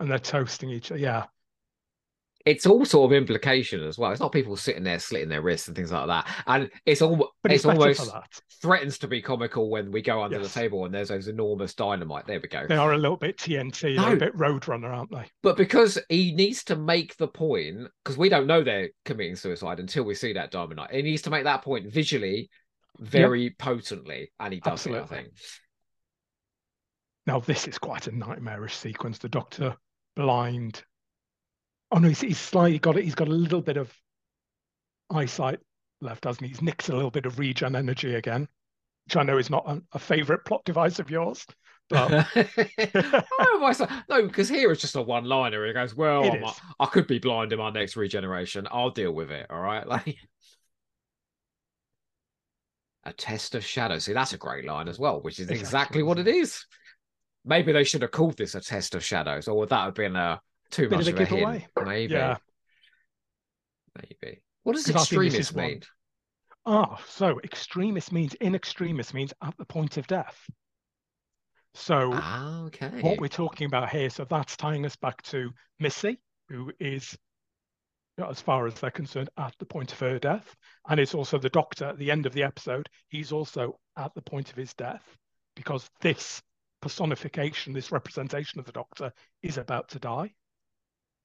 and 0.00 0.10
they're 0.10 0.18
toasting 0.18 0.70
each 0.70 0.90
other. 0.90 1.00
Yeah, 1.00 1.26
It's 2.46 2.64
all 2.64 2.84
sort 2.84 3.10
of 3.10 3.16
implication 3.16 3.82
as 3.82 3.98
well. 3.98 4.12
It's 4.12 4.20
not 4.20 4.30
people 4.30 4.56
sitting 4.56 4.84
there 4.84 5.00
slitting 5.00 5.28
their 5.28 5.42
wrists 5.42 5.66
and 5.66 5.76
things 5.76 5.90
like 5.90 6.06
that. 6.06 6.26
And 6.46 6.70
it's 6.86 7.02
all 7.02 7.32
but 7.42 7.50
it's 7.52 7.64
it's, 7.64 8.00
almost 8.00 8.42
threatens 8.62 8.98
to 8.98 9.08
be 9.08 9.20
comical 9.20 9.68
when 9.68 9.90
we 9.90 10.00
go 10.00 10.22
under 10.22 10.38
Yes. 10.38 10.54
the 10.54 10.60
table 10.60 10.84
and 10.84 10.94
there's 10.94 11.08
those 11.08 11.26
enormous 11.26 11.74
dynamite. 11.74 12.26
There 12.28 12.40
we 12.40 12.48
go. 12.48 12.64
They 12.68 12.76
are 12.76 12.92
a 12.92 12.98
little 12.98 13.16
bit 13.16 13.36
TNT, 13.36 13.96
No. 13.96 14.12
a 14.12 14.16
bit 14.16 14.34
Roadrunner, 14.36 14.96
aren't 14.96 15.10
they? 15.10 15.28
But 15.42 15.56
because 15.56 15.98
he 16.08 16.32
needs 16.34 16.62
to 16.64 16.76
make 16.76 17.16
the 17.16 17.28
point, 17.28 17.88
because 18.04 18.16
we 18.16 18.28
don't 18.28 18.46
know 18.46 18.62
they're 18.62 18.90
committing 19.04 19.36
suicide 19.36 19.80
until 19.80 20.04
we 20.04 20.14
see 20.14 20.32
that 20.34 20.52
diamond 20.52 20.76
night. 20.76 20.92
He 20.92 21.02
needs 21.02 21.22
to 21.22 21.30
make 21.30 21.44
that 21.44 21.62
point 21.62 21.92
visually, 21.92 22.48
very 23.00 23.50
potently, 23.58 24.30
and 24.38 24.54
he 24.54 24.60
does 24.60 24.86
it, 24.86 24.92
I 24.92 24.98
Absolutely. 24.98 25.16
think. 25.16 25.38
Now 27.26 27.40
this 27.40 27.66
is 27.66 27.76
quite 27.76 28.06
a 28.06 28.12
nightmarish 28.16 28.76
sequence. 28.76 29.18
The 29.18 29.28
Doctor 29.28 29.76
blind. 30.14 30.84
Oh 31.92 31.98
no, 31.98 32.08
he's, 32.08 32.20
he's 32.20 32.38
slightly 32.38 32.78
got 32.78 32.96
it. 32.96 33.04
He's 33.04 33.14
got 33.14 33.28
a 33.28 33.32
little 33.32 33.60
bit 33.60 33.76
of 33.76 33.92
eyesight 35.10 35.60
left, 36.00 36.24
hasn't 36.24 36.42
he? 36.42 36.48
He's 36.48 36.62
nicked 36.62 36.88
a 36.88 36.94
little 36.94 37.10
bit 37.10 37.26
of 37.26 37.38
regen 37.38 37.76
energy 37.76 38.14
again, 38.14 38.48
which 39.06 39.16
I 39.16 39.22
know 39.22 39.38
is 39.38 39.50
not 39.50 39.64
a, 39.66 39.80
a 39.92 39.98
favorite 39.98 40.44
plot 40.44 40.64
device 40.64 40.98
of 40.98 41.10
yours. 41.10 41.46
But 41.88 42.26
oh. 43.38 44.02
No, 44.08 44.26
because 44.26 44.48
here 44.48 44.72
it's 44.72 44.80
just 44.80 44.96
a 44.96 45.02
one-liner. 45.02 45.66
He 45.66 45.72
goes, 45.72 45.94
"Well, 45.94 46.24
It 46.24 46.42
I 46.80 46.86
could 46.86 47.06
be 47.06 47.20
blind 47.20 47.52
in 47.52 47.60
my 47.60 47.70
next 47.70 47.96
regeneration. 47.96 48.66
I'll 48.70 48.90
deal 48.90 49.12
with 49.12 49.30
it. 49.30 49.46
All 49.50 49.60
right." 49.60 49.86
Like 49.96 50.16
a 53.04 53.12
test 53.12 53.54
of 53.54 53.64
shadow. 53.64 53.98
See, 53.98 54.12
that's 54.12 54.32
a 54.32 54.38
great 54.38 54.64
line 54.64 54.88
as 54.88 54.98
well, 54.98 55.20
which 55.20 55.38
is 55.38 55.48
It's 55.48 55.60
exactly 55.60 56.02
what 56.02 56.18
it 56.18 56.26
is. 56.26 56.66
Maybe 57.44 57.70
they 57.70 57.84
should 57.84 58.02
have 58.02 58.10
called 58.10 58.36
this 58.36 58.56
a 58.56 58.60
test 58.60 58.96
of 58.96 59.04
shadows, 59.04 59.46
or 59.46 59.54
that 59.54 59.56
would 59.56 59.68
that 59.68 59.84
have 59.84 59.94
been 59.94 60.16
a 60.16 60.40
too 60.70 60.88
much 60.88 61.06
of 61.08 61.14
of 61.14 61.20
a 61.20 61.22
a 61.22 61.26
hint? 61.26 61.30
giveaway. 61.30 61.66
Maybe. 61.84 62.12
yeah. 62.14 62.36
Maybe. 63.94 64.42
What 64.62 64.74
does 64.74 64.86
'Cause 64.86 64.96
I 64.96 65.04
think 65.04 65.32
this 65.32 65.34
extremis 65.40 65.54
mean? 65.54 65.82
Ah, 66.66 66.96
so 67.08 67.40
extremis 67.44 68.10
means 68.12 68.34
in 68.34 68.54
extremis 68.54 69.14
means 69.14 69.32
at 69.42 69.56
the 69.56 69.64
point 69.64 69.96
of 69.96 70.06
death. 70.06 70.38
So 71.74 72.10
Ah, 72.14 72.62
okay. 72.64 73.00
what 73.02 73.20
we're 73.20 73.28
talking 73.28 73.66
about 73.66 73.90
here, 73.90 74.10
so 74.10 74.24
that's 74.24 74.56
tying 74.56 74.84
us 74.86 74.96
back 74.96 75.22
to 75.24 75.50
Missy, 75.78 76.20
who 76.48 76.72
is, 76.80 77.16
as 78.18 78.40
far 78.40 78.66
as 78.66 78.74
they're 78.80 78.90
concerned, 78.90 79.28
at 79.36 79.54
the 79.58 79.66
point 79.66 79.92
of 79.92 79.98
her 80.00 80.18
death. 80.18 80.56
And 80.88 80.98
it's 80.98 81.14
also 81.14 81.38
the 81.38 81.50
doctor 81.50 81.84
at 81.84 81.98
the 81.98 82.10
end 82.10 82.26
of 82.26 82.32
the 82.32 82.42
episode. 82.42 82.88
He's 83.08 83.30
also 83.30 83.78
at 83.96 84.14
the 84.14 84.22
point 84.22 84.50
of 84.50 84.56
his 84.56 84.74
death 84.74 85.04
because 85.54 85.88
this 86.00 86.42
personification, 86.80 87.72
this 87.72 87.92
representation 87.92 88.58
of 88.58 88.66
the 88.66 88.72
doctor 88.72 89.12
is 89.42 89.58
about 89.58 89.88
to 89.90 89.98
die. 89.98 90.34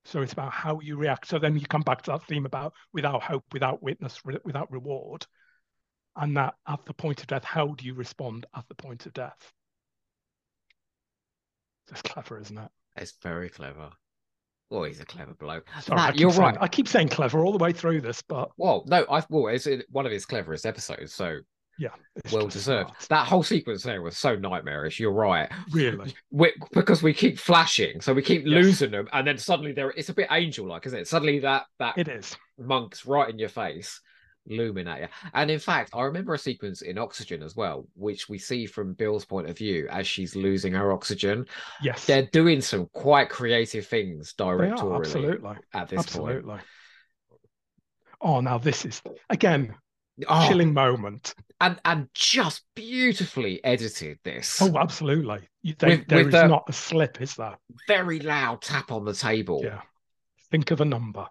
So 0.06 0.22
it's 0.22 0.34
about 0.34 0.52
how 0.52 0.80
you 0.80 0.98
react. 0.98 1.28
So 1.28 1.38
then 1.40 1.58
you 1.58 1.66
come 1.66 1.82
back 1.82 2.02
to 2.04 2.12
that 2.12 2.24
theme 2.24 2.46
about 2.46 2.74
without 2.94 3.22
hope, 3.22 3.44
without 3.54 3.84
witness, 3.84 4.20
re- 4.26 4.40
without 4.44 4.72
reward. 4.72 5.26
And 6.16 6.36
that 6.38 6.56
at 6.68 6.86
the 6.86 6.94
point 6.94 7.22
of 7.22 7.28
death, 7.28 7.44
how 7.44 7.68
do 7.68 7.86
you 7.86 7.94
respond 7.94 8.46
at 8.56 8.66
the 8.68 8.76
point 8.76 9.06
of 9.06 9.14
death? 9.14 9.54
That's 11.88 12.02
clever, 12.02 12.40
isn't 12.40 12.58
it? 12.58 12.70
It's 12.98 13.14
very 13.22 13.50
clever. 13.50 13.92
Oh, 14.72 14.84
he's 14.84 15.02
a 15.02 15.06
clever 15.06 15.34
bloke. 15.34 15.68
Sorry, 15.82 15.98
Matt, 15.98 16.18
you're 16.18 16.32
saying, 16.32 16.42
right. 16.42 16.58
I 16.62 16.68
keep 16.68 16.88
saying 16.88 17.10
clever 17.10 17.44
all 17.44 17.52
the 17.52 17.64
way 17.64 17.74
through 17.74 18.02
this, 18.02 18.22
but 18.22 18.52
Well, 18.58 18.84
no, 18.88 19.06
I 19.10 19.24
well, 19.30 19.48
it's 19.48 19.68
one 19.90 20.06
of 20.06 20.12
his 20.12 20.26
cleverest 20.26 20.66
episodes, 20.66 21.14
so 21.14 21.40
it's 22.16 22.32
well 22.34 22.48
deserved. 22.48 22.92
That 23.10 23.28
whole 23.28 23.44
sequence 23.44 23.84
there 23.84 24.02
was 24.02 24.18
so 24.18 24.36
nightmarish. 24.36 25.00
You're 25.00 25.12
right. 25.12 25.50
Really, 25.72 26.14
we, 26.32 26.54
because 26.74 27.02
we 27.04 27.14
keep 27.14 27.40
flashing, 27.40 28.02
so 28.02 28.14
we 28.14 28.22
keep 28.22 28.44
Yes. 28.46 28.64
losing 28.66 28.92
them, 28.92 29.08
and 29.14 29.26
then 29.28 29.38
suddenly 29.38 29.72
there 29.72 29.92
it's 29.92 30.10
a 30.10 30.14
bit 30.14 30.28
angel-like, 30.32 30.86
isn't 30.86 31.00
it? 31.00 31.08
Suddenly 31.08 31.40
that 31.40 31.66
that 31.80 31.98
it 31.98 32.08
is. 32.08 32.36
monk's 32.60 33.06
right 33.06 33.30
in 33.30 33.40
your 33.40 33.50
face, 33.50 34.02
looming 34.48 34.88
at 34.88 35.00
you. 35.02 35.08
And 35.34 35.50
in 35.52 35.60
fact, 35.60 35.92
I 35.94 36.04
remember 36.04 36.34
a 36.34 36.38
sequence 36.38 36.82
in 36.82 36.98
Oxygen 36.98 37.44
as 37.44 37.56
well, 37.56 37.88
which 37.96 38.28
we 38.28 38.38
see 38.38 38.66
from 38.66 38.94
Bill's 38.94 39.26
point 39.26 39.50
of 39.50 39.58
view 39.58 39.88
as 39.90 40.08
she's 40.08 40.36
losing 40.36 40.74
her 40.74 40.92
oxygen. 40.92 41.46
Yes, 41.82 42.06
They're 42.06 42.28
doing 42.32 42.62
some 42.62 42.88
quite 42.94 43.30
creative 43.30 43.86
things 43.88 44.34
they 44.38 44.44
are 44.44 44.58
directorially 44.58 44.98
absolutely, 44.98 45.56
at 45.74 45.90
this 45.90 45.98
point. 45.98 46.08
absolutely. 46.08 46.58
Oh, 48.20 48.40
now 48.42 48.58
this 48.58 48.86
is 48.86 49.02
again 49.30 49.76
Oh, 50.28 50.48
chilling 50.48 50.74
moment. 50.74 51.34
And 51.62 51.80
and 51.86 52.10
just 52.14 52.64
beautifully 52.76 53.64
edited 53.64 54.20
this. 54.24 54.62
Oh, 54.62 54.78
absolutely. 54.78 55.48
They, 55.64 55.98
With- 55.98 56.08
there 56.08 56.18
with 56.26 56.28
is 56.36 56.42
the- 56.42 56.48
not 56.48 56.66
a 56.68 56.74
slip, 56.74 57.22
is 57.22 57.36
there? 57.36 57.58
Very 57.88 58.20
loud 58.20 58.62
tap 58.62 58.92
on 58.92 59.06
the 59.06 59.14
table. 59.14 59.62
Yeah. 59.64 59.82
Think 60.50 60.72
of 60.72 60.82
a 60.82 60.86
number. 60.86 61.28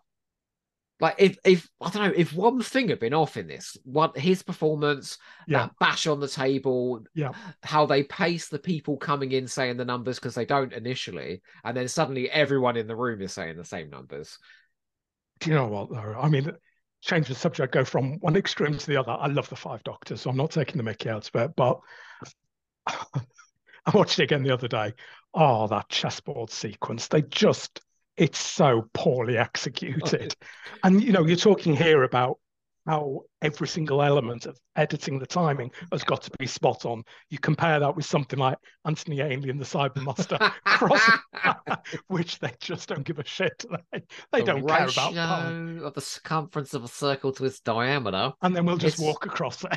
Like 1.01 1.17
if 1.19 1.39
if 1.45 1.69
I 1.81 1.89
don't 1.91 2.03
know 2.09 2.13
if 2.15 2.33
one 2.35 2.63
thing 2.63 2.91
had 2.91 3.01
been 3.01 3.15
off 3.15 3.37
in 3.39 3.47
this, 3.47 3.77
one 3.85 4.11
his 4.15 4.43
performance, 4.43 5.17
Yeah. 5.47 5.61
that 5.67 5.73
bash 5.81 6.07
on 6.07 6.21
the 6.21 6.29
table, 6.29 7.03
Yeah. 7.15 7.33
how 7.63 7.87
they 7.87 8.03
pace 8.03 8.49
the 8.49 8.59
people 8.59 8.99
coming 8.99 9.33
in 9.33 9.49
saying 9.49 9.79
the 9.79 9.85
numbers 9.87 10.19
because 10.19 10.35
they 10.35 10.45
don't 10.45 10.73
initially, 10.75 11.43
and 11.65 11.75
then 11.77 11.89
suddenly 11.89 12.31
everyone 12.31 12.77
in 12.77 12.87
the 12.87 12.97
room 12.97 13.23
is 13.23 13.33
saying 13.33 13.57
the 13.57 13.65
same 13.65 13.89
numbers. 13.91 14.39
Do 15.41 15.49
you 15.51 15.57
know 15.57 15.69
what, 15.69 15.91
though? 15.91 16.19
I 16.21 16.29
mean, 16.29 16.53
change 17.01 17.29
the 17.29 17.35
subject, 17.35 17.73
go 17.73 17.85
from 17.85 18.19
one 18.21 18.37
extreme 18.37 18.77
to 18.77 18.87
the 18.87 18.97
other. 18.97 19.13
I 19.13 19.27
love 19.27 19.49
the 19.49 19.57
Five 19.57 19.83
Doctors, 19.85 20.23
so 20.23 20.31
I'm 20.31 20.37
not 20.37 20.51
taking 20.51 20.77
the 20.77 20.83
mickey 20.83 21.09
out 21.09 21.29
of 21.29 21.41
it, 21.41 21.53
but 21.57 21.81
I 22.87 23.91
watched 23.95 24.19
it 24.19 24.25
again 24.25 24.43
the 24.43 24.53
other 24.53 24.69
day. 24.69 24.95
Oh, 25.35 25.67
that 25.69 25.89
chessboard 25.89 26.51
sequence. 26.51 27.09
They 27.09 27.23
just, 27.23 27.81
it's 28.17 28.39
so 28.39 28.89
poorly 28.93 29.39
executed. 29.39 30.35
and, 30.83 31.03
you 31.03 31.13
know, 31.13 31.25
you're 31.25 31.37
talking 31.37 31.75
here 31.75 32.03
about 32.03 32.39
how 32.87 33.21
every 33.43 33.69
single 33.69 34.03
element 34.03 34.47
of 34.47 34.59
editing 34.77 35.19
the 35.19 35.27
timing 35.27 35.71
has 35.93 36.03
got 36.03 36.23
to 36.23 36.31
be 36.39 36.47
spot 36.47 36.85
on. 36.85 37.03
You 37.29 37.39
compare 37.39 37.79
that 37.81 37.95
with 37.97 38.05
something 38.07 38.39
like 38.39 38.59
Anthony 38.85 39.21
Ainley 39.21 39.51
and 39.51 39.61
the 39.61 39.65
Cybermaster, 39.65 40.39
cross- 40.65 41.19
which 42.09 42.39
they 42.39 42.53
just 42.61 42.89
don't 42.89 43.05
give 43.05 43.19
a 43.19 43.25
shit. 43.25 43.65
They, 43.93 44.03
they 44.33 44.41
The 44.41 44.47
don't 44.47 44.67
care 44.69 44.87
about 44.89 45.15
pun. 45.15 45.81
of 45.85 45.95
the 45.95 46.01
circumference 46.01 46.75
of 46.75 46.85
a 46.85 46.89
circle 46.89 47.33
to 47.33 47.45
its 47.45 47.61
diameter. 47.61 48.33
And 48.43 48.55
then 48.55 48.65
we'll 48.67 48.77
just 48.77 48.99
It's- 48.99 49.07
walk 49.07 49.27
across 49.27 49.65
it. 49.65 49.71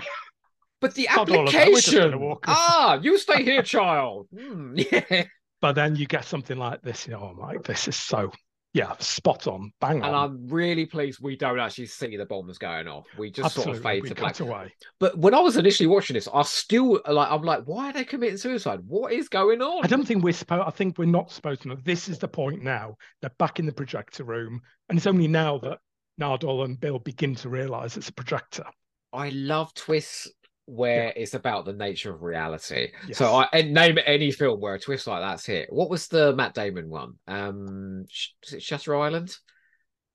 But 0.81 0.95
the 0.95 1.07
Not 1.15 1.29
all 1.29 1.47
of 1.47 1.53
that, 1.53 1.67
we're 1.71 1.81
gonna 1.81 1.99
application. 2.07 2.19
walk 2.19 2.43
Ah, 2.47 2.99
you 3.01 3.17
stay 3.17 3.43
here, 3.43 3.63
child. 3.63 4.27
Hmm, 4.37 4.75
yeah. 4.75 5.23
But 5.61 5.73
then 5.75 5.95
you 5.95 6.05
get 6.05 6.25
something 6.25 6.57
like 6.57 6.81
this. 6.81 7.07
You 7.07 7.13
know, 7.13 7.31
oh 7.33 7.39
my, 7.41 7.55
this 7.63 7.87
is 7.87 7.95
so, 7.95 8.31
yeah, 8.73 8.95
spot 8.97 9.45
on, 9.45 9.71
bang 9.79 10.01
on. 10.01 10.09
And. 10.09 10.15
I'm 10.15 10.47
really 10.47 10.87
pleased 10.87 11.19
we 11.21 11.35
don't 11.35 11.59
actually 11.59 11.85
see 11.85 12.17
the 12.17 12.25
bombs 12.25 12.57
going 12.57 12.87
off. 12.87 13.05
We 13.17 13.29
just 13.29 13.45
Absolutely, 13.45 13.73
sort 13.73 13.77
of 13.77 13.83
fade 13.83 14.03
we 14.03 14.09
to 14.09 14.15
black. 14.15 14.39
away. 14.39 14.73
But 14.99 15.17
when 15.17 15.35
I 15.35 15.39
was 15.39 15.57
initially 15.57 15.85
watching 15.85 16.15
this, 16.15 16.27
I 16.33 16.41
still 16.41 16.99
like 17.07 17.29
I'm 17.29 17.43
like, 17.43 17.63
why 17.65 17.89
are 17.89 17.93
they 17.93 18.03
committing 18.03 18.37
suicide? 18.37 18.79
What 18.87 19.13
is 19.13 19.29
going 19.29 19.61
on? 19.61 19.85
I 19.85 19.87
don't 19.87 20.05
think 20.05 20.23
we're 20.23 20.33
supposed. 20.33 20.63
I 20.65 20.71
think 20.71 20.97
we're 20.97 21.05
not 21.05 21.31
supposed 21.31 21.61
to 21.61 21.67
know. 21.67 21.77
This 21.83 22.09
is 22.09 22.17
the 22.17 22.27
point 22.27 22.63
now. 22.63 22.95
They're 23.21 23.31
back 23.37 23.59
in 23.59 23.67
the 23.67 23.71
projector 23.71 24.23
room, 24.23 24.59
and 24.89 24.97
it's 24.97 25.07
only 25.07 25.27
now 25.27 25.59
that 25.59 25.77
Nardole 26.19 26.65
and 26.65 26.79
Bill 26.79 26.97
begin 26.97 27.35
to 27.35 27.49
realise 27.49 27.95
it's 27.95 28.09
a 28.09 28.13
projector. 28.13 28.65
I 29.13 29.29
love 29.29 29.71
twists 29.75 30.27
where 30.65 31.11
it's 31.15 31.33
about 31.33 31.65
the 31.65 31.73
nature 31.73 32.13
of 32.13 32.21
reality. 32.21 32.91
Yes. 33.07 33.17
So 33.17 33.33
I 33.33 33.47
and 33.53 33.73
name 33.73 33.97
any 34.05 34.31
film 34.31 34.59
where 34.59 34.75
a 34.75 34.79
twist 34.79 35.07
like 35.07 35.21
that's 35.21 35.45
hit. 35.45 35.67
What 35.71 35.89
was 35.89 36.07
the 36.07 36.35
Matt 36.35 36.53
Damon 36.53 36.89
one? 36.89 37.13
Um, 37.27 38.05
is 38.43 38.53
it 38.53 38.63
Shutter 38.63 38.95
Island? 38.95 39.35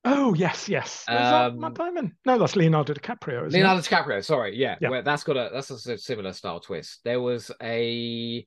Oh 0.04 0.32
yes, 0.34 0.68
yes. 0.68 1.00
Is 1.00 1.06
that 1.06 1.50
Um, 1.50 1.60
Matt 1.60 1.74
Damon? 1.74 2.16
No, 2.24 2.38
that's 2.38 2.56
Leonardo 2.56 2.94
DiCaprio. 2.94 3.50
Leonardo 3.50 3.82
DiCaprio. 3.82 4.24
Sorry, 4.24 4.56
yeah, 4.56 4.76
Yeah. 4.80 4.90
Where 4.90 5.02
that's 5.02 5.24
got 5.24 5.36
a 5.36 5.50
that's 5.52 5.70
a 5.70 5.98
similar 5.98 6.32
style 6.32 6.60
twist. 6.60 7.00
There 7.04 7.20
was 7.20 7.50
a 7.62 8.46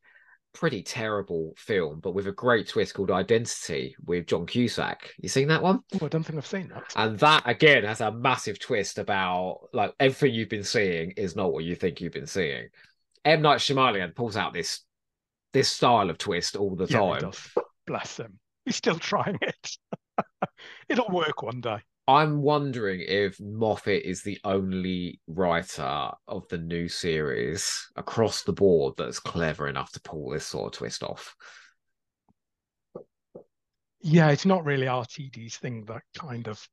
pretty 0.54 0.84
terrible 0.84 1.54
film, 1.58 2.00
but 2.00 2.14
with 2.14 2.28
a 2.28 2.32
great 2.32 2.68
twist 2.68 2.94
called 2.94 3.12
Identity 3.12 3.96
with 4.06 4.28
John 4.28 4.46
Cusack. 4.46 5.12
You 5.20 5.30
seen 5.30 5.48
that 5.48 5.64
one? 5.64 5.80
Oh, 6.00 6.06
I 6.06 6.10
don't 6.10 6.24
think 6.24 6.38
I've 6.38 6.46
seen 6.46 6.70
that. 6.70 6.94
And 6.96 7.18
that 7.20 7.44
again 7.46 7.84
has 7.84 8.02
a 8.02 8.12
massive 8.12 8.60
twist 8.60 8.98
about 8.98 9.70
like 9.74 9.94
everything 10.00 10.34
you've 10.34 10.50
been 10.50 10.64
seeing 10.64 11.12
is 11.12 11.36
not 11.36 11.54
what 11.54 11.64
you 11.64 11.76
think 11.76 12.02
you've 12.02 12.14
been 12.14 12.28
seeing. 12.28 12.68
M 13.24 13.42
Night 13.42 13.60
Shyamalan 13.60 14.16
pulls 14.16 14.38
out 14.38 14.54
this 14.54 14.82
this 15.54 15.70
style 15.70 16.10
of 16.10 16.18
twist 16.18 16.56
all 16.56 16.76
the 16.76 16.86
Yeah, 16.88 17.00
time. 17.20 17.32
Bless 17.88 18.18
him. 18.18 18.40
He's 18.66 18.76
still 18.76 19.00
trying 19.00 19.38
it. 19.42 19.78
It'll 20.90 21.10
work 21.10 21.42
one 21.44 21.62
day. 21.62 21.80
I'm 22.12 22.42
wondering 22.42 23.00
if 23.08 23.40
Moffat 23.40 24.04
is 24.04 24.22
the 24.22 24.38
only 24.44 25.22
writer 25.28 26.12
of 26.28 26.46
the 26.50 26.58
new 26.58 26.90
series 26.90 27.88
across 27.96 28.44
the 28.44 28.52
board 28.52 28.96
that's 28.98 29.18
clever 29.20 29.70
enough 29.70 29.94
to 29.94 30.02
pull 30.02 30.30
this 30.30 30.46
sort 30.46 30.74
of 30.74 30.78
twist 30.78 31.04
off. 31.04 31.34
Yeah, 34.02 34.30
it's 34.32 34.46
not 34.46 34.66
really 34.66 34.88
RTD's 34.88 35.56
thing. 35.56 35.86
That 35.86 36.02
kind 36.18 36.50
of 36.50 36.68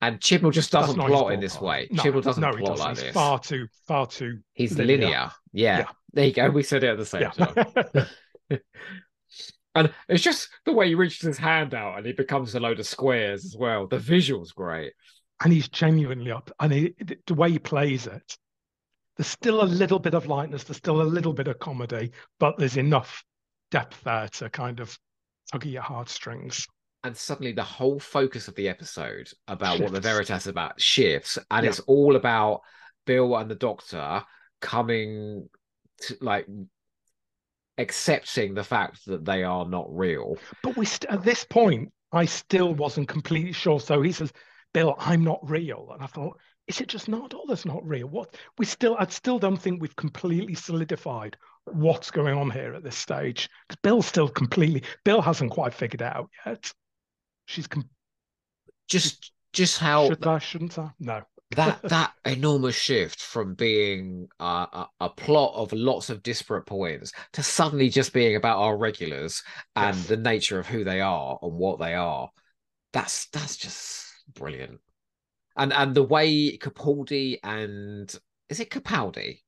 And 0.00 0.18
Chibnall 0.18 0.52
just 0.52 0.72
doesn't 0.72 0.96
plot 0.96 1.32
in 1.32 1.38
this 1.38 1.60
way. 1.60 1.86
No, 1.92 2.02
Chibnall 2.02 2.24
doesn't 2.24 2.40
no, 2.40 2.50
plot 2.50 2.76
doesn't. 2.76 2.86
like 2.86 2.96
He's 2.96 3.04
this. 3.04 3.14
far 3.14 3.38
too, 3.38 3.68
far 3.86 4.08
too. 4.08 4.40
He's 4.54 4.76
linear. 4.76 4.96
linear. 4.96 5.30
Yeah. 5.52 5.78
Yeah. 5.78 5.84
There 6.12 6.26
you 6.26 6.32
go. 6.32 6.50
We 6.50 6.64
said 6.64 6.82
it 6.82 6.88
at 6.88 6.98
the 6.98 7.06
same 7.06 7.30
time. 7.30 8.06
Yeah. 9.74 9.80
And 9.82 9.94
it's 10.08 10.22
just 10.22 10.48
the 10.64 10.72
way 10.72 10.88
he 10.88 10.94
reaches 10.94 11.22
his 11.26 11.38
hand 11.38 11.74
out 11.74 11.96
and 11.98 12.06
he 12.06 12.12
becomes 12.12 12.54
a 12.54 12.60
load 12.60 12.80
of 12.80 12.86
squares 12.86 13.44
as 13.44 13.56
well. 13.58 13.86
The 13.86 13.98
visual's 13.98 14.52
great. 14.52 14.92
and 15.42 15.52
he's 15.52 15.68
genuinely 15.68 16.30
up. 16.30 16.50
And 16.60 16.72
he, 16.72 16.94
the 17.26 17.34
way 17.34 17.50
he 17.50 17.58
plays 17.58 18.06
it, 18.06 18.36
there's 19.16 19.26
still 19.28 19.62
a 19.62 19.64
little 19.64 19.98
bit 19.98 20.14
of 20.14 20.26
lightness. 20.26 20.64
There's 20.64 20.76
still 20.76 21.02
a 21.02 21.04
little 21.04 21.32
bit 21.32 21.48
of 21.48 21.58
comedy, 21.58 22.12
but 22.40 22.56
there's 22.58 22.76
enough 22.76 23.24
depth 23.70 24.02
there 24.04 24.28
to 24.28 24.48
kind 24.50 24.78
of 24.80 24.96
tug 25.52 25.64
at 25.66 25.72
your 25.72 25.82
heartstrings. 25.82 26.66
And 27.02 27.16
suddenly 27.16 27.52
the 27.52 27.62
whole 27.62 27.98
focus 28.00 28.48
of 28.48 28.54
the 28.54 28.68
episode 28.68 29.28
about 29.48 29.78
what 29.80 29.92
the 29.92 30.00
Veritas 30.00 30.46
about 30.46 30.80
shifts. 30.80 31.36
And 31.50 31.64
Yeah. 31.64 31.70
it's 31.70 31.80
all 31.80 32.16
about 32.16 32.60
Bill 33.06 33.36
and 33.36 33.50
the 33.50 33.54
doctor 33.56 34.22
coming 34.60 35.48
to 36.02 36.16
like 36.20 36.46
accepting 37.78 38.54
the 38.54 38.64
fact 38.64 39.04
that 39.06 39.24
they 39.24 39.42
are 39.42 39.66
not 39.66 39.86
real. 39.88 40.36
But 40.62 40.76
we 40.76 40.86
st- 40.86 41.10
at 41.10 41.24
this 41.24 41.44
point, 41.44 41.92
I 42.12 42.24
still 42.24 42.74
wasn't 42.74 43.08
completely 43.08 43.52
sure. 43.52 43.80
So 43.80 44.02
he 44.02 44.12
says, 44.12 44.32
"Bill, 44.72 44.94
I'm 44.98 45.24
not 45.24 45.40
real," 45.48 45.90
and 45.92 46.02
I 46.02 46.06
thought, 46.06 46.38
"Is 46.66 46.80
it 46.80 46.88
just 46.88 47.08
not? 47.08 47.34
Oh, 47.34 47.44
that's 47.48 47.64
not 47.64 47.86
real. 47.86 48.08
What? 48.08 48.36
We 48.58 48.66
still, 48.66 48.96
I 48.98 49.06
still 49.06 49.38
don't 49.38 49.56
think 49.60 49.80
we've 49.80 49.96
completely 49.96 50.54
solidified 50.54 51.36
what's 51.64 52.10
going 52.10 52.36
on 52.36 52.50
here 52.50 52.74
at 52.74 52.82
this 52.82 52.96
stage 52.96 53.48
because 53.66 53.80
Bill's 53.82 54.06
still 54.06 54.28
completely. 54.28 54.82
Bill 55.04 55.22
hasn't 55.22 55.50
quite 55.50 55.74
figured 55.74 56.02
it 56.02 56.04
out 56.04 56.30
yet. 56.46 56.72
She's 57.46 57.66
com- 57.66 57.88
Just 58.88 59.32
just 59.52 59.78
how 59.78 60.08
should 60.08 60.26
I? 60.26 60.38
Shouldn't 60.38 60.78
I? 60.78 60.90
No. 60.98 61.22
That 61.52 61.80
that 61.84 62.12
enormous 62.24 62.74
shift 62.74 63.20
from 63.20 63.54
being 63.54 64.28
uh, 64.40 64.66
a, 64.72 64.86
a 65.02 65.08
plot 65.10 65.52
of 65.54 65.72
lots 65.72 66.10
of 66.10 66.22
disparate 66.22 66.66
points 66.66 67.12
to 67.32 67.42
suddenly 67.42 67.88
just 67.88 68.12
being 68.12 68.34
about 68.36 68.58
our 68.58 68.76
regulars 68.76 69.42
and 69.76 69.96
Yes. 69.96 70.06
the 70.08 70.16
nature 70.16 70.58
of 70.58 70.66
who 70.66 70.84
they 70.84 71.00
are 71.00 71.38
and 71.42 71.52
what 71.52 71.78
they 71.78 71.94
are 71.94 72.30
that's 72.92 73.26
that's 73.26 73.56
just 73.56 74.06
brilliant 74.34 74.80
and 75.56 75.72
and 75.72 75.94
the 75.94 76.02
way 76.02 76.56
capaldi 76.58 77.38
and 77.44 78.14
is 78.48 78.60
it 78.60 78.70
capaldi 78.70 79.40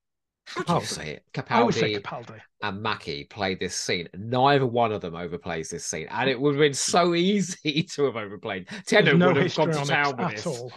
how 0.47 0.62
do 0.62 0.74
you 0.74 0.80
say 0.84 1.09
it 1.14 1.24
I 1.51 1.61
always 1.61 1.76
say 1.76 1.92
capaldi 1.94 2.03
Capaldi. 2.03 2.40
and 2.62 2.82
Mackie 2.82 3.24
played 3.24 3.59
this 3.61 3.74
scene. 3.74 4.09
Neither 4.16 4.66
one 4.66 4.92
of 4.92 5.01
them 5.01 5.14
overplays 5.14 5.70
this 5.70 5.84
scene, 5.84 6.07
and 6.11 6.30
it 6.30 6.40
would 6.40 6.55
have 6.55 6.61
been 6.61 6.74
so 6.74 7.14
easy 7.16 7.82
to 7.94 8.05
have 8.05 8.16
overplayed. 8.16 8.68
Tennant 8.86 9.18
no 9.18 9.28
would 9.28 9.36
have 9.36 9.55
gone 9.55 9.72
to 9.72 9.82
town 9.82 10.11
it 10.11 10.18
with 10.18 10.28
at 10.28 10.36
this. 10.36 10.47
all. 10.47 10.72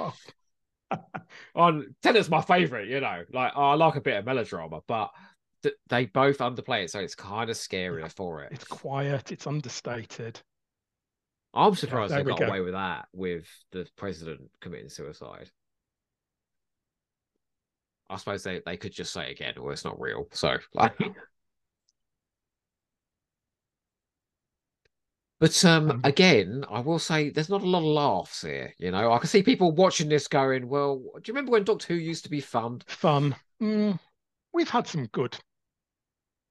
On 1.56 1.96
Tennant's 2.02 2.30
my 2.30 2.42
favorite, 2.42 2.88
you 2.88 3.00
know. 3.00 3.24
Like 3.32 3.54
I 3.56 3.76
like 3.76 3.96
a 3.96 4.02
bit 4.02 4.18
of 4.18 4.26
melodrama, 4.26 4.82
but 4.88 5.12
th- 5.64 5.76
they 5.88 6.06
both 6.06 6.40
underplay 6.40 6.84
it, 6.84 6.92
so 6.92 7.00
it's 7.00 7.16
kind 7.16 7.50
of 7.50 7.56
scarier 7.56 8.12
for 8.12 8.44
it. 8.44 8.52
it's 8.52 8.64
quiet. 8.64 9.32
It's 9.32 9.48
understated. 9.48 10.42
I'm 11.54 11.76
surprised 11.76 12.14
there 12.14 12.24
they 12.24 12.30
got 12.30 12.40
go. 12.40 12.46
away 12.46 12.62
with 12.62 12.74
that 12.74 13.08
with 13.14 13.48
the 13.72 13.88
president 13.96 14.42
committing 14.62 14.90
suicide. 14.90 15.50
I 18.10 18.18
suppose 18.18 18.44
they, 18.44 18.62
they 18.66 18.78
could 18.78 18.92
just 18.92 19.14
say 19.14 19.32
again, 19.32 19.54
well, 19.58 19.72
it's 19.72 19.86
not 19.86 20.00
real. 20.00 20.28
So 20.32 20.58
like 20.74 20.96
But 25.40 25.64
um, 25.66 25.92
Um, 25.92 26.02
again, 26.04 26.66
I 26.70 26.82
will 26.82 27.00
say 27.00 27.30
there's 27.30 27.50
not 27.50 27.62
a 27.62 27.68
lot 27.68 27.80
of 27.80 27.86
laughs 27.86 28.42
here. 28.42 28.74
You 28.78 28.92
know, 28.92 29.12
I 29.12 29.18
can 29.20 29.28
see 29.28 29.42
people 29.42 29.72
watching 29.72 30.10
this 30.10 30.28
going, 30.28 30.68
"Well, 30.68 30.98
do 30.98 31.22
you 31.26 31.34
remember 31.34 31.52
when 31.52 31.64
Doctor 31.64 31.88
Who 31.88 32.00
used 32.00 32.26
to 32.26 32.30
be 32.30 32.42
fun?" 32.42 32.82
Fun. 32.88 33.36
Mm, 33.62 34.00
we've 34.54 34.70
had 34.70 34.88
some 34.88 35.08
good. 35.08 35.38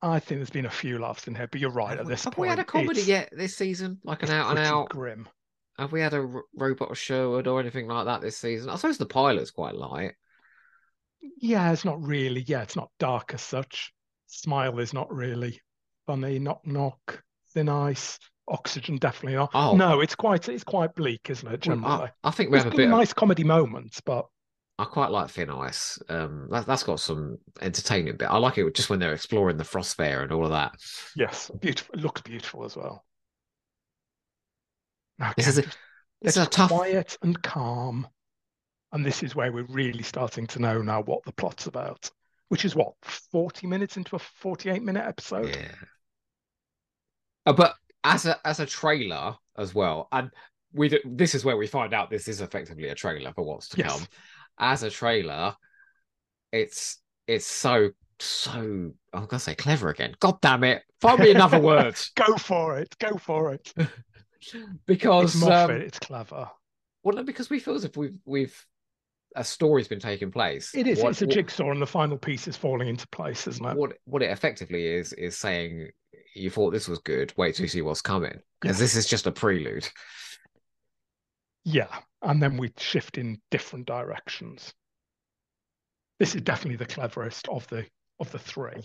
I 0.01 0.21
think 0.21 0.39
there's 0.39 0.51
been 0.51 0.67
a 0.67 0.71
few 0.71 0.99
laughs 0.99 1.27
in 1.27 1.35
here, 1.35 1.49
but 1.49 1.61
you're 1.61 1.71
right 1.71 1.91
Have 1.91 2.01
at 2.01 2.07
we, 2.07 2.13
this 2.13 2.25
have 2.25 2.33
point. 2.35 2.43
we 2.43 2.49
had 2.49 2.59
a 2.61 2.65
comedy 2.65 3.03
yet 3.03 3.29
this 3.33 3.57
season, 3.57 4.01
like 4.05 4.23
an 4.23 4.31
out 4.31 4.51
and 4.51 4.59
out 4.61 4.89
grim. 4.91 5.29
Have 5.77 5.93
we 5.93 6.01
had 6.01 6.15
a 6.15 6.21
r- 6.21 6.45
robot 6.55 6.97
Sherwood 6.97 7.47
or 7.47 7.61
anything 7.61 7.89
like 7.89 8.07
that 8.07 8.21
this 8.21 8.37
season? 8.39 8.71
I 8.71 8.77
suppose 8.77 8.99
the 8.99 9.07
pilot's 9.07 9.51
quite 9.51 9.75
light. 9.75 10.15
Yeah, 11.41 11.73
it's 11.73 11.85
not 11.85 12.01
really. 12.03 12.43
Yeah, 12.47 12.63
it's 12.63 12.77
not 12.77 12.91
dark 12.99 13.35
as 13.35 13.43
such. 13.43 13.93
Smile 14.29 14.79
is 14.79 14.93
not 14.95 15.13
really 15.13 15.61
funny. 16.07 16.39
Knock 16.39 16.67
knock. 16.67 17.23
Thin 17.55 17.69
ice. 17.69 18.19
Oxygen 18.51 18.97
definitely 18.97 19.37
not. 19.37 19.51
Oh. 19.55 19.77
no, 19.77 20.01
it's 20.01 20.15
quite 20.15 20.49
it's 20.49 20.65
quite 20.65 20.95
bleak, 20.95 21.29
isn't 21.31 21.53
it? 21.53 21.67
Well, 21.67 21.85
I, 21.85 22.11
I 22.25 22.31
think 22.31 22.51
we 22.51 22.59
have 22.59 22.67
a 22.67 22.71
bit. 22.71 22.87
Of, 22.87 22.91
nice 22.91 23.13
comedy 23.13 23.45
moments, 23.45 24.01
but 24.01 24.27
I 24.79 24.85
quite 24.85 25.11
like 25.11 25.29
Thin 25.31 25.51
Ice. 25.51 25.99
Um, 26.09 26.49
that, 26.51 26.67
that's 26.67 26.85
got 26.85 27.01
some 27.01 27.39
entertaining 27.61 28.17
bit. 28.17 28.27
I 28.27 28.39
like 28.39 28.59
it 28.59 28.75
just 28.75 28.89
when 28.89 29.01
they're 29.01 29.13
exploring 29.13 29.57
the 29.57 29.65
frost 29.65 29.97
fair 29.97 30.23
and 30.23 30.33
all 30.33 30.45
of 30.45 30.53
that. 30.53 30.77
yes, 31.17 31.51
beautiful. 31.61 31.95
It 31.95 32.01
looks 32.01 32.23
beautiful 32.23 32.65
as 32.65 32.77
well. 32.77 33.05
This 35.37 35.49
is 35.49 35.59
a, 35.59 35.63
this 36.23 36.37
is 36.37 36.47
a 36.47 36.47
tough. 36.47 36.71
quiet 36.71 37.19
and 37.23 37.43
calm. 37.43 38.07
And 38.93 39.05
this 39.05 39.23
is 39.23 39.35
where 39.35 39.53
we're 39.53 39.65
really 39.65 40.03
starting 40.03 40.47
to 40.49 40.61
know 40.61 40.81
now 40.81 41.03
what 41.03 41.25
the 41.25 41.33
plot's 41.33 41.67
about, 41.67 42.11
which 42.49 42.65
is 42.65 42.77
what, 42.77 42.93
40 43.03 43.67
minutes 43.67 43.97
into 43.97 44.17
a 44.17 44.19
48 44.19 44.83
minute 44.83 45.05
episode? 45.05 45.55
Yeah. 45.55 45.75
Uh, 47.45 47.53
but 47.53 47.75
as 48.13 48.27
a 48.27 48.47
as 48.47 48.61
a 48.61 48.67
trailer 48.67 49.35
as 49.57 49.75
well, 49.75 50.09
and 50.13 50.31
we 50.73 50.89
d- 50.89 51.01
this 51.05 51.35
is 51.35 51.45
where 51.45 51.57
we 51.57 51.67
find 51.67 51.93
out 51.95 52.11
this 52.11 52.29
is 52.29 52.41
effectively 52.41 52.89
a 52.89 52.95
trailer 52.95 53.33
for 53.33 53.43
what's 53.45 53.69
to 53.71 53.79
Yes. 53.79 53.93
come. 53.99 54.07
As 54.59 54.83
a 54.83 54.91
trailer, 54.91 55.55
it's 56.53 56.99
it's 57.27 57.47
so 57.47 57.91
so 58.21 58.93
I'm 59.13 59.27
gonna 59.27 59.39
say 59.41 59.55
clever 59.55 59.91
again. 59.91 60.15
God 60.21 60.41
damn 60.41 60.65
it! 60.65 60.83
Find 61.01 61.21
me 61.21 61.31
another 61.31 61.61
word 61.61 61.97
Go 62.17 62.37
for 62.37 62.79
it. 62.79 62.95
Go 62.99 63.17
for 63.17 63.53
it. 63.55 63.73
because 64.87 65.35
It's 65.35 65.45
um, 65.45 65.71
it's 65.71 65.99
clever. 65.99 66.49
well, 67.03 67.17
no, 67.17 67.23
because 67.23 67.51
we 67.51 67.59
feel 67.61 67.75
as 67.75 67.85
if 67.85 67.97
we've 67.97 68.19
we've 68.25 68.67
a 69.37 69.45
story's 69.45 69.89
been 69.89 70.01
taking 70.01 70.31
place. 70.33 70.75
It 70.75 70.87
is. 70.87 71.01
What- 71.01 71.11
it's 71.11 71.23
a 71.23 71.27
what- 71.27 71.35
jigsaw, 71.35 71.71
and 71.71 71.83
the 71.83 71.87
final 71.87 72.17
piece 72.19 72.49
is 72.49 72.57
falling 72.57 72.89
into 72.89 73.07
place, 73.09 73.47
isn't 73.47 73.65
it? 73.65 73.77
what 73.77 73.93
what 74.05 74.23
it 74.23 74.31
effectively 74.31 74.87
is 74.87 75.13
is 75.13 75.37
saying 75.37 75.91
you 76.35 76.51
thought 76.51 76.71
this 76.71 76.89
was 76.89 76.99
good 77.01 77.33
wait 77.37 77.55
till 77.55 77.65
you 77.65 77.69
see 77.69 77.83
what's 77.83 78.03
coming 78.03 78.39
because 78.61 78.77
Yeah. 78.79 78.85
this 78.85 78.97
is 78.97 79.07
just 79.07 79.27
a 79.27 79.33
prelude 79.33 79.89
Yeah. 81.65 82.01
And 82.23 82.43
then 82.43 82.57
we 82.57 82.73
shift 82.79 83.19
in 83.19 83.41
different 83.51 83.87
directions. 83.87 84.73
This 86.19 86.35
is 86.35 86.41
definitely 86.43 86.77
the 86.77 86.87
cleverest 86.93 87.47
of 87.49 87.67
the 87.69 87.87
of 88.21 88.31
the 88.33 88.39
three. 88.39 88.83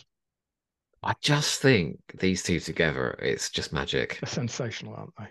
i 1.02 1.14
just 1.22 1.62
think 1.62 1.98
these 2.20 2.44
two 2.44 2.60
together 2.60 3.16
it's 3.20 3.50
just 3.50 3.74
magic 3.74 4.20
They're 4.22 4.30
sensational, 4.30 4.94
aren't 4.96 5.16
they? 5.18 5.28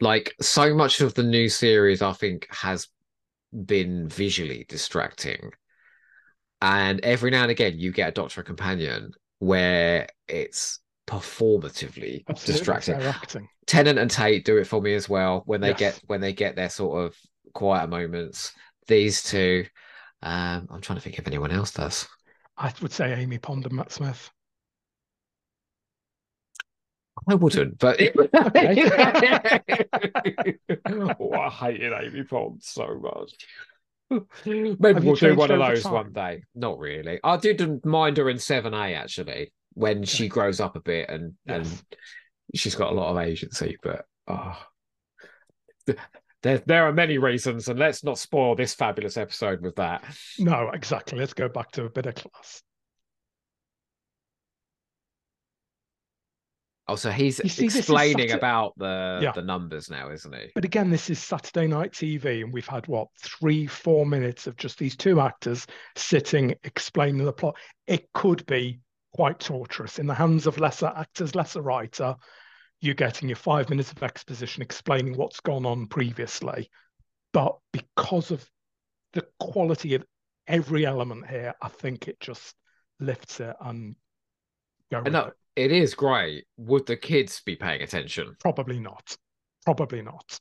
like 0.00 0.34
so 0.40 0.74
much 0.74 1.00
of 1.00 1.14
the 1.14 1.22
new 1.22 1.48
series 1.48 2.02
i 2.02 2.12
think 2.12 2.46
has 2.50 2.88
been 3.64 4.08
visually 4.08 4.66
distracting 4.68 5.50
and 6.60 7.00
every 7.00 7.30
now 7.30 7.42
and 7.42 7.50
again 7.50 7.78
you 7.78 7.92
get 7.92 8.10
a 8.10 8.12
doctor 8.12 8.42
companion 8.42 9.10
where 9.38 10.08
it's 10.28 10.80
performatively 11.06 12.24
Absolutely. 12.28 12.46
distracting 12.46 12.98
Their. 13.00 13.48
Tennant 13.66 13.98
and 13.98 14.10
Tate 14.10 14.44
do 14.44 14.56
it 14.58 14.66
for 14.66 14.80
me 14.80 14.94
as 14.94 15.08
well 15.08 15.42
when 15.46 15.60
they 15.60 15.68
Yes. 15.68 15.78
get 15.78 16.00
when 16.06 16.20
they 16.20 16.32
get 16.32 16.56
their 16.56 16.70
sort 16.70 17.04
of 17.04 17.16
quieter 17.52 17.88
moments. 17.88 18.52
These 18.86 19.24
two, 19.24 19.66
um, 20.22 20.68
I'm 20.70 20.80
trying 20.80 20.98
to 20.98 21.02
think 21.02 21.18
if 21.18 21.26
anyone 21.26 21.50
else 21.50 21.72
does. 21.72 22.06
I 22.56 22.72
would 22.80 22.92
say 22.92 23.12
Amy 23.14 23.38
Pond 23.38 23.66
and 23.66 23.74
Matt 23.74 23.92
Smith. 23.92 24.30
I 27.28 27.34
wouldn't, 27.34 27.78
but 27.78 28.00
Okay. 28.10 28.12
oh, 30.88 31.32
I 31.32 31.48
hated 31.50 31.92
Amy 31.92 32.24
Pond 32.24 32.62
so 32.62 32.98
much. 33.00 33.34
Maybe 34.46 35.00
we'll 35.00 35.16
do 35.16 35.34
one 35.34 35.50
of 35.50 35.58
those 35.58 35.82
time? 35.82 35.92
one 35.92 36.12
day. 36.12 36.42
Not 36.54 36.78
really. 36.78 37.18
I 37.24 37.36
didn't 37.36 37.84
mind 37.84 38.16
her 38.18 38.30
in 38.30 38.38
Seven 38.38 38.74
A 38.74 38.94
actually 38.94 39.52
when 39.74 40.04
she 40.04 40.28
grows 40.28 40.60
up 40.60 40.76
a 40.76 40.80
bit 40.80 41.10
and 41.10 41.34
and 41.46 41.66
she's 42.54 42.74
got 42.74 42.92
a 42.92 42.94
lot 42.94 43.10
of 43.10 43.18
agency, 43.18 43.76
but 43.82 44.04
oh. 44.28 44.58
There, 46.42 46.62
there 46.66 46.86
are 46.86 46.92
many 46.92 47.18
reasons, 47.18 47.68
and 47.68 47.78
let's 47.78 48.04
not 48.04 48.18
spoil 48.18 48.54
this 48.54 48.74
fabulous 48.74 49.16
episode 49.16 49.62
with 49.62 49.74
that. 49.76 50.04
No, 50.38 50.70
exactly. 50.72 51.18
Let's 51.18 51.34
go 51.34 51.48
back 51.48 51.72
to 51.72 51.84
a 51.86 51.90
bit 51.90 52.06
of 52.06 52.14
class. 52.14 52.62
Also, 56.88 57.10
he's 57.10 57.38
see, 57.38 57.64
explaining 57.64 58.30
about 58.30 58.72
the 58.78 59.18
Yeah. 59.20 59.32
the 59.32 59.42
numbers 59.42 59.90
now, 59.90 60.10
isn't 60.10 60.32
he? 60.32 60.52
But 60.54 60.64
again, 60.64 60.88
this 60.88 61.10
is 61.10 61.18
Saturday 61.18 61.66
night 61.66 61.92
TV, 61.92 62.42
and 62.42 62.52
we've 62.52 62.68
had 62.68 62.86
what 62.86 63.08
three, 63.18 63.66
four 63.66 64.06
minutes 64.06 64.46
of 64.46 64.56
just 64.56 64.78
these 64.78 64.96
two 64.96 65.20
actors 65.20 65.66
sitting 65.96 66.54
explaining 66.62 67.24
the 67.24 67.32
plot. 67.32 67.56
It 67.88 68.12
could 68.12 68.46
be 68.46 68.78
quite 69.12 69.40
torturous 69.40 69.98
in 69.98 70.06
the 70.06 70.14
hands 70.14 70.46
of 70.46 70.58
lesser 70.58 70.92
actors, 70.94 71.34
lesser 71.34 71.62
writer. 71.62 72.14
You're 72.80 72.94
getting 72.94 73.28
your 73.28 73.36
five 73.36 73.68
minutes 73.68 73.90
of 73.90 74.02
exposition 74.02 74.62
explaining 74.62 75.16
what's 75.16 75.40
gone 75.40 75.66
on 75.66 75.88
previously. 75.88 76.70
But 77.32 77.56
because 77.72 78.30
of 78.30 78.48
the 79.12 79.26
quality 79.40 79.94
of 79.94 80.04
every 80.46 80.86
element 80.86 81.26
here, 81.26 81.54
I 81.60 81.68
think 81.68 82.06
it 82.06 82.20
just 82.20 82.54
lifts 83.00 83.40
it 83.40 83.56
and 83.60 83.96
go 84.92 85.00
know. 85.00 85.32
It. 85.56 85.72
Is 85.72 85.94
great. 85.94 86.44
Would 86.58 86.86
the 86.86 86.96
kids 86.96 87.42
be 87.44 87.56
paying 87.56 87.82
attention? 87.82 88.36
Probably 88.40 88.78
not. 88.78 89.16
Probably 89.64 90.02
not. 90.02 90.38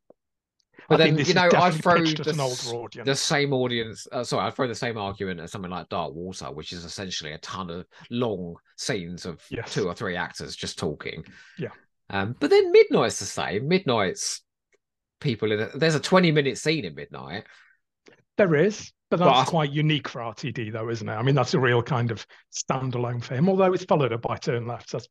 But 0.87 1.01
I 1.01 1.05
then, 1.09 1.17
you 1.25 1.33
know, 1.33 1.43
I'd 1.45 1.51
definitely 1.73 2.13
throw 2.13 2.23
the 2.25 2.29
an 2.31 2.39
older 2.39 2.77
audience. 2.83 3.05
The 3.07 3.15
same 3.15 3.53
audience. 3.53 4.07
Uh, 4.11 4.23
sorry, 4.23 4.45
I'd 4.45 4.53
throw 4.55 4.67
the 4.67 4.75
same 4.75 4.97
argument 4.97 5.39
as 5.39 5.51
something 5.51 5.71
like 5.71 5.89
Dark 5.89 6.13
Water, 6.13 6.45
which 6.51 6.73
is 6.73 6.85
essentially 6.85 7.31
a 7.31 7.37
ton 7.39 7.71
of 7.71 7.85
long 8.11 8.55
scenes 8.77 9.25
of 9.25 9.41
Yes. 9.49 9.73
two 9.73 9.87
or 9.87 9.95
three 9.95 10.15
actors 10.15 10.55
just 10.55 10.77
talking. 10.77 11.23
Yeah. 11.57 11.69
Um, 12.11 12.35
but 12.39 12.51
then 12.51 12.71
Midnight's 12.71 13.17
the 13.17 13.25
same. 13.25 13.67
Midnight's 13.67 14.43
people 15.19 15.51
in. 15.51 15.59
A, 15.61 15.69
there's 15.75 15.95
a 15.95 15.99
20 15.99 16.31
minute 16.31 16.57
scene 16.59 16.85
in 16.85 16.93
Midnight. 16.93 17.45
There 18.37 18.53
is, 18.55 18.91
but 19.17 19.25
But 19.25 19.33
that's 19.37 19.49
I- 19.49 19.51
quite 19.51 19.71
unique 19.71 20.07
for 20.07 20.21
RTD, 20.21 20.71
though, 20.71 20.89
isn't 20.89 21.07
it? 21.07 21.13
I 21.13 21.21
mean, 21.21 21.35
that's 21.35 21.53
a 21.53 21.59
real 21.59 21.81
kind 21.83 22.11
of 22.11 22.25
standalone 22.53 23.23
for 23.23 23.35
him. 23.35 23.49
Although 23.49 23.73
it's 23.73 23.85
followed 23.85 24.13
up 24.13 24.21
by 24.21 24.37
Turn 24.37 24.67
Left, 24.67 24.91
that's 24.91 25.07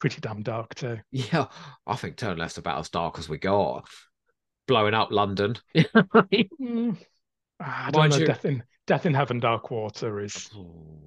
pretty 0.00 0.20
damn 0.20 0.42
dark 0.42 0.74
too. 0.74 0.98
Yeah, 1.10 1.46
I 1.86 1.96
think 1.96 2.16
Turn 2.16 2.38
Left's 2.38 2.58
about 2.58 2.78
as 2.80 2.88
dark 2.90 3.18
as 3.18 3.28
we 3.28 3.38
got. 3.38 3.86
Blowing 4.68 4.94
up 4.94 5.10
London. 5.12 5.56
Mm, 5.76 6.96
I 7.60 7.90
don't 7.90 8.00
Mind 8.00 8.12
know. 8.12 8.18
you- 8.18 8.26
Death 8.26 8.44
in 8.44 8.62
Death 8.86 9.06
in 9.06 9.14
Heaven, 9.14 9.40
Dark 9.40 9.70
Water 9.70 10.20
is 10.20 10.50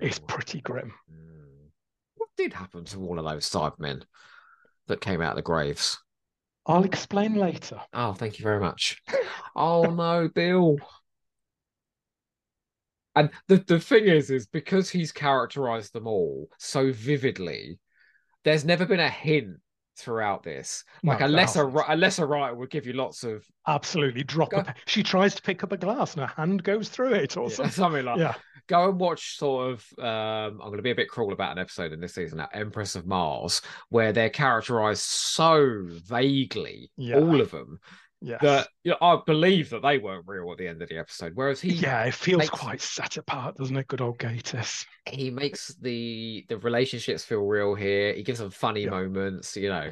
is 0.02 0.20
pretty 0.20 0.62
grim. 0.62 0.94
What 2.16 2.30
did 2.38 2.54
happen 2.54 2.86
to 2.86 3.00
all 3.00 3.20
of 3.20 3.26
those 3.26 3.50
Cybermen 3.50 4.04
that 4.88 5.02
came 5.02 5.22
out 5.22 5.32
of 5.32 5.36
the 5.38 5.42
graves? 5.42 5.98
I'll 6.66 6.84
explain 6.84 7.36
later. 7.36 7.80
Oh, 7.94 8.14
thank 8.14 8.38
you 8.40 8.44
very 8.44 8.60
much. 8.60 9.02
oh 9.56 9.84
no, 9.84 10.28
Bill. 10.34 10.78
And 13.16 13.30
the, 13.48 13.58
the 13.58 13.80
thing 13.80 14.06
is, 14.06 14.30
is 14.30 14.46
because 14.48 14.90
he's 14.90 15.12
characterized 15.12 15.94
them 15.94 16.08
all 16.08 16.50
so 16.58 16.92
vividly, 16.92 17.80
there's 18.44 18.64
never 18.66 18.86
been 18.86 19.00
a 19.00 19.10
hint 19.10 19.58
throughout 19.98 20.44
this. 20.44 20.84
Like 21.04 21.20
No, 21.20 21.28
lesser 21.28 21.70
hasn't. 21.70 21.86
a 21.90 21.96
lesser 21.98 22.26
writer 22.28 22.56
would 22.56 22.70
give 22.70 22.86
you 22.86 22.94
lots 22.94 23.24
of 23.24 23.44
Absolutely, 23.68 24.24
drop 24.24 24.52
Go- 24.52 24.60
a. 24.60 24.76
She 24.86 25.04
tries 25.04 25.36
to 25.36 25.42
pick 25.42 25.64
up 25.64 25.72
a 25.74 25.78
glass, 25.78 26.14
and 26.14 26.22
her 26.22 26.34
hand 26.42 26.64
goes 26.64 26.88
through 26.90 27.14
it, 27.16 27.36
or 27.36 27.50
yeah, 27.50 27.50
something. 27.56 27.72
something 27.74 28.06
like 28.06 28.20
Yeah, 28.20 28.36
go 28.68 28.90
and 28.90 29.00
watch 29.00 29.38
sort 29.38 29.72
of 29.74 29.86
um 30.00 30.62
I'm 30.64 30.70
gonna 30.70 30.82
be 30.82 30.92
a 30.92 30.96
bit 30.96 31.10
cruel 31.10 31.34
about 31.34 31.52
an 31.52 31.58
episode 31.60 31.92
in 31.92 32.00
this 32.00 32.14
season 32.16 32.38
now, 32.38 32.48
Empress 32.54 32.96
of 32.96 33.06
Mars, 33.08 33.62
where 33.90 34.14
they're 34.14 34.30
characterized 34.30 35.02
so 35.04 35.84
vaguely, 35.86 36.92
Yeah. 36.96 37.18
all 37.18 37.42
of 37.42 37.52
them, 37.52 37.80
yes. 38.22 38.42
that 38.42 38.68
you 38.84 38.92
know, 38.92 38.98
I 39.02 39.20
believe 39.26 39.70
that 39.72 39.82
they 39.82 39.98
weren't 39.98 40.26
real 40.28 40.52
at 40.52 40.58
the 40.58 40.68
end 40.68 40.82
of 40.82 40.90
the 40.90 40.98
episode. 40.98 41.32
Whereas 41.36 41.62
he 41.62 41.74
yeah, 41.74 42.04
it 42.04 42.14
feels 42.14 42.40
makes- 42.40 42.50
quite 42.50 42.82
set 42.82 43.18
apart, 43.18 43.58
doesn't 43.58 43.76
it? 43.78 43.88
Good 43.88 44.02
old 44.02 44.20
Gatus. 44.20 44.86
he 45.10 45.30
makes 45.30 45.74
the 45.82 46.46
the 46.50 46.58
relationships 46.58 47.24
feel 47.24 47.42
real 47.46 47.76
here. 47.76 48.14
He 48.14 48.24
gives 48.24 48.40
them 48.40 48.50
funny 48.52 48.84
Yeah. 48.84 48.92
moments, 48.92 49.56
you 49.56 49.70
know. 49.70 49.92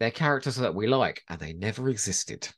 They're 0.00 0.10
characters 0.12 0.56
that 0.56 0.74
we 0.74 0.86
like, 0.86 1.22
and 1.28 1.40
they 1.40 1.52
never 1.52 1.88
existed. 1.88 2.48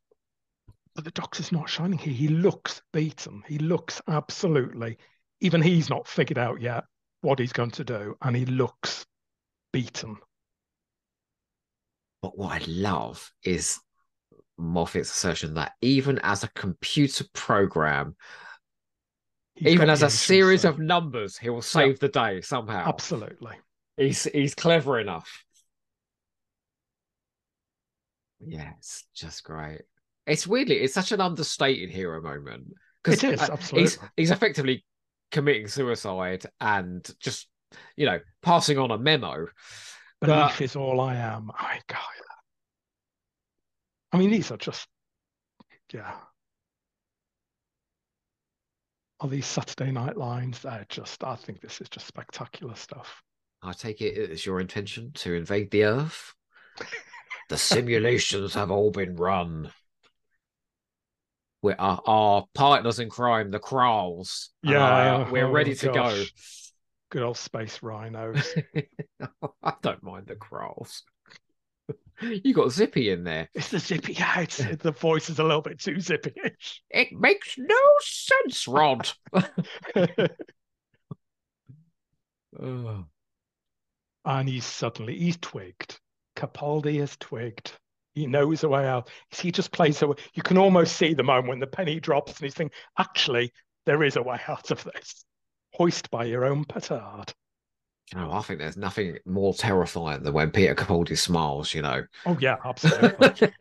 But 0.94 1.04
the 1.04 1.10
Doctor's 1.12 1.52
not 1.52 1.70
shining 1.70 1.98
here. 1.98 2.12
He 2.12 2.28
looks 2.28 2.82
beaten. 2.92 3.42
He 3.46 3.58
looks 3.58 4.02
absolutely. 4.08 4.98
Even 5.40 5.62
he's 5.62 5.88
not 5.88 6.06
figured 6.06 6.36
out 6.36 6.60
yet 6.60 6.84
what 7.22 7.38
he's 7.38 7.52
going 7.52 7.70
to 7.70 7.84
do, 7.84 8.16
and 8.20 8.36
he 8.36 8.44
looks 8.44 9.06
beaten. 9.72 10.16
But 12.22 12.36
what 12.36 12.60
I 12.60 12.64
love 12.66 13.32
is 13.44 13.78
Moffat's 14.60 15.10
assertion 15.10 15.54
that 15.54 15.72
even 15.80 16.18
as 16.22 16.44
a 16.44 16.48
computer 16.48 17.24
program, 17.32 18.14
He's 19.54 19.72
even 19.74 19.90
as 19.90 20.02
a 20.02 20.10
series 20.10 20.64
of 20.64 20.78
numbers, 20.78 21.36
he 21.36 21.50
will 21.50 21.62
save 21.62 21.98
the 22.00 22.08
day 22.08 22.40
somehow. 22.40 22.86
absolutely. 22.88 23.56
He's 23.96 24.24
he's 24.24 24.54
clever 24.54 24.98
enough. 25.00 25.44
Yeah, 28.40 28.70
it's 28.78 29.04
just 29.14 29.44
great. 29.44 29.82
It's 30.26 30.46
weirdly, 30.46 30.76
it's 30.76 30.94
such 30.94 31.12
an 31.12 31.20
understated 31.20 31.90
hero 31.90 32.22
moment 32.22 32.68
It 33.06 33.22
is, 33.24 33.40
uh, 33.42 33.48
absolutely. 33.52 33.80
he's 33.82 33.98
he's 34.16 34.30
effectively 34.30 34.84
committing 35.30 35.68
suicide 35.68 36.44
and 36.60 37.06
just 37.20 37.48
you 37.96 38.06
know 38.06 38.18
passing 38.42 38.78
on 38.78 38.90
a 38.90 38.98
memo. 38.98 39.46
Belief 40.20 40.36
But- 40.56 40.60
is 40.60 40.76
all 40.76 41.00
I 41.00 41.16
am. 41.16 41.50
I 41.54 41.80
God. 41.86 41.98
I 44.12 44.18
mean, 44.18 44.30
these 44.30 44.50
are 44.50 44.56
just, 44.56 44.88
yeah. 45.92 46.12
All 49.20 49.28
these 49.28 49.46
Saturday 49.46 49.92
night 49.92 50.16
lines, 50.16 50.60
they're 50.60 50.86
just, 50.88 51.22
I 51.22 51.36
think 51.36 51.60
this 51.60 51.80
is 51.80 51.88
just 51.88 52.06
spectacular 52.06 52.74
stuff. 52.74 53.22
I 53.62 53.72
take 53.72 54.00
it 54.00 54.16
it's 54.16 54.46
your 54.46 54.60
intention 54.60 55.12
to 55.16 55.34
invade 55.34 55.70
the 55.70 55.84
Earth. 55.84 56.34
the 57.50 57.58
simulations 57.58 58.54
have 58.54 58.70
all 58.70 58.90
been 58.90 59.16
run. 59.16 59.70
We're 61.62 61.76
our, 61.78 62.00
our 62.06 62.46
partners 62.54 62.98
in 62.98 63.10
crime, 63.10 63.50
the 63.50 63.60
Kralls. 63.60 64.48
Yeah, 64.62 64.82
uh, 64.82 65.24
I- 65.26 65.30
we're 65.30 65.46
oh 65.46 65.50
ready 65.52 65.74
to 65.74 65.92
gosh. 65.92 66.32
Good 67.10 67.22
old 67.22 67.36
space 67.36 67.82
rhinos. 67.82 68.54
I 69.62 69.74
don't 69.82 70.02
mind 70.02 70.28
the 70.28 70.36
Kralls. 70.36 71.02
you 72.44 72.54
got 72.54 72.70
Zippy 72.70 73.10
in 73.10 73.24
there. 73.24 73.48
it's 73.54 73.70
the 73.70 73.78
zippy, 73.78 74.14
yeah, 74.14 74.40
it's, 74.40 74.56
the 74.82 74.92
voice 74.92 75.30
is 75.30 75.38
a 75.38 75.44
little 75.44 75.62
bit 75.62 75.80
too 75.80 76.00
zippy-ish. 76.00 76.82
It 76.90 77.12
makes 77.12 77.56
no 77.58 77.76
sense, 78.00 78.68
Rod. 78.68 79.10
And 84.24 84.48
he's 84.48 84.66
suddenly, 84.66 85.18
he's 85.18 85.38
twigged. 85.38 85.98
Capaldi 86.36 87.00
has 87.00 87.16
twigged. 87.16 87.72
He 88.14 88.26
knows 88.26 88.64
a 88.64 88.68
way 88.68 88.86
out. 88.86 89.08
He 89.30 89.50
just 89.50 89.72
plays 89.72 90.02
away. 90.02 90.16
You 90.34 90.42
can 90.42 90.58
almost 90.58 90.96
see 90.96 91.14
the 91.14 91.22
moment 91.22 91.48
when 91.48 91.60
the 91.60 91.66
penny 91.66 92.00
drops 92.00 92.32
and 92.32 92.44
he's 92.44 92.54
thinking, 92.54 92.76
actually, 92.98 93.52
there 93.86 94.02
is 94.02 94.16
a 94.16 94.22
way 94.22 94.38
out 94.46 94.70
of 94.70 94.84
this. 94.84 95.24
Hoist 95.74 96.10
by 96.10 96.24
your 96.24 96.44
own 96.44 96.64
petard. 96.64 97.32
You 98.12 98.20
know, 98.20 98.32
I 98.32 98.40
think 98.42 98.58
there's 98.58 98.76
nothing 98.76 99.18
more 99.24 99.54
terrifying 99.54 100.24
than 100.24 100.32
when 100.32 100.50
Peter 100.50 100.74
Capaldi 100.74 101.16
smiles, 101.16 101.72
you 101.72 101.82
know. 101.82 102.02
Oh, 102.26 102.36
yeah, 102.40 102.56
absolutely. 102.64 103.52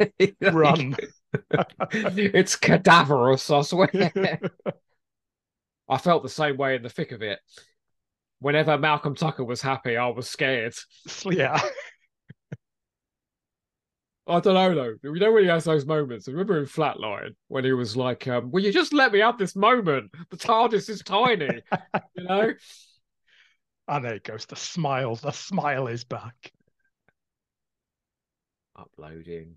Run. 0.42 0.96
it's 1.92 2.56
cadaverous, 2.56 3.50
I 3.52 3.62
swear. 3.62 3.90
I 5.90 5.98
felt 5.98 6.24
the 6.24 6.30
same 6.30 6.58
way 6.58 6.76
in 6.76 6.82
the 6.82 6.90
thick 6.90 7.12
of 7.12 7.22
it. 7.22 7.40
Whenever 8.40 8.78
Malcolm 8.78 9.16
Tucker 9.16 9.44
was 9.44 9.62
happy, 9.62 9.98
I 9.98 10.08
was 10.08 10.28
scared. 10.28 10.74
yeah. 11.26 11.60
I 14.26 14.40
don't 14.40 14.54
know 14.54 14.76
though. 14.76 14.96
You 15.04 15.20
know 15.20 15.32
when 15.32 15.44
he 15.44 15.50
has 15.50 15.64
those 15.64 15.88
moments. 15.88 16.28
I 16.28 16.32
remember 16.32 16.60
in 16.60 16.66
Flatline 16.66 17.36
when 17.48 17.66
he 17.66 17.74
was 17.74 17.98
like, 17.98 18.28
um, 18.28 18.52
"Will 18.52 18.64
you 18.64 18.72
just 18.72 18.94
let 18.94 19.12
me 19.12 19.20
have 19.20 19.40
this 19.40 19.56
moment? 19.56 20.12
The 20.30 20.38
TARDIS 20.38 20.88
is 20.88 21.02
tiny." 21.02 21.62
you 22.16 22.24
know. 22.24 22.54
And 23.90 24.06
there 24.06 24.14
it 24.14 24.24
goes. 24.24 24.46
The 24.46 24.56
smile. 24.56 25.16
The 25.16 25.32
smile 25.32 25.88
is 25.88 26.04
back. 26.04 26.52
Uploading. 28.76 29.56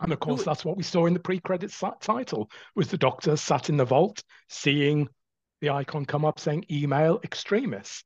And 0.00 0.12
of 0.12 0.20
course, 0.20 0.44
that's 0.44 0.64
what 0.64 0.76
we 0.76 0.82
saw 0.82 1.06
in 1.06 1.12
the 1.12 1.20
pre-credits 1.20 1.74
sa- 1.74 1.94
title 2.00 2.50
was 2.74 2.88
the 2.88 2.96
doctor 2.98 3.36
sat 3.36 3.68
in 3.68 3.76
the 3.76 3.84
vault, 3.84 4.22
seeing 4.48 5.08
the 5.60 5.70
icon 5.70 6.04
come 6.06 6.24
up 6.24 6.38
saying 6.38 6.64
"email 6.70 7.20
extremis." 7.24 8.02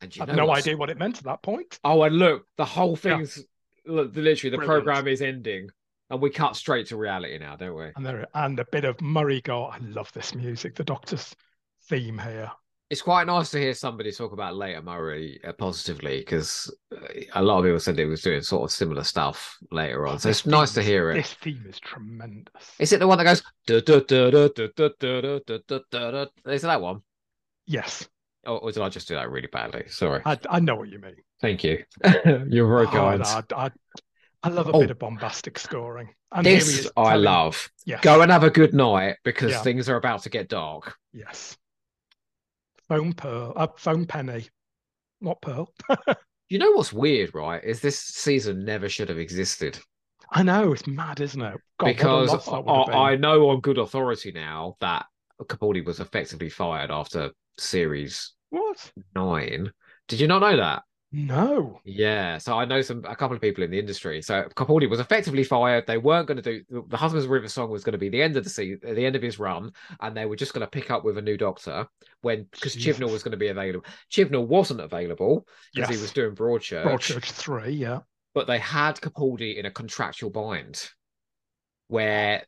And 0.00 0.14
you 0.16 0.22
I've 0.22 0.34
no 0.34 0.46
what's- 0.46 0.62
idea 0.66 0.76
what 0.76 0.90
it 0.90 0.98
meant 0.98 1.18
at 1.18 1.24
that 1.24 1.42
point. 1.42 1.78
Oh, 1.84 2.02
and 2.02 2.18
look, 2.18 2.46
the 2.56 2.64
whole 2.64 2.92
Yeah. 2.92 2.96
thing's 3.18 3.44
look, 3.86 4.16
literally 4.16 4.50
the 4.50 4.56
Brilliant. 4.56 4.84
program 4.84 5.06
is 5.06 5.20
ending, 5.22 5.68
and 6.10 6.20
we 6.20 6.30
cut 6.30 6.56
straight 6.56 6.86
to 6.88 6.96
reality 6.96 7.36
now, 7.38 7.56
don't 7.56 7.76
we? 7.76 7.90
And 7.94 8.04
there 8.04 8.26
and 8.34 8.58
a 8.58 8.64
bit 8.64 8.84
of 8.84 9.00
Murray 9.00 9.40
go. 9.42 9.66
Oh, 9.66 9.68
I 9.68 9.78
love 9.78 10.10
this 10.12 10.34
music. 10.34 10.74
The 10.74 10.84
doctor's 10.84 11.36
theme 11.82 12.18
here 12.18 12.50
it's 12.90 13.02
quite 13.02 13.26
nice 13.26 13.50
to 13.50 13.58
hear 13.58 13.74
somebody 13.74 14.12
talk 14.12 14.32
about 14.32 14.56
later 14.56 14.82
Murray 14.82 15.40
uh, 15.42 15.52
positively 15.52 16.18
because 16.18 16.72
a 17.32 17.42
lot 17.42 17.58
of 17.58 17.64
people 17.64 17.80
said 17.80 17.98
he 17.98 18.04
was 18.04 18.22
doing 18.22 18.42
sort 18.42 18.64
of 18.64 18.70
similar 18.70 19.02
stuff 19.04 19.56
later 19.70 20.06
on. 20.06 20.18
So 20.18 20.28
it's 20.28 20.44
nice 20.46 20.74
to 20.74 20.82
hear 20.82 21.10
it. 21.10 21.14
This 21.14 21.34
theme 21.34 21.64
is 21.68 21.80
tremendous. 21.80 22.72
Is 22.78 22.92
it 22.92 23.00
the 23.00 23.08
one 23.08 23.18
that 23.18 23.24
goes? 23.24 23.42
Is 23.66 23.76
it 23.76 23.86
that 26.62 26.80
one? 26.80 27.00
Yes. 27.66 28.08
Or, 28.46 28.58
or 28.60 28.72
did 28.72 28.82
I 28.82 28.90
just 28.90 29.08
do 29.08 29.14
that 29.14 29.30
really 29.30 29.48
badly? 29.48 29.84
Sorry. 29.88 30.20
I, 30.26 30.38
I 30.50 30.60
know 30.60 30.76
what 30.76 30.90
you 30.90 30.98
mean. 30.98 31.16
Thank 31.40 31.64
you. 31.64 31.82
You're 32.24 32.68
very 32.68 32.86
kind. 32.88 33.22
I, 33.22 33.42
I, 33.56 33.70
I 34.42 34.48
love 34.50 34.68
a 34.68 34.72
oh. 34.72 34.80
bit 34.80 34.90
of 34.90 34.98
bombastic 34.98 35.58
scoring. 35.58 36.10
And 36.30 36.44
this 36.44 36.90
I 36.96 37.04
telling... 37.04 37.24
love. 37.24 37.70
Yes. 37.86 38.02
Go 38.02 38.20
and 38.20 38.30
have 38.30 38.44
a 38.44 38.50
good 38.50 38.74
night 38.74 39.16
because 39.24 39.52
yeah. 39.52 39.62
things 39.62 39.88
are 39.88 39.96
about 39.96 40.24
to 40.24 40.28
get 40.28 40.50
dark. 40.50 40.96
Yes. 41.14 41.56
Phone 42.94 43.12
pearl, 43.12 43.52
uh, 43.56 43.66
phone 43.76 44.06
penny, 44.06 44.46
not 45.20 45.40
pearl. 45.42 45.72
You 46.50 46.58
know 46.58 46.72
what's 46.72 46.92
weird, 46.92 47.34
right? 47.34 47.64
Is 47.64 47.80
this 47.80 47.98
season 47.98 48.64
never 48.64 48.88
should 48.88 49.08
have 49.08 49.18
existed 49.18 49.78
I 50.30 50.42
know 50.42 50.72
it's 50.72 50.86
mad, 50.86 51.20
isn't 51.20 51.40
it? 51.40 51.60
God, 51.78 51.86
because 51.86 52.28
loss 52.28 52.44
that 52.46 52.64
would 52.64 52.86
have 52.86 52.94
I, 52.94 53.12
I 53.12 53.16
know 53.16 53.48
on 53.48 53.60
good 53.60 53.78
authority 53.78 54.30
now 54.30 54.76
that 54.80 55.06
Capaldi 55.42 55.84
was 55.84 56.00
effectively 56.00 56.48
fired 56.48 56.90
after 56.90 57.30
series 57.58 58.32
What? 58.50 58.92
nine. 59.14 59.72
Did 60.08 60.20
you 60.20 60.28
not 60.28 60.40
know 60.40 60.56
that? 60.56 60.82
No. 61.16 61.80
Yeah, 61.84 62.38
so 62.38 62.58
I 62.58 62.64
know 62.64 62.82
some 62.82 63.04
a 63.06 63.14
couple 63.14 63.36
of 63.36 63.40
people 63.40 63.62
in 63.62 63.70
the 63.70 63.78
industry. 63.78 64.20
So 64.20 64.42
Capaldi 64.56 64.90
was 64.90 64.98
effectively 64.98 65.44
fired. 65.44 65.86
They 65.86 65.96
weren't 65.98 66.26
going 66.26 66.42
to 66.42 66.42
do 66.42 66.84
the- 66.88 66.96
Husband's 66.96 67.28
River 67.28 67.46
song 67.48 67.70
was 67.70 67.84
going 67.84 67.92
to 67.92 67.98
be 67.98 68.08
the 68.08 68.20
end 68.20 68.36
of 68.36 68.42
the 68.42 68.50
season, 68.50 68.80
the 68.82 69.06
end 69.06 69.14
of 69.14 69.22
his 69.22 69.38
run, 69.38 69.70
and 70.00 70.16
they 70.16 70.26
were 70.26 70.34
just 70.34 70.54
going 70.54 70.66
to 70.66 70.70
pick 70.70 70.90
up 70.90 71.04
with 71.04 71.16
a 71.16 71.22
new 71.22 71.36
doctor 71.36 71.86
when 72.22 72.48
because 72.50 72.74
Chibnall 72.74 73.12
was 73.12 73.22
going 73.22 73.30
to 73.32 73.36
be 73.38 73.48
available. 73.48 73.84
Chibnall 74.10 74.46
wasn't 74.48 74.80
available 74.80 75.46
because 75.72 75.90
Yes. 75.90 75.98
he 75.98 76.02
was 76.02 76.12
doing 76.12 76.34
Broadchurch, 76.34 76.84
Broadchurch 76.84 77.30
three. 77.30 77.70
Yeah. 77.74 78.00
but 78.34 78.48
they 78.48 78.58
had 78.58 78.96
Capaldi 78.96 79.56
in 79.56 79.66
a 79.66 79.70
contractual 79.70 80.30
bind 80.30 80.90
where 81.88 82.44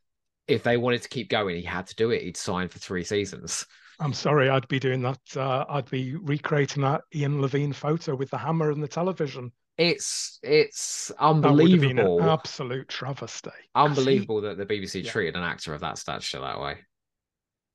if 0.47 0.63
they 0.63 0.77
wanted 0.77 1.01
to 1.03 1.09
keep 1.09 1.29
going, 1.29 1.55
he 1.55 1.61
had 1.63 1.87
to 1.87 1.95
do 1.95 2.11
it. 2.11 2.21
He'd 2.23 2.37
sign 2.37 2.67
for 2.67 2.79
three 2.79 3.03
seasons. 3.03 3.65
I'm 3.99 4.13
sorry, 4.13 4.49
I'd 4.49 4.67
be 4.67 4.79
doing 4.79 5.01
that. 5.01 5.19
Uh, 5.35 5.65
I'd 5.69 5.89
be 5.89 6.15
recreating 6.15 6.83
that 6.83 7.01
Ian 7.15 7.41
Levine 7.41 7.73
photo 7.73 8.15
with 8.15 8.29
the 8.29 8.37
hammer 8.37 8.69
and 8.71 8.81
the 8.81 8.87
television. 8.87 9.51
It's 9.77 10.39
it's 10.43 11.09
That 11.19 11.33
would 11.33 11.45
have 11.71 11.81
been 11.81 11.99
unbelievable. 11.99 12.23
absolute 12.29 12.87
travesty. 12.89 13.49
'Cause 13.49 13.57
he- 13.63 13.69
Unbelievable 13.75 14.41
that 14.41 14.57
the 14.57 14.65
BBC 14.65 15.01
Yeah. 15.03 15.11
treated 15.11 15.35
an 15.35 15.43
actor 15.43 15.73
of 15.73 15.81
that 15.81 15.97
stature 15.97 16.39
that 16.39 16.59
way. 16.59 16.77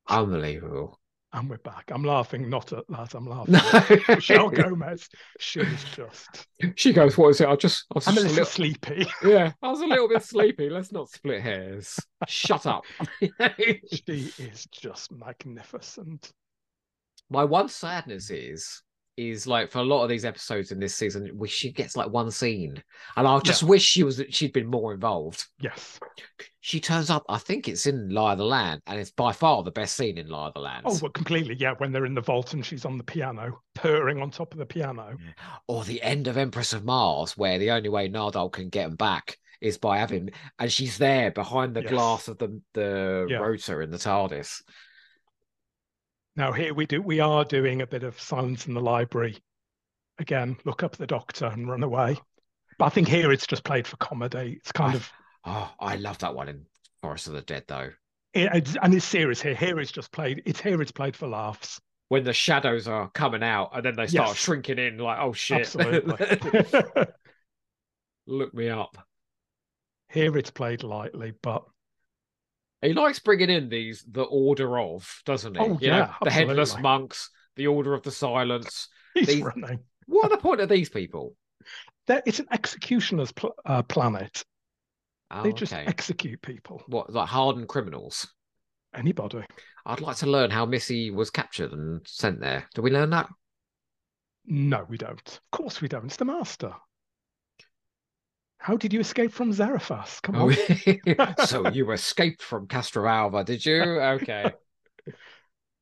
Unbelievable. 0.09 0.99
And 1.33 1.49
we're 1.49 1.59
back. 1.59 1.91
I'm 1.93 2.05
laughing 2.05 2.49
not 2.51 2.73
at 2.73 2.87
that. 2.89 3.15
I'm 3.15 3.27
laughing 3.29 3.55
No. 4.09 4.15
Michelle 4.15 4.51
Gomez. 4.51 5.09
She 5.39 5.61
was 5.61 5.85
just. 5.97 6.47
She 6.77 6.93
goes, 6.93 7.17
"What 7.17 7.29
is 7.31 7.41
it? 7.41 7.49
I 7.49 7.57
just, 7.57 7.87
I 7.91 7.95
was 7.97 8.09
I'm 8.09 8.13
a 8.19 8.21
just 8.21 8.27
a 8.27 8.29
little 8.29 8.35
little, 8.35 8.45
sleepy. 8.45 9.07
yeah, 9.25 9.53
I 9.63 9.69
was 9.69 9.81
a 9.81 9.87
little 9.87 10.09
bit 10.09 10.23
sleepy. 10.23 10.69
Let's 10.69 10.93
not 10.93 11.09
split 11.11 11.43
hairs. 11.43 11.99
Shut 12.29 12.67
up." 12.67 12.85
She 13.21 14.33
is 14.39 14.67
just 14.71 15.13
magnificent. 15.13 16.31
My 17.31 17.45
one 17.45 17.69
sadness 17.69 18.31
is, 18.31 18.83
is 19.17 19.47
like 19.47 19.71
for 19.71 19.79
a 19.79 19.85
lot 19.85 20.03
of 20.03 20.09
these 20.09 20.25
episodes 20.25 20.73
in 20.73 20.81
this 20.81 20.95
season, 20.95 21.31
we 21.35 21.49
she 21.49 21.71
gets 21.71 21.97
like 21.97 22.11
one 22.11 22.31
scene, 22.31 22.83
and 23.17 23.27
I 23.29 23.39
just 23.41 23.63
wish 23.63 23.83
she 23.83 24.03
was 24.05 24.23
she'd 24.31 24.53
been 24.53 24.67
more 24.67 24.95
involved. 24.95 25.47
Yes. 25.61 25.99
She 26.61 26.81
turns 26.81 27.11
up, 27.11 27.25
I 27.29 27.39
think 27.39 27.69
it's 27.69 27.87
in 27.87 28.09
Lie 28.11 28.33
of 28.33 28.39
the 28.39 28.45
Land, 28.45 28.83
and 28.87 28.99
it's 28.99 29.11
by 29.11 29.33
far 29.33 29.63
the 29.63 29.71
best 29.73 29.97
scene 29.97 30.17
in 30.17 30.29
Lie 30.29 30.49
of 30.49 30.55
the 30.55 30.61
Land. 30.61 30.83
Oh, 30.87 30.99
but 31.01 31.13
completely. 31.13 31.57
Yeah. 31.59 31.75
When 31.79 31.93
they're 31.93 32.07
in 32.07 32.15
the 32.15 32.21
vault 32.21 32.55
and 32.55 32.65
she's 32.65 32.85
on 32.85 32.97
the 32.99 33.05
piano, 33.05 33.61
purring 33.75 34.23
on 34.23 34.31
top 34.31 34.53
of 34.53 34.59
the 34.59 34.67
piano. 34.67 35.17
or 35.69 35.85
the 35.85 36.01
end 36.03 36.29
of 36.29 36.37
Empress 36.37 36.73
of 36.73 36.85
Mars, 36.85 37.37
where 37.37 37.59
the 37.59 37.73
only 37.73 37.89
way 37.89 38.09
Nardole 38.09 38.53
can 38.53 38.69
get 38.69 38.87
him 38.87 38.97
back 38.97 39.37
is 39.61 39.77
by 39.79 39.99
having, 39.99 40.31
and 40.59 40.73
she's 40.73 40.99
there 40.99 41.31
behind 41.31 41.75
the 41.75 41.83
Yes. 41.83 41.91
glass 41.91 42.29
of 42.29 42.39
the 42.39 42.61
the 42.75 43.27
Yeah. 43.29 43.39
rotor 43.39 43.83
in 43.83 43.91
the 43.91 43.99
TARDIS. 43.99 44.63
Now 46.37 46.53
here 46.53 46.73
we 46.75 46.87
do. 46.87 47.03
We 47.03 47.21
are 47.21 47.45
doing 47.45 47.83
a 47.83 47.87
bit 47.87 48.03
of 48.05 48.19
silence 48.21 48.67
in 48.67 48.75
the 48.75 48.81
library. 48.81 49.37
Again, 50.19 50.57
look 50.65 50.83
up 50.83 50.97
the 50.97 51.07
doctor 51.07 51.47
and 51.47 51.69
run 51.69 51.83
away. 51.83 52.19
But 52.79 52.87
I 52.87 52.89
think 52.89 53.09
here 53.09 53.33
it's 53.33 53.47
just 53.47 53.65
played 53.65 53.87
for 53.87 53.97
comedy. 53.99 54.55
It's 54.61 54.73
kind 54.73 54.93
I- 54.93 54.97
of 54.97 55.13
Oh, 55.45 55.73
I 55.81 55.97
love 55.97 56.19
that 56.19 56.35
one 56.37 56.49
in 56.49 56.65
Forest 57.03 57.27
of 57.27 57.33
the 57.33 57.41
Dead, 57.43 57.65
though. 57.67 57.91
it, 58.33 58.77
and 58.81 58.95
it's 58.95 59.05
serious 59.05 59.43
here. 59.43 59.57
Here 59.57 59.81
it's 59.81 59.91
just 59.91 60.13
played. 60.13 60.41
It's 60.47 60.61
here. 60.61 60.81
It's 60.81 60.93
played 60.93 61.17
for 61.17 61.27
laughs. 61.27 61.81
When 62.11 62.23
the 62.23 62.33
shadows 62.33 62.87
are 62.87 63.11
coming 63.11 63.43
out 63.43 63.71
and 63.75 63.85
then 63.85 63.97
they 63.97 64.07
start 64.07 64.29
Yes. 64.29 64.37
shrinking 64.37 64.79
in, 64.79 64.99
like, 64.99 65.19
oh 65.19 65.33
shit, 65.33 65.63
Absolutely. 65.63 66.39
look 68.27 68.55
me 68.55 68.69
up. 68.69 68.97
Here 70.11 70.37
it's 70.37 70.51
played 70.51 70.83
lightly, 70.85 71.33
but 71.43 71.65
He 72.83 72.93
likes 72.93 73.21
bringing 73.21 73.49
in 73.51 73.69
these 73.69 74.05
the 74.11 74.25
order 74.25 74.79
of, 74.79 75.09
doesn't 75.25 75.55
he? 75.57 75.61
Oh, 75.61 75.79
you 75.81 75.89
know, 75.91 75.99
yeah, 75.99 76.15
the 76.23 76.31
headless 76.31 76.77
monks, 76.79 77.31
the 77.57 77.69
order 77.69 77.95
of 77.95 78.03
the 78.03 78.11
silence. 78.11 78.89
he's 79.15 79.29
These- 79.29 79.43
running. 79.43 79.81
What 80.07 80.27
are 80.27 80.37
the 80.37 80.43
point 80.43 80.61
of 80.61 80.69
these 80.69 80.89
people? 80.89 81.37
There, 82.09 82.23
it's 82.27 82.41
an 82.41 82.49
executioner's 82.51 83.31
pl- 83.31 83.55
uh, 83.65 83.83
planet. 83.85 84.45
Oh, 85.31 85.43
They 85.45 85.53
just 85.53 85.73
okay. 85.73 85.85
execute 85.87 86.43
people. 86.43 86.83
What 86.89 87.13
like 87.13 87.29
hardened 87.29 87.69
criminals? 87.69 88.27
Anybody. 88.95 89.43
I'd 89.87 90.01
like 90.01 90.17
to 90.17 90.27
learn 90.27 90.51
how 90.51 90.67
Missy 90.67 91.11
was 91.11 91.31
captured 91.31 91.73
and 91.73 92.01
sent 92.07 92.41
there. 92.41 92.69
Do 92.75 92.83
we 92.83 92.91
learn 92.91 93.11
that? 93.11 93.29
No, 94.45 94.85
we 94.89 94.99
don't. 94.99 95.21
Of 95.27 95.41
course 95.53 95.81
we 95.81 95.89
don't. 95.89 96.07
It's 96.07 96.17
the 96.17 96.25
master. 96.25 96.75
How 98.63 98.77
did 98.77 98.93
you 98.93 99.01
escape 99.01 99.33
from 99.33 99.51
Zerafas? 99.51 100.23
Come 100.23 100.37
on. 100.37 100.55
Oh, 101.19 101.35
so 101.47 101.69
you 101.71 101.91
escaped 101.91 102.41
from 102.41 102.69
Castrovalva, 102.69 103.45
did 103.45 103.67
you? 103.67 103.83
Okay. 103.83 104.53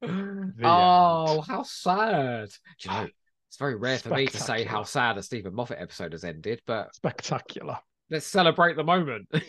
oh, 0.03 1.43
how 1.43 1.63
sad. 1.63 2.49
Do 2.81 2.89
you 2.89 2.95
know, 2.95 3.09
it's 3.49 3.59
very 3.59 3.77
rare 3.77 3.99
for 3.99 4.15
me 4.15 4.29
to 4.29 4.37
say 4.39 4.65
how 4.65 4.85
sad 4.85 5.19
a 5.19 5.23
Steven 5.23 5.55
Moffat 5.55 5.77
episode 5.79 6.13
has 6.13 6.25
ended, 6.25 6.63
but 6.67 6.95
Spectacular. 6.95 7.77
let's 8.09 8.27
celebrate 8.27 8.77
the 8.77 8.85
moment. 8.85 9.29
oh, 9.35 9.43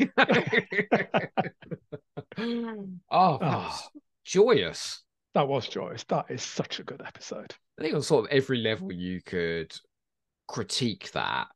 that 3.38 3.48
ah. 3.48 3.64
was 3.66 3.90
joyous. 4.26 5.03
That 5.36 5.48
was 5.48 5.70
joyous. 5.70 6.03
That 6.10 6.26
is 6.28 6.44
such 6.44 6.82
a 6.82 6.84
good 6.84 7.02
episode. 7.02 7.56
I 7.80 7.84
think 7.84 7.95
on 7.95 8.02
sort 8.02 8.26
of 8.26 8.32
every 8.32 8.58
level 8.58 8.91
you 8.91 9.22
could 9.22 9.74
critique 10.49 11.14
that. 11.14 11.48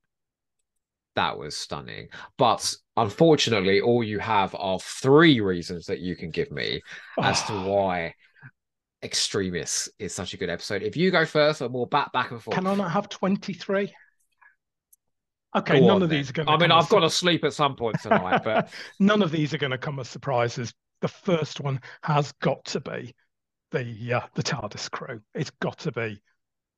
That 1.16 1.38
was 1.38 1.56
stunning. 1.56 2.10
But 2.38 2.74
unfortunately, 2.98 3.82
all 3.82 4.04
you 4.04 4.20
have 4.20 4.56
are 4.56 4.80
three 4.80 5.40
reasons 5.40 5.86
that 5.88 6.00
you 6.00 6.16
can 6.16 6.30
give 6.32 6.52
me 6.52 6.82
as 7.22 7.44
to 7.44 7.54
why 7.64 8.14
Extremis 9.04 9.90
is 10.00 10.14
such 10.14 10.34
a 10.34 10.38
good 10.38 10.50
episode. 10.50 10.84
If 10.84 10.98
you 10.98 11.12
go 11.12 11.26
first, 11.26 11.62
and 11.62 11.74
we'll 11.74 11.86
back 11.86 12.12
back 12.12 12.32
and 12.32 12.42
forth. 12.42 12.56
Can 12.56 12.68
I 12.68 12.76
not 12.76 12.92
have 12.92 13.10
23? 13.10 13.94
Okay, 15.56 15.80
Go 15.80 15.88
none 15.88 16.02
of 16.02 16.10
then. 16.10 16.20
these 16.20 16.30
are 16.30 16.34
going 16.34 16.48
to 16.48 16.52
I 16.52 16.58
mean, 16.58 16.72
I've 16.72 16.90
got 16.90 17.00
to 17.00 17.10
sleep 17.10 17.46
at 17.46 17.54
some 17.54 17.76
point 17.78 18.02
tonight, 18.02 18.42
but 18.44 18.70
none 19.00 19.22
of 19.22 19.32
these 19.32 19.54
are 19.54 19.58
going 19.58 19.72
to 19.72 19.78
come 19.78 20.00
as 20.00 20.10
surprises. 20.10 20.74
The 21.02 21.08
first 21.08 21.62
one 21.62 21.80
has 22.04 22.34
got 22.42 22.66
to 22.66 22.82
be 22.82 23.16
the 23.72 24.14
uh, 24.14 24.28
the 24.34 24.44
TARDIS 24.44 24.92
crew. 24.92 25.22
It's 25.34 25.52
got 25.62 25.80
to 25.80 25.92
be 25.92 26.22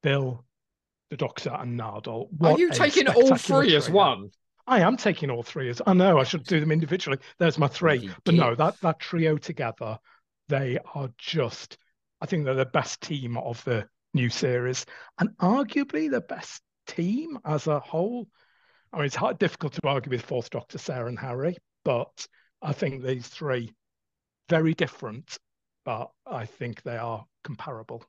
Bill, 0.03 0.45
the 1.09 1.17
Doctor, 1.17 1.55
and 1.57 1.79
Nardole. 1.79 2.29
are 2.41 2.57
you 2.57 2.71
taking 2.71 3.07
all 3.07 3.35
three 3.35 3.75
as 3.75 3.89
one? 3.89 4.29
I 4.67 4.81
am 4.81 4.97
taking 4.97 5.31
all 5.31 5.43
three 5.43 5.69
as 5.69 5.81
I 5.87 5.93
know 5.93 6.19
I 6.19 6.23
should 6.23 6.43
do 6.43 6.59
them 6.59 6.71
individually. 6.71 7.19
There's 7.39 7.57
my 7.57 7.67
three. 7.67 8.09
But 8.25 8.35
no, 8.35 8.53
that 8.55 8.79
that 8.81 8.99
trio 8.99 9.37
together, 9.37 9.97
they 10.49 10.77
are 10.93 11.09
just 11.17 11.77
I 12.19 12.25
think 12.25 12.45
they're 12.45 12.53
the 12.53 12.65
best 12.65 13.01
team 13.01 13.37
of 13.37 13.63
the 13.63 13.87
new 14.13 14.29
series 14.29 14.85
and 15.19 15.29
arguably 15.37 16.09
the 16.09 16.21
best 16.21 16.61
team 16.87 17.37
as 17.45 17.67
a 17.67 17.79
whole. 17.79 18.27
I 18.91 18.97
mean, 18.97 19.05
it's 19.05 19.15
hard, 19.15 19.37
difficult 19.37 19.73
to 19.73 19.87
argue 19.87 20.09
with 20.09 20.25
Fourth 20.25 20.49
Doctor, 20.49 20.77
Sarah 20.77 21.07
and 21.07 21.19
Harry, 21.19 21.57
but 21.83 22.27
I 22.61 22.73
think 22.73 23.03
these 23.03 23.27
three 23.27 23.73
very 24.49 24.73
different, 24.73 25.37
but 25.85 26.09
I 26.25 26.45
think 26.45 26.81
they 26.81 26.97
are 26.97 27.25
comparable. 27.43 28.03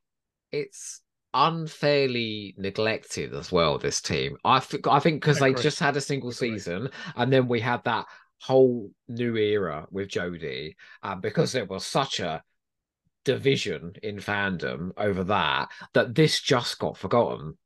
It's 0.51 1.03
unfairly 1.34 2.55
neglected 2.56 3.34
as 3.34 3.52
well. 3.52 3.78
This 3.78 4.00
team, 4.00 4.36
I 4.44 4.60
think, 4.60 4.86
I 4.86 4.98
think 4.98 5.20
because 5.20 5.38
they 5.38 5.55
just 5.55 5.78
had 5.78 5.96
a 5.96 6.00
single 6.00 6.32
season, 6.32 6.90
and 7.16 7.32
then 7.32 7.48
we 7.48 7.60
had 7.60 7.84
that 7.84 8.06
whole 8.40 8.90
new 9.09 9.36
era 9.36 9.86
with 9.90 10.09
Jodie, 10.09 10.74
and 11.02 11.20
because 11.20 11.52
there 11.52 11.66
was 11.66 11.84
such 11.84 12.20
a 12.20 12.42
division 13.24 13.92
in 14.02 14.16
fandom 14.16 14.90
over 14.96 15.24
that, 15.24 15.68
that 15.94 16.14
this 16.14 16.40
just 16.40 16.78
got 16.78 16.96
forgotten. 16.96 17.59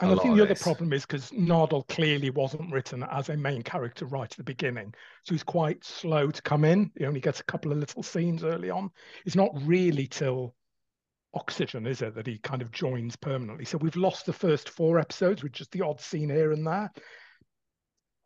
And 0.00 0.10
I 0.10 0.16
think 0.16 0.34
the 0.34 0.42
other 0.42 0.56
problem 0.56 0.92
is 0.92 1.06
because 1.06 1.30
Nardole 1.30 1.86
clearly 1.86 2.30
wasn't 2.30 2.72
written 2.72 3.04
as 3.04 3.28
a 3.28 3.36
main 3.36 3.62
character 3.62 4.06
right 4.06 4.30
at 4.30 4.36
the 4.36 4.42
beginning. 4.42 4.92
So 5.22 5.34
he's 5.34 5.44
quite 5.44 5.84
slow 5.84 6.32
to 6.32 6.42
come 6.42 6.64
in. 6.64 6.90
He 6.98 7.06
only 7.06 7.20
gets 7.20 7.38
a 7.38 7.44
couple 7.44 7.70
of 7.70 7.78
little 7.78 8.02
scenes 8.02 8.42
early 8.42 8.70
on. 8.70 8.90
It's 9.24 9.36
not 9.36 9.52
really 9.62 10.08
till 10.08 10.56
Oxygen, 11.34 11.86
is 11.86 12.00
it, 12.02 12.14
that 12.14 12.26
he 12.26 12.38
kind 12.38 12.62
of 12.62 12.70
joins 12.70 13.16
permanently. 13.16 13.64
So 13.64 13.78
we've 13.78 13.96
lost 13.96 14.26
the 14.26 14.32
first 14.32 14.70
four 14.70 14.98
episodes 14.98 15.42
with 15.42 15.52
just 15.52 15.72
the 15.72 15.82
odd 15.82 16.00
scene 16.00 16.30
here 16.30 16.52
and 16.52 16.66
there. 16.66 16.90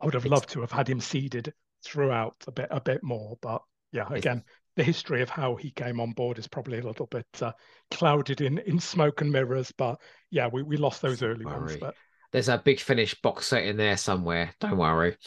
I 0.01 0.05
would 0.05 0.13
have 0.13 0.25
It's- 0.25 0.31
loved 0.31 0.49
to 0.49 0.61
have 0.61 0.71
had 0.71 0.87
him 0.87 1.01
seeded 1.01 1.53
throughout 1.83 2.35
a 2.47 2.51
bit 2.51 2.67
a 2.71 2.79
bit 2.81 3.03
more. 3.03 3.37
But 3.41 3.61
yeah, 3.91 4.07
again, 4.11 4.43
the 4.75 4.83
history 4.83 5.21
of 5.21 5.29
how 5.29 5.55
he 5.55 5.71
came 5.71 5.99
on 5.99 6.11
board 6.13 6.37
is 6.37 6.47
probably 6.47 6.79
a 6.79 6.85
little 6.85 7.07
bit 7.07 7.27
uh, 7.41 7.51
clouded 7.91 8.41
in 8.41 8.59
in 8.59 8.79
smoke 8.79 9.21
and 9.21 9.31
mirrors. 9.31 9.71
But 9.77 9.99
yeah, 10.29 10.47
we, 10.51 10.61
we 10.63 10.77
lost 10.77 11.01
those 11.01 11.21
early 11.23 11.45
ones. 11.45 11.77
But 11.77 11.95
There's 12.31 12.49
a 12.49 12.57
big 12.57 12.79
finish 12.79 13.19
box 13.21 13.47
set 13.47 13.63
in 13.63 13.77
there 13.77 13.97
somewhere. 13.97 14.53
Don't 14.59 14.77
worry. 14.77 15.17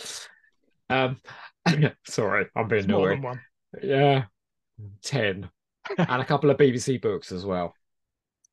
Um, 0.88 1.20
sorry, 2.06 2.46
I'm 2.54 2.68
being 2.68 2.84
it's 2.84 2.88
more 2.88 3.08
than 3.08 3.22
one. 3.22 3.40
Yeah, 3.82 4.24
ten, 5.02 5.50
and 5.98 6.22
a 6.22 6.24
couple 6.24 6.50
of 6.50 6.56
BBC 6.56 7.00
books 7.00 7.32
as 7.32 7.44
well. 7.44 7.74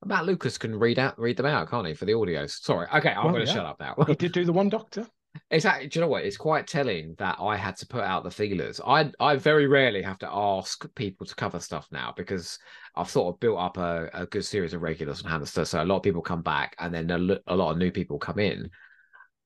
Matt 0.06 0.26
Lucas 0.26 0.58
can 0.58 0.78
read 0.78 0.98
out, 0.98 1.20
read 1.20 1.38
them 1.38 1.46
out, 1.46 1.70
can't 1.70 1.86
he, 1.88 1.94
for 1.94 2.06
the 2.06 2.14
audios? 2.14 2.52
Sorry. 2.62 2.88
Okay, 2.94 3.10
I'm 3.10 3.26
Well, 3.26 3.34
going 3.34 3.46
to 3.46 3.52
yeah. 3.52 3.54
shut 3.58 3.66
up 3.66 3.80
now. 3.80 3.96
He 4.08 4.16
did 4.16 4.32
do 4.32 4.46
the 4.46 4.54
one 4.54 4.70
doctor. 4.70 5.06
Exactly. 5.52 5.88
Do 5.88 6.00
you 6.00 6.04
know 6.04 6.10
what? 6.10 6.26
It's 6.26 6.38
quite 6.38 6.66
telling 6.66 7.14
that 7.20 7.38
I 7.40 7.56
had 7.56 7.76
to 7.78 7.88
put 7.88 8.02
out 8.04 8.24
the 8.24 8.32
feelers. 8.32 8.82
I 8.86 9.12
I 9.20 9.36
very 9.36 9.68
rarely 9.68 10.02
have 10.02 10.18
to 10.20 10.30
ask 10.30 10.84
people 10.96 11.28
to 11.28 11.36
cover 11.36 11.60
stuff 11.60 11.88
now 11.92 12.12
because 12.18 12.58
I've 12.96 13.12
sort 13.12 13.32
of 13.36 13.40
built 13.40 13.60
up 13.60 13.78
a, 13.78 14.10
a 14.12 14.26
good 14.26 14.44
series 14.44 14.74
of 14.74 14.82
regulars 14.82 15.22
on 15.24 15.30
Hamster. 15.30 15.66
So 15.66 15.84
a 15.84 15.86
lot 15.86 15.98
of 15.98 16.02
people 16.04 16.24
come 16.24 16.42
back 16.42 16.76
and 16.80 16.92
then 16.92 17.12
a, 17.12 17.40
a 17.46 17.56
lot 17.56 17.70
of 17.72 17.78
new 17.78 17.92
people 17.92 18.18
come 18.18 18.40
in. 18.40 18.72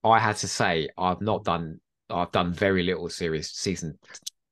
I 0.05 0.19
had 0.19 0.37
to 0.37 0.47
say 0.47 0.87
I've 0.97 1.19
not 1.21 1.43
done 1.43 1.81
I've 2.09 2.31
done 2.31 2.53
very 2.53 2.83
little 2.83 3.09
series 3.09 3.49
season 3.51 3.99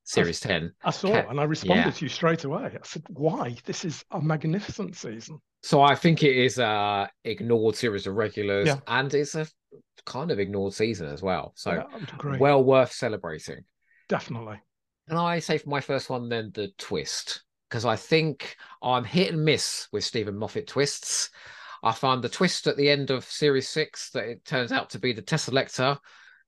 series 0.04 0.40
10. 0.40 0.72
I 0.84 0.90
saw 0.90 1.14
and 1.14 1.40
I 1.40 1.44
responded 1.44 1.84
yeah. 1.86 1.90
to 1.90 2.04
you 2.04 2.08
straight 2.08 2.44
away. 2.44 2.64
I 2.64 2.78
said, 2.84 3.02
"Why? 3.10 3.56
This 3.64 3.84
is 3.84 4.04
a 4.10 4.20
magnificent 4.20 4.96
season." 4.96 5.38
So 5.62 5.80
I 5.80 5.94
think 5.94 6.22
it 6.22 6.36
is 6.36 6.58
a 6.58 7.08
ignored 7.24 7.76
series 7.76 8.06
of 8.06 8.14
regulars 8.14 8.66
Yeah. 8.66 8.80
and 8.86 9.12
it's 9.14 9.34
a 9.34 9.46
kind 10.04 10.30
of 10.30 10.40
ignored 10.40 10.74
season 10.74 11.08
as 11.08 11.22
well. 11.22 11.52
So 11.56 11.72
Yeah, 11.72 11.84
I 12.32 12.36
well 12.38 12.64
worth 12.64 12.92
celebrating. 12.92 13.64
Definitely. 14.08 14.60
And 15.08 15.18
I 15.18 15.38
say 15.38 15.58
for 15.58 15.68
my 15.68 15.80
first 15.80 16.10
one 16.10 16.28
then 16.28 16.50
the 16.54 16.68
twist? 16.78 17.42
Because 17.68 17.84
I 17.84 17.96
think 17.96 18.56
I'm 18.82 19.04
hit 19.04 19.32
and 19.32 19.44
miss 19.44 19.88
with 19.92 20.04
Steven 20.04 20.36
Moffat 20.36 20.66
twists. 20.66 21.30
I 21.82 21.92
find 21.92 22.22
the 22.22 22.28
twist 22.28 22.66
at 22.66 22.76
the 22.76 22.90
end 22.90 23.10
of 23.10 23.24
series 23.24 23.68
six 23.68 24.10
that 24.10 24.24
it 24.24 24.44
turns 24.44 24.72
out 24.72 24.90
to 24.90 24.98
be 24.98 25.12
the 25.12 25.22
Teselecta 25.22 25.98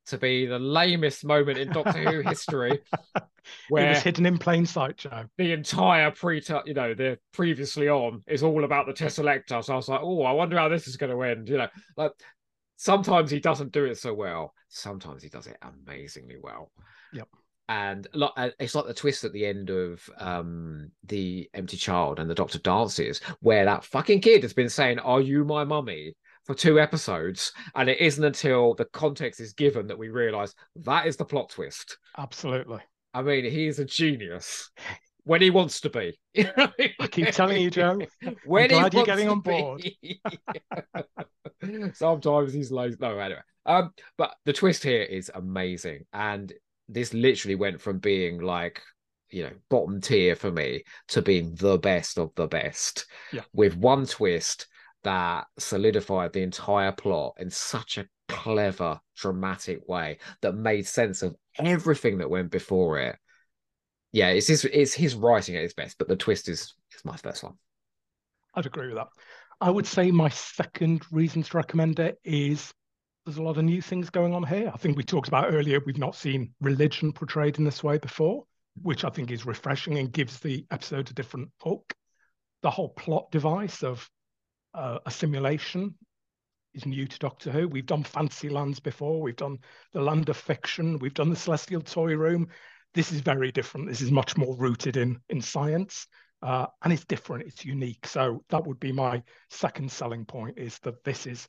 to 0.07 0.19
be 0.19 0.47
the 0.47 0.59
lamest 0.59 1.25
moment 1.25 1.59
in 1.59 1.73
Doctor 1.73 2.11
Who 2.11 2.21
history, 2.21 2.81
It 3.45 3.73
where 3.73 3.89
was 3.91 4.03
hidden 4.03 4.27
in 4.27 4.39
plain 4.39 4.67
sight, 4.67 4.99
Joe. 4.99 5.25
the 5.39 5.53
entire 5.53 6.11
pre 6.11 6.43
you 6.67 6.75
know, 6.75 6.95
the 6.95 7.19
previously 7.33 7.89
on 7.89 8.23
is 8.27 8.43
all 8.43 8.65
about 8.65 8.87
the 8.87 8.93
Teselecta. 8.93 9.65
So 9.65 9.73
I 9.73 9.77
was 9.77 9.89
like, 9.89 10.01
oh, 10.03 10.23
I 10.23 10.33
wonder 10.33 10.57
how 10.57 10.69
this 10.69 10.89
is 10.89 10.97
going 10.97 11.13
to 11.13 11.23
end. 11.23 11.49
You 11.49 11.59
know, 11.59 11.69
like 11.97 12.13
sometimes 12.77 13.31
he 13.31 13.41
doesn't 13.41 13.73
do 13.73 13.85
it 13.85 13.99
so 13.99 14.15
well. 14.15 14.53
Sometimes 14.69 15.23
he 15.23 15.29
does 15.29 15.47
it 15.47 15.57
amazingly 15.63 16.37
well. 16.43 16.71
Yep. 17.13 17.29
And 17.69 18.07
uh, 18.15 18.51
it's 18.59 18.75
like 18.75 18.87
the 18.87 18.93
twist 18.93 19.25
at 19.25 19.33
the 19.33 19.47
end 19.47 19.71
of 19.71 20.07
um 20.19 20.91
the 21.05 21.49
Empty 21.55 21.79
Child 21.79 22.19
and 22.19 22.29
the 22.29 22.35
Doctor 22.35 22.59
dances, 22.59 23.21
where 23.41 23.65
that 23.65 23.85
fucking 23.85 24.21
kid 24.21 24.43
has 24.43 24.53
been 24.53 24.69
saying, 24.69 24.99
"Are 24.99 25.21
you 25.21 25.45
my 25.45 25.65
mummy?" 25.65 26.15
for 26.45 26.55
two 26.55 26.79
episodes, 26.79 27.53
and 27.75 27.89
it 27.89 27.99
isn't 28.01 28.25
until 28.25 28.75
the 28.75 28.85
context 28.87 29.41
is 29.41 29.53
given 29.53 29.87
that 29.87 29.99
we 29.99 30.11
realise 30.11 30.55
that 30.77 31.07
is 31.07 31.17
the 31.17 31.25
plot 31.25 31.51
twist. 31.51 31.99
Absolutely. 32.19 32.81
I 33.15 33.23
mean, 33.23 33.45
he 33.45 33.69
is 33.69 33.79
a 33.79 33.85
genius 33.85 34.71
when 35.23 35.41
he 35.41 35.51
wants 35.51 35.81
to 35.83 35.91
be. 35.91 36.19
I 36.37 37.07
keep 37.11 37.31
telling 37.31 37.63
you, 37.63 37.71
Joe. 37.71 38.01
when 38.45 38.71
he 38.71 38.77
glad 38.77 38.93
you're 38.93 39.07
getting 39.07 39.29
on 39.29 39.41
board. 39.41 39.89
Sometimes 41.95 42.53
he's 42.53 42.73
lazy. 42.73 42.97
No, 43.01 43.17
anyway. 43.19 43.41
Um, 43.67 43.93
but 44.19 44.35
the 44.45 44.53
twist 44.53 44.83
here 44.83 45.03
is 45.03 45.31
amazing, 45.35 46.05
and 46.13 46.53
this 46.89 47.15
literally 47.15 47.55
went 47.55 47.81
from 47.81 47.99
being 47.99 48.41
like, 48.41 48.83
you 49.31 49.45
know, 49.45 49.53
bottom 49.71 50.01
tier 50.01 50.37
for 50.37 50.51
me 50.51 50.83
to 51.09 51.23
being 51.23 51.55
the 51.55 51.79
best 51.79 52.19
of 52.19 52.33
the 52.35 52.47
best. 52.47 53.07
Yeah. 53.33 53.43
With 53.55 53.77
one 53.77 54.07
twist 54.07 54.67
that 55.05 55.47
solidified 55.59 56.33
the 56.33 56.43
entire 56.43 56.93
plot 56.93 57.35
in 57.39 57.49
such 57.49 57.97
a 57.97 58.07
clever, 58.29 59.01
dramatic 59.17 59.89
way 59.89 60.19
that 60.43 60.55
made 60.55 60.87
sense 60.87 61.23
of 61.23 61.37
everything 61.59 62.19
that 62.19 62.31
went 62.31 62.51
before 62.51 62.99
it. 62.99 63.17
Yeah, 64.13 64.29
it's 64.29 64.47
his 64.47 64.65
it's 64.65 64.95
his 64.95 65.15
writing 65.15 65.57
at 65.57 65.63
his 65.63 65.75
best, 65.75 65.99
but 65.99 66.09
the 66.09 66.17
twist 66.17 66.49
is 66.49 66.75
is 66.95 67.05
my 67.05 67.17
first 67.17 67.43
one. 67.43 67.55
I'd 68.55 68.67
agree 68.67 68.87
with 68.87 68.97
that. 68.97 69.09
I 69.61 69.71
would 69.71 69.87
say 69.87 70.11
my 70.11 70.29
second 70.29 71.03
reason 71.11 71.43
to 71.43 71.57
recommend 71.57 71.99
it 71.99 72.19
is 72.25 72.73
there's 73.25 73.39
a 73.39 73.43
lot 73.43 73.57
of 73.57 73.65
new 73.65 73.81
things 73.81 74.11
going 74.11 74.35
on 74.35 74.45
here. 74.45 74.71
I 74.73 74.77
think 74.77 74.97
we 74.97 75.03
talked 75.03 75.29
about 75.29 75.53
earlier, 75.53 75.81
we've 75.85 75.99
not 75.99 76.15
seen 76.15 76.53
religion 76.61 77.13
portrayed 77.13 77.59
in 77.59 77.65
this 77.65 77.83
way 77.83 77.99
before, 77.99 78.45
which 78.83 79.05
I 79.05 79.09
think 79.11 79.31
is 79.31 79.47
refreshing 79.47 79.99
and 79.99 80.13
gives 80.13 80.39
the 80.41 80.67
episode 80.71 81.11
a 81.11 81.15
different 81.15 81.51
hook. 81.63 81.95
The 82.63 82.71
whole 82.71 82.91
plot 82.91 83.31
device 83.31 83.83
of 83.83 84.09
uh, 84.75 84.99
a 85.07 85.11
simulation 85.11 85.95
is 86.75 86.87
new 86.87 87.07
to 87.07 87.19
Doctor 87.19 87.51
Who. 87.51 87.69
We've 87.69 87.87
done 87.87 88.05
fancy 88.05 88.49
lands 88.49 88.81
before, 88.81 89.23
we've 89.23 89.37
done 89.37 89.59
the 89.93 90.03
land 90.03 90.29
of 90.29 90.37
fiction, 90.37 90.99
we've 90.99 91.15
done 91.15 91.31
the 91.31 91.37
celestial 91.37 91.81
toy 91.81 92.15
room. 92.17 92.49
This 92.93 93.13
is 93.13 93.21
very 93.21 93.51
different. 93.51 93.89
This 93.89 94.01
is 94.01 94.11
much 94.11 94.37
more 94.37 94.57
rooted 94.57 94.97
in 94.97 95.19
in 95.29 95.41
science. 95.41 96.07
Uh, 96.43 96.67
and 96.83 96.93
it's 96.93 97.07
different, 97.07 97.47
it's 97.47 97.65
unique. 97.65 98.07
So 98.07 98.45
that 98.51 98.67
would 98.67 98.79
be 98.79 98.93
my 98.93 99.23
second 99.49 99.91
selling 99.91 100.27
point 100.27 100.59
is 100.59 100.79
that 100.81 101.03
this 101.03 101.27
is 101.27 101.49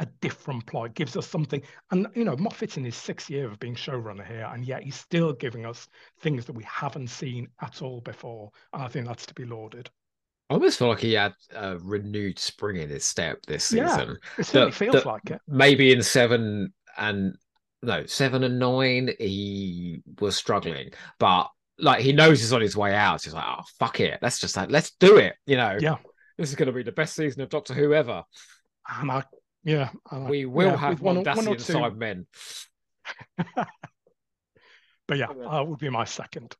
a 0.00 0.06
different 0.20 0.66
plot. 0.66 0.86
It 0.86 0.94
gives 0.94 1.16
us 1.16 1.28
something. 1.28 1.62
And, 1.92 2.08
you 2.16 2.24
know, 2.24 2.36
Moffat's 2.36 2.76
in 2.76 2.84
his 2.84 2.96
sixth 2.96 3.30
year 3.30 3.48
of 3.48 3.60
being 3.60 3.76
showrunner 3.76 4.26
here, 4.26 4.50
and 4.52 4.64
yet 4.64 4.82
he's 4.82 4.96
still 4.96 5.32
giving 5.32 5.64
us 5.64 5.86
things 6.20 6.44
that 6.46 6.54
we 6.54 6.64
haven't 6.64 7.08
seen 7.08 7.48
at 7.60 7.82
all 7.82 8.00
before. 8.00 8.50
And 8.72 8.82
I 8.82 8.88
think 8.88 9.06
that's 9.06 9.26
to 9.26 9.34
be 9.34 9.44
lauded. 9.44 9.88
I 10.52 10.54
almost 10.54 10.78
feel 10.78 10.88
like 10.88 11.00
he 11.00 11.14
had 11.14 11.32
a 11.54 11.78
renewed 11.78 12.38
spring 12.38 12.76
in 12.76 12.90
his 12.90 13.04
step 13.04 13.38
this 13.46 13.64
season. 13.64 13.86
Yeah, 13.86 14.14
it 14.38 14.44
certainly 14.44 14.70
that, 14.70 14.76
feels 14.76 14.92
that 14.92 15.06
like 15.06 15.30
it. 15.30 15.40
Maybe 15.48 15.92
in 15.92 16.02
seven 16.02 16.74
and 16.98 17.36
no, 17.82 18.04
seven 18.04 18.44
and 18.44 18.58
nine, 18.58 19.10
he 19.18 20.02
was 20.20 20.36
struggling, 20.36 20.90
but 21.18 21.48
like 21.78 22.02
he 22.02 22.12
knows 22.12 22.40
he's 22.40 22.52
on 22.52 22.60
his 22.60 22.76
way 22.76 22.94
out. 22.94 23.24
He's 23.24 23.32
like, 23.32 23.46
oh 23.46 23.62
fuck 23.78 24.00
it, 24.00 24.18
let's 24.20 24.38
just 24.38 24.54
like, 24.54 24.70
let's 24.70 24.90
do 25.00 25.16
it. 25.16 25.36
You 25.46 25.56
know, 25.56 25.78
yeah, 25.80 25.96
this 26.36 26.50
is 26.50 26.54
going 26.54 26.66
to 26.66 26.72
be 26.72 26.82
the 26.82 26.92
best 26.92 27.16
season 27.16 27.40
of 27.40 27.48
Doctor 27.48 27.72
Who 27.72 27.94
ever. 27.94 28.22
And 28.86 29.10
I, 29.10 29.24
yeah, 29.64 29.88
I, 30.10 30.18
we 30.18 30.44
will 30.44 30.72
yeah, 30.72 30.76
have 30.76 31.00
one, 31.00 31.24
one 31.24 31.48
or 31.48 31.56
two 31.56 31.90
men. 31.92 32.26
but 33.56 35.16
yeah, 35.16 35.28
that 35.28 35.46
uh, 35.46 35.64
would 35.64 35.78
be 35.78 35.88
my 35.88 36.04
second. 36.04 36.54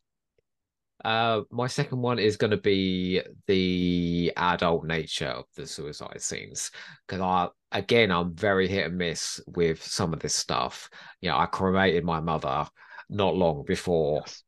Uh, 1.05 1.43
my 1.51 1.67
second 1.67 2.01
one 2.01 2.19
is 2.19 2.37
going 2.37 2.53
to 2.53 2.57
be 2.57 3.21
the 3.47 4.33
adult 4.37 4.85
nature 4.85 5.29
of 5.29 5.45
the 5.57 5.67
suicide 5.67 6.23
scenes 6.23 6.71
because 7.07 7.21
I, 7.21 7.49
again, 7.77 8.11
I'm 8.11 8.35
very 8.35 8.69
hit 8.69 8.87
and 8.87 8.99
miss 8.99 9.41
with 9.47 9.83
some 9.83 10.13
of 10.13 10.21
this 10.21 10.35
stuff. 10.35 10.89
You 11.21 11.31
know, 11.31 11.39
I 11.39 11.47
cremated 11.47 12.05
my 12.05 12.21
mother 12.21 12.67
not 13.09 13.35
long 13.35 13.65
before 13.65 14.23
yes 14.27 14.43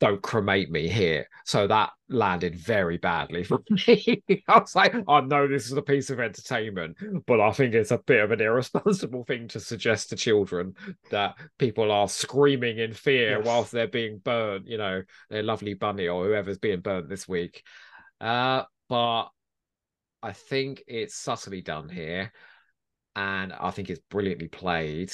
don't 0.00 0.22
cremate 0.22 0.70
me 0.70 0.88
here. 0.88 1.28
So 1.44 1.66
that 1.66 1.90
landed 2.08 2.56
very 2.56 2.98
badly 2.98 3.44
for 3.44 3.62
me. 3.86 4.22
I 4.48 4.58
was 4.58 4.74
like, 4.74 4.94
I 5.08 5.20
know 5.20 5.46
this 5.46 5.66
is 5.66 5.72
a 5.72 5.82
piece 5.82 6.10
of 6.10 6.20
entertainment, 6.20 6.96
but 7.26 7.40
I 7.40 7.52
think 7.52 7.74
it's 7.74 7.90
a 7.90 7.98
bit 7.98 8.22
of 8.22 8.30
an 8.30 8.40
irresponsible 8.40 9.24
thing 9.28 9.48
to 9.48 9.60
suggest 9.60 10.10
to 10.10 10.16
children 10.16 10.74
that 11.10 11.36
people 11.58 11.92
are 11.92 12.08
screaming 12.08 12.78
in 12.78 12.92
fear 12.92 13.38
yes. 13.38 13.46
whilst 13.46 13.72
they're 13.72 13.88
being 13.88 14.18
burned, 14.18 14.66
you 14.66 14.78
know, 14.78 15.02
their 15.30 15.42
lovely 15.42 15.74
bunny 15.74 16.08
or 16.08 16.24
whoever's 16.24 16.58
being 16.58 16.80
burnt 16.80 17.08
this 17.08 17.28
week. 17.28 17.62
Uh, 18.20 18.64
but 18.88 19.28
I 20.22 20.32
think 20.32 20.82
it's 20.86 21.14
subtly 21.14 21.60
done 21.60 21.88
here. 21.88 22.32
And 23.16 23.52
I 23.52 23.70
think 23.70 23.90
it's 23.90 24.00
brilliantly 24.10 24.48
played 24.48 25.12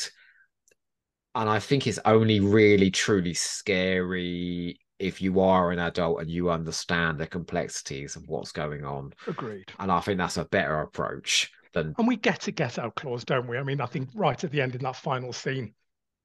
and 1.34 1.48
I 1.48 1.58
think 1.58 1.86
it's 1.86 1.98
only 2.04 2.40
really 2.40 2.90
truly 2.90 3.34
scary 3.34 4.78
if 4.98 5.22
you 5.22 5.40
are 5.40 5.70
an 5.70 5.78
adult 5.78 6.20
and 6.20 6.30
you 6.30 6.50
understand 6.50 7.18
the 7.18 7.26
complexities 7.26 8.16
of 8.16 8.28
what's 8.28 8.52
going 8.52 8.84
on. 8.84 9.12
Agreed. 9.26 9.72
And 9.78 9.90
I 9.90 10.00
think 10.00 10.18
that's 10.18 10.36
a 10.36 10.44
better 10.44 10.80
approach 10.80 11.50
than. 11.72 11.94
And 11.98 12.06
we 12.06 12.16
get 12.16 12.48
a 12.48 12.52
get 12.52 12.78
out 12.78 12.94
clause, 12.96 13.24
don't 13.24 13.48
we? 13.48 13.58
I 13.58 13.62
mean, 13.62 13.80
I 13.80 13.86
think 13.86 14.10
right 14.14 14.42
at 14.42 14.50
the 14.50 14.60
end 14.60 14.74
in 14.74 14.82
that 14.82 14.96
final 14.96 15.32
scene, 15.32 15.72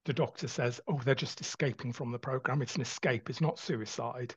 the 0.06 0.14
doctor 0.14 0.48
says, 0.48 0.82
"Oh, 0.88 1.00
they're 1.04 1.16
just 1.16 1.42
escaping 1.42 1.94
from 1.94 2.12
the 2.12 2.20
program. 2.20 2.62
It's 2.62 2.76
an 2.76 2.82
escape. 2.82 3.30
It's 3.30 3.42
not 3.42 3.60
suicide. 3.60 4.36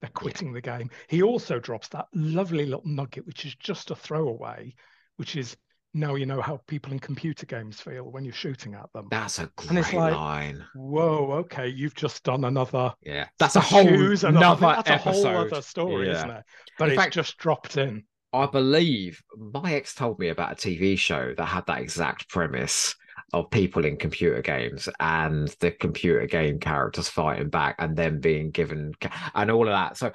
They're 0.00 0.10
quitting 0.10 0.48
yeah. 0.48 0.54
the 0.54 0.60
game." 0.60 0.90
He 1.08 1.22
also 1.22 1.58
drops 1.58 1.88
that 1.88 2.06
lovely 2.12 2.66
little 2.66 2.86
nugget, 2.86 3.26
which 3.26 3.46
is 3.46 3.54
just 3.54 3.90
a 3.90 3.96
throwaway, 3.96 4.74
which 5.16 5.34
is 5.34 5.56
now 5.94 6.14
you 6.14 6.26
know 6.26 6.40
how 6.40 6.60
people 6.66 6.92
in 6.92 6.98
computer 6.98 7.46
games 7.46 7.80
feel 7.80 8.04
when 8.04 8.24
you're 8.24 8.34
shooting 8.34 8.74
at 8.74 8.92
them. 8.92 9.08
That's 9.10 9.38
a 9.38 9.50
great 9.56 9.70
and 9.70 9.78
it's 9.78 9.92
like, 9.92 10.14
line. 10.14 10.64
Whoa, 10.74 11.32
okay, 11.40 11.68
you've 11.68 11.94
just 11.94 12.22
done 12.24 12.44
another. 12.44 12.92
Yeah, 13.02 13.26
that's 13.38 13.56
a 13.56 13.60
whole 13.60 13.86
another, 13.86 14.26
another 14.26 14.60
that's 14.60 14.90
episode. 14.90 15.26
a 15.26 15.32
whole 15.32 15.46
other 15.46 15.62
story, 15.62 16.06
yeah. 16.06 16.16
isn't 16.16 16.30
it? 16.30 16.44
But 16.78 16.84
in 16.86 16.90
it's 16.92 17.02
fact, 17.02 17.14
just 17.14 17.36
dropped 17.38 17.76
in. 17.76 18.04
I 18.32 18.46
believe 18.46 19.22
my 19.36 19.74
ex 19.74 19.94
told 19.94 20.18
me 20.18 20.28
about 20.28 20.52
a 20.52 20.54
TV 20.54 20.98
show 20.98 21.34
that 21.36 21.46
had 21.46 21.66
that 21.66 21.80
exact 21.80 22.28
premise 22.28 22.94
of 23.32 23.50
people 23.50 23.84
in 23.84 23.96
computer 23.96 24.40
games 24.40 24.88
and 25.00 25.48
the 25.60 25.70
computer 25.70 26.26
game 26.26 26.58
characters 26.58 27.08
fighting 27.08 27.50
back 27.50 27.76
and 27.78 27.96
then 27.96 28.20
being 28.20 28.50
given 28.50 28.92
and 29.34 29.50
all 29.50 29.68
of 29.68 29.72
that. 29.72 29.96
So, 29.96 30.12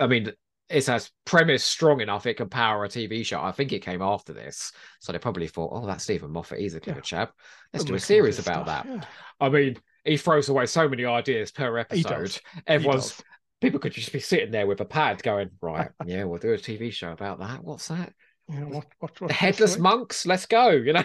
I 0.00 0.06
mean, 0.06 0.32
it's 0.68 0.88
a 0.88 1.00
premise 1.24 1.64
strong 1.64 2.00
enough 2.00 2.26
it 2.26 2.34
can 2.34 2.48
power 2.48 2.84
a 2.84 2.88
TV 2.88 3.24
show. 3.24 3.40
I 3.40 3.52
think 3.52 3.72
it 3.72 3.80
came 3.80 4.02
after 4.02 4.32
this, 4.32 4.72
so 5.00 5.12
they 5.12 5.18
probably 5.18 5.46
thought, 5.46 5.70
"Oh, 5.72 5.86
that's 5.86 6.04
Steven 6.04 6.30
Moffat. 6.30 6.58
He's 6.58 6.74
a 6.74 6.80
clever 6.80 6.98
yeah. 6.98 7.02
chap. 7.02 7.32
Let's 7.72 7.84
do 7.84 7.94
a 7.94 8.00
series 8.00 8.38
about 8.38 8.66
stuff, 8.66 8.84
that." 8.84 8.86
Yeah. 8.86 9.04
I 9.40 9.48
mean, 9.48 9.76
he 10.04 10.16
throws 10.16 10.48
away 10.48 10.66
so 10.66 10.88
many 10.88 11.04
ideas 11.04 11.52
per 11.52 11.78
episode. 11.78 12.38
Everyone's 12.66 13.22
people 13.60 13.78
could 13.80 13.92
just 13.92 14.12
be 14.12 14.20
sitting 14.20 14.50
there 14.50 14.66
with 14.66 14.80
a 14.80 14.84
pad, 14.84 15.22
going, 15.22 15.50
"Right, 15.60 15.90
yeah, 16.06 16.24
we'll 16.24 16.40
do 16.40 16.52
a 16.52 16.58
TV 16.58 16.92
show 16.92 17.12
about 17.12 17.38
that. 17.38 17.62
What's 17.62 17.88
that? 17.88 18.12
Yeah, 18.48 18.64
what, 18.64 18.86
what, 18.98 19.20
what, 19.20 19.28
the 19.28 19.34
headless 19.34 19.78
monks. 19.78 20.26
Let's 20.26 20.46
go." 20.46 20.70
You 20.70 20.94
know. 20.94 21.04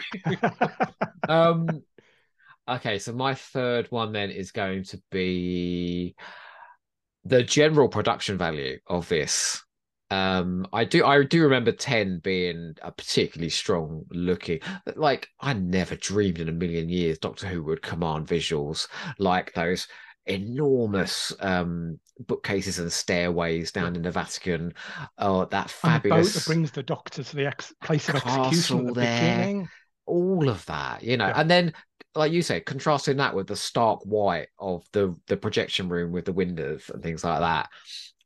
um. 1.29 1.83
Okay, 2.67 2.99
so 2.99 3.11
my 3.11 3.33
third 3.33 3.87
one 3.89 4.13
then 4.13 4.29
is 4.29 4.51
going 4.51 4.83
to 4.85 5.01
be 5.11 6.15
the 7.23 7.43
general 7.43 7.87
production 7.87 8.37
value 8.37 8.77
of 8.87 9.07
this 9.09 9.61
um 10.09 10.67
i 10.73 10.83
do 10.83 11.05
i 11.05 11.23
do 11.23 11.43
remember 11.43 11.71
10 11.71 12.19
being 12.19 12.73
a 12.81 12.91
particularly 12.91 13.49
strong 13.49 14.03
looking 14.11 14.59
like 14.95 15.27
i 15.39 15.53
never 15.53 15.95
dreamed 15.95 16.39
in 16.39 16.49
a 16.49 16.53
million 16.53 16.89
years 16.89 17.17
doctor 17.17 17.47
who 17.47 17.63
would 17.63 17.81
command 17.81 18.27
visuals 18.27 18.87
like 19.19 19.53
those 19.53 19.87
enormous 20.25 21.33
um 21.39 21.97
bookcases 22.27 22.77
and 22.77 22.91
stairways 22.91 23.71
down 23.71 23.95
in 23.95 24.01
the 24.01 24.11
vatican 24.11 24.73
oh 25.17 25.45
that 25.45 25.69
fabulous 25.69 26.33
boat 26.33 26.39
that 26.39 26.45
brings 26.45 26.71
the 26.71 26.83
doctor 26.83 27.23
to 27.23 27.35
the 27.35 27.47
ex- 27.47 27.73
place 27.81 28.09
of 28.09 28.15
execution 28.15 28.79
at 28.79 28.93
the 28.93 28.99
there. 28.99 29.19
beginning 29.19 29.69
all 30.05 30.49
of 30.49 30.65
that 30.65 31.01
you 31.03 31.15
know 31.15 31.27
yeah. 31.27 31.39
and 31.39 31.49
then 31.49 31.73
like 32.15 32.31
you 32.31 32.41
said, 32.41 32.65
contrasting 32.65 33.17
that 33.17 33.35
with 33.35 33.47
the 33.47 33.55
stark 33.55 34.01
white 34.03 34.47
of 34.59 34.83
the 34.91 35.15
the 35.27 35.37
projection 35.37 35.89
room 35.89 36.11
with 36.11 36.25
the 36.25 36.33
windows 36.33 36.89
and 36.93 37.01
things 37.01 37.23
like 37.23 37.39
that. 37.39 37.69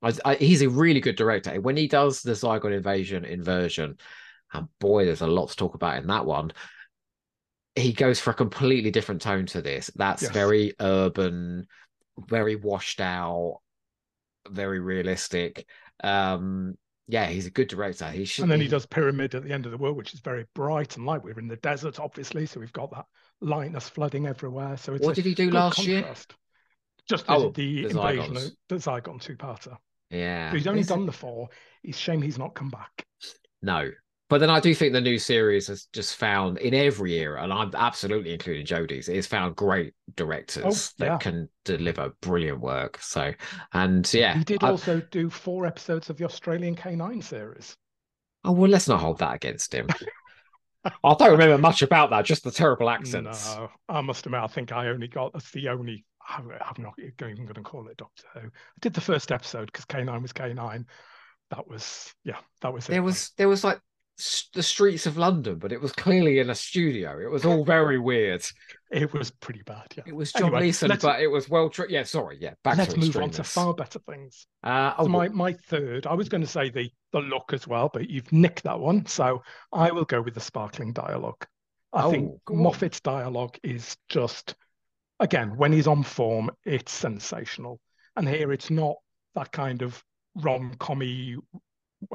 I, 0.02 0.32
I, 0.32 0.36
he's 0.36 0.62
a 0.62 0.70
really 0.70 1.00
good 1.00 1.16
director. 1.16 1.60
When 1.60 1.78
he 1.78 1.88
does 1.88 2.22
the 2.22 2.32
Zygon 2.32 2.76
invasion 2.76 3.26
inversion, 3.26 3.98
and 4.54 4.68
boy, 4.80 5.06
there's 5.06 5.22
a 5.22 5.28
lot 5.28 5.50
to 5.50 5.56
talk 5.56 5.76
about 5.76 5.98
in 5.98 6.08
that 6.08 6.26
one. 6.26 6.52
He 7.76 7.94
goes 7.94 8.20
for 8.20 8.32
a 8.32 8.36
completely 8.36 8.92
different 8.92 9.22
tone 9.22 9.46
to 9.48 9.62
this. 9.62 9.92
That's 9.96 10.24
yes. 10.24 10.32
very 10.32 10.74
urban, 10.80 11.68
very 12.18 12.56
washed 12.56 13.02
out, 13.02 13.60
very 14.50 14.80
realistic. 14.80 15.66
Um, 16.04 16.78
yeah, 17.08 17.28
he's 17.28 17.46
a 17.46 17.52
good 17.52 17.68
director. 17.68 18.10
He 18.10 18.26
should. 18.26 18.44
And 18.44 18.52
then 18.52 18.62
he 18.62 18.68
does 18.68 18.86
Pyramid 18.86 19.36
at 19.36 19.44
the 19.44 19.52
End 19.52 19.66
of 19.66 19.72
the 19.72 19.78
World, 19.78 19.98
which 19.98 20.14
is 20.14 20.22
very 20.22 20.46
bright 20.56 20.98
and 20.98 21.06
light. 21.06 21.24
We're 21.24 21.38
in 21.38 21.48
the 21.48 21.58
desert, 21.58 22.00
obviously, 22.00 22.46
so 22.46 22.60
we've 22.60 22.74
got 22.74 22.92
that 22.92 23.06
lightness 23.42 23.90
flooding 23.90 24.28
everywhere. 24.28 24.78
So 24.78 24.94
it's 24.94 25.06
what 25.06 25.16
did 25.16 25.26
he 25.26 25.34
do 25.34 25.50
last 25.50 25.78
contrast. 25.78 25.88
year? 25.88 26.38
Just 27.08 27.26
oh, 27.28 27.50
the, 27.50 27.84
the 27.84 27.90
invasion, 27.90 28.36
Zygons. 28.36 28.52
the 28.70 28.76
Zygon 28.76 29.22
two-parter. 29.22 29.78
Yeah, 30.10 30.50
but 30.50 30.58
he's 30.58 30.68
only 30.68 30.84
done 30.84 31.06
the 31.06 31.12
four. 31.12 31.50
It's 31.84 31.98
shame 31.98 32.22
he's 32.22 32.38
not 32.38 32.56
come 32.56 32.70
back. 32.70 33.06
No, 33.62 33.90
but 34.28 34.40
then 34.40 34.50
I 34.50 34.60
do 34.60 34.74
think 34.74 34.94
the 34.94 35.02
new 35.02 35.20
series 35.20 35.68
has 35.68 35.86
just 35.94 36.16
found 36.16 36.58
in 36.58 36.74
every 36.74 37.14
era, 37.20 37.44
and 37.44 37.54
I'm 37.54 37.72
absolutely 37.76 38.34
including 38.34 38.66
Jodie's, 38.66 39.08
it's 39.08 39.28
found 39.28 39.56
great 39.56 39.94
directors 40.16 40.94
oh, 41.00 41.04
yeah. 41.04 41.12
that 41.12 41.20
can 41.22 41.48
deliver 41.64 42.12
brilliant 42.22 42.60
work. 42.60 42.98
So, 43.02 43.34
and 43.74 44.12
yeah, 44.14 44.38
he 44.38 44.44
did 44.44 44.64
I, 44.64 44.70
also 44.70 45.00
do 45.12 45.30
four 45.30 45.68
episodes 45.68 46.10
of 46.10 46.18
the 46.18 46.26
Australian 46.26 46.76
K9 46.76 47.24
series. 47.24 47.78
Oh 48.44 48.52
well, 48.52 48.70
let's 48.70 48.88
not 48.88 49.00
hold 49.00 49.20
that 49.20 49.36
against 49.36 49.74
him. 49.74 49.88
I 51.04 51.14
don't 51.16 51.32
remember 51.32 51.58
much 51.58 51.82
about 51.82 52.10
that, 52.12 52.26
just 52.26 52.44
the 52.44 52.52
terrible 52.52 52.90
accents. 52.90 53.56
No, 53.56 53.70
I 53.90 54.02
must 54.02 54.26
admit, 54.26 54.42
I 54.42 54.48
think 54.48 54.72
I 54.72 54.88
only 54.88 55.08
got 55.08 55.34
that's 55.34 55.52
the 55.52 55.70
only. 55.70 56.06
I'm, 56.28 56.48
not 56.80 56.96
even 56.98 57.36
going 57.46 57.54
to 57.54 57.62
call 57.62 57.88
it 57.88 57.98
Doctor 57.98 58.24
Who. 58.34 58.40
I 58.40 58.52
did 58.82 58.96
the 58.96 59.02
first 59.02 59.32
episode 59.32 59.68
because 59.68 59.86
K9 59.86 60.24
was 60.24 60.34
K9. 60.34 60.86
That 61.52 61.68
was 61.68 62.12
yeah, 62.24 62.38
that 62.62 62.74
was 62.74 62.88
there 62.88 63.04
was 63.04 63.32
there 63.38 63.48
was 63.48 63.64
like 63.64 63.80
the 64.54 64.64
streets 64.64 65.06
of 65.06 65.18
London, 65.18 65.58
but 65.58 65.72
it 65.72 65.82
was 65.82 65.92
clearly 65.92 66.40
in 66.40 66.50
a 66.50 66.56
studio. 66.56 67.20
It 67.20 67.30
was 67.30 67.46
all 67.46 67.66
very 67.66 68.00
weird. 68.00 68.46
It 68.92 69.12
was 69.14 69.30
pretty 69.30 69.62
bad. 69.66 69.94
Yeah, 69.98 70.04
it 70.08 70.16
was 70.16 70.32
John 70.32 70.44
anyway, 70.44 70.68
Leeson, 70.68 70.98
but 71.02 71.20
it 71.20 71.28
was 71.28 71.50
well. 71.50 71.70
Tri- 71.70 71.88
yeah, 71.90 72.04
sorry. 72.04 72.38
Yeah, 72.40 72.54
back. 72.64 72.78
Let's 72.78 72.96
move 72.96 73.16
on 73.18 73.32
to 73.32 73.44
far 73.44 73.74
better 73.74 74.00
things. 74.00 74.48
Uh, 74.64 74.94
oh, 74.98 75.04
so 75.04 75.10
my 75.10 75.28
my 75.30 75.54
third, 75.54 76.08
I 76.08 76.14
was 76.14 76.30
going 76.30 76.42
to 76.42 76.48
say 76.48 76.70
the 76.70 76.90
the 77.12 77.20
look 77.20 77.52
as 77.52 77.68
well, 77.68 77.90
but 77.94 78.10
you've 78.10 78.32
nicked 78.32 78.64
that 78.64 78.80
one. 78.80 79.06
So 79.06 79.44
I 79.74 79.92
will 79.92 80.06
go 80.06 80.22
with 80.22 80.34
the 80.34 80.40
sparkling 80.40 80.94
dialogue. 80.94 81.46
I 81.92 82.04
Oh, 82.04 82.12
think 82.12 82.44
go 82.46 82.56
on. 82.56 82.62
Moffat's 82.62 83.00
dialogue 83.00 83.58
is 83.64 83.96
just, 84.10 84.56
again, 85.20 85.58
when 85.58 85.72
he's 85.72 85.88
on 85.88 86.04
form, 86.04 86.52
it's 86.66 86.92
sensational. 86.92 87.80
And 88.16 88.28
here 88.28 88.52
it's 88.54 88.70
not 88.70 88.96
that 89.36 89.52
kind 89.52 89.82
of 89.82 90.02
rom-commy, 90.36 91.38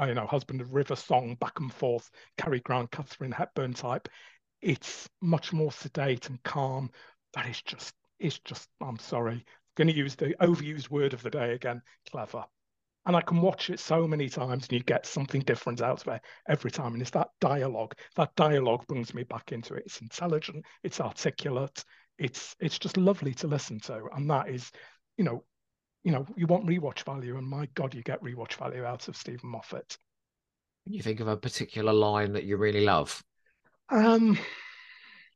you 0.06 0.14
know, 0.14 0.26
husband 0.26 0.60
of 0.60 0.74
river 0.74 0.96
song 0.96 1.36
back 1.40 1.60
and 1.60 1.72
forth, 1.72 2.10
Cary 2.36 2.60
Grant, 2.60 2.90
Katharine 2.90 3.32
Hepburn 3.32 3.74
type. 3.74 4.08
It's 4.60 5.08
much 5.20 5.52
more 5.52 5.72
sedate 5.72 6.28
and 6.28 6.42
calm. 6.42 6.90
That 7.34 7.48
is 7.48 7.62
just, 7.62 7.94
it's 8.18 8.38
just, 8.40 8.68
I'm 8.80 8.98
sorry, 8.98 9.44
going 9.76 9.88
to 9.88 9.96
use 9.96 10.14
the 10.14 10.34
overused 10.40 10.90
word 10.90 11.14
of 11.14 11.22
the 11.22 11.30
day 11.30 11.54
again, 11.54 11.82
clever. 12.10 12.44
And 13.06 13.16
I 13.16 13.22
can 13.22 13.40
watch 13.40 13.70
it 13.70 13.80
so 13.80 14.06
many 14.06 14.28
times 14.28 14.64
and 14.64 14.72
you 14.72 14.80
get 14.80 15.06
something 15.06 15.40
different 15.40 15.80
out 15.80 16.06
of 16.06 16.14
it 16.14 16.20
every 16.48 16.70
time. 16.70 16.92
And 16.92 17.00
it's 17.00 17.10
that 17.12 17.30
dialogue. 17.40 17.94
That 18.16 18.34
dialogue 18.36 18.86
brings 18.86 19.14
me 19.14 19.22
back 19.22 19.52
into 19.52 19.74
it. 19.74 19.84
It's 19.86 20.02
intelligent, 20.02 20.66
it's 20.82 21.00
articulate, 21.00 21.82
it's 22.18 22.54
it's 22.60 22.78
just 22.78 22.98
lovely 22.98 23.32
to 23.34 23.46
listen 23.46 23.80
to. 23.80 24.04
And 24.14 24.28
that 24.30 24.50
is, 24.50 24.70
you 25.16 25.24
know, 25.24 25.44
you 26.04 26.12
know, 26.12 26.26
you 26.36 26.46
want 26.46 26.66
rewatch 26.66 27.04
value, 27.04 27.36
and 27.36 27.46
my 27.46 27.68
God, 27.74 27.94
you 27.94 28.02
get 28.02 28.22
rewatch 28.22 28.54
value 28.54 28.84
out 28.84 29.08
of 29.08 29.16
Steven 29.16 29.50
Moffat. 29.50 29.96
Can 30.84 30.94
you 30.94 31.02
think 31.02 31.20
of 31.20 31.28
a 31.28 31.36
particular 31.36 31.92
line 31.92 32.32
that 32.32 32.44
you 32.44 32.56
really 32.56 32.84
love? 32.84 33.22
Um, 33.90 34.38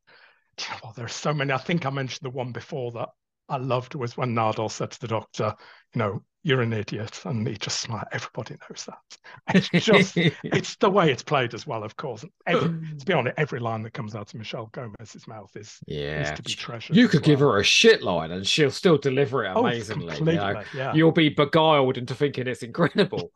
well, 0.83 0.93
there 0.95 1.05
are 1.05 1.09
so 1.09 1.33
many. 1.33 1.53
I 1.53 1.57
think 1.57 1.85
I 1.85 1.89
mentioned 1.89 2.25
the 2.25 2.35
one 2.35 2.51
before 2.51 2.91
that 2.93 3.09
I 3.47 3.57
loved 3.57 3.95
was 3.95 4.17
when 4.17 4.33
Nardole 4.33 4.71
said 4.71 4.91
to 4.91 5.01
the 5.01 5.07
doctor, 5.07 5.53
you 5.93 5.99
know, 5.99 6.23
you're 6.45 6.61
an 6.61 6.73
idiot. 6.73 7.21
And 7.25 7.45
he 7.47 7.55
just 7.55 7.81
smiled. 7.81 8.05
Everybody 8.11 8.55
knows 8.69 8.85
that. 8.85 9.55
It's 9.55 9.67
just, 9.69 10.15
it's 10.43 10.75
the 10.75 10.89
way 10.91 11.11
it's 11.11 11.23
played 11.23 11.55
as 11.55 11.65
well, 11.65 11.83
of 11.83 11.97
course. 11.97 12.23
Every, 12.45 12.69
to 12.99 13.05
be 13.05 13.13
honest, 13.13 13.33
every 13.39 13.59
line 13.59 13.81
that 13.81 13.93
comes 13.93 14.13
out 14.13 14.31
of 14.31 14.35
Michelle 14.37 14.67
Gomez's 14.71 15.27
mouth 15.27 15.49
is, 15.55 15.69
is 15.69 15.81
yeah. 15.87 16.35
to 16.35 16.43
be 16.43 16.53
treasured. 16.53 16.95
You 16.95 17.07
could 17.07 17.23
give 17.23 17.39
her 17.39 17.57
a 17.57 17.63
shit 17.63 18.03
line 18.03 18.29
and 18.29 18.45
she'll 18.45 18.69
still 18.69 18.99
deliver 18.99 19.43
it 19.43 19.53
Oh, 19.55 19.65
amazingly. 19.65 20.05
you 20.05 20.17
completely. 20.17 20.53
know? 20.53 20.63
Yeah. 20.75 20.93
You'll 20.93 21.11
be 21.11 21.29
beguiled 21.29 21.97
into 21.97 22.13
thinking 22.13 22.45
it's 22.45 22.61
incredible. 22.61 23.31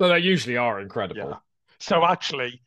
but 0.00 0.08
they 0.08 0.18
usually 0.18 0.56
are 0.56 0.80
incredible. 0.80 1.28
Yeah. 1.30 1.36
So 1.78 2.04
actually, 2.04 2.60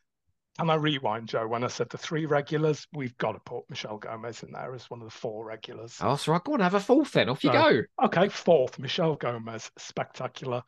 can 0.62 0.70
I 0.70 0.76
rewind, 0.76 1.28
Joe? 1.28 1.48
When 1.48 1.64
I 1.64 1.68
said 1.68 1.90
the 1.90 1.98
three 1.98 2.28
regulars, 2.28 2.86
we've 2.94 3.18
got 3.18 3.32
to 3.32 3.40
put 3.40 3.68
Michelle 3.68 3.98
Gomez 3.98 4.44
in 4.44 4.52
there 4.52 4.76
as 4.76 4.88
one 4.92 5.02
of 5.02 5.06
the 5.06 5.12
four 5.12 5.44
regulars. 5.44 5.98
Oh, 6.00 6.10
that's 6.10 6.28
right. 6.28 6.44
Go 6.44 6.54
on, 6.54 6.60
have 6.60 6.76
a 6.76 6.80
fourth 6.80 7.14
then. 7.14 7.30
Off 7.30 7.44
you 7.44 7.52
go. 7.52 7.82
Okay, 8.04 8.30
fourth, 8.30 8.78
Michelle 8.78 9.16
Gomez, 9.16 9.72
spectacular. 9.80 10.62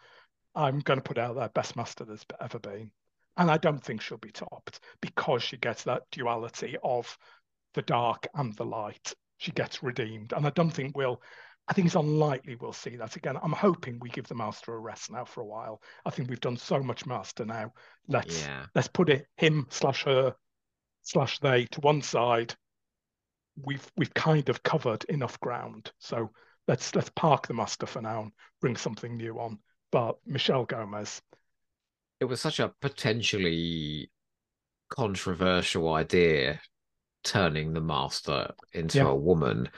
I'm 0.56 0.80
going 0.80 0.98
to 0.98 1.03
put 1.03 1.20
out 1.20 1.36
there 1.36 1.49
best 1.49 1.76
master 1.76 2.06
there's 2.06 2.26
ever 2.41 2.57
been, 2.57 2.90
and 3.38 3.52
I 3.52 3.57
don't 3.57 3.84
think 3.84 4.02
she'll 4.02 4.18
be 4.18 4.32
topped 4.32 4.80
because 4.99 5.44
she 5.44 5.57
gets 5.57 5.84
that 5.84 6.02
duality 6.11 6.76
of 6.84 7.15
the 7.76 7.84
dark 7.84 8.26
and 8.34 8.56
the 8.56 8.65
light. 8.65 9.14
She 9.38 9.52
gets 9.52 9.84
redeemed, 9.84 10.34
and 10.34 10.48
I 10.48 10.49
don't 10.49 10.72
think 10.72 10.98
we'll. 10.98 11.22
I 11.68 11.73
think 11.73 11.85
it's 11.85 11.95
unlikely 11.95 12.56
we'll 12.56 12.73
see 12.73 12.98
that 12.98 13.15
again. 13.15 13.38
I'm 13.41 13.53
hoping 13.53 13.98
we 13.99 14.10
give 14.10 14.27
the 14.27 14.35
master 14.35 14.73
a 14.73 14.80
rest 14.80 15.10
now 15.11 15.23
for 15.23 15.41
a 15.41 15.45
while. 15.45 15.81
I 16.06 16.10
think 16.10 16.30
we've 16.30 16.41
done 16.41 16.57
so 16.57 16.84
much 16.84 17.06
master 17.06 17.45
now. 17.45 17.72
Let's 18.07 18.41
Yeah. 18.41 18.65
let's 18.76 18.90
put 18.90 19.10
it 19.10 19.27
him 19.38 19.68
slash 19.69 20.03
her 20.03 20.35
slash 21.03 21.40
they 21.40 21.65
to 21.68 21.80
one 21.81 22.02
side. 22.02 22.53
We've 23.56 23.85
we've 23.95 24.14
kind 24.14 24.49
of 24.49 24.64
covered 24.64 25.03
enough 25.06 25.40
ground, 25.40 25.91
so 25.99 26.31
let's 26.68 26.94
let's 26.95 27.11
park 27.15 27.48
the 27.48 27.53
master 27.53 27.85
for 27.85 28.02
now 28.02 28.23
and 28.23 28.31
bring 28.60 28.76
something 28.76 29.15
new 29.15 29.40
on. 29.40 29.60
But 29.91 30.18
Michelle 30.26 30.65
Gomez, 30.65 31.22
It 32.19 32.26
was 32.26 32.41
such 32.41 32.60
a 32.60 32.73
potentially 32.81 34.10
controversial 34.90 35.94
idea 35.94 36.60
turning 37.23 37.73
the 37.73 37.81
master 37.81 38.53
into 38.73 38.98
Yeah. 38.98 39.07
a 39.07 39.15
woman. 39.15 39.69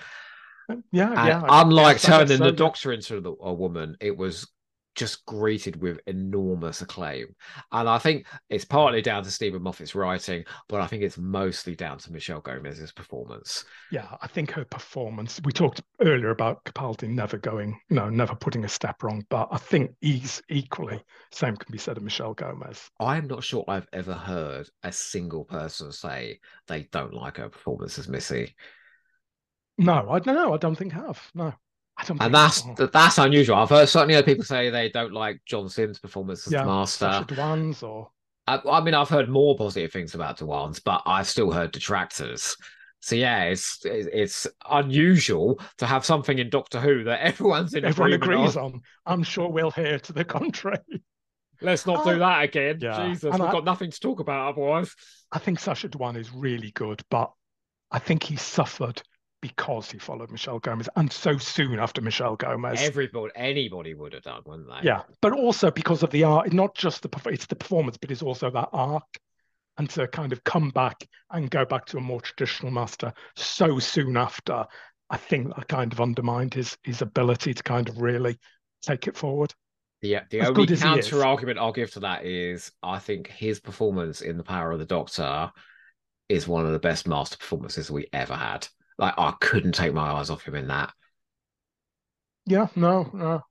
Yeah, 0.92 1.10
And 1.10 1.28
yeah. 1.28 1.44
Unlike 1.48 2.02
turning 2.02 2.40
the 2.40 2.52
doctor 2.52 2.92
into 2.92 3.22
the, 3.22 3.34
a 3.42 3.54
woman, 3.54 3.98
it 4.00 4.16
was 4.16 4.48
just 4.96 5.26
greeted 5.26 5.82
with 5.82 6.00
enormous 6.08 6.82
acclaim. 6.82 7.28
And 7.72 7.88
I 7.88 7.98
think 7.98 8.26
it's 8.50 8.66
partly 8.66 9.02
down 9.02 9.24
to 9.24 9.32
Steven 9.32 9.62
Moffat's 9.62 9.94
writing, 9.94 10.46
but 10.68 10.82
I 10.82 10.88
think 10.88 11.04
it's 11.04 11.18
mostly 11.18 11.76
down 11.76 11.98
to 12.00 12.12
Michelle 12.12 12.40
Gomez's 12.40 12.92
performance. 12.92 13.66
Yeah, 13.92 14.08
I 14.22 14.28
think 14.28 14.52
her 14.52 14.66
performance. 14.66 15.42
We 15.44 15.52
talked 15.52 15.82
earlier 16.02 16.30
about 16.30 16.64
Capaldi 16.64 17.10
never 17.10 17.38
going, 17.38 17.80
you 17.90 17.96
know, 17.98 18.10
never 18.10 18.36
putting 18.36 18.64
a 18.64 18.70
step 18.70 19.04
wrong, 19.04 19.26
but 19.30 19.50
I 19.52 19.58
think 19.58 19.92
he's 20.02 20.42
equally 20.50 21.04
same 21.32 21.58
can 21.58 21.72
be 21.72 21.78
said 21.78 21.98
of 21.98 22.04
Michelle 22.04 22.34
Gomez. 22.34 22.90
I'm 23.00 23.28
not 23.28 23.44
sure 23.44 23.66
I've 23.68 23.88
ever 23.92 24.14
heard 24.14 24.70
a 24.84 24.92
single 24.92 25.44
person 25.44 25.92
say 25.92 26.40
they 26.68 26.84
don't 26.92 27.14
like 27.14 27.38
her 27.38 27.50
performance 27.50 28.00
as 28.00 28.08
Missy. 28.08 28.56
No, 29.78 30.10
I 30.10 30.20
don't 30.20 30.36
know. 30.36 30.54
I 30.54 30.58
don't 30.58 30.76
think 30.76 30.94
I 30.96 31.00
have. 31.00 31.22
No, 31.34 31.54
I 31.98 32.04
don't. 32.06 32.12
And 32.12 32.20
think 32.22 32.32
that's 32.34 32.64
so. 32.78 32.88
that's 32.88 33.18
unusual. 33.18 33.58
I've 33.58 33.70
heard 33.70 33.90
certainly 33.90 34.16
heard 34.16 34.26
people 34.26 34.46
say 34.46 34.70
they 34.70 34.90
don't 34.90 35.14
like 35.14 35.42
John 35.46 35.68
Simm's 35.70 36.00
performance 36.00 36.48
as 36.48 36.54
yeah, 36.54 36.62
the 36.62 36.68
master. 36.68 37.06
Sacha 37.12 37.36
Dhawan's 37.36 37.84
or 37.84 38.10
I, 38.48 38.60
I 38.70 38.82
mean, 38.82 38.94
I've 38.94 39.10
heard 39.10 39.28
more 39.28 39.58
positive 39.58 39.92
things 39.92 40.14
about 40.16 40.38
Dhawan's, 40.38 40.80
but 40.80 41.02
I've 41.06 41.28
still 41.28 41.52
heard 41.52 41.72
detractors. 41.72 42.56
So 43.02 43.16
yeah, 43.16 43.44
it's 43.44 43.80
it's 43.86 44.08
it's 44.14 44.48
unusual 44.70 45.60
to 45.80 45.86
have 45.86 46.06
something 46.06 46.40
in 46.40 46.50
Doctor 46.50 46.80
Who 46.80 47.04
that 47.06 47.22
everyone's 47.26 47.74
in 47.74 47.86
everyone 47.86 48.14
agrees 48.14 48.56
on. 48.56 48.64
on. 48.66 48.82
I'm 49.06 49.24
sure 49.24 49.50
we'll 49.50 49.72
hear 49.72 50.00
to 50.00 50.14
the 50.14 50.24
contrary. 50.24 50.78
Let's 51.62 51.86
not 51.86 52.06
Oh, 52.06 52.14
do 52.14 52.20
that 52.20 52.44
again. 52.44 52.80
yeah. 52.82 53.08
Jesus, 53.08 53.24
And 53.26 53.40
we've 53.40 53.50
I- 53.50 53.52
got 53.52 53.64
nothing 53.64 53.90
to 53.92 54.00
talk 54.00 54.20
about 54.20 54.50
otherwise. 54.54 54.94
I 55.32 55.40
think 55.40 55.60
Sacha 55.60 55.88
Dhawan 55.88 56.18
is 56.18 56.32
really 56.34 56.72
good, 56.72 57.02
but 57.10 57.32
I 57.92 58.00
think 58.00 58.24
he 58.24 58.36
suffered 58.36 59.02
because 59.48 59.92
he 59.92 60.00
followed 60.00 60.32
Michelle 60.32 60.58
Gomez 60.58 60.90
and 60.96 61.12
so 61.12 61.38
soon 61.38 61.78
after 61.78 62.02
Michelle 62.02 62.36
Gomez. 62.36 62.82
Everybody, 62.82 63.32
anybody 63.36 63.94
would 63.94 64.14
have 64.14 64.24
done, 64.24 64.42
wouldn't 64.44 64.68
they? 64.68 64.88
Yeah, 64.88 65.04
but 65.22 65.34
also 65.34 65.70
because 65.70 66.02
of 66.02 66.10
the 66.10 66.24
art, 66.24 66.52
not 66.52 66.74
just 66.74 67.04
the 67.04 67.10
it's 67.28 67.46
the 67.46 67.56
performance, 67.56 67.96
but 67.98 68.10
it's 68.10 68.24
also 68.24 68.50
that 68.50 68.70
arc, 68.74 69.04
and 69.78 69.88
to 69.92 70.08
kind 70.08 70.34
of 70.34 70.44
come 70.44 70.72
back 70.72 71.08
and 71.30 71.52
go 71.52 71.64
back 71.64 71.86
to 71.88 71.98
a 71.98 72.02
more 72.02 72.22
traditional 72.22 72.72
master 72.72 73.14
so 73.36 73.78
soon 73.78 74.18
after, 74.18 74.66
I 75.12 75.18
think 75.18 75.56
that 75.56 75.68
kind 75.68 75.94
of 75.94 76.02
undermined 76.02 76.56
his 76.56 76.76
his 76.84 77.04
ability 77.04 77.54
to 77.54 77.62
kind 77.62 77.88
of 77.88 78.02
really 78.02 78.40
take 78.82 79.08
it 79.08 79.16
forward. 79.16 79.54
Yeah, 80.02 80.24
the 80.32 80.42
As 80.42 80.50
only 80.50 80.66
good 80.66 80.72
as 80.72 80.82
he 80.82 80.98
is. 80.98 81.08
counter 81.08 81.24
argument 81.24 81.60
I'll 81.60 81.72
give 81.72 81.92
to 81.92 82.00
that 82.00 82.26
is 82.26 82.72
I 82.82 82.98
think 82.98 83.28
his 83.28 83.60
performance 83.60 84.22
in 84.22 84.38
The 84.38 84.44
Power 84.44 84.72
of 84.72 84.80
the 84.80 84.86
Doctor 84.86 85.52
is 86.30 86.48
one 86.48 86.66
of 86.66 86.72
the 86.72 86.80
best 86.80 87.08
master 87.08 87.38
performances 87.38 87.92
we 87.92 88.08
ever 88.12 88.36
had. 88.36 88.68
Like 88.98 89.14
I 89.18 89.34
couldn't 89.40 89.74
take 89.74 89.94
my 89.94 90.12
eyes 90.14 90.30
off 90.30 90.48
him 90.48 90.56
in 90.56 90.68
that. 90.68 90.94
Yeah, 92.46 92.68
no, 92.76 93.10
no, 93.14 93.42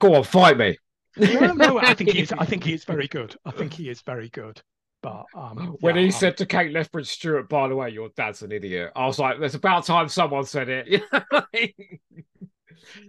Go 0.00 0.14
on, 0.16 0.24
fight 0.24 0.58
me. 0.58 0.76
no, 1.16 1.52
no. 1.52 1.78
I 1.78 1.94
think 1.94 2.10
he's. 2.10 2.32
I 2.38 2.44
think 2.44 2.64
he 2.64 2.74
is 2.74 2.84
very 2.84 3.06
good. 3.08 3.36
I 3.44 3.50
think 3.52 3.72
he 3.72 3.88
is 3.88 4.02
very 4.02 4.28
good. 4.30 4.60
But 5.02 5.24
um, 5.34 5.76
when 5.80 5.96
yeah, 5.96 6.02
he 6.02 6.06
um, 6.08 6.12
said 6.12 6.36
to 6.38 6.46
Kate 6.46 6.72
Lethbridge 6.72 7.08
Stewart, 7.08 7.48
by 7.48 7.68
the 7.68 7.76
way, 7.76 7.90
your 7.90 8.10
dad's 8.16 8.42
an 8.42 8.52
idiot, 8.52 8.92
I 8.94 9.06
was 9.06 9.18
like, 9.18 9.38
there's 9.40 9.54
about 9.56 9.84
time 9.84 10.08
someone 10.08 10.44
said 10.44 10.68
it. 10.68 11.02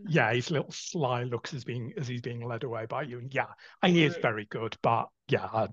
yeah, 0.08 0.34
his 0.34 0.50
little 0.52 0.72
sly 0.72 1.24
looks 1.24 1.54
as 1.54 1.64
being 1.64 1.94
as 1.98 2.08
he's 2.08 2.22
being 2.22 2.46
led 2.46 2.64
away 2.64 2.86
by 2.88 3.04
you. 3.04 3.20
And 3.20 3.34
yeah, 3.34 3.48
he 3.86 4.04
is 4.04 4.18
very 4.18 4.46
good. 4.46 4.76
But 4.82 5.10
yeah, 5.28 5.46
uh, 5.46 5.68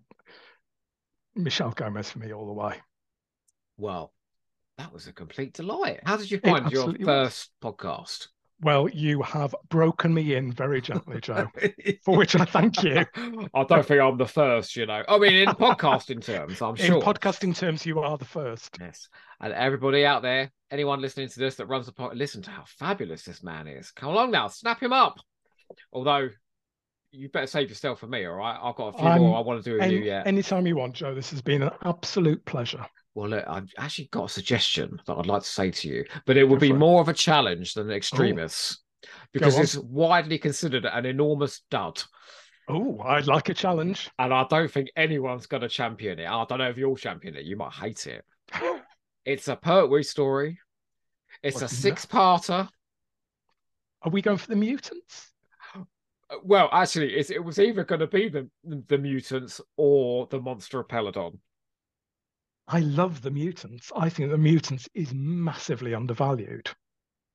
Michelle 1.35 1.73
Gomez 1.73 2.11
for 2.11 2.19
me 2.19 2.33
all 2.33 2.47
the 2.47 2.53
way. 2.53 2.77
well, 3.77 4.13
that 4.81 4.93
was 4.93 5.07
a 5.07 5.13
complete 5.13 5.53
delight. 5.55 6.01
How 6.05 6.17
did 6.17 6.31
you 6.31 6.39
find 6.39 6.71
your 6.71 6.83
absolutely 6.83 7.05
was. 7.05 7.29
first 7.29 7.51
podcast? 7.63 8.27
Well, 8.63 8.89
you 8.91 9.23
have 9.23 9.55
broken 9.71 10.13
me 10.13 10.35
in 10.35 10.53
very 10.53 10.83
gently, 10.83 11.19
Joe, 11.21 11.49
for 12.05 12.17
which 12.19 12.37
I 12.37 12.45
thank 12.45 12.83
you. 12.83 13.07
I 13.55 13.65
don't 13.65 13.87
think 13.87 14.01
I'm 14.03 14.19
the 14.19 14.27
first, 14.27 14.77
you 14.77 14.85
know. 14.85 15.03
I 15.09 15.17
mean, 15.19 15.35
in 15.35 15.49
podcasting 15.49 16.23
terms, 16.23 16.61
I'm 16.61 16.77
In 16.77 16.85
sure. 16.87 17.01
podcasting 17.01 17.57
terms, 17.57 17.87
you 17.87 18.01
are 18.01 18.19
the 18.19 18.27
first. 18.27 18.77
Yes. 18.79 19.09
And 19.41 19.55
everybody 19.55 20.05
out 20.05 20.21
there, 20.21 20.51
anyone 20.71 21.01
listening 21.01 21.29
to 21.29 21.39
this 21.39 21.55
that 21.55 21.67
runs 21.67 21.89
a 21.89 21.93
podcast, 21.93 22.17
listen 22.17 22.43
to 22.43 22.51
how 22.51 22.65
fabulous 22.67 23.23
this 23.23 23.43
man 23.43 23.67
is. 23.67 23.93
Come 23.93 24.11
along 24.11 24.31
now, 24.31 24.49
snap 24.49 24.83
him 24.83 24.93
up. 24.93 25.19
Although, 25.91 26.29
you 27.13 27.31
better 27.31 27.47
save 27.47 27.71
yourself 27.71 28.01
for 28.01 28.09
me, 28.09 28.27
all 28.27 28.35
right? 28.35 28.59
I've 28.63 28.77
got 28.77 28.89
a 28.95 28.99
few 28.99 29.07
I'm- 29.09 29.23
more 29.23 29.39
I 29.39 29.41
want 29.41 29.65
to 29.65 29.71
do 29.71 29.79
with 29.79 29.91
you 29.91 29.97
Any, 29.99 30.07
yet. 30.07 30.27
anytime 30.27 30.67
you 30.67 30.77
want, 30.77 30.93
Joe. 30.95 31.15
This 31.15 31.31
has 31.31 31.41
been 31.41 31.63
an 31.63 31.71
absolute 31.87 32.45
pleasure. 32.45 32.85
Well, 33.15 33.31
look, 33.31 33.45
I've 33.47 33.73
actually 33.77 34.09
got 34.13 34.27
a 34.27 34.33
suggestion 34.33 35.01
that 35.07 35.15
I'd 35.15 35.27
like 35.27 35.43
to 35.43 35.49
say 35.49 35.71
to 35.71 35.89
you, 35.89 36.05
but 36.27 36.37
it 36.37 36.45
would 36.45 36.61
be 36.61 36.73
more 36.73 37.01
of 37.01 37.09
a 37.09 37.15
challenge 37.15 37.75
than 37.75 37.91
oh. 37.91 37.95
extremis 37.95 38.79
because 39.33 39.59
it's 39.59 39.77
widely 39.77 40.39
considered 40.39 40.85
an 40.85 41.07
enormous 41.07 41.63
dud. 41.71 42.03
Oh, 42.69 43.01
I'd 43.01 43.27
like 43.27 43.49
a 43.49 43.55
challenge. 43.55 44.11
And 44.19 44.33
I 44.33 44.47
don't 44.49 44.71
think 44.71 44.91
anyone's 44.95 45.47
going 45.47 45.63
to 45.63 45.69
champion 45.69 46.21
it. 46.21 46.29
I 46.29 46.45
don't 46.45 46.59
know 46.59 46.71
if 46.71 46.79
you'll 46.79 46.97
champion 46.97 47.37
it. 47.37 47.45
You 47.45 47.57
might 47.57 47.73
hate 47.73 48.07
it. 48.07 48.25
It's 49.27 49.49
a 49.49 49.55
Pertwee 49.55 50.03
story. 50.03 50.59
It's 51.43 51.61
a 51.61 51.69
six-parter. 51.69 52.69
Are 54.03 54.11
we 54.11 54.23
going 54.23 54.39
for 54.39 54.47
the 54.47 54.57
mutants? 54.57 55.31
Well, 56.43 56.71
actually, 56.73 57.15
it's, 57.15 57.29
it 57.29 57.45
was 57.45 57.59
either 57.59 57.85
going 57.85 58.01
to 58.01 58.07
be 58.07 58.31
the 58.31 58.49
the 58.65 58.97
mutants 58.97 59.61
or 59.77 60.27
the 60.29 60.41
monster 60.41 60.81
of 60.81 60.89
Peladon. 60.89 61.39
I 62.73 62.79
love 62.81 63.21
the 63.23 63.31
mutants. 63.31 63.91
I 63.97 64.09
think 64.09 64.31
the 64.31 64.39
mutants 64.39 64.89
is 64.95 65.13
massively 65.13 65.93
undervalued. 65.95 66.71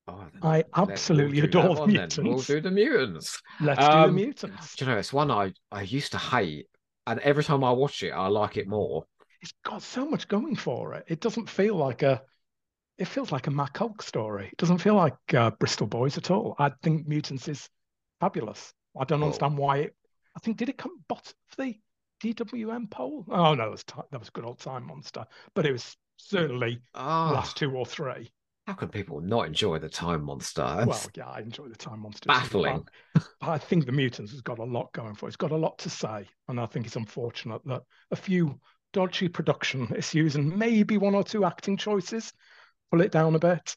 Oh, 0.08 0.24
I 0.42 0.56
let- 0.58 0.66
we'll 0.74 0.90
absolutely 0.90 1.40
adore 1.40 1.74
the 1.74 1.80
one 1.80 1.92
then. 1.92 2.08
We'll 2.16 2.24
mutants. 2.24 2.46
do 2.46 2.60
the 2.60 2.70
mutants. 2.70 3.42
Let's 3.60 3.80
do 3.80 3.86
the 3.86 3.92
Um, 4.04 4.14
mutants. 4.14 4.76
Do 4.76 4.84
you 4.84 4.90
know, 4.90 4.96
it's 4.98 5.12
one 5.12 5.30
I, 5.30 5.52
I 5.70 5.82
used 5.82 6.12
to 6.12 6.18
hate. 6.18 6.68
And 7.08 7.20
every 7.20 7.44
time 7.44 7.62
I 7.62 7.70
watch 7.72 8.02
it, 8.02 8.10
I 8.10 8.26
like 8.28 8.56
it 8.56 8.66
more. 8.66 9.04
It's 9.42 9.52
got 9.64 9.82
so 9.82 10.08
much 10.08 10.26
going 10.28 10.56
for 10.56 10.94
it. 10.94 11.04
It 11.08 11.20
doesn't 11.20 11.48
feel 11.48 11.76
like 11.76 12.02
a. 12.02 12.22
It 12.98 13.04
feels 13.06 13.30
like 13.30 13.46
a 13.46 13.50
Mac 13.50 13.74
Hulke 13.74 14.02
story. 14.02 14.46
It 14.46 14.56
doesn't 14.56 14.78
feel 14.78 14.94
like 14.94 15.14
uh, 15.34 15.50
Bristol 15.50 15.86
Boys 15.86 16.16
at 16.16 16.30
all. 16.30 16.56
I 16.58 16.70
think 16.82 17.06
Mutants 17.06 17.46
is 17.46 17.68
fabulous. 18.20 18.72
I 18.98 19.04
don't 19.04 19.18
Cool. 19.18 19.26
understand 19.26 19.58
why 19.58 19.76
it. 19.78 19.94
I 20.34 20.40
think 20.40 20.56
did 20.56 20.70
it 20.70 20.78
come 20.78 20.98
bottom 21.06 21.34
of 21.50 21.56
the 21.58 21.74
DWM 22.22 22.90
poll? 22.90 23.24
Oh 23.30 23.54
no, 23.54 23.64
that 23.64 23.70
was 23.70 23.84
ti- 23.84 23.94
that 24.10 24.18
was 24.18 24.28
a 24.28 24.32
good 24.32 24.44
old 24.44 24.58
Time 24.58 24.86
Monster, 24.86 25.24
but 25.54 25.66
it 25.66 25.72
was 25.72 25.96
certainly 26.16 26.80
Ah, 26.94 27.30
last 27.32 27.56
two 27.56 27.72
or 27.72 27.84
three. 27.86 28.30
how 28.66 28.72
can 28.74 28.88
people 28.88 29.20
not 29.20 29.46
enjoy 29.46 29.78
the 29.78 29.88
Time 29.88 30.24
Monster? 30.24 30.84
Well, 30.86 31.00
yeah, 31.14 31.26
I 31.28 31.40
enjoy 31.40 31.68
the 31.68 31.76
Time 31.76 32.00
Monster. 32.00 32.26
baffling. 32.28 32.84
But 33.14 33.24
I 33.42 33.58
think 33.58 33.86
the 33.86 33.92
Mutants 33.92 34.32
has 34.32 34.40
got 34.40 34.58
a 34.58 34.64
lot 34.64 34.92
going 34.92 35.14
for 35.14 35.26
it. 35.26 35.28
It's 35.28 35.36
got 35.36 35.52
a 35.52 35.56
lot 35.56 35.78
to 35.78 35.90
say, 35.90 36.26
and 36.48 36.58
I 36.60 36.66
think 36.66 36.86
it's 36.86 36.96
unfortunate 36.96 37.60
that 37.66 37.82
a 38.10 38.16
few 38.16 38.58
dodgy 38.92 39.28
production 39.28 39.92
issues 39.96 40.36
and 40.36 40.56
maybe 40.56 40.96
one 40.96 41.14
or 41.14 41.22
two 41.22 41.44
acting 41.44 41.76
choices 41.76 42.32
pull 42.90 43.02
it 43.02 43.12
down 43.12 43.34
a 43.34 43.38
bit. 43.38 43.76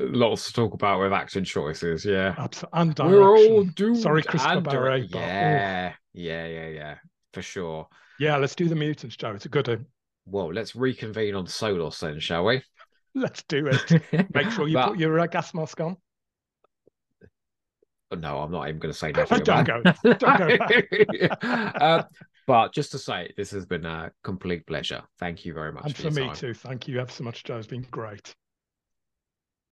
Lots 0.00 0.46
to 0.46 0.52
talk 0.52 0.74
about 0.74 1.00
with 1.00 1.12
action 1.12 1.44
choices. 1.44 2.04
Yeah. 2.04 2.34
Abs- 2.38 2.64
And 2.72 2.96
We're 2.98 3.26
all 3.28 3.36
direction. 3.36 3.72
doomed. 3.74 3.98
Sorry, 3.98 4.22
Christopher 4.22 4.54
and 4.58 4.64
dire- 4.64 4.72
Barry, 4.82 5.08
but, 5.10 5.18
oh. 5.18 5.20
Yeah, 5.22 5.92
yeah, 6.12 6.46
yeah, 6.46 6.68
yeah, 6.68 6.94
for 7.32 7.42
sure. 7.42 7.88
Yeah, 8.18 8.36
let's 8.36 8.54
do 8.54 8.68
the 8.68 8.74
Mutants, 8.74 9.16
Joe. 9.16 9.32
It's 9.32 9.46
a 9.46 9.48
good 9.48 9.68
one. 9.68 9.86
Well, 10.26 10.52
let's 10.52 10.74
reconvene 10.76 11.34
on 11.34 11.46
Solos 11.46 12.00
then, 12.00 12.20
shall 12.20 12.44
we? 12.44 12.62
Let's 13.14 13.42
do 13.44 13.66
it. 13.66 14.02
Make 14.34 14.50
sure 14.50 14.68
you 14.68 14.74
But- 14.74 14.88
put 14.90 14.98
your 14.98 15.18
uh, 15.18 15.26
gas 15.26 15.54
mask 15.54 15.80
on. 15.80 15.96
No, 18.16 18.38
I'm 18.40 18.50
not 18.50 18.68
even 18.68 18.78
going 18.78 18.92
to 18.92 18.98
say 18.98 19.12
nothing. 19.16 19.40
Don't 19.42 19.66
go. 19.66 19.82
Don't 19.82 20.20
go 20.20 21.28
Uh, 21.42 22.02
but 22.46 22.72
just 22.72 22.90
to 22.92 22.98
say, 22.98 23.32
this 23.36 23.50
has 23.50 23.66
been 23.66 23.84
a 23.86 24.10
complete 24.24 24.66
pleasure. 24.66 25.02
Thank 25.18 25.44
you 25.44 25.52
very 25.52 25.72
much 25.72 25.84
And 25.86 25.96
for, 25.96 26.02
for 26.04 26.10
me 26.10 26.26
time. 26.26 26.34
too. 26.36 26.54
Thank 26.54 26.88
you 26.88 27.00
ever 27.00 27.10
so 27.10 27.24
much, 27.24 27.44
Joe. 27.44 27.56
It's 27.58 27.66
been 27.66 27.86
great. 27.90 28.34